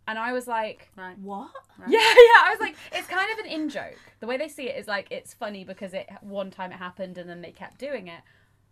And 0.06 0.18
I 0.20 0.32
was 0.32 0.46
like, 0.46 0.90
right. 0.96 1.18
What? 1.18 1.50
yeah, 1.80 1.98
yeah. 1.98 2.42
I 2.44 2.48
was 2.50 2.60
like, 2.60 2.76
it's 2.92 3.08
kind 3.08 3.30
of 3.32 3.44
an 3.44 3.50
in 3.50 3.68
joke. 3.68 3.98
The 4.20 4.28
way 4.28 4.36
they 4.36 4.48
see 4.48 4.68
it 4.68 4.78
is 4.78 4.86
like 4.86 5.08
it's 5.10 5.34
funny 5.34 5.64
because 5.64 5.94
it 5.94 6.08
one 6.20 6.52
time 6.52 6.70
it 6.70 6.76
happened 6.76 7.18
and 7.18 7.28
then 7.28 7.42
they 7.42 7.50
kept 7.50 7.78
doing 7.78 8.06
it. 8.06 8.20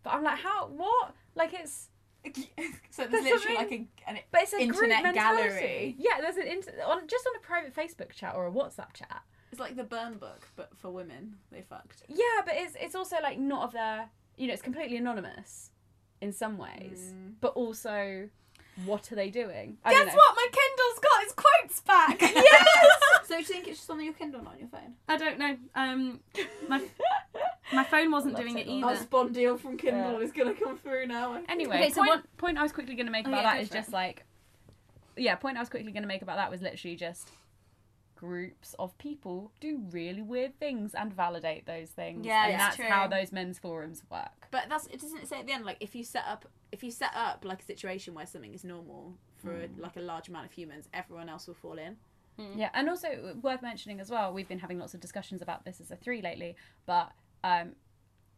But 0.04 0.10
I'm 0.10 0.22
like, 0.22 0.38
how? 0.38 0.68
What? 0.68 1.14
Like 1.34 1.54
it's, 1.54 1.88
so 2.90 3.06
there's 3.06 3.24
literally 3.24 3.56
like 3.56 3.72
a 3.72 3.86
an 4.06 4.18
but 4.30 4.42
it's 4.42 4.52
a 4.52 4.58
internet 4.60 5.14
gallery. 5.14 5.96
Yeah, 5.98 6.20
there's 6.20 6.36
an 6.36 6.46
inter- 6.46 6.72
on 6.86 7.06
just 7.06 7.26
on 7.26 7.36
a 7.36 7.40
private 7.40 7.74
Facebook 7.74 8.12
chat 8.12 8.34
or 8.34 8.46
a 8.46 8.50
WhatsApp 8.50 8.92
chat. 8.92 9.22
It's 9.50 9.60
like 9.60 9.76
the 9.76 9.84
burn 9.84 10.18
book, 10.18 10.46
but 10.54 10.70
for 10.76 10.90
women. 10.90 11.36
They 11.50 11.62
fucked. 11.62 12.02
Yeah, 12.08 12.42
but 12.44 12.54
it's 12.56 12.76
it's 12.80 12.94
also 12.94 13.16
like 13.22 13.38
not 13.38 13.64
of 13.64 13.72
their, 13.72 14.08
you 14.36 14.46
know, 14.46 14.52
it's 14.52 14.62
completely 14.62 14.96
anonymous 14.96 15.70
in 16.20 16.32
some 16.32 16.58
ways, 16.58 17.14
but 17.40 17.54
also, 17.54 18.28
what 18.84 19.10
are 19.10 19.14
they 19.14 19.30
doing? 19.30 19.78
I 19.84 19.92
Guess 19.92 20.14
what? 20.14 20.36
My 20.36 20.46
Kindle's 20.52 20.98
got 21.00 21.22
its 21.22 21.32
quotes 21.32 21.80
back. 21.80 22.20
Yes. 22.44 23.26
so 23.26 23.34
do 23.36 23.40
you 23.40 23.44
think 23.44 23.68
it's 23.68 23.78
just 23.78 23.90
on 23.90 24.02
your 24.04 24.12
Kindle, 24.12 24.42
not 24.42 24.54
on 24.54 24.58
your 24.58 24.68
phone? 24.68 24.94
I 25.08 25.16
don't 25.16 25.38
know. 25.38 25.56
Um, 25.74 26.20
my 26.68 26.82
my 27.72 27.84
phone 27.84 28.10
wasn't 28.10 28.36
doing 28.36 28.58
it 28.58 28.66
either. 28.66 28.86
Our 28.86 28.96
spawn 28.96 29.32
deal 29.32 29.56
from 29.56 29.76
Kindle 29.76 30.12
Yeah. 30.12 30.26
is 30.26 30.32
gonna 30.32 30.54
come 30.54 30.78
through 30.78 31.06
now. 31.06 31.42
Anyway, 31.48 31.76
Okay, 31.76 31.90
so 31.90 32.02
point, 32.02 32.08
what- 32.08 32.36
point 32.36 32.58
I 32.58 32.62
was 32.62 32.72
quickly 32.72 32.94
going 32.94 33.06
to 33.06 33.12
make 33.12 33.26
Oh, 33.26 33.30
about 33.30 33.42
yeah, 33.44 33.62
that 33.62 33.70
go 33.70 33.76
just 33.76 33.92
like, 33.92 34.24
yeah, 35.16 35.34
point 35.36 35.56
I 35.56 35.60
was 35.60 35.68
quickly 35.68 35.92
going 35.92 36.02
to 36.02 36.08
make 36.08 36.22
about 36.22 36.36
that 36.36 36.50
was 36.50 36.62
literally 36.62 36.96
just 36.96 37.30
groups 38.20 38.74
of 38.78 38.96
people 38.98 39.50
do 39.60 39.82
really 39.90 40.20
weird 40.20 40.58
things 40.58 40.94
and 40.94 41.10
validate 41.12 41.64
those 41.64 41.88
things. 41.88 42.26
Yeah, 42.26 42.44
and 42.44 42.54
it's 42.54 42.62
that's 42.62 42.76
true. 42.76 42.84
how 42.84 43.08
those 43.08 43.32
men's 43.32 43.58
forums 43.58 44.02
work. 44.10 44.46
But 44.50 44.64
that's 44.68 44.86
it. 44.88 45.00
Doesn't 45.00 45.22
it 45.22 45.28
say 45.28 45.40
at 45.40 45.46
the 45.46 45.52
end 45.52 45.64
like 45.64 45.78
if 45.80 45.94
you 45.94 46.04
set 46.04 46.24
up 46.28 46.46
if 46.70 46.82
you 46.82 46.90
set 46.90 47.12
up 47.14 47.44
like 47.46 47.62
a 47.62 47.64
situation 47.64 48.12
where 48.14 48.26
something 48.26 48.52
is 48.52 48.62
normal 48.62 49.14
for 49.36 49.52
hmm. 49.52 49.80
like 49.80 49.96
a 49.96 50.00
large 50.00 50.28
amount 50.28 50.44
of 50.44 50.52
humans, 50.52 50.86
everyone 50.92 51.30
else 51.30 51.46
will 51.46 51.54
fall 51.54 51.78
in. 51.78 51.96
Hmm. 52.38 52.58
Yeah, 52.58 52.68
and 52.74 52.90
also 52.90 53.36
worth 53.40 53.62
mentioning 53.62 54.00
as 54.00 54.10
well, 54.10 54.34
we've 54.34 54.48
been 54.48 54.58
having 54.58 54.78
lots 54.78 54.92
of 54.92 55.00
discussions 55.00 55.40
about 55.40 55.64
this 55.64 55.80
as 55.80 55.90
a 55.90 55.96
three 55.96 56.20
lately, 56.20 56.56
but 56.84 57.12
um, 57.44 57.72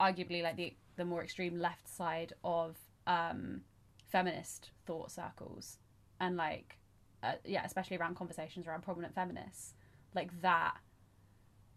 arguably 0.00 0.42
like 0.42 0.56
the 0.56 0.74
the 0.96 1.04
more 1.04 1.22
extreme 1.22 1.58
left 1.58 1.88
side 1.88 2.32
of 2.44 2.76
um, 3.06 3.62
feminist 4.08 4.70
thought 4.86 5.10
circles, 5.10 5.78
and 6.20 6.36
like 6.36 6.78
uh, 7.22 7.34
yeah, 7.44 7.64
especially 7.64 7.96
around 7.96 8.16
conversations 8.16 8.66
around 8.66 8.82
prominent 8.82 9.14
feminists, 9.14 9.74
like 10.14 10.30
that. 10.42 10.76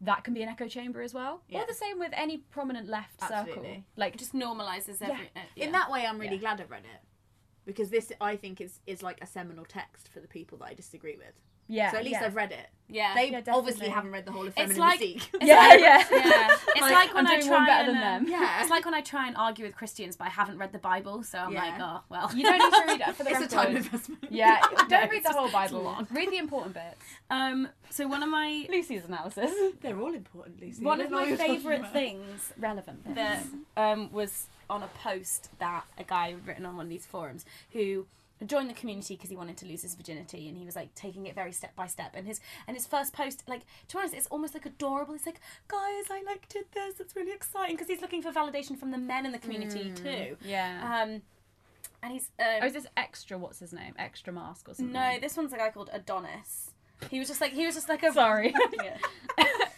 That 0.02 0.26
can 0.26 0.34
be 0.34 0.44
an 0.44 0.50
echo 0.50 0.68
chamber 0.68 1.02
as 1.02 1.14
well, 1.14 1.42
Yeah. 1.48 1.62
or 1.62 1.66
the 1.68 1.74
same 1.74 2.00
with 2.00 2.12
any 2.14 2.38
prominent 2.40 2.90
left 2.90 3.22
circle. 3.22 3.38
Absolutely. 3.38 3.86
Like 3.96 4.16
It 4.16 4.18
just 4.20 4.34
normalizes 4.34 5.02
every. 5.02 5.30
uh, 5.36 5.40
In 5.56 5.72
that 5.72 5.90
way, 5.90 6.06
I'm 6.06 6.20
really 6.20 6.36
Yeah. 6.36 6.42
glad 6.42 6.60
I've 6.62 6.70
read 6.70 6.84
it 6.84 7.00
because 7.66 7.90
this 7.92 8.12
I 8.20 8.36
think 8.36 8.60
is 8.60 8.82
is 8.86 9.02
like 9.02 9.20
a 9.22 9.26
seminal 9.26 9.64
text 9.64 10.10
for 10.10 10.20
the 10.20 10.28
people 10.28 10.58
that 10.58 10.66
I 10.66 10.74
disagree 10.74 11.16
with. 11.16 11.34
Yeah, 11.68 11.92
so 11.92 11.98
at 11.98 12.04
least 12.04 12.18
yeah. 12.22 12.26
I've 12.28 12.36
read 12.36 12.52
it. 12.52 12.68
Yeah. 12.88 13.16
They 13.16 13.32
Yeah, 13.32 13.42
obviously 13.48 13.90
haven't 13.90 14.12
read 14.12 14.26
the 14.28 14.32
whole 14.32 14.44
of 14.44 14.50
It's 14.50 14.58
Feminine 14.58 14.78
like- 14.80 15.00
Mystique. 15.00 15.28
it's 15.34 15.44
yeah, 15.44 15.58
like- 15.58 15.80
yeah, 15.80 16.04
Yeah, 16.12 16.58
it's 16.68 16.82
like, 16.82 17.16
when 17.16 17.26
I'm 17.26 17.40
I 17.40 17.42
try 17.42 17.50
one 17.58 17.66
better 17.66 17.90
and, 17.92 17.98
than 18.00 18.08
um, 18.18 18.24
them. 18.26 18.32
Yeah. 18.32 18.62
It's 18.62 18.70
like 18.70 18.86
when 18.86 18.94
I 18.94 19.02
try 19.02 19.26
and 19.28 19.36
argue 19.36 19.66
with 19.66 19.76
Christians, 19.76 20.16
but 20.16 20.28
I 20.28 20.30
haven't 20.30 20.60
read 20.60 20.72
the 20.72 20.78
Bible, 20.78 21.24
so 21.24 21.40
I'm 21.40 21.52
Yeah. 21.54 21.64
like, 21.64 21.74
oh 21.80 22.02
well. 22.10 22.30
You 22.36 22.44
don't 22.44 22.60
need 22.60 22.72
to 22.78 22.84
read 22.88 23.02
it 23.02 23.16
for 23.16 23.24
the 23.24 23.30
it's 23.32 23.40
a 23.40 23.42
record. 23.42 23.50
time 23.50 23.76
investment. 23.78 24.24
Yeah, 24.30 24.62
don't 24.78 24.90
No, 24.92 25.08
read 25.10 25.24
the 25.24 25.30
whole 25.34 25.50
Bible. 25.50 25.82
long. 25.82 26.08
Read 26.12 26.30
the 26.32 26.38
important 26.38 26.76
bits. 26.76 27.04
Um. 27.32 27.70
So 27.90 28.08
one 28.08 28.22
of 28.22 28.30
my 28.30 28.68
Lucy's 28.70 29.04
analysis. 29.06 29.52
They're 29.82 30.00
all 30.00 30.14
important, 30.14 30.62
Lucy. 30.62 30.84
one 30.84 31.02
of 31.02 31.10
my 31.10 31.22
what 31.22 31.28
you're 31.30 31.38
talking 31.38 31.56
favourite 31.56 31.92
things 31.92 32.54
Relevant 32.60 33.04
bits. 33.04 33.16
that 33.16 33.44
um, 33.78 34.12
was 34.12 34.46
on 34.70 34.84
a 34.84 34.90
post 35.04 35.50
that 35.58 35.86
a 35.98 36.04
guy 36.04 36.32
had 36.32 36.46
written 36.46 36.68
on 36.68 36.76
one 36.78 36.86
of 36.86 36.90
these 36.92 37.06
forums 37.08 37.46
who 37.72 38.06
joined 38.48 38.70
the 38.70 38.74
community 38.74 39.16
because 39.16 39.30
he 39.30 39.36
wanted 39.36 39.58
to 39.58 39.66
lose 39.66 39.82
his 39.82 39.96
virginity 39.96 40.48
and 40.48 40.58
he 40.58 40.66
was 40.66 40.76
like 40.76 40.94
taking 40.96 41.26
it 41.28 41.36
very 41.36 41.52
step 41.52 41.76
by 41.76 41.88
step 41.88 42.12
and 42.16 42.26
his 42.28 42.40
and 42.68 42.76
his 42.76 42.86
first 42.88 43.14
post 43.14 43.44
like 43.48 43.62
to 43.88 43.96
be 43.96 44.00
honest 44.00 44.14
it's 44.14 44.28
almost 44.28 44.54
like 44.54 44.66
adorable 44.66 45.14
he's 45.14 45.26
like 45.26 45.40
guys 45.68 46.06
i 46.12 46.24
like 46.26 46.48
did 46.50 46.66
this 46.74 47.00
it's 47.00 47.16
really 47.16 47.32
exciting 47.32 47.76
because 47.76 47.88
he's 47.88 48.02
looking 48.02 48.22
for 48.22 48.32
validation 48.32 48.78
from 48.78 48.92
the 48.92 48.98
men 48.98 49.26
in 49.26 49.32
the 49.32 49.40
community 49.40 49.92
too 49.96 50.38
Yeah. 50.46 51.02
um 51.04 51.22
and 52.04 52.14
he's 52.14 52.30
um, 52.40 52.46
oh, 52.62 52.66
is 52.68 52.74
this 52.74 52.86
extra? 52.96 53.36
What's 53.38 53.60
his 53.60 53.74
name? 53.74 53.94
Extramask 54.00 54.68
or 54.68 54.74
something? 54.76 54.92
no 54.92 55.18
this 55.20 55.36
one's 55.36 55.54
a 55.54 55.58
guy 55.58 55.70
called 55.72 55.90
adonis 55.94 56.72
he 57.10 57.20
was 57.20 57.28
just 57.28 57.42
like 57.42 57.52
he 57.54 57.66
was 57.66 57.76
just 57.76 57.90
like 57.90 58.04
a 58.04 58.12
Sorry. 58.14 58.54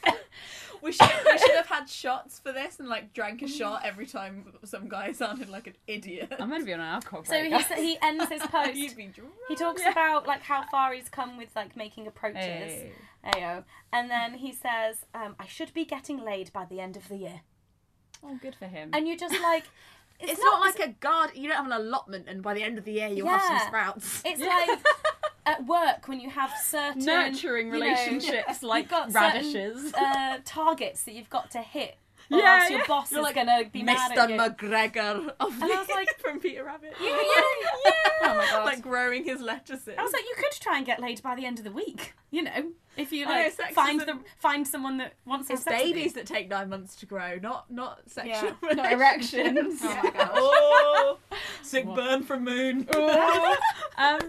yeah. 0.81 0.85
We 0.85 0.91
should, 0.91 1.09
we 1.25 1.37
should 1.37 1.51
have 1.55 1.67
had 1.67 1.89
shots 1.89 2.39
for 2.39 2.51
this 2.51 2.79
and 2.79 2.87
like 2.87 3.13
drank 3.13 3.41
a 3.41 3.47
shot 3.47 3.81
every 3.83 4.05
time 4.05 4.53
some 4.63 4.87
guy 4.87 5.11
sounded 5.11 5.49
like 5.49 5.67
an 5.67 5.73
idiot. 5.87 6.33
I'm 6.39 6.49
gonna 6.49 6.63
be 6.65 6.73
on 6.73 6.79
an 6.79 6.85
alcohol 6.87 7.23
so 7.23 7.31
break. 7.31 7.53
he 7.53 7.61
sa- 7.63 7.75
he 7.75 7.97
ends 8.01 8.27
his 8.29 8.41
post 8.51 8.75
You'd 8.75 8.95
be 8.95 9.07
drunk. 9.07 9.31
He 9.47 9.55
talks 9.55 9.81
about 9.89 10.27
like 10.27 10.41
how 10.41 10.63
far 10.69 10.93
he's 10.93 11.09
come 11.09 11.37
with 11.37 11.49
like 11.55 11.75
making 11.75 12.07
approaches. 12.07 12.37
Hey. 12.43 12.91
Ayo. 13.25 13.63
And 13.91 14.09
then 14.09 14.35
he 14.35 14.51
says, 14.53 15.05
um, 15.13 15.35
I 15.39 15.47
should 15.47 15.73
be 15.73 15.83
getting 15.85 16.23
laid 16.23 16.53
by 16.53 16.65
the 16.65 16.79
end 16.79 16.95
of 16.95 17.07
the 17.09 17.15
year. 17.17 17.41
Oh, 18.23 18.37
good 18.41 18.55
for 18.55 18.65
him. 18.65 18.89
And 18.93 19.07
you're 19.07 19.17
just 19.17 19.39
like 19.41 19.63
it's, 20.19 20.33
It's, 20.33 20.41
not, 20.41 20.59
like 20.61 20.79
a 20.79 20.93
guard. 20.93 21.31
You 21.35 21.47
don't 21.49 21.57
have 21.57 21.65
an 21.65 21.71
allotment, 21.73 22.27
and 22.27 22.41
by 22.41 22.53
the 22.53 22.63
end 22.63 22.77
of 22.77 22.85
the 22.85 22.93
year, 22.93 23.07
you'll 23.07 23.27
have 23.27 23.41
Yeah. 23.41 23.59
some 23.59 23.67
sprouts. 23.67 24.21
it's 24.25 24.41
like 24.41 24.79
at 25.47 25.65
work 25.65 26.07
when 26.07 26.19
you 26.19 26.29
have 26.29 26.51
certain 26.61 27.03
nurturing 27.05 27.67
you 27.67 27.73
know, 27.73 27.79
relationships 27.79 28.61
like 28.63 28.83
you've 28.83 28.91
got 28.91 29.13
radishes. 29.13 29.91
certain, 29.91 30.03
uh, 30.03 30.37
targets 30.45 31.03
that 31.03 31.13
you've 31.13 31.29
got 31.29 31.51
to 31.51 31.59
hit. 31.61 31.97
Or 32.29 32.39
Yeah, 32.39 32.59
else 32.59 32.69
your 32.69 32.79
yeah. 32.79 32.85
boss 32.87 33.09
You're 33.11 33.21
is 33.21 33.23
like 33.23 33.35
gonna 33.35 33.63
be 33.71 33.83
mad 33.83 34.11
at 34.11 34.17
Mr. 34.17 34.29
you. 34.31 34.37
McGregor 34.37 35.31
of 35.39 35.53
And 35.63 35.71
I 35.71 35.79
was 35.79 35.87
like- 35.89 36.19
from 36.19 36.41
Peter 36.41 36.63
Rabbit. 36.65 36.93
yeah, 37.01 37.07
yeah, 37.09 37.41
yeah. 37.85 37.91
Oh 38.23 38.35
my 38.35 38.45
god. 38.49 38.65
like 38.65 38.81
growing 38.81 39.23
his 39.23 39.39
lettuces. 39.39 39.93
I 39.97 40.03
was 40.03 40.11
like, 40.11 40.23
you 40.23 40.33
could 40.35 40.51
try 40.59 40.75
and 40.77 40.85
get 40.85 40.99
laid 40.99 41.21
by 41.23 41.35
the 41.35 41.45
end 41.45 41.57
of 41.59 41.63
the 41.63 41.71
week. 41.71 42.13
You 42.31 42.41
know, 42.41 42.71
if 42.97 43.13
you 43.13 43.25
I 43.25 43.43
know, 43.43 43.49
like 43.59 43.73
find 43.73 44.01
the 44.01 44.19
find 44.39 44.67
someone 44.67 44.97
that 44.97 45.13
wants 45.25 45.47
to 45.47 45.53
have 45.53 45.59
it's 45.59 45.63
sex 45.63 45.79
with 45.81 45.87
you. 45.87 45.93
babies 45.95 46.13
that 46.13 46.25
take 46.25 46.49
nine 46.49 46.67
months 46.67 46.95
to 46.97 47.05
grow, 47.05 47.37
not 47.41 47.71
not 47.71 48.01
sexual. 48.07 48.51
Yeah. 48.63 48.73
Not 48.73 48.91
erections. 48.91 49.79
Oh 49.81 49.99
my 50.03 50.09
gosh. 50.09 50.29
oh, 50.33 51.17
sick 51.61 51.85
burn 51.85 52.23
from 52.23 52.43
moon. 52.43 52.89
um, 53.97 54.19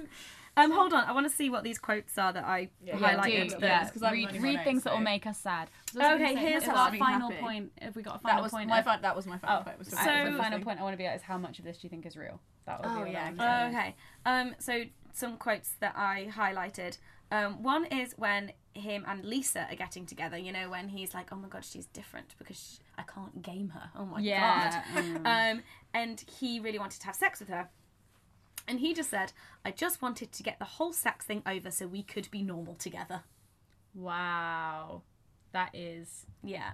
um, 0.65 0.71
hold 0.73 0.93
on. 0.93 1.05
I 1.05 1.13
want 1.13 1.29
to 1.31 1.35
see 1.35 1.51
what 1.51 1.65
these 1.65 1.79
quotes 1.79 2.17
are 2.19 2.33
that 2.33 2.45
I 2.45 2.69
yeah, 2.85 2.97
highlighted. 2.97 3.45
do, 3.51 3.51
that- 3.59 3.63
yeah. 3.63 3.91
'cause 3.91 4.03
I'm 4.03 4.13
read 4.13 4.33
read 4.43 4.65
things 4.65 4.77
notes, 4.77 4.85
that 4.85 4.91
will 4.93 4.99
so- 4.99 5.05
make 5.05 5.27
us 5.27 5.39
sad. 5.39 5.71
So 5.93 6.01
I 6.01 6.15
was 6.15 6.23
Okay, 6.23 6.35
say, 6.35 6.41
here's 6.41 6.63
have 6.65 6.73
we 6.73 6.75
what 6.75 6.75
got 6.77 6.89
a 6.89 6.93
makes 6.93 7.01
me 7.01 7.07
final 7.07 7.31
happy. 7.31 7.43
point. 7.43 7.73
Have 7.83 7.97
we 7.97 8.03
got 8.03 8.11
a 8.11 8.19
That 8.19 8.23
final 8.23 8.43
was 8.43 8.53
point? 8.53 8.69
my 8.69 8.79
of- 8.79 8.85
fin- 8.85 9.03
that 9.03 9.17
was 9.17 9.27
my 9.27 9.39
final 9.39 9.61
Oh, 9.61 9.63
point. 9.65 9.79
Was 9.79 9.89
so, 9.89 9.95
the 9.97 10.03
final 10.03 10.51
thing. 10.59 10.63
point 10.65 10.81
I 10.81 10.83
want 10.83 10.93
to 10.95 10.99
be 10.99 11.07
at 11.07 11.17
is 11.17 11.23
how 11.23 11.39
much 11.39 11.59
of 11.59 11.65
this 11.65 11.79
do 11.79 11.87
you 11.87 11.91
think 11.91 12.07
is 12.07 12.17
real? 12.17 12.41
That 12.67 12.83
would 12.83 12.91
Oh, 12.91 13.05
be 13.05 13.11
yeah, 13.13 13.31
what 13.31 13.41
okay. 13.41 13.79
Okay. 13.79 13.95
Um, 14.27 14.55
so 14.59 14.85
some 15.13 15.37
quotes 15.37 15.71
that 15.81 15.95
I 15.97 16.29
highlighted. 16.31 16.99
Um, 17.31 17.63
one 17.63 17.85
is 17.87 18.15
when 18.17 18.53
him 18.73 19.05
and 19.07 19.23
Lisa 19.25 19.67
are 19.71 19.75
getting 19.75 20.07
together. 20.07 20.39
You 20.39 20.51
know, 20.53 20.71
when 20.71 20.89
he's 20.89 21.13
like, 21.13 21.31
"Oh 21.33 21.37
my 21.37 21.49
god, 21.49 21.65
she's 21.65 21.85
different 21.87 22.35
because 22.39 22.57
she, 22.57 22.79
I 22.97 23.03
can't 23.03 23.43
game 23.43 23.71
her." 23.71 23.91
Oh 23.97 24.07
my 24.07 24.21
Yeah, 24.21 24.83
god. 24.95 25.03
mm. 25.05 25.53
Um, 25.57 25.63
and 25.93 26.21
he 26.39 26.59
really 26.61 26.79
wanted 26.79 27.01
to 27.01 27.07
have 27.07 27.17
sex 27.17 27.41
with 27.41 27.49
her. 27.51 27.69
And 28.69 28.81
he 28.81 28.93
just 28.95 29.11
said, 29.11 29.33
I 29.65 29.71
just 29.71 30.03
wanted 30.03 30.31
to 30.33 30.43
get 30.43 30.59
the 30.59 30.65
whole 30.67 30.93
sex 30.93 31.25
thing 31.25 31.43
over 31.47 31.71
so 31.71 31.87
we 31.87 32.03
could 32.03 32.31
be 32.31 32.43
normal 32.43 32.75
together. 32.75 33.23
Wow. 33.95 35.03
That 35.53 35.71
is. 35.75 36.27
Yeah. 36.45 36.73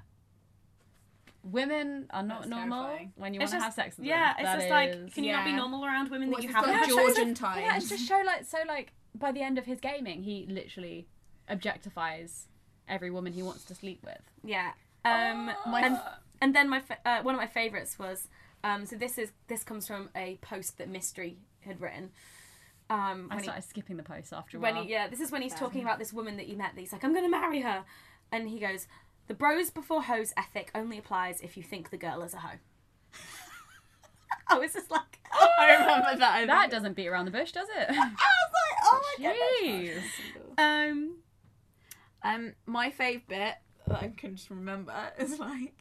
Women 1.43 2.07
are 2.11 2.23
not 2.23 2.41
That's 2.41 2.51
normal 2.51 2.85
terrifying. 2.85 3.13
when 3.17 3.35
you 3.35 3.41
want 3.41 3.53
to 3.53 3.61
have 3.61 3.75
sex 3.75 3.99
with 3.99 4.07
yeah, 4.07 4.33
them. 4.35 4.37
Yeah, 4.39 4.41
it's 4.41 4.43
That 4.51 4.59
just 4.59 4.71
like, 4.71 5.15
can 5.15 5.25
you 5.25 5.33
not 5.33 5.45
be 5.45 5.53
normal 5.53 5.85
around 5.85 6.11
women 6.11 6.31
What's 6.31 6.43
that 6.43 6.49
you 6.49 6.55
haven't? 6.55 6.71
like 6.73 6.81
Yeah, 6.81 6.85
it 6.85 6.89
shows 6.97 7.15
Georgian 7.15 7.29
that- 7.35 7.37
times. 7.37 7.61
Yeah, 7.61 7.77
it's 7.77 7.89
just 7.91 8.09
show 8.09 8.23
like 8.25 8.45
so 8.47 8.59
like 8.67 8.93
by 9.15 9.31
the 9.31 9.43
end 9.43 9.59
of 9.59 9.67
his 9.67 9.79
gaming, 9.79 10.23
he 10.23 10.47
literally 10.49 11.07
objectifies 11.51 12.45
every 12.89 13.11
woman 13.11 13.35
he 13.35 13.43
wants 13.43 13.65
to 13.65 13.75
sleep 13.75 14.01
with. 14.05 14.21
Yeah. 14.43 14.73
Um, 15.05 15.51
My 15.67 15.83
and, 15.83 15.95
f- 15.97 16.19
and 16.41 16.57
then 16.57 16.69
my 16.71 16.81
fa- 16.81 16.99
uh, 17.05 17.23
one 17.23 17.35
of 17.35 17.41
my 17.41 17.47
favorites 17.47 17.99
was 17.99 18.29
um, 18.65 18.87
so 18.87 18.97
this 18.97 19.19
is 19.19 19.33
this 19.49 19.63
comes 19.63 19.87
from 19.87 20.09
a 20.17 20.37
post 20.41 20.79
that 20.79 20.89
Mystery 20.89 21.37
had 21.65 21.81
written. 21.81 22.11
Um, 22.91 23.29
I 23.31 23.37
when 23.37 23.39
he- 23.39 23.45
started 23.45 23.62
skipping 23.65 23.97
the 23.97 24.03
post 24.03 24.33
after 24.33 24.59
a 24.59 24.61
when 24.61 24.75
while. 24.75 24.85
he, 24.85 24.91
yeah, 24.91 25.09
this 25.09 25.21
is 25.21 25.31
when 25.33 25.43
he's 25.43 25.55
talking 25.55 25.83
about 25.83 25.99
this 25.99 26.12
woman 26.12 26.37
that 26.37 26.47
he 26.47 26.55
met. 26.55 26.75
That 26.75 26.81
he's 26.81 26.93
like, 26.93 27.03
I'm 27.05 27.12
going 27.12 27.25
to 27.25 27.31
marry 27.31 27.61
her, 27.62 27.85
and 28.31 28.49
he 28.49 28.59
goes, 28.61 28.87
"The 29.27 29.35
bros 29.35 29.71
before 29.71 30.03
hoes 30.03 30.33
ethic 30.37 30.71
only 30.75 30.99
applies 30.99 31.41
if 31.41 31.57
you 31.57 31.62
think 31.62 31.91
the 31.91 31.97
girl 31.97 32.23
is 32.23 32.35
a 32.35 32.39
hoe." 32.39 32.59
I 34.49 34.59
was 34.59 34.73
just 34.75 34.91
like, 34.91 35.21
I 35.59 35.73
remember 35.73 36.19
that. 36.19 36.35
I 36.35 36.47
that 36.47 36.71
doesn't 36.71 36.95
beat 36.95 37.09
around 37.09 37.25
the 37.25 37.31
bush, 37.31 37.53
does 37.53 37.69
it? 37.69 37.89
I 37.89 37.93
was 37.93 37.97
like, 37.97 38.79
oh 38.85 39.01
my 39.19 39.25
Jeez. 39.65 40.03
god. 40.57 40.91
Um, 40.91 41.17
Um, 42.23 42.53
my 42.67 42.91
fave 42.91 43.23
bit 43.29 43.55
that 43.87 44.03
I 44.03 44.09
can 44.17 44.37
just 44.37 44.51
remember 44.51 44.93
is 45.19 45.39
like 45.39 45.75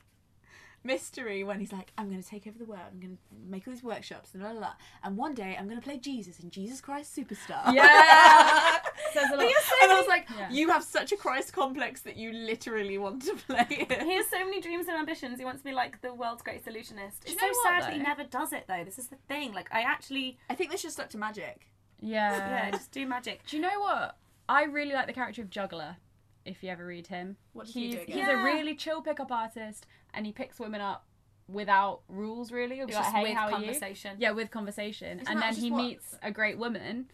mystery 0.83 1.43
when 1.43 1.59
he's 1.59 1.71
like, 1.71 1.91
"I'm 1.97 2.09
going 2.09 2.21
to 2.21 2.27
take 2.27 2.47
over 2.47 2.57
the 2.57 2.65
world. 2.65 2.81
I'm 2.91 2.99
going 2.99 3.17
to 3.17 3.21
make 3.49 3.67
all 3.67 3.73
these 3.73 3.83
workshops 3.83 4.29
and 4.33 4.41
blah, 4.41 4.51
blah, 4.51 4.59
blah. 4.59 4.73
and 5.03 5.17
one 5.17 5.33
day 5.33 5.55
I'm 5.57 5.65
going 5.67 5.79
to 5.79 5.83
play 5.83 5.97
Jesus 5.97 6.39
in 6.39 6.49
Jesus 6.49 6.81
Christ 6.81 7.15
Superstar." 7.15 7.73
Yeah. 7.73 8.77
Says 9.13 9.29
a 9.31 9.35
lot. 9.37 9.45
and 9.81 9.91
I 9.91 9.95
was 9.99 10.07
like, 10.07 10.27
Yeah. 10.37 10.49
"You 10.49 10.69
have 10.69 10.83
such 10.83 11.11
a 11.11 11.17
Christ 11.17 11.53
complex 11.53 12.01
that 12.01 12.17
you 12.17 12.31
literally 12.33 12.97
want 12.97 13.21
to 13.23 13.35
play 13.35 13.65
it." 13.69 14.01
he 14.03 14.15
has 14.15 14.27
so 14.27 14.39
many 14.43 14.61
dreams 14.61 14.87
and 14.87 14.97
ambitions. 14.97 15.37
He 15.39 15.45
wants 15.45 15.61
to 15.61 15.65
be 15.65 15.73
like 15.73 16.01
the 16.01 16.13
world's 16.13 16.41
greatest 16.41 16.67
illusionist. 16.67 17.23
It's 17.25 17.39
so 17.39 17.47
what, 17.47 17.55
sad 17.63 17.83
that 17.83 17.93
he 17.93 17.99
never 17.99 18.23
does 18.23 18.53
it 18.53 18.65
though. 18.67 18.83
This 18.83 18.97
is 18.99 19.07
the 19.07 19.17
thing. 19.27 19.53
Like, 19.53 19.69
I 19.71 19.81
actually, 19.81 20.37
I 20.49 20.55
think 20.55 20.71
they 20.71 20.77
should 20.77 20.91
stuck 20.91 21.09
to 21.09 21.17
magic. 21.17 21.67
Yeah. 21.99 22.35
yeah, 22.65 22.71
just 22.71 22.91
do 22.91 23.05
magic. 23.07 23.45
Do 23.47 23.55
you 23.57 23.61
know 23.61 23.79
what? 23.79 24.17
I 24.49 24.63
really 24.63 24.93
like 24.93 25.07
the 25.07 25.13
character 25.13 25.41
of 25.41 25.49
Juggler. 25.49 25.97
If 26.45 26.61
you 26.61 26.69
ever 26.69 26.85
read 26.85 27.07
him, 27.07 27.37
What 27.53 27.67
does 27.67 27.73
he 27.73 27.85
he's 27.85 27.95
do 27.95 28.01
again? 28.01 28.17
he's 28.17 28.27
Yeah. 28.27 28.41
a 28.41 28.43
really 28.43 28.75
chill 28.75 29.01
pickup 29.01 29.31
artist, 29.31 29.85
and 30.13 30.25
he 30.25 30.31
picks 30.31 30.59
women 30.59 30.81
up 30.81 31.05
without 31.47 32.01
rules. 32.07 32.51
Really, 32.51 32.77
He'll 32.77 32.87
be 32.87 32.93
It's 32.93 32.99
like, 33.01 33.13
"Hey, 33.13 33.23
with 33.23 33.33
how 33.37 33.47
are 33.47 33.51
conversation. 33.51 34.11
you?" 34.17 34.23
Yeah, 34.27 34.31
with 34.31 34.51
conversation, 34.51 35.19
Isn't 35.19 35.31
and 35.31 35.41
then 35.41 35.53
he 35.55 35.71
what- 35.71 35.83
meets 35.83 36.17
a 36.21 36.31
great 36.31 36.57
woman, 36.57 37.09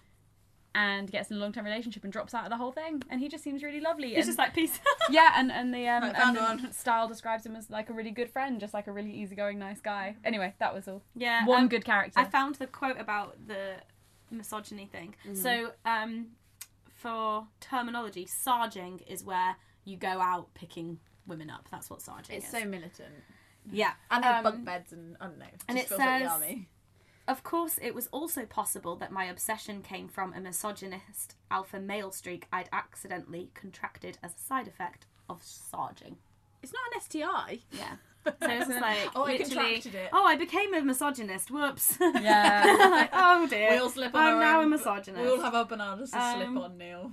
and 0.75 1.09
gets 1.11 1.31
in 1.31 1.37
a 1.37 1.39
long 1.39 1.51
term 1.51 1.65
relationship 1.65 2.03
and 2.03 2.13
drops 2.13 2.33
out 2.33 2.43
of 2.43 2.49
the 2.51 2.57
whole 2.57 2.71
thing, 2.71 3.01
and 3.09 3.19
he 3.19 3.27
just 3.27 3.43
seems 3.43 3.63
really 3.63 3.79
lovely. 3.79 4.09
He's 4.09 4.17
and- 4.17 4.25
just 4.27 4.37
like 4.37 4.53
peace. 4.53 4.79
yeah, 5.09 5.33
and 5.35 5.51
and 5.51 5.73
the 5.73 5.87
um 5.87 6.03
and 6.15 6.59
the 6.69 6.73
style 6.73 7.07
describes 7.07 7.45
him 7.45 7.55
as 7.55 7.69
like 7.69 7.89
a 7.89 7.93
really 7.93 8.11
good 8.11 8.29
friend, 8.29 8.59
just 8.59 8.73
like 8.73 8.85
a 8.87 8.91
really 8.91 9.11
easygoing, 9.11 9.57
nice 9.57 9.81
guy. 9.81 10.15
Anyway, 10.23 10.53
that 10.59 10.73
was 10.73 10.87
all. 10.87 11.01
yeah, 11.15 11.45
One 11.45 11.63
um, 11.63 11.67
good 11.69 11.83
character. 11.85 12.19
I 12.19 12.25
found 12.25 12.55
the 12.55 12.67
quote 12.67 12.99
about 12.99 13.35
the 13.47 13.75
misogyny 14.31 14.85
thing. 14.85 15.15
So, 15.33 15.71
um, 15.85 16.27
for 16.93 17.47
terminology, 17.59 18.27
sarging 18.27 18.99
is 19.07 19.23
where 19.23 19.55
you 19.85 19.97
go 19.97 20.21
out 20.21 20.53
picking 20.53 20.99
women 21.29 21.49
up. 21.49 21.67
That's 21.71 21.89
what 21.89 22.01
sarging 22.01 22.35
is. 22.37 22.43
It's 22.43 22.51
so 22.51 22.65
militant. 22.65 23.13
yeah, 23.71 23.93
And 24.11 24.23
they 24.23 24.27
have 24.27 24.45
Um, 24.45 24.51
bunk 24.53 24.65
beds 24.65 24.91
and 24.91 25.15
I 25.21 25.27
don't 25.27 25.37
know. 25.39 25.45
and 25.67 25.77
it 25.77 25.89
like 25.91 25.99
says- 26.01 26.27
army. 26.29 26.67
Of 27.27 27.43
course, 27.43 27.77
it 27.79 27.93
was 27.93 28.07
also 28.07 28.47
possible 28.47 28.95
that 28.95 29.11
my 29.11 29.25
obsession 29.25 29.83
came 29.83 30.07
from 30.07 30.33
a 30.33 30.39
misogynist 30.39 31.35
alpha 31.51 31.79
male 31.79 32.11
streak 32.11 32.47
I'd 32.51 32.69
accidentally 32.73 33.51
contracted 33.53 34.17
as 34.23 34.33
a 34.35 34.39
side 34.39 34.67
effect 34.67 35.05
of 35.29 35.43
sarging. 35.43 36.17
It's 36.63 36.73
not 36.73 36.81
an 36.91 36.99
STI. 36.99 37.61
Yeah. 37.71 37.97
So 38.41 38.49
it's 38.49 38.67
just 38.67 38.81
like 38.81 39.09
Oh, 39.15 39.25
I 39.25 39.37
contracted 39.37 39.95
it. 39.95 40.09
oh, 40.13 40.25
I 40.25 40.35
became 40.35 40.73
a 40.73 40.81
misogynist. 40.81 41.51
Whoops. 41.51 41.97
Yeah. 42.01 42.75
like, 42.91 43.09
oh 43.13 43.47
dear. 43.47 43.71
We 43.71 43.77
all 43.77 43.89
slip 43.89 44.13
on 44.15 44.21
I'm 44.21 44.33
our 44.35 44.39
now 44.39 44.59
own- 44.59 44.65
a 44.65 44.69
misogynist. 44.69 45.23
We 45.23 45.29
all 45.29 45.41
have 45.41 45.55
our 45.55 45.65
bananas 45.65 46.11
to 46.11 46.21
Um, 46.21 46.35
slip 46.53 46.63
on, 46.63 46.77
Neil. 46.77 47.11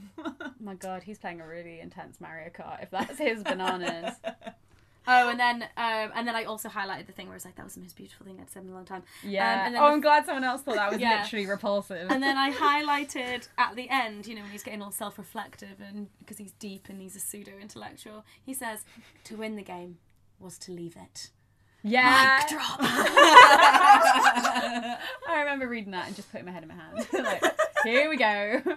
my 0.61 0.75
God, 0.75 1.03
he's 1.03 1.19
playing 1.19 1.41
a 1.41 1.47
really 1.47 1.81
intense 1.81 2.21
Mario 2.21 2.51
Kart. 2.51 2.83
If 2.83 2.91
that's 2.91 3.19
his 3.19 3.43
bananas. 3.43 4.15
Oh, 5.09 5.29
and 5.29 5.39
then 5.39 5.63
um, 5.77 6.11
and 6.17 6.27
then 6.27 6.35
I 6.35 6.45
also 6.45 6.69
highlighted 6.69 7.07
the 7.07 7.13
thing 7.13 7.29
where 7.29 7.37
it's 7.37 7.45
like 7.45 7.55
that 7.55 7.65
was 7.65 7.75
the 7.75 7.81
most 7.81 7.95
beautiful 7.95 8.27
thing 8.27 8.39
I'd 8.41 8.51
said 8.51 8.65
in 8.65 8.71
a 8.71 8.75
long 8.75 8.85
time. 8.85 9.05
Yeah. 9.23 9.45
Um, 9.53 9.67
and 9.67 9.75
then 9.77 9.83
oh, 9.83 9.87
the- 9.87 9.93
I'm 9.93 10.01
glad 10.01 10.27
someone 10.27 10.43
else 10.43 10.63
thought 10.63 10.75
that 10.75 10.91
was 10.91 11.01
Yeah. 11.01 11.23
literally 11.23 11.47
repulsive. 11.47 12.11
And 12.11 12.21
then 12.21 12.37
I 12.37 12.51
highlighted 12.51 13.47
at 13.57 13.77
the 13.77 13.89
end, 13.89 14.27
you 14.27 14.35
know, 14.35 14.43
when 14.43 14.51
he's 14.51 14.65
getting 14.65 14.83
all 14.83 14.91
self-reflective 14.91 15.81
and 15.81 16.09
because 16.19 16.39
he's 16.39 16.51
deep 16.59 16.89
and 16.89 17.01
he's 17.01 17.15
a 17.15 17.21
pseudo-intellectual, 17.21 18.25
he 18.45 18.53
says, 18.53 18.85
"To 19.25 19.37
win 19.37 19.55
the 19.55 19.63
game 19.63 19.99
was 20.39 20.59
to 20.59 20.73
leave 20.73 20.97
it." 20.97 21.31
yeah. 21.83 22.39
Mic 22.41 22.49
drop. 22.51 22.79
I 24.19 24.99
remember 25.41 25.69
reading 25.69 25.93
that 25.93 26.07
and 26.09 26.17
just 26.17 26.31
putting 26.33 26.47
my 26.47 26.53
head 26.53 26.63
in 26.63 26.69
my 26.69 26.75
hands. 26.75 27.07
like, 27.13 27.43
here 27.85 28.09
we 28.11 28.17
go. 28.17 28.63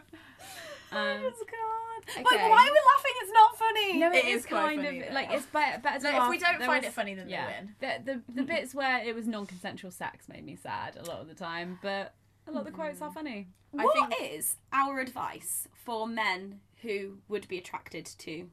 Um, 0.92 0.98
Oh 0.98 1.22
God. 1.22 2.04
Okay. 2.10 2.24
Like, 2.24 2.50
why 2.50 2.68
are 2.68 2.72
we 2.74 2.80
laughing? 2.96 3.14
It's 3.22 3.32
not 3.32 3.58
funny. 3.60 4.00
no, 4.00 4.12
It 4.12 4.16
it 4.16 4.26
is 4.26 4.40
is 4.42 4.46
kind 4.48 4.84
funny, 4.84 5.02
of 5.02 5.06
though. 5.10 5.14
like 5.14 5.28
it's 5.32 5.46
better. 5.46 5.80
better 5.80 6.00
to 6.00 6.04
Like, 6.12 6.22
if 6.24 6.30
we 6.32 6.38
don't 6.40 6.58
find 6.64 6.82
was- 6.84 6.86
it 6.86 6.94
funny, 6.94 7.14
then 7.14 7.28
they 7.28 7.34
yeah. 7.34 7.46
win. 7.60 7.76
The, 7.80 8.02
the 8.04 8.22
the 8.34 8.42
bits 8.44 8.74
where 8.74 8.98
it 9.04 9.14
was 9.14 9.28
non-consensual 9.28 9.92
sex 9.92 10.28
made 10.28 10.44
me 10.44 10.56
sad 10.56 10.96
a 10.98 11.04
lot 11.06 11.20
of 11.22 11.28
the 11.28 11.36
time, 11.36 11.78
but 11.84 12.16
a 12.48 12.52
lot 12.52 12.62
of 12.62 12.66
the 12.66 12.72
quotes 12.72 13.04
are 13.04 13.12
funny. 13.12 13.50
I 13.78 13.86
What 13.86 14.10
think- 14.18 14.34
is 14.34 14.56
our 14.74 15.00
advice 15.00 15.68
for 15.76 16.08
men 16.08 16.62
who 16.82 17.20
would 17.28 17.48
be 17.48 17.60
attracted 17.60 18.08
to 18.18 18.50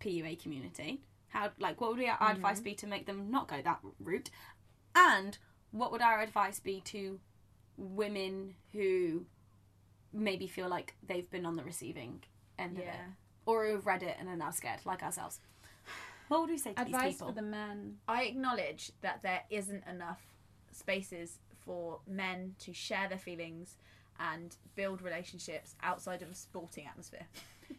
PUA 0.00 0.42
community? 0.42 1.02
How 1.36 1.50
like 1.58 1.80
what 1.80 1.90
would 1.94 2.04
our 2.04 2.16
Mm-hmm. 2.16 2.36
advice 2.36 2.60
be 2.60 2.74
to 2.76 2.86
make 2.86 3.04
them 3.06 3.30
not 3.30 3.46
go 3.48 3.60
that 3.62 3.80
route? 4.00 4.30
And 4.94 5.36
what 5.70 5.92
would 5.92 6.00
our 6.00 6.20
advice 6.22 6.60
be 6.60 6.80
to 6.86 7.20
women 7.76 8.54
who 8.72 9.26
maybe 10.12 10.46
feel 10.46 10.68
like 10.68 10.94
they've 11.06 11.30
been 11.30 11.44
on 11.44 11.56
the 11.56 11.62
receiving 11.64 12.22
end 12.58 12.78
of 12.78 12.84
it, 12.84 13.00
or 13.44 13.66
who've 13.66 13.84
read 13.86 14.02
it 14.02 14.16
and 14.18 14.28
are 14.30 14.36
now 14.36 14.50
scared, 14.50 14.80
like 14.86 15.02
ourselves? 15.02 15.40
What 16.28 16.40
would 16.40 16.50
we 16.50 16.56
say 16.58 16.72
to 16.72 16.84
these 16.84 16.94
Advice 16.94 17.12
people? 17.12 17.28
for 17.28 17.34
the 17.34 17.42
men. 17.42 17.98
I 18.08 18.22
acknowledge 18.24 18.90
that 19.02 19.22
there 19.22 19.42
isn't 19.50 19.84
enough 19.86 20.22
spaces 20.72 21.38
for 21.64 22.00
men 22.06 22.54
to 22.60 22.72
share 22.72 23.08
their 23.08 23.18
feelings 23.18 23.76
and 24.18 24.56
build 24.74 25.02
relationships 25.02 25.74
outside 25.82 26.22
of 26.22 26.30
a 26.30 26.34
sporting 26.34 26.86
atmosphere. 26.86 27.26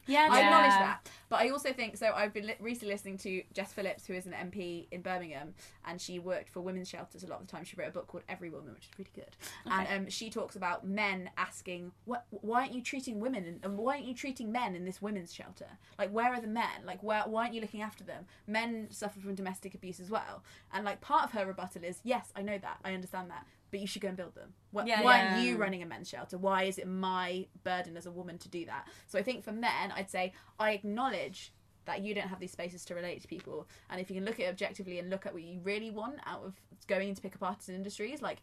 Yeah, 0.05 0.29
I 0.31 0.41
acknowledge 0.41 0.69
that, 0.69 1.09
but 1.29 1.41
I 1.41 1.49
also 1.49 1.73
think 1.73 1.97
so. 1.97 2.13
I've 2.15 2.33
been 2.33 2.47
li- 2.47 2.55
recently 2.59 2.93
listening 2.93 3.17
to 3.19 3.43
Jess 3.53 3.73
Phillips, 3.73 4.05
who 4.07 4.13
is 4.13 4.25
an 4.25 4.31
MP 4.31 4.87
in 4.91 5.01
Birmingham, 5.01 5.53
and 5.85 5.99
she 5.99 6.17
worked 6.17 6.49
for 6.49 6.61
women's 6.61 6.87
shelters 6.87 7.23
a 7.23 7.27
lot 7.27 7.41
of 7.41 7.47
the 7.47 7.51
time. 7.51 7.65
She 7.65 7.75
wrote 7.75 7.89
a 7.89 7.91
book 7.91 8.07
called 8.07 8.23
Every 8.29 8.49
Woman, 8.49 8.73
which 8.73 8.85
is 8.85 8.91
really 8.97 9.11
good. 9.13 9.35
And 9.65 9.87
um, 10.05 10.09
she 10.09 10.29
talks 10.29 10.55
about 10.55 10.87
men 10.87 11.29
asking, 11.37 11.91
"What? 12.05 12.25
Why 12.29 12.61
aren't 12.61 12.73
you 12.73 12.81
treating 12.81 13.19
women? 13.19 13.43
And, 13.45 13.59
and 13.63 13.77
why 13.77 13.95
aren't 13.95 14.05
you 14.05 14.15
treating 14.15 14.51
men 14.51 14.75
in 14.75 14.85
this 14.85 15.01
women's 15.01 15.33
shelter? 15.33 15.67
Like, 15.99 16.11
where 16.11 16.33
are 16.33 16.39
the 16.41 16.47
men? 16.47 16.85
Like, 16.85 17.03
where? 17.03 17.23
Why 17.23 17.43
aren't 17.43 17.53
you 17.53 17.61
looking 17.61 17.81
after 17.81 18.03
them? 18.03 18.25
Men 18.47 18.87
suffer 18.89 19.19
from 19.19 19.35
domestic 19.35 19.75
abuse 19.75 19.99
as 19.99 20.09
well. 20.09 20.43
And 20.73 20.85
like, 20.85 21.01
part 21.01 21.25
of 21.25 21.31
her 21.33 21.45
rebuttal 21.45 21.83
is, 21.83 21.99
yes, 22.03 22.31
I 22.35 22.41
know 22.41 22.57
that, 22.57 22.77
I 22.85 22.93
understand 22.93 23.29
that." 23.29 23.45
But 23.69 23.79
you 23.81 23.87
should 23.87 24.01
go 24.01 24.07
and 24.07 24.17
build 24.17 24.35
them. 24.35 24.53
Why, 24.71 24.85
Yeah, 24.85 25.01
why 25.01 25.17
yeah. 25.17 25.33
aren't 25.33 25.45
you 25.45 25.57
running 25.57 25.83
a 25.83 25.85
men's 25.85 26.07
shelter? 26.07 26.37
Why 26.37 26.63
is 26.63 26.77
it 26.77 26.87
my 26.87 27.47
burden 27.63 27.97
as 27.97 28.05
a 28.05 28.11
woman 28.11 28.37
to 28.39 28.49
do 28.49 28.65
that? 28.65 28.87
So 29.07 29.19
I 29.19 29.23
think 29.23 29.43
for 29.43 29.51
men, 29.51 29.91
I'd 29.93 30.09
say 30.09 30.33
I 30.59 30.71
acknowledge 30.71 31.51
that 31.85 32.01
you 32.01 32.13
don't 32.13 32.27
have 32.27 32.39
these 32.39 32.51
spaces 32.51 32.85
to 32.85 32.95
relate 32.95 33.21
to 33.21 33.27
people. 33.27 33.67
And 33.89 33.99
if 33.99 34.09
you 34.09 34.15
can 34.15 34.25
look 34.25 34.39
at 34.39 34.45
it 34.45 34.49
objectively 34.49 34.99
and 34.99 35.09
look 35.09 35.25
at 35.25 35.33
what 35.33 35.43
you 35.43 35.59
really 35.63 35.89
want 35.89 36.19
out 36.25 36.43
of 36.43 36.53
going 36.87 37.09
into 37.09 37.21
pickup 37.21 37.43
artists 37.43 37.69
and 37.69 37.77
industries, 37.77 38.21
like 38.21 38.41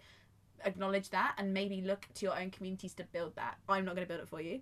acknowledge 0.64 1.10
that 1.10 1.34
and 1.38 1.52
maybe 1.52 1.80
look 1.80 2.06
to 2.14 2.26
your 2.26 2.38
own 2.38 2.50
communities 2.50 2.94
to 2.94 3.04
build 3.04 3.36
that. 3.36 3.56
I'm 3.68 3.84
not 3.84 3.94
going 3.94 4.06
to 4.06 4.12
build 4.12 4.22
it 4.22 4.28
for 4.28 4.40
you, 4.40 4.60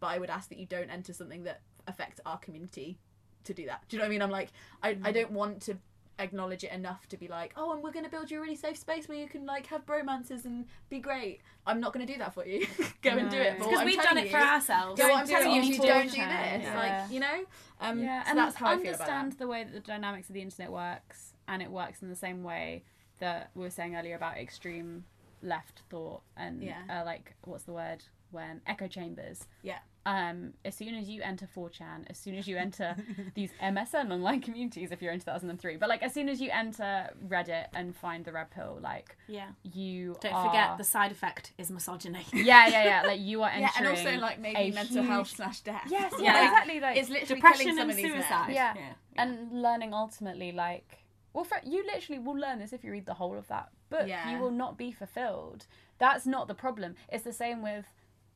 but 0.00 0.08
I 0.08 0.18
would 0.18 0.30
ask 0.30 0.48
that 0.48 0.58
you 0.58 0.66
don't 0.66 0.90
enter 0.90 1.12
something 1.12 1.44
that 1.44 1.60
affects 1.86 2.20
our 2.24 2.38
community 2.38 2.98
to 3.44 3.54
do 3.54 3.66
that. 3.66 3.82
Do 3.88 3.96
you 3.96 3.98
know 3.98 4.04
what 4.04 4.08
I 4.08 4.10
mean? 4.10 4.22
I'm 4.22 4.30
like, 4.30 4.52
I, 4.82 4.90
I 4.90 4.94
mm. 4.94 5.14
don't 5.14 5.32
want 5.32 5.62
to 5.62 5.76
acknowledge 6.18 6.64
it 6.64 6.72
enough 6.72 7.08
to 7.08 7.16
be 7.16 7.28
like, 7.28 7.52
oh, 7.56 7.72
and 7.72 7.82
we're 7.82 7.92
going 7.92 8.04
to 8.04 8.10
build 8.10 8.30
you 8.30 8.38
a 8.38 8.40
really 8.40 8.56
safe 8.56 8.76
space 8.76 9.08
where 9.08 9.18
you 9.18 9.28
can 9.28 9.44
like 9.46 9.66
have 9.66 9.84
bromances 9.86 10.44
and 10.44 10.66
be 10.88 10.98
great. 10.98 11.40
I'm 11.66 11.80
not 11.80 11.92
going 11.92 12.06
to 12.06 12.12
do 12.12 12.18
that 12.18 12.34
for 12.34 12.46
you. 12.46 12.66
go 13.02 13.10
and 13.10 13.30
do 13.30 13.38
it. 13.38 13.58
Because 13.58 13.84
we've 13.84 14.02
done 14.02 14.18
it 14.18 14.30
for 14.30 14.36
ourselves. 14.38 15.00
Go, 15.00 15.12
I'm 15.12 15.26
telling 15.26 15.52
you, 15.52 15.62
you 15.62 15.78
don't 15.78 16.10
do 16.10 16.18
4chan, 16.18 16.58
this. 16.58 16.62
yeah. 16.64 16.78
Like, 17.02 17.10
you 17.12 17.20
know? 17.20 17.44
Um, 17.80 18.00
Yeah, 18.02 18.22
so 18.24 18.30
and 18.30 18.38
that's 18.38 18.56
how 18.56 18.66
I 18.66 18.76
feel 18.78 18.94
about 18.94 19.08
understand 19.08 19.32
the 19.38 19.46
way 19.46 19.64
that 19.64 19.72
the 19.72 19.80
dynamics 19.80 20.28
of 20.28 20.34
the 20.34 20.42
internet 20.42 20.70
works, 20.70 21.34
and 21.48 21.62
it 21.62 21.70
works 21.70 22.02
in 22.02 22.08
the 22.08 22.16
same 22.16 22.42
way 22.42 22.84
that 23.18 23.50
we 23.54 23.62
were 23.62 23.70
saying 23.70 23.96
earlier 23.96 24.16
about 24.16 24.36
extreme 24.36 25.04
left 25.42 25.82
thought 25.90 26.22
and 26.36 26.62
Yeah. 26.62 26.82
uh, 26.88 27.04
like 27.04 27.34
what's 27.44 27.64
the 27.64 27.72
word 27.72 28.04
when 28.32 28.60
echo 28.66 28.86
chambers. 28.88 29.46
Yeah. 29.62 29.78
um, 30.04 30.54
as 30.64 30.74
soon 30.74 30.96
as 30.96 31.08
you 31.08 31.22
enter 31.22 31.46
4chan, 31.56 32.06
as 32.10 32.18
soon 32.18 32.34
as 32.34 32.48
you 32.48 32.56
enter 32.56 32.96
these 33.36 33.50
MSN 33.62 34.10
online 34.12 34.40
communities, 34.40 34.90
if 34.90 35.00
you're 35.00 35.12
in 35.12 35.20
2003, 35.20 35.76
but 35.76 35.88
like 35.88 36.02
as 36.02 36.12
soon 36.12 36.28
as 36.28 36.40
you 36.40 36.50
enter 36.50 37.08
Reddit 37.28 37.66
and 37.74 37.94
find 37.94 38.24
the 38.24 38.32
red 38.32 38.50
pill, 38.50 38.78
like 38.82 39.16
Yeah. 39.28 39.50
you 39.62 40.16
Don't 40.20 40.32
are... 40.34 40.46
forget 40.46 40.76
the 40.78 40.82
side 40.84 41.12
effect 41.12 41.52
is 41.56 41.70
misogyny. 41.70 42.26
yeah, 42.32 42.66
yeah, 42.66 42.84
yeah. 42.84 43.02
Like 43.06 43.20
you 43.20 43.42
are 43.42 43.50
Yeah, 43.56 43.68
entering. 43.76 43.86
and 43.86 43.86
also 44.08 44.20
like 44.20 44.40
maybe 44.40 44.72
mental 44.72 44.96
huge- 44.96 45.06
health 45.06 45.28
slash 45.28 45.60
death. 45.60 45.86
Yes, 45.88 46.12
yeah, 46.18 46.24
Yeah. 46.34 46.44
exactly. 46.48 46.80
Like 46.80 46.96
It's 46.96 47.08
literally 47.08 47.34
Depression 47.36 47.58
killing 47.66 47.76
some 47.76 47.82
and 47.82 47.90
of 47.90 47.96
these 47.96 48.06
men. 48.06 48.12
suicide. 48.22 48.52
yeah. 48.52 48.74
Yeah. 48.76 48.92
and 49.22 49.62
learning 49.62 49.94
ultimately 49.94 50.50
like 50.52 51.04
well 51.34 51.44
for, 51.44 51.58
you 51.64 51.84
literally 51.86 52.18
will 52.18 52.34
learn 52.44 52.58
this 52.58 52.72
if 52.72 52.82
you 52.84 52.90
read 52.90 53.06
the 53.06 53.14
whole 53.14 53.36
of 53.38 53.46
that 53.48 53.68
book 53.90 54.06
Yeah. 54.08 54.30
you 54.32 54.38
will 54.38 54.50
not 54.50 54.76
be 54.76 54.90
fulfilled 54.90 55.66
that's 55.98 56.26
not 56.26 56.48
the 56.48 56.54
problem 56.54 56.94
it's 57.10 57.24
the 57.24 57.32
same 57.32 57.62
with 57.62 57.84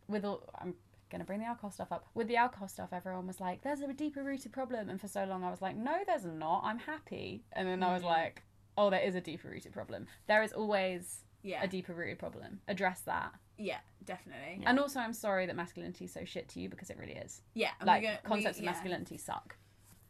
with 0.09 0.25
all 0.25 0.49
i'm 0.61 0.75
gonna 1.11 1.25
bring 1.25 1.41
the 1.41 1.47
alcohol 1.47 1.71
stuff 1.71 1.93
up. 1.93 2.07
With 2.15 2.29
the 2.29 2.37
alcohol 2.37 2.69
stuff 2.69 2.89
everyone 2.93 3.27
was 3.27 3.41
like 3.41 3.63
there's 3.63 3.81
a 3.81 3.93
deeper 3.93 4.23
rooted 4.23 4.53
problem. 4.53 4.89
And 4.89 5.01
for 5.01 5.09
so 5.09 5.25
long 5.25 5.45
i 5.45 5.51
was 5.51 5.63
like 5.63 5.77
no 5.77 5.99
there's 6.07 6.25
not. 6.25 6.63
I'm 6.65 6.79
happy. 6.79 7.45
And 7.53 7.67
then 7.69 7.83
i 7.83 7.93
was 7.93 8.03
mm-hmm. 8.03 8.11
like 8.11 8.43
oh 8.77 8.91
there 8.91 9.01
is 9.01 9.15
a 9.15 9.21
deeper 9.21 9.49
rooted 9.49 9.73
problem. 9.73 10.07
There 10.27 10.43
is 10.43 10.53
always 10.53 11.25
Yeah. 11.43 11.63
a 11.63 11.69
deeper 11.69 11.95
rooted 11.95 12.19
problem. 12.19 12.61
Address 12.69 13.01
that. 13.03 13.35
Yeah, 13.59 13.79
definitely. 14.05 14.63
and 14.67 14.79
also 14.79 15.01
i'm 15.01 15.15
sorry 15.15 15.47
that 15.47 15.57
masculinity 15.57 16.05
is 16.05 16.13
so 16.13 16.25
shit 16.25 16.49
to 16.51 16.61
you 16.61 16.69
because 16.69 16.91
it 16.91 16.99
really 16.99 17.15
is. 17.15 17.43
Yeah, 17.55 17.71
like 17.85 18.03
gonna, 18.03 18.19
concepts 18.25 18.59
we, 18.59 18.61
of 18.61 18.65
yeah. 18.65 18.71
masculinity 18.73 19.17
suck. 19.17 19.57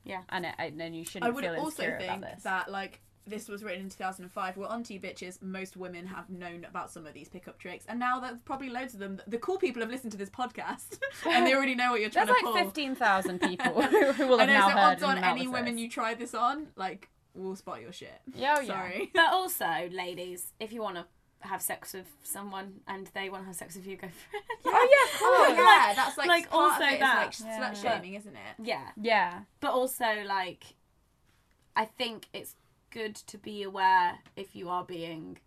Yeah. 0.04 0.22
and 0.30 0.46
it, 0.46 0.54
and 0.58 0.80
then 0.80 0.94
you 0.94 1.04
shouldn't 1.04 1.34
would 1.34 1.44
feel 1.44 1.54
also 1.56 1.82
insecure 1.82 1.98
think 1.98 2.18
about 2.18 2.34
this. 2.34 2.42
that 2.44 2.70
like 2.70 3.00
this 3.26 3.48
was 3.48 3.64
written 3.64 3.82
in 3.82 3.90
2005. 3.90 4.56
Well, 4.56 4.68
on 4.68 4.82
to 4.84 4.94
you 4.94 5.00
bitches. 5.00 5.42
Most 5.42 5.76
women 5.76 6.06
have 6.06 6.30
known 6.30 6.64
about 6.68 6.90
some 6.90 7.06
of 7.06 7.14
these 7.14 7.28
pickup 7.28 7.58
tricks, 7.58 7.84
and 7.88 7.98
now 7.98 8.20
there's 8.20 8.38
probably 8.44 8.68
loads 8.70 8.94
of 8.94 9.00
them. 9.00 9.20
The 9.26 9.38
cool 9.38 9.58
people 9.58 9.82
have 9.82 9.90
listened 9.90 10.12
to 10.12 10.18
this 10.18 10.30
podcast, 10.30 10.98
and 11.26 11.46
they 11.46 11.54
already 11.54 11.74
know 11.74 11.90
what 11.92 12.00
you're 12.00 12.10
trying 12.10 12.26
There's 12.26 12.38
to 12.40 12.46
like 12.46 12.54
pull. 12.54 12.64
fifteen 12.64 12.94
thousand 12.94 13.40
people 13.48 13.82
who 13.82 14.12
who 14.18 14.26
will 14.28 14.40
I 14.40 14.46
have 14.46 14.48
know. 14.48 14.54
now 14.54 14.68
So 14.68 14.74
heard 14.74 14.92
odds 14.92 15.02
on 15.02 15.18
any 15.18 15.48
women 15.48 15.78
you 15.78 15.88
try 15.90 16.14
this 16.14 16.34
on, 16.34 16.68
like, 16.76 17.08
will 17.34 17.56
spot 17.56 17.80
your 17.82 17.92
shit. 17.92 18.20
Yeah, 18.34 18.54
oh, 18.58 18.60
yeah. 18.60 18.66
Sorry. 18.68 19.10
But 19.12 19.32
also, 19.32 19.88
ladies, 19.90 20.52
if 20.60 20.72
you 20.72 20.80
want 20.82 20.96
to 20.96 21.06
have 21.40 21.60
sex 21.60 21.92
with 21.92 22.06
someone 22.22 22.80
and 22.88 23.08
they 23.14 23.28
want 23.28 23.42
to 23.42 23.46
have 23.46 23.54
sex 23.56 23.76
with 23.76 23.86
you, 23.86 23.96
go 23.96 24.08
for 24.08 24.36
it. 24.36 24.42
Oh 24.64 24.70
yeah, 24.70 25.18
Oh 25.20 25.44
cool. 25.48 25.56
yeah, 25.64 25.92
that's 25.94 26.16
like, 26.16 26.28
like, 26.28 26.50
part 26.50 26.72
also 26.72 26.84
of 26.84 26.90
it 26.90 26.94
is, 26.94 27.00
that. 27.00 27.16
like 27.16 27.34
Yeah. 27.40 27.72
slut 27.72 27.82
shaming, 27.82 28.14
isn't 28.14 28.34
it? 28.34 28.64
yeah. 28.64 28.88
Yeah, 29.00 29.40
But 29.60 29.72
also, 29.72 30.06
like, 30.26 30.64
I 31.76 31.84
think 31.84 32.26
it's 32.32 32.54
good 32.96 33.14
to 33.14 33.36
be 33.38 33.62
aware 33.62 34.18
if 34.36 34.56
you 34.56 34.68
are 34.68 34.84
being, 34.84 35.38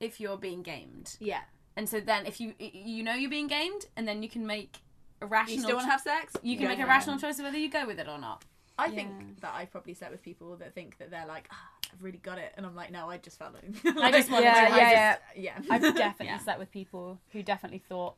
if 0.00 0.20
you're 0.20 0.36
being 0.38 0.62
gamed. 0.62 1.16
Yeah. 1.20 1.40
And 1.76 1.88
so 1.88 2.00
then, 2.00 2.24
if 2.26 2.40
you 2.40 2.54
you 2.58 3.02
know 3.02 3.14
you're 3.14 3.30
being 3.38 3.48
gamed, 3.48 3.86
and 3.96 4.06
then 4.08 4.22
you 4.22 4.28
can 4.28 4.46
make 4.46 4.78
a 5.20 5.26
rational 5.26 5.56
You 5.56 5.62
still 5.62 5.76
want 5.76 5.86
to 5.88 5.90
have 5.92 6.00
sex? 6.00 6.36
you 6.42 6.56
can 6.56 6.64
Go 6.66 6.68
make 6.70 6.78
a 6.80 6.86
rational 6.86 7.18
choice 7.18 7.38
of 7.38 7.44
whether 7.44 7.58
you 7.58 7.68
go 7.70 7.86
with 7.86 7.98
it 7.98 8.08
or 8.08 8.18
not. 8.18 8.44
I 8.78 8.86
Yeah. 8.86 8.94
think 8.96 9.40
that 9.40 9.52
I've 9.54 9.70
probably 9.70 9.94
slept 9.94 10.12
with 10.12 10.22
people 10.22 10.56
that 10.56 10.74
think 10.74 10.98
that 10.98 11.10
they're 11.10 11.26
like, 11.26 11.48
ah, 11.52 11.68
I've 11.92 12.02
really 12.02 12.18
got 12.18 12.38
it, 12.38 12.52
and 12.56 12.64
I'm 12.66 12.74
like, 12.76 12.90
no, 12.90 13.08
I 13.10 13.18
just 13.18 13.38
fell 13.38 13.54
in. 13.62 13.74
I 14.02 14.10
just 14.12 14.30
wanted 14.30 14.44
Yeah, 14.44 14.68
to. 14.68 14.76
yeah, 14.76 14.84
I 14.86 14.92
yeah. 14.92 15.12
just- 15.14 15.22
yeah. 15.36 15.74
I've 15.74 15.82
definitely 16.04 16.26
Yeah. 16.26 16.38
slept 16.38 16.58
with 16.58 16.70
people 16.70 17.20
who 17.32 17.42
definitely 17.42 17.82
thought 17.88 18.14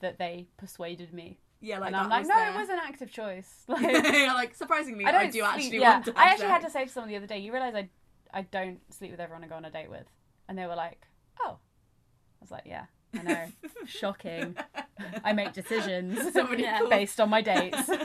that 0.00 0.18
they 0.18 0.46
persuaded 0.58 1.12
me, 1.12 1.38
yeah, 1.60 1.78
like 1.78 1.88
and 1.88 1.96
I'm 1.96 2.08
like, 2.10 2.26
no, 2.26 2.34
there. 2.34 2.50
it 2.50 2.56
was 2.56 2.68
an 2.68 2.78
active 2.82 3.10
choice. 3.10 3.64
Like, 3.68 3.82
like 3.82 4.54
surprisingly, 4.54 5.04
I 5.06 5.08
I, 5.08 5.12
don't 5.12 5.32
do 5.32 5.40
sleep- 5.40 5.44
actually 5.54 5.78
yeah. 5.80 5.92
want 5.94 6.04
to. 6.06 6.12
I 6.18 6.24
actually 6.26 6.48
had 6.48 6.62
to 6.62 6.70
say 6.70 6.84
to 6.84 6.90
someone 6.90 7.10
the 7.10 7.16
other 7.16 7.26
day, 7.26 7.38
you 7.38 7.52
realise 7.52 7.74
I, 7.74 7.88
I 8.32 8.42
don't 8.42 8.80
sleep 8.92 9.10
with 9.10 9.20
everyone 9.20 9.44
I 9.44 9.48
go 9.48 9.54
on 9.56 9.64
a 9.64 9.70
date 9.70 9.90
with, 9.90 10.06
and 10.48 10.58
they 10.58 10.66
were 10.66 10.74
like, 10.76 11.06
oh, 11.40 11.52
I 11.52 12.40
was 12.40 12.50
like, 12.50 12.64
yeah, 12.66 12.84
I 13.18 13.22
know, 13.22 13.46
shocking. 13.86 14.56
I 15.24 15.32
make 15.32 15.52
decisions 15.52 16.18
Somebody 16.32 16.62
Yeah. 16.64 16.82
based 16.90 17.20
on 17.20 17.30
my 17.30 17.40
dates. 17.40 17.88
Like, 17.88 17.98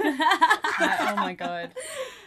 oh 1.02 1.16
my 1.18 1.34
god. 1.38 1.72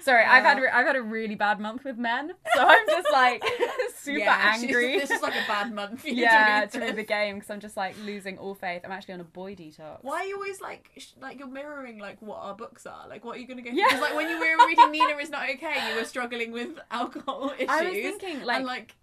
Sorry, 0.07 0.25
I've 0.25 0.45
had 0.45 0.59
re- 0.59 0.71
I've 0.73 0.87
had 0.87 0.97
a 0.97 1.03
really 1.03 1.35
bad 1.35 1.59
month 1.61 1.85
with 1.85 1.99
men, 1.99 2.31
so 2.55 2.61
I'm 2.65 2.87
just 2.87 3.09
like 3.13 3.43
super 3.99 4.19
Yeah, 4.21 4.53
angry. 4.55 4.99
This 5.01 5.11
is 5.11 5.21
like 5.21 5.35
a 5.35 5.45
bad 5.49 5.73
month. 5.75 6.03
for 6.03 6.09
you 6.09 6.15
to 6.15 6.21
yeah, 6.21 6.61
read 6.61 6.71
through 6.71 6.93
the 6.93 7.03
game 7.03 7.35
because 7.37 7.51
I'm 7.51 7.61
just 7.61 7.77
like 7.77 7.97
losing 8.05 8.39
all 8.39 8.55
faith. 8.55 8.83
I'm 8.85 8.93
actually 8.93 9.15
on 9.15 9.21
a 9.21 9.25
boy 9.25 9.55
detox. 9.57 9.99
Why 10.03 10.21
are 10.21 10.25
you 10.25 10.37
always 10.37 10.61
like 10.61 10.91
sh- 10.97 11.09
like 11.21 11.39
you're 11.41 11.49
mirroring 11.49 11.99
like 11.99 12.23
what 12.23 12.39
our 12.39 12.55
books 12.55 12.87
are? 12.87 13.09
Like 13.09 13.25
what 13.25 13.37
are 13.37 13.41
you 13.41 13.49
gonna 13.49 13.63
go? 13.63 13.71
Yeah. 13.73 13.87
Because 13.89 14.01
like 14.01 14.15
when 14.15 14.29
you 14.29 14.39
were 14.39 14.67
reading 14.67 14.91
Nina 14.93 15.17
is 15.17 15.29
not 15.31 15.51
okay, 15.51 15.91
you 15.91 15.97
were 15.97 16.05
struggling 16.05 16.53
with 16.53 16.79
alcohol 16.91 17.53
issues. 17.57 17.69
I 17.69 17.83
was 17.83 17.93
thinking, 17.93 18.43
like- 18.45 18.59
and, 18.59 18.67
like 18.67 18.95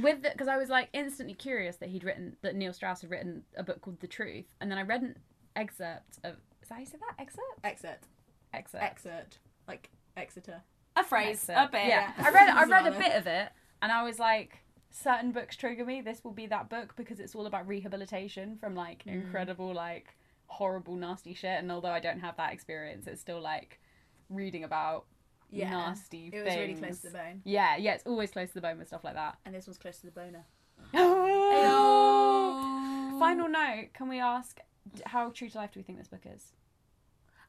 with 0.00 0.22
because 0.22 0.46
I 0.46 0.56
was 0.56 0.68
like 0.68 0.88
instantly 0.92 1.34
curious 1.34 1.76
that 1.78 1.88
he'd 1.88 2.04
written 2.04 2.36
that 2.42 2.54
Neil 2.54 2.72
Strauss 2.72 3.00
had 3.00 3.10
written 3.10 3.42
a 3.56 3.64
book 3.64 3.80
called 3.80 3.98
The 4.00 4.06
Truth, 4.06 4.46
and 4.60 4.70
then 4.70 4.78
I 4.78 4.82
read 4.82 5.02
an 5.02 5.16
excerpt 5.56 6.18
of 6.22 6.34
is 6.62 6.68
that 6.68 6.74
how 6.74 6.80
you 6.80 6.86
say 6.86 6.98
that 6.98 7.20
excerpt 7.20 7.64
Excerpt. 7.64 8.04
excerpt 8.54 8.84
Excerpt. 8.84 9.38
like 9.66 9.90
Exeter. 10.20 10.62
a 10.96 11.04
phrase, 11.04 11.48
excerpt. 11.48 11.68
a 11.68 11.72
bit. 11.72 11.86
Yeah, 11.88 12.12
Yeah. 12.18 12.26
I 12.26 12.30
read 12.30 12.48
I 12.48 12.64
read 12.64 12.86
a 12.86 12.98
bit 12.98 13.16
of 13.16 13.26
it, 13.26 13.48
and 13.82 13.90
I 13.92 14.02
was 14.02 14.18
like. 14.18 14.58
Certain 14.92 15.30
books 15.30 15.54
trigger 15.54 15.84
me. 15.84 16.00
This 16.00 16.24
will 16.24 16.32
be 16.32 16.46
that 16.48 16.68
book 16.68 16.94
because 16.96 17.20
it's 17.20 17.36
all 17.36 17.46
about 17.46 17.68
rehabilitation 17.68 18.56
from 18.58 18.74
like 18.74 19.04
Mm. 19.04 19.12
incredible, 19.22 19.72
like 19.72 20.16
horrible, 20.46 20.96
nasty 20.96 21.32
shit. 21.32 21.60
And 21.60 21.70
although 21.70 21.92
I 21.92 22.00
don't 22.00 22.18
have 22.18 22.36
that 22.38 22.52
experience, 22.52 23.06
it's 23.06 23.20
still 23.20 23.40
like 23.40 23.78
reading 24.28 24.64
about 24.64 25.06
Yeah, 25.48 25.70
nasty 25.70 26.30
It 26.32 26.42
was 26.44 26.56
really 26.56 26.74
close 26.74 26.98
to 27.02 27.06
the 27.10 27.18
bone, 27.18 27.40
Yeah, 27.44 27.76
yeah, 27.76 27.92
it's 27.94 28.04
always 28.04 28.32
close 28.32 28.48
to 28.48 28.54
the 28.54 28.60
bone 28.62 28.78
with 28.78 28.88
stuff 28.88 29.04
like 29.04 29.14
that. 29.14 29.38
and 29.44 29.54
this 29.54 29.68
one's 29.68 29.78
close 29.78 29.98
to 29.98 30.06
the 30.06 30.10
boner. 30.12 30.44
Final 33.20 33.48
note: 33.48 33.88
Can 33.94 34.08
we 34.08 34.18
ask 34.18 34.58
how 35.06 35.30
true 35.30 35.48
to 35.50 35.58
life 35.58 35.70
do 35.72 35.78
we 35.80 35.84
think 35.84 35.98
this 35.98 36.08
book 36.08 36.24
is? 36.24 36.52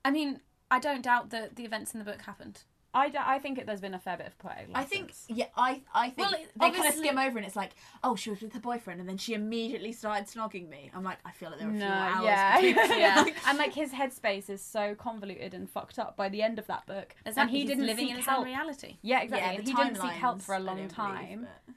I 0.05 0.11
mean, 0.11 0.41
I 0.71 0.79
don't 0.79 1.03
doubt 1.03 1.29
that 1.29 1.55
the 1.57 1.65
events 1.65 1.93
in 1.93 1.99
the 1.99 2.05
book 2.05 2.21
happened. 2.21 2.63
I, 2.93 3.07
d- 3.07 3.17
I 3.21 3.39
think 3.39 3.57
it, 3.57 3.65
there's 3.65 3.79
been 3.79 3.93
a 3.93 3.99
fair 3.99 4.17
bit 4.17 4.27
of 4.27 4.37
poetic 4.37 4.67
I 4.75 4.83
think, 4.83 5.03
license. 5.03 5.25
yeah, 5.29 5.45
I, 5.55 5.81
I 5.93 6.09
think 6.09 6.29
Well, 6.29 6.33
it- 6.41 6.51
they 6.57 6.65
kind 6.65 6.73
of 6.75 6.79
obviously- 6.81 7.05
skim 7.07 7.17
over, 7.17 7.37
and 7.37 7.47
it's 7.47 7.55
like, 7.55 7.71
oh, 8.03 8.17
she 8.17 8.29
was 8.29 8.41
with 8.41 8.51
her 8.51 8.59
boyfriend, 8.59 8.99
and 8.99 9.07
then 9.07 9.15
she 9.17 9.33
immediately 9.33 9.93
started 9.93 10.27
snogging 10.27 10.67
me. 10.67 10.91
I'm 10.93 11.03
like, 11.03 11.19
I 11.23 11.31
feel 11.31 11.51
like 11.51 11.59
there 11.59 11.69
were 11.69 11.73
a 11.75 11.77
few 11.77 11.87
No, 11.87 11.93
hours 11.93 12.23
yeah, 12.25 12.59
yeah. 12.97 13.25
And 13.47 13.57
like 13.57 13.73
his 13.73 13.91
headspace 13.93 14.49
is 14.49 14.61
so 14.61 14.93
convoluted 14.95 15.53
and 15.53 15.69
fucked 15.69 15.99
up 15.99 16.17
by 16.17 16.27
the 16.27 16.41
end 16.41 16.59
of 16.59 16.67
that 16.67 16.85
book. 16.85 17.15
Is 17.25 17.37
and 17.37 17.49
he 17.49 17.59
he's 17.61 17.69
didn't 17.69 17.85
living 17.85 18.05
seek 18.07 18.11
in 18.11 18.17
his 18.17 18.25
help. 18.25 18.39
own 18.39 18.45
reality? 18.47 18.97
Yeah, 19.01 19.21
exactly. 19.21 19.53
yeah, 19.55 19.61
he 19.61 19.73
didn't 19.73 19.95
seek 20.01 20.11
help 20.11 20.41
for 20.41 20.55
a 20.55 20.59
long 20.59 20.75
don't 20.75 20.87
believe, 20.87 20.91
time. 20.93 21.47
but- 21.65 21.75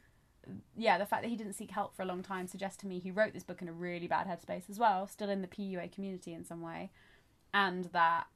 Yeah, 0.77 0.99
the 0.99 1.07
fact 1.07 1.23
that 1.23 1.29
he 1.29 1.37
didn't 1.37 1.53
seek 1.55 1.71
help 1.71 1.95
for 1.95 2.03
a 2.03 2.07
long 2.07 2.25
time 2.25 2.49
suggests 2.49 2.79
to 2.79 2.89
me 2.89 2.99
he 2.99 3.13
wrote 3.13 3.33
this 3.35 3.45
book 3.45 3.63
in 3.63 3.69
a 3.69 3.73
really 3.73 4.09
bad 4.09 4.27
headspace 4.27 4.69
as 4.69 4.81
well, 4.81 5.07
still 5.07 5.31
in 5.31 5.43
the 5.43 5.49
PUA 5.49 5.93
community 5.93 6.33
in 6.35 6.45
some 6.45 6.61
way, 6.61 6.91
and 7.53 7.85
that 7.93 8.27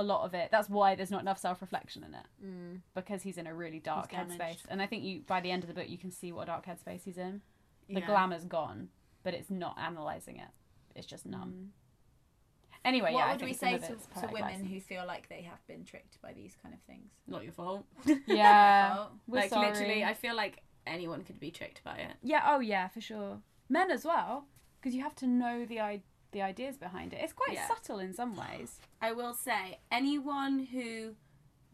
a 0.00 0.02
lot 0.02 0.24
of 0.24 0.34
it 0.34 0.48
that's 0.50 0.68
why 0.68 0.94
there's 0.94 1.10
not 1.10 1.20
enough 1.22 1.38
self-reflection 1.38 2.04
in 2.04 2.14
it 2.14 2.26
mm. 2.44 2.80
because 2.94 3.22
he's 3.22 3.38
in 3.38 3.46
a 3.46 3.54
really 3.54 3.78
dark 3.80 4.12
headspace 4.12 4.62
and 4.68 4.80
i 4.82 4.86
think 4.86 5.02
you 5.04 5.20
by 5.26 5.40
the 5.40 5.50
end 5.50 5.62
of 5.62 5.68
the 5.68 5.74
book 5.74 5.88
you 5.88 5.98
can 5.98 6.10
see 6.10 6.32
what 6.32 6.42
a 6.42 6.46
dark 6.46 6.66
headspace 6.66 7.02
he's 7.04 7.18
in 7.18 7.40
the 7.88 8.00
Yeah. 8.00 8.06
glamour's 8.06 8.44
gone 8.44 8.88
but 9.22 9.34
it's 9.34 9.50
not 9.50 9.76
analyzing 9.78 10.36
it 10.38 10.48
it's 10.94 11.06
just 11.06 11.26
numb 11.26 11.72
anyway 12.84 13.12
what 13.12 13.18
yeah 13.20 13.26
I 13.26 13.32
would 13.32 13.42
we 13.42 13.52
think 13.54 13.80
some 13.82 13.96
say 13.98 14.20
to, 14.20 14.20
to 14.26 14.32
women 14.32 14.42
license. 14.42 14.68
who 14.70 14.80
feel 14.80 15.06
like 15.06 15.28
they 15.28 15.42
have 15.42 15.66
been 15.66 15.84
tricked 15.84 16.20
by 16.22 16.32
these 16.32 16.54
kind 16.62 16.74
of 16.74 16.80
things? 16.82 17.10
Not 17.26 17.42
your 17.42 17.52
fault. 17.52 17.84
yeah 18.26 18.94
Well, 18.94 19.12
we're 19.26 19.40
like 19.40 19.50
sorry. 19.50 19.68
literally, 19.68 20.04
I 20.04 20.14
feel 20.14 20.36
like 20.36 20.62
anyone 20.86 21.22
could 21.24 21.40
be 21.40 21.50
tricked 21.50 21.82
by 21.82 21.96
it. 21.96 22.12
yeah 22.22 22.42
oh 22.46 22.60
yeah 22.60 22.88
for 22.88 23.00
sure 23.00 23.38
men 23.70 23.90
as 23.90 24.04
well 24.04 24.46
because 24.78 24.94
you 24.94 25.02
have 25.02 25.14
to 25.16 25.26
know 25.26 25.64
the 25.64 25.80
i 25.80 26.02
the 26.34 26.42
ideas 26.42 26.76
behind 26.76 27.12
it 27.14 27.20
it's 27.22 27.32
quite 27.32 27.54
Yeah. 27.54 27.66
subtle 27.68 27.98
in 27.98 28.12
some 28.12 28.36
ways 28.36 28.78
I 29.00 29.12
will 29.12 29.32
say, 29.34 29.78
anyone 29.90 30.66
who 30.72 31.14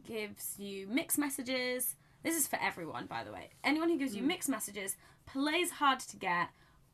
gives 0.04 0.58
you 0.58 0.86
mixed 0.88 1.18
messages, 1.18 1.96
this 2.22 2.36
is 2.36 2.46
for 2.48 2.58
everyone, 2.60 3.06
by 3.06 3.22
the 3.24 3.32
way. 3.32 3.50
Anyone 3.62 3.88
who 3.88 3.96
gives 3.98 4.14
you 4.16 4.22
mixed 4.22 4.48
messages, 4.48 4.96
plays 5.26 5.70
hard 5.72 6.00
to 6.00 6.16
get. 6.16 6.48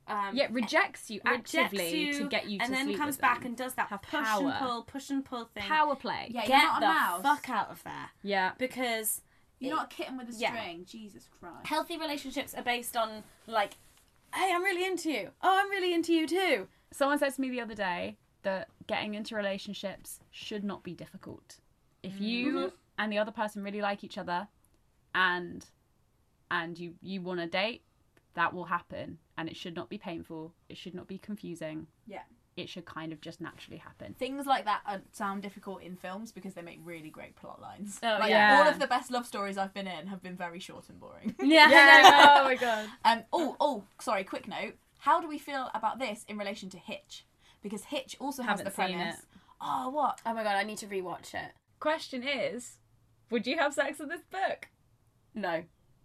Um, 0.09 0.37
yeah 0.37 0.47
rejects 0.53 1.11
you 1.11 1.21
rejects 1.25 1.55
actively 1.57 1.99
you, 2.07 2.19
to 2.21 2.29
get 2.29 2.49
you 2.49 2.59
and 2.63 2.73
then 2.73 2.87
sleep 2.87 2.97
comes 2.99 3.15
with 3.17 3.21
back 3.23 3.39
them. 3.39 3.47
and 3.49 3.57
does 3.57 3.75
that 3.75 3.89
Have 3.89 4.03
push 4.03 4.25
power. 4.25 4.51
and 4.51 4.55
pull, 4.61 4.83
push 4.85 5.11
and 5.11 5.25
pull 5.25 5.47
thing. 5.47 5.65
power 5.65 5.97
play 5.97 6.29
Yeah, 6.31 6.43
you're 6.43 6.47
Get 6.49 6.63
not 6.63 6.77
a 6.77 6.81
the 6.81 6.87
mouse. 6.87 7.23
fuck 7.23 7.51
out 7.51 7.71
of 7.71 7.83
there 7.83 8.11
yeah 8.23 8.53
because 8.57 9.23
You're 9.59 9.75
not 9.75 9.87
a 9.93 9.95
kitten 9.97 10.17
with 10.17 10.29
a 10.29 10.33
Yeah. 10.33 10.51
string. 10.51 10.85
Jesus 10.85 11.29
Christ. 11.41 11.67
healthy 11.67 11.97
relationships 11.99 12.55
are 12.55 12.63
based 12.63 12.97
on 12.97 13.25
like, 13.49 13.73
hey, 14.33 14.53
I'm 14.55 14.63
really 14.63 14.85
into 14.85 15.11
you. 15.11 15.31
Oh, 15.43 15.59
I'm 15.61 15.71
really 15.71 15.93
into 15.93 16.13
you 16.13 16.29
too. 16.29 16.69
Someone 16.97 17.19
said 17.19 17.35
to 17.35 17.41
me 17.43 17.51
the 17.51 17.61
other 17.61 17.75
day 17.75 18.17
that 18.43 18.69
getting 18.87 19.15
into 19.15 19.37
relationships 19.37 20.21
should 20.31 20.65
not 20.65 20.83
be 20.83 20.95
difficult. 20.95 21.57
If 22.03 22.19
you 22.19 22.73
and 22.99 23.13
the 23.13 23.19
other 23.19 23.33
person 23.33 23.63
really 23.63 23.83
like 23.83 24.03
each 24.03 24.17
other 24.17 24.49
and 25.15 25.67
and 26.51 26.79
you 26.79 26.95
you 27.03 27.21
want 27.21 27.41
to 27.41 27.47
date, 27.47 27.83
that 28.33 28.55
will 28.55 28.65
happen 28.65 29.19
and 29.37 29.47
it 29.47 29.57
should 29.57 29.77
not 29.77 29.91
be 29.91 29.99
painful. 29.99 30.55
It 30.71 30.79
should 30.79 30.95
not 30.95 31.07
be 31.07 31.19
confusing. 31.19 31.87
Yeah. 32.07 32.23
It 32.57 32.71
should 32.71 32.87
kind 32.87 33.13
of 33.13 33.21
just 33.21 33.43
naturally 33.43 33.77
happen. 33.77 34.15
Things 34.15 34.47
like 34.47 34.65
that 34.65 34.81
sound 35.13 35.43
difficult 35.43 35.83
in 35.83 35.97
films 35.97 36.33
because 36.33 36.55
they 36.55 36.63
make 36.63 36.81
really 36.83 37.11
great 37.11 37.37
plot 37.37 37.61
lines. 37.61 38.01
Oh, 38.03 38.17
like, 38.21 38.31
yeah. 38.31 38.63
All 38.63 38.67
of 38.67 38.79
the 38.79 38.87
best 38.87 39.11
love 39.11 39.27
stories 39.27 39.59
I've 39.59 39.75
been 39.75 39.87
in 39.87 40.07
have 40.07 40.23
been 40.23 40.37
very 40.37 40.61
short 40.61 40.89
and 40.89 40.99
boring. 40.99 41.35
Yeah. 41.43 41.67
Oh 42.41 42.45
my 42.45 42.55
god. 42.55 42.89
Um, 43.05 43.25
oh, 43.35 43.57
oh, 43.61 43.85
sorry, 44.01 44.25
quick 44.25 44.49
note. 44.49 44.77
How 44.99 45.21
do 45.21 45.29
we 45.29 45.39
feel 45.39 45.71
about 45.75 45.99
this 45.99 46.25
in 46.29 46.39
relation 46.39 46.69
to 46.71 46.79
Hitch? 46.79 47.27
Because 47.63 47.85
Hitch 47.85 48.17
also 48.21 48.43
has 48.43 48.61
Haven't 48.61 48.65
the 48.67 48.71
seen 48.71 48.97
premise 48.97 49.19
it. 49.19 49.25
Oh, 49.61 49.89
what? 49.91 50.21
Oh 50.27 50.35
my 50.35 50.43
god, 50.43 50.57
I 50.57 50.65
need 50.65 50.79
to 50.79 50.87
rewatch 50.87 51.35
it. 51.35 51.53
Question 51.81 52.23
is, 52.23 52.77
would 53.31 53.47
you 53.47 53.59
have 53.59 53.75
sex 53.75 53.99
with 53.99 54.09
this 54.09 54.23
book? 54.31 54.69
No. 55.35 55.63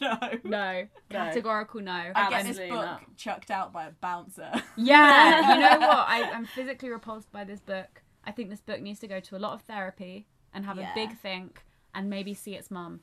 no. 0.00 0.18
No. 0.44 0.86
Categorical 1.10 1.80
no. 1.80 2.12
I 2.14 2.30
get 2.30 2.44
this 2.44 2.58
book 2.58 2.70
not. 2.70 3.16
chucked 3.16 3.50
out 3.50 3.72
by 3.72 3.86
a 3.86 3.90
bouncer. 3.90 4.50
Yeah, 4.76 5.54
you 5.54 5.60
know 5.60 5.86
what? 5.86 6.06
I, 6.08 6.30
I'm 6.32 6.46
physically 6.46 6.90
repulsed 6.90 7.30
by 7.32 7.44
this 7.44 7.60
book. 7.60 8.02
I 8.24 8.30
think 8.32 8.50
this 8.50 8.60
book 8.60 8.80
needs 8.80 9.00
to 9.00 9.08
go 9.08 9.20
to 9.20 9.36
a 9.36 9.38
lot 9.38 9.52
of 9.54 9.62
therapy 9.62 10.26
and 10.52 10.64
have 10.64 10.78
Yeah. 10.78 10.92
a 10.92 10.94
big 10.94 11.18
think 11.18 11.64
and 11.94 12.08
maybe 12.08 12.34
see 12.34 12.54
its 12.54 12.70
mum. 12.70 13.00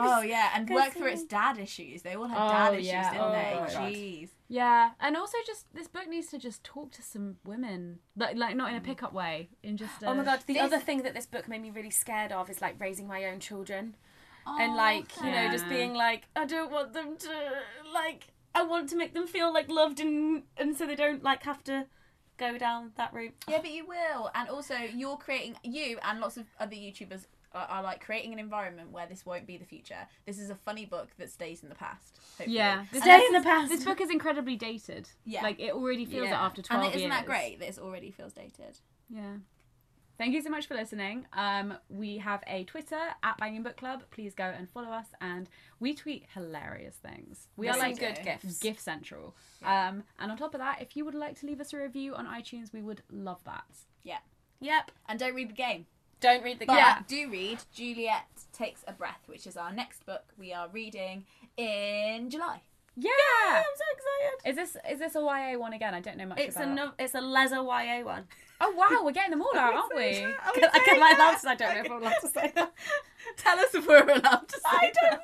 Oh 0.00 0.22
yeah, 0.22 0.50
and 0.54 0.68
work 0.70 0.92
through 0.92 1.08
its 1.08 1.24
dad 1.24 1.58
issues. 1.58 2.02
They 2.02 2.14
all 2.14 2.26
had 2.26 2.38
Oh, 2.38 2.48
dad 2.48 2.74
issues, 2.74 2.86
yeah. 2.86 3.10
didn't 3.12 3.26
Oh, 3.26 3.32
they? 3.32 3.74
Jeez. 3.94 4.28
Yeah, 4.48 4.90
and 5.00 5.16
also 5.16 5.38
just 5.46 5.66
this 5.74 5.88
book 5.88 6.08
needs 6.08 6.28
to 6.28 6.38
just 6.38 6.62
talk 6.64 6.92
to 6.92 7.02
some 7.02 7.36
women, 7.44 7.98
like 8.16 8.36
like 8.36 8.56
not 8.56 8.70
in 8.70 8.76
a 8.76 8.80
Mm. 8.80 8.84
pickup 8.84 9.12
way, 9.12 9.48
in 9.62 9.76
just. 9.76 10.02
A, 10.02 10.06
Oh 10.06 10.14
my 10.14 10.24
god, 10.24 10.40
the 10.46 10.54
This- 10.54 10.62
other 10.62 10.78
thing 10.78 11.02
that 11.02 11.14
this 11.14 11.26
book 11.26 11.48
made 11.48 11.62
me 11.62 11.70
really 11.70 11.90
scared 11.90 12.32
of 12.32 12.50
is 12.50 12.60
like 12.60 12.78
raising 12.80 13.06
my 13.08 13.24
own 13.24 13.40
children. 13.40 13.96
Oh, 14.46 14.58
and 14.60 14.74
like, 14.74 15.16
you 15.18 15.30
know, 15.30 15.48
just 15.50 15.68
being 15.68 15.94
like, 15.94 16.24
I 16.34 16.44
don't 16.46 16.70
want 16.70 16.92
them 16.92 17.16
to 17.16 17.52
like 17.92 18.28
I 18.54 18.62
want 18.64 18.88
to 18.90 18.96
make 18.96 19.14
them 19.14 19.26
feel 19.26 19.52
like 19.52 19.68
loved 19.70 20.00
and 20.00 20.42
and 20.56 20.76
so 20.76 20.86
they 20.86 20.96
don't 20.96 21.22
like 21.22 21.44
have 21.44 21.62
to 21.64 21.86
go 22.38 22.58
down 22.58 22.92
that 22.96 23.14
route. 23.14 23.34
Yeah, 23.48 23.60
but 23.60 23.70
you 23.70 23.86
will, 23.86 24.30
and 24.34 24.48
also 24.48 24.74
you're 24.74 25.16
creating 25.16 25.56
you 25.62 25.98
and 26.02 26.18
lots 26.20 26.36
of 26.36 26.46
other 26.58 26.74
YouTubers 26.74 27.26
are, 27.54 27.66
are 27.68 27.82
like 27.82 28.04
creating 28.04 28.32
an 28.32 28.38
environment 28.38 28.90
where 28.90 29.06
this 29.06 29.24
won't 29.26 29.46
be 29.46 29.56
the 29.56 29.64
future. 29.64 30.06
This 30.26 30.38
is 30.38 30.50
a 30.50 30.54
funny 30.54 30.84
book 30.86 31.08
that 31.18 31.30
stays 31.30 31.62
in 31.62 31.68
the 31.68 31.74
past. 31.74 32.18
Hopefully. 32.38 32.56
Yeah, 32.56 32.84
this, 32.92 33.02
Stay 33.02 33.16
book- 33.18 33.26
in 33.28 33.32
the 33.34 33.40
past. 33.42 33.70
This 33.70 33.84
book 33.84 34.00
is 34.00 34.10
incredibly 34.10 34.56
dated. 34.56 35.08
Yeah. 35.24 35.42
like 35.42 35.60
it 35.60 35.72
already 35.72 36.04
feels 36.04 36.28
it 36.28 36.32
after 36.32 36.62
twelve 36.62 36.84
and 36.84 36.94
isn't 36.94 37.00
years. 37.08 37.10
that 37.12 37.26
great 37.26 37.58
that 37.60 37.68
it 37.68 37.78
already 37.78 38.10
feels 38.10 38.32
dated? 38.32 38.78
Yeah. 39.08 39.36
Thank 40.18 40.34
you 40.34 40.42
so 40.42 40.50
much 40.50 40.66
for 40.68 40.74
listening. 40.74 41.26
Um, 41.32 41.74
we 41.88 42.18
have 42.18 42.44
a 42.46 42.64
Twitter 42.64 43.00
at 43.24 43.38
Banging 43.38 43.62
Book 43.62 43.76
Club. 43.76 44.04
Please 44.10 44.34
go 44.34 44.44
and 44.44 44.68
follow 44.70 44.88
us, 44.90 45.06
and 45.20 45.48
we 45.80 45.94
tweet 45.94 46.26
hilarious 46.34 46.94
things. 46.96 47.48
We 47.56 47.68
are 47.68 47.76
like 47.78 47.98
good 47.98 48.20
gifts. 48.22 48.58
gift 48.58 48.80
central. 48.80 49.34
Um, 49.64 50.04
and 50.20 50.30
on 50.30 50.36
top 50.36 50.54
of 50.54 50.60
that, 50.60 50.80
if 50.82 50.96
you 50.96 51.04
would 51.06 51.14
like 51.14 51.40
to 51.40 51.46
leave 51.46 51.60
us 51.60 51.72
a 51.72 51.78
review 51.78 52.14
on 52.14 52.26
iTunes, 52.26 52.72
we 52.72 52.82
would 52.82 53.02
love 53.10 53.42
that. 53.44 53.64
Yeah, 54.04 54.18
Yep. 54.60 54.92
and 55.08 55.18
don't 55.18 55.34
read 55.34 55.48
the 55.48 55.54
game. 55.54 55.86
Don't 56.22 56.42
read 56.42 56.58
the 56.60 56.66
But 56.66 56.76
yeah. 56.76 56.98
do 57.06 57.28
read 57.30 57.58
Juliet 57.74 58.24
Takes 58.52 58.82
a 58.86 58.92
Breath, 58.92 59.20
which 59.26 59.46
is 59.46 59.56
our 59.56 59.72
next 59.72 60.06
book 60.06 60.22
we 60.38 60.52
are 60.52 60.68
reading 60.68 61.24
in 61.58 62.30
July. 62.30 62.62
Yeah. 62.96 63.10
yeah, 63.46 63.56
I'm 63.56 63.64
so 63.74 63.84
excited. 63.96 64.50
Is 64.50 64.56
this 64.74 64.76
is 64.92 64.98
this 64.98 65.14
a 65.16 65.20
YA 65.20 65.58
one 65.58 65.72
again? 65.72 65.94
I 65.94 66.00
don't 66.00 66.16
know 66.18 66.26
much 66.26 66.38
It's 66.38 66.56
a 66.56 66.62
about. 66.64 66.74
no, 66.74 66.90
it's 66.98 67.14
a 67.14 67.20
Leza 67.20 67.56
YA 67.64 68.04
one. 68.04 68.24
Oh 68.60 68.70
wow, 68.76 69.00
we're 69.04 69.12
getting 69.12 69.30
them 69.32 69.42
all 69.42 69.50
out, 69.56 69.74
aren't 69.74 69.94
we? 69.96 70.12
Can, 70.12 70.70
I 70.72 70.78
can 70.84 71.02
I 71.02 71.12
allowed 71.16 71.38
to? 71.40 71.48
I 71.48 71.54
don't 71.54 71.74
know 71.74 71.80
if 71.80 71.90
I'm 71.90 72.02
allowed 72.02 72.20
to 72.20 72.28
say 72.28 72.52
that. 72.54 72.72
Tell 73.38 73.58
us 73.58 73.74
if 73.74 73.86
we're 73.86 74.02
allowed 74.02 74.46
to 74.48 74.54
say 74.56 74.62
I 74.66 74.92
don't 75.00 75.20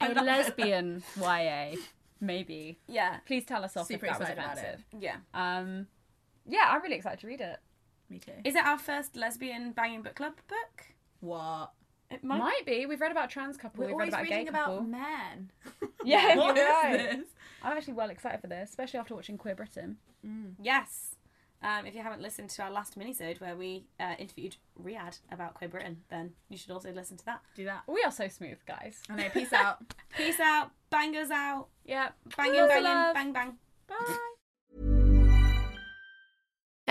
I 0.00 0.06
A 0.08 0.10
it. 0.10 0.16
lesbian 0.24 1.02
YA, 1.18 1.76
maybe. 2.20 2.78
Yeah. 2.88 3.18
Please 3.24 3.44
tell 3.46 3.64
us 3.64 3.76
off 3.76 3.86
Super 3.86 4.06
if 4.06 4.12
that 4.12 4.18
was 4.20 4.28
excited 4.28 4.44
about 4.44 4.58
offensive. 4.58 4.84
Yeah. 4.98 5.16
Um, 5.32 5.86
yeah, 6.46 6.66
I'm 6.70 6.82
really 6.82 6.96
excited 6.96 7.20
to 7.20 7.26
read 7.26 7.40
it. 7.40 7.58
Me 8.08 8.18
too. 8.18 8.32
Is 8.44 8.54
it 8.54 8.64
our 8.64 8.78
first 8.78 9.16
lesbian 9.16 9.72
banging 9.72 10.02
book 10.02 10.14
club 10.14 10.34
book? 10.48 10.86
What? 11.20 11.72
It 12.10 12.22
Might, 12.22 12.64
be. 12.64 12.86
We've 12.86 13.00
read 13.00 13.10
about 13.10 13.30
trans 13.30 13.56
couple. 13.56 13.80
We're 13.80 13.88
We've 13.88 13.96
read 13.96 14.02
always 14.02 14.14
about 14.14 14.24
a 14.24 14.28
gay 14.28 14.38
reading 14.38 14.52
couple. 14.52 14.78
about 14.78 14.88
men. 14.88 15.50
Yeah, 16.04 16.36
What 16.36 16.54
you're 16.56 16.64
is 16.64 16.72
right. 16.72 16.96
this? 17.18 17.26
I'm 17.64 17.76
actually 17.76 17.94
well 17.94 18.10
excited 18.10 18.40
for 18.40 18.46
this, 18.46 18.70
especially 18.70 19.00
after 19.00 19.14
watching 19.16 19.36
Queer 19.36 19.56
Britain. 19.56 19.96
Yes. 20.62 21.16
Um, 21.62 21.84
if 21.86 21.94
you 21.96 22.02
haven't 22.02 22.20
listened 22.22 22.50
to 22.50 22.62
our 22.62 22.70
last 22.70 22.96
minisode 22.98 23.40
where 23.40 23.56
we 23.56 23.86
uh, 23.98 24.14
interviewed 24.20 24.56
Riyadh 24.80 25.18
about 25.32 25.54
Queer 25.54 25.68
Britain, 25.70 26.02
then 26.10 26.32
you 26.48 26.56
should 26.58 26.70
also 26.70 26.92
listen 26.92 27.16
to 27.16 27.24
that. 27.24 27.40
Do 27.56 27.64
that. 27.64 27.82
We 27.88 28.02
are 28.04 28.12
so 28.12 28.28
smooth, 28.28 28.58
guys. 28.66 29.02
I 29.10 29.16
know. 29.16 29.28
Peace 29.30 29.52
out. 29.52 29.78
Peace 30.16 30.38
out, 30.38 30.70
bangers 30.90 31.30
out, 31.32 31.68
Yeah. 31.84 32.10
banging, 32.36 32.60
Lots 32.60 32.72
of 32.76 32.82
banging, 32.84 33.14
bang, 33.14 33.32
bang. 33.32 33.52
Bye. 33.88 34.16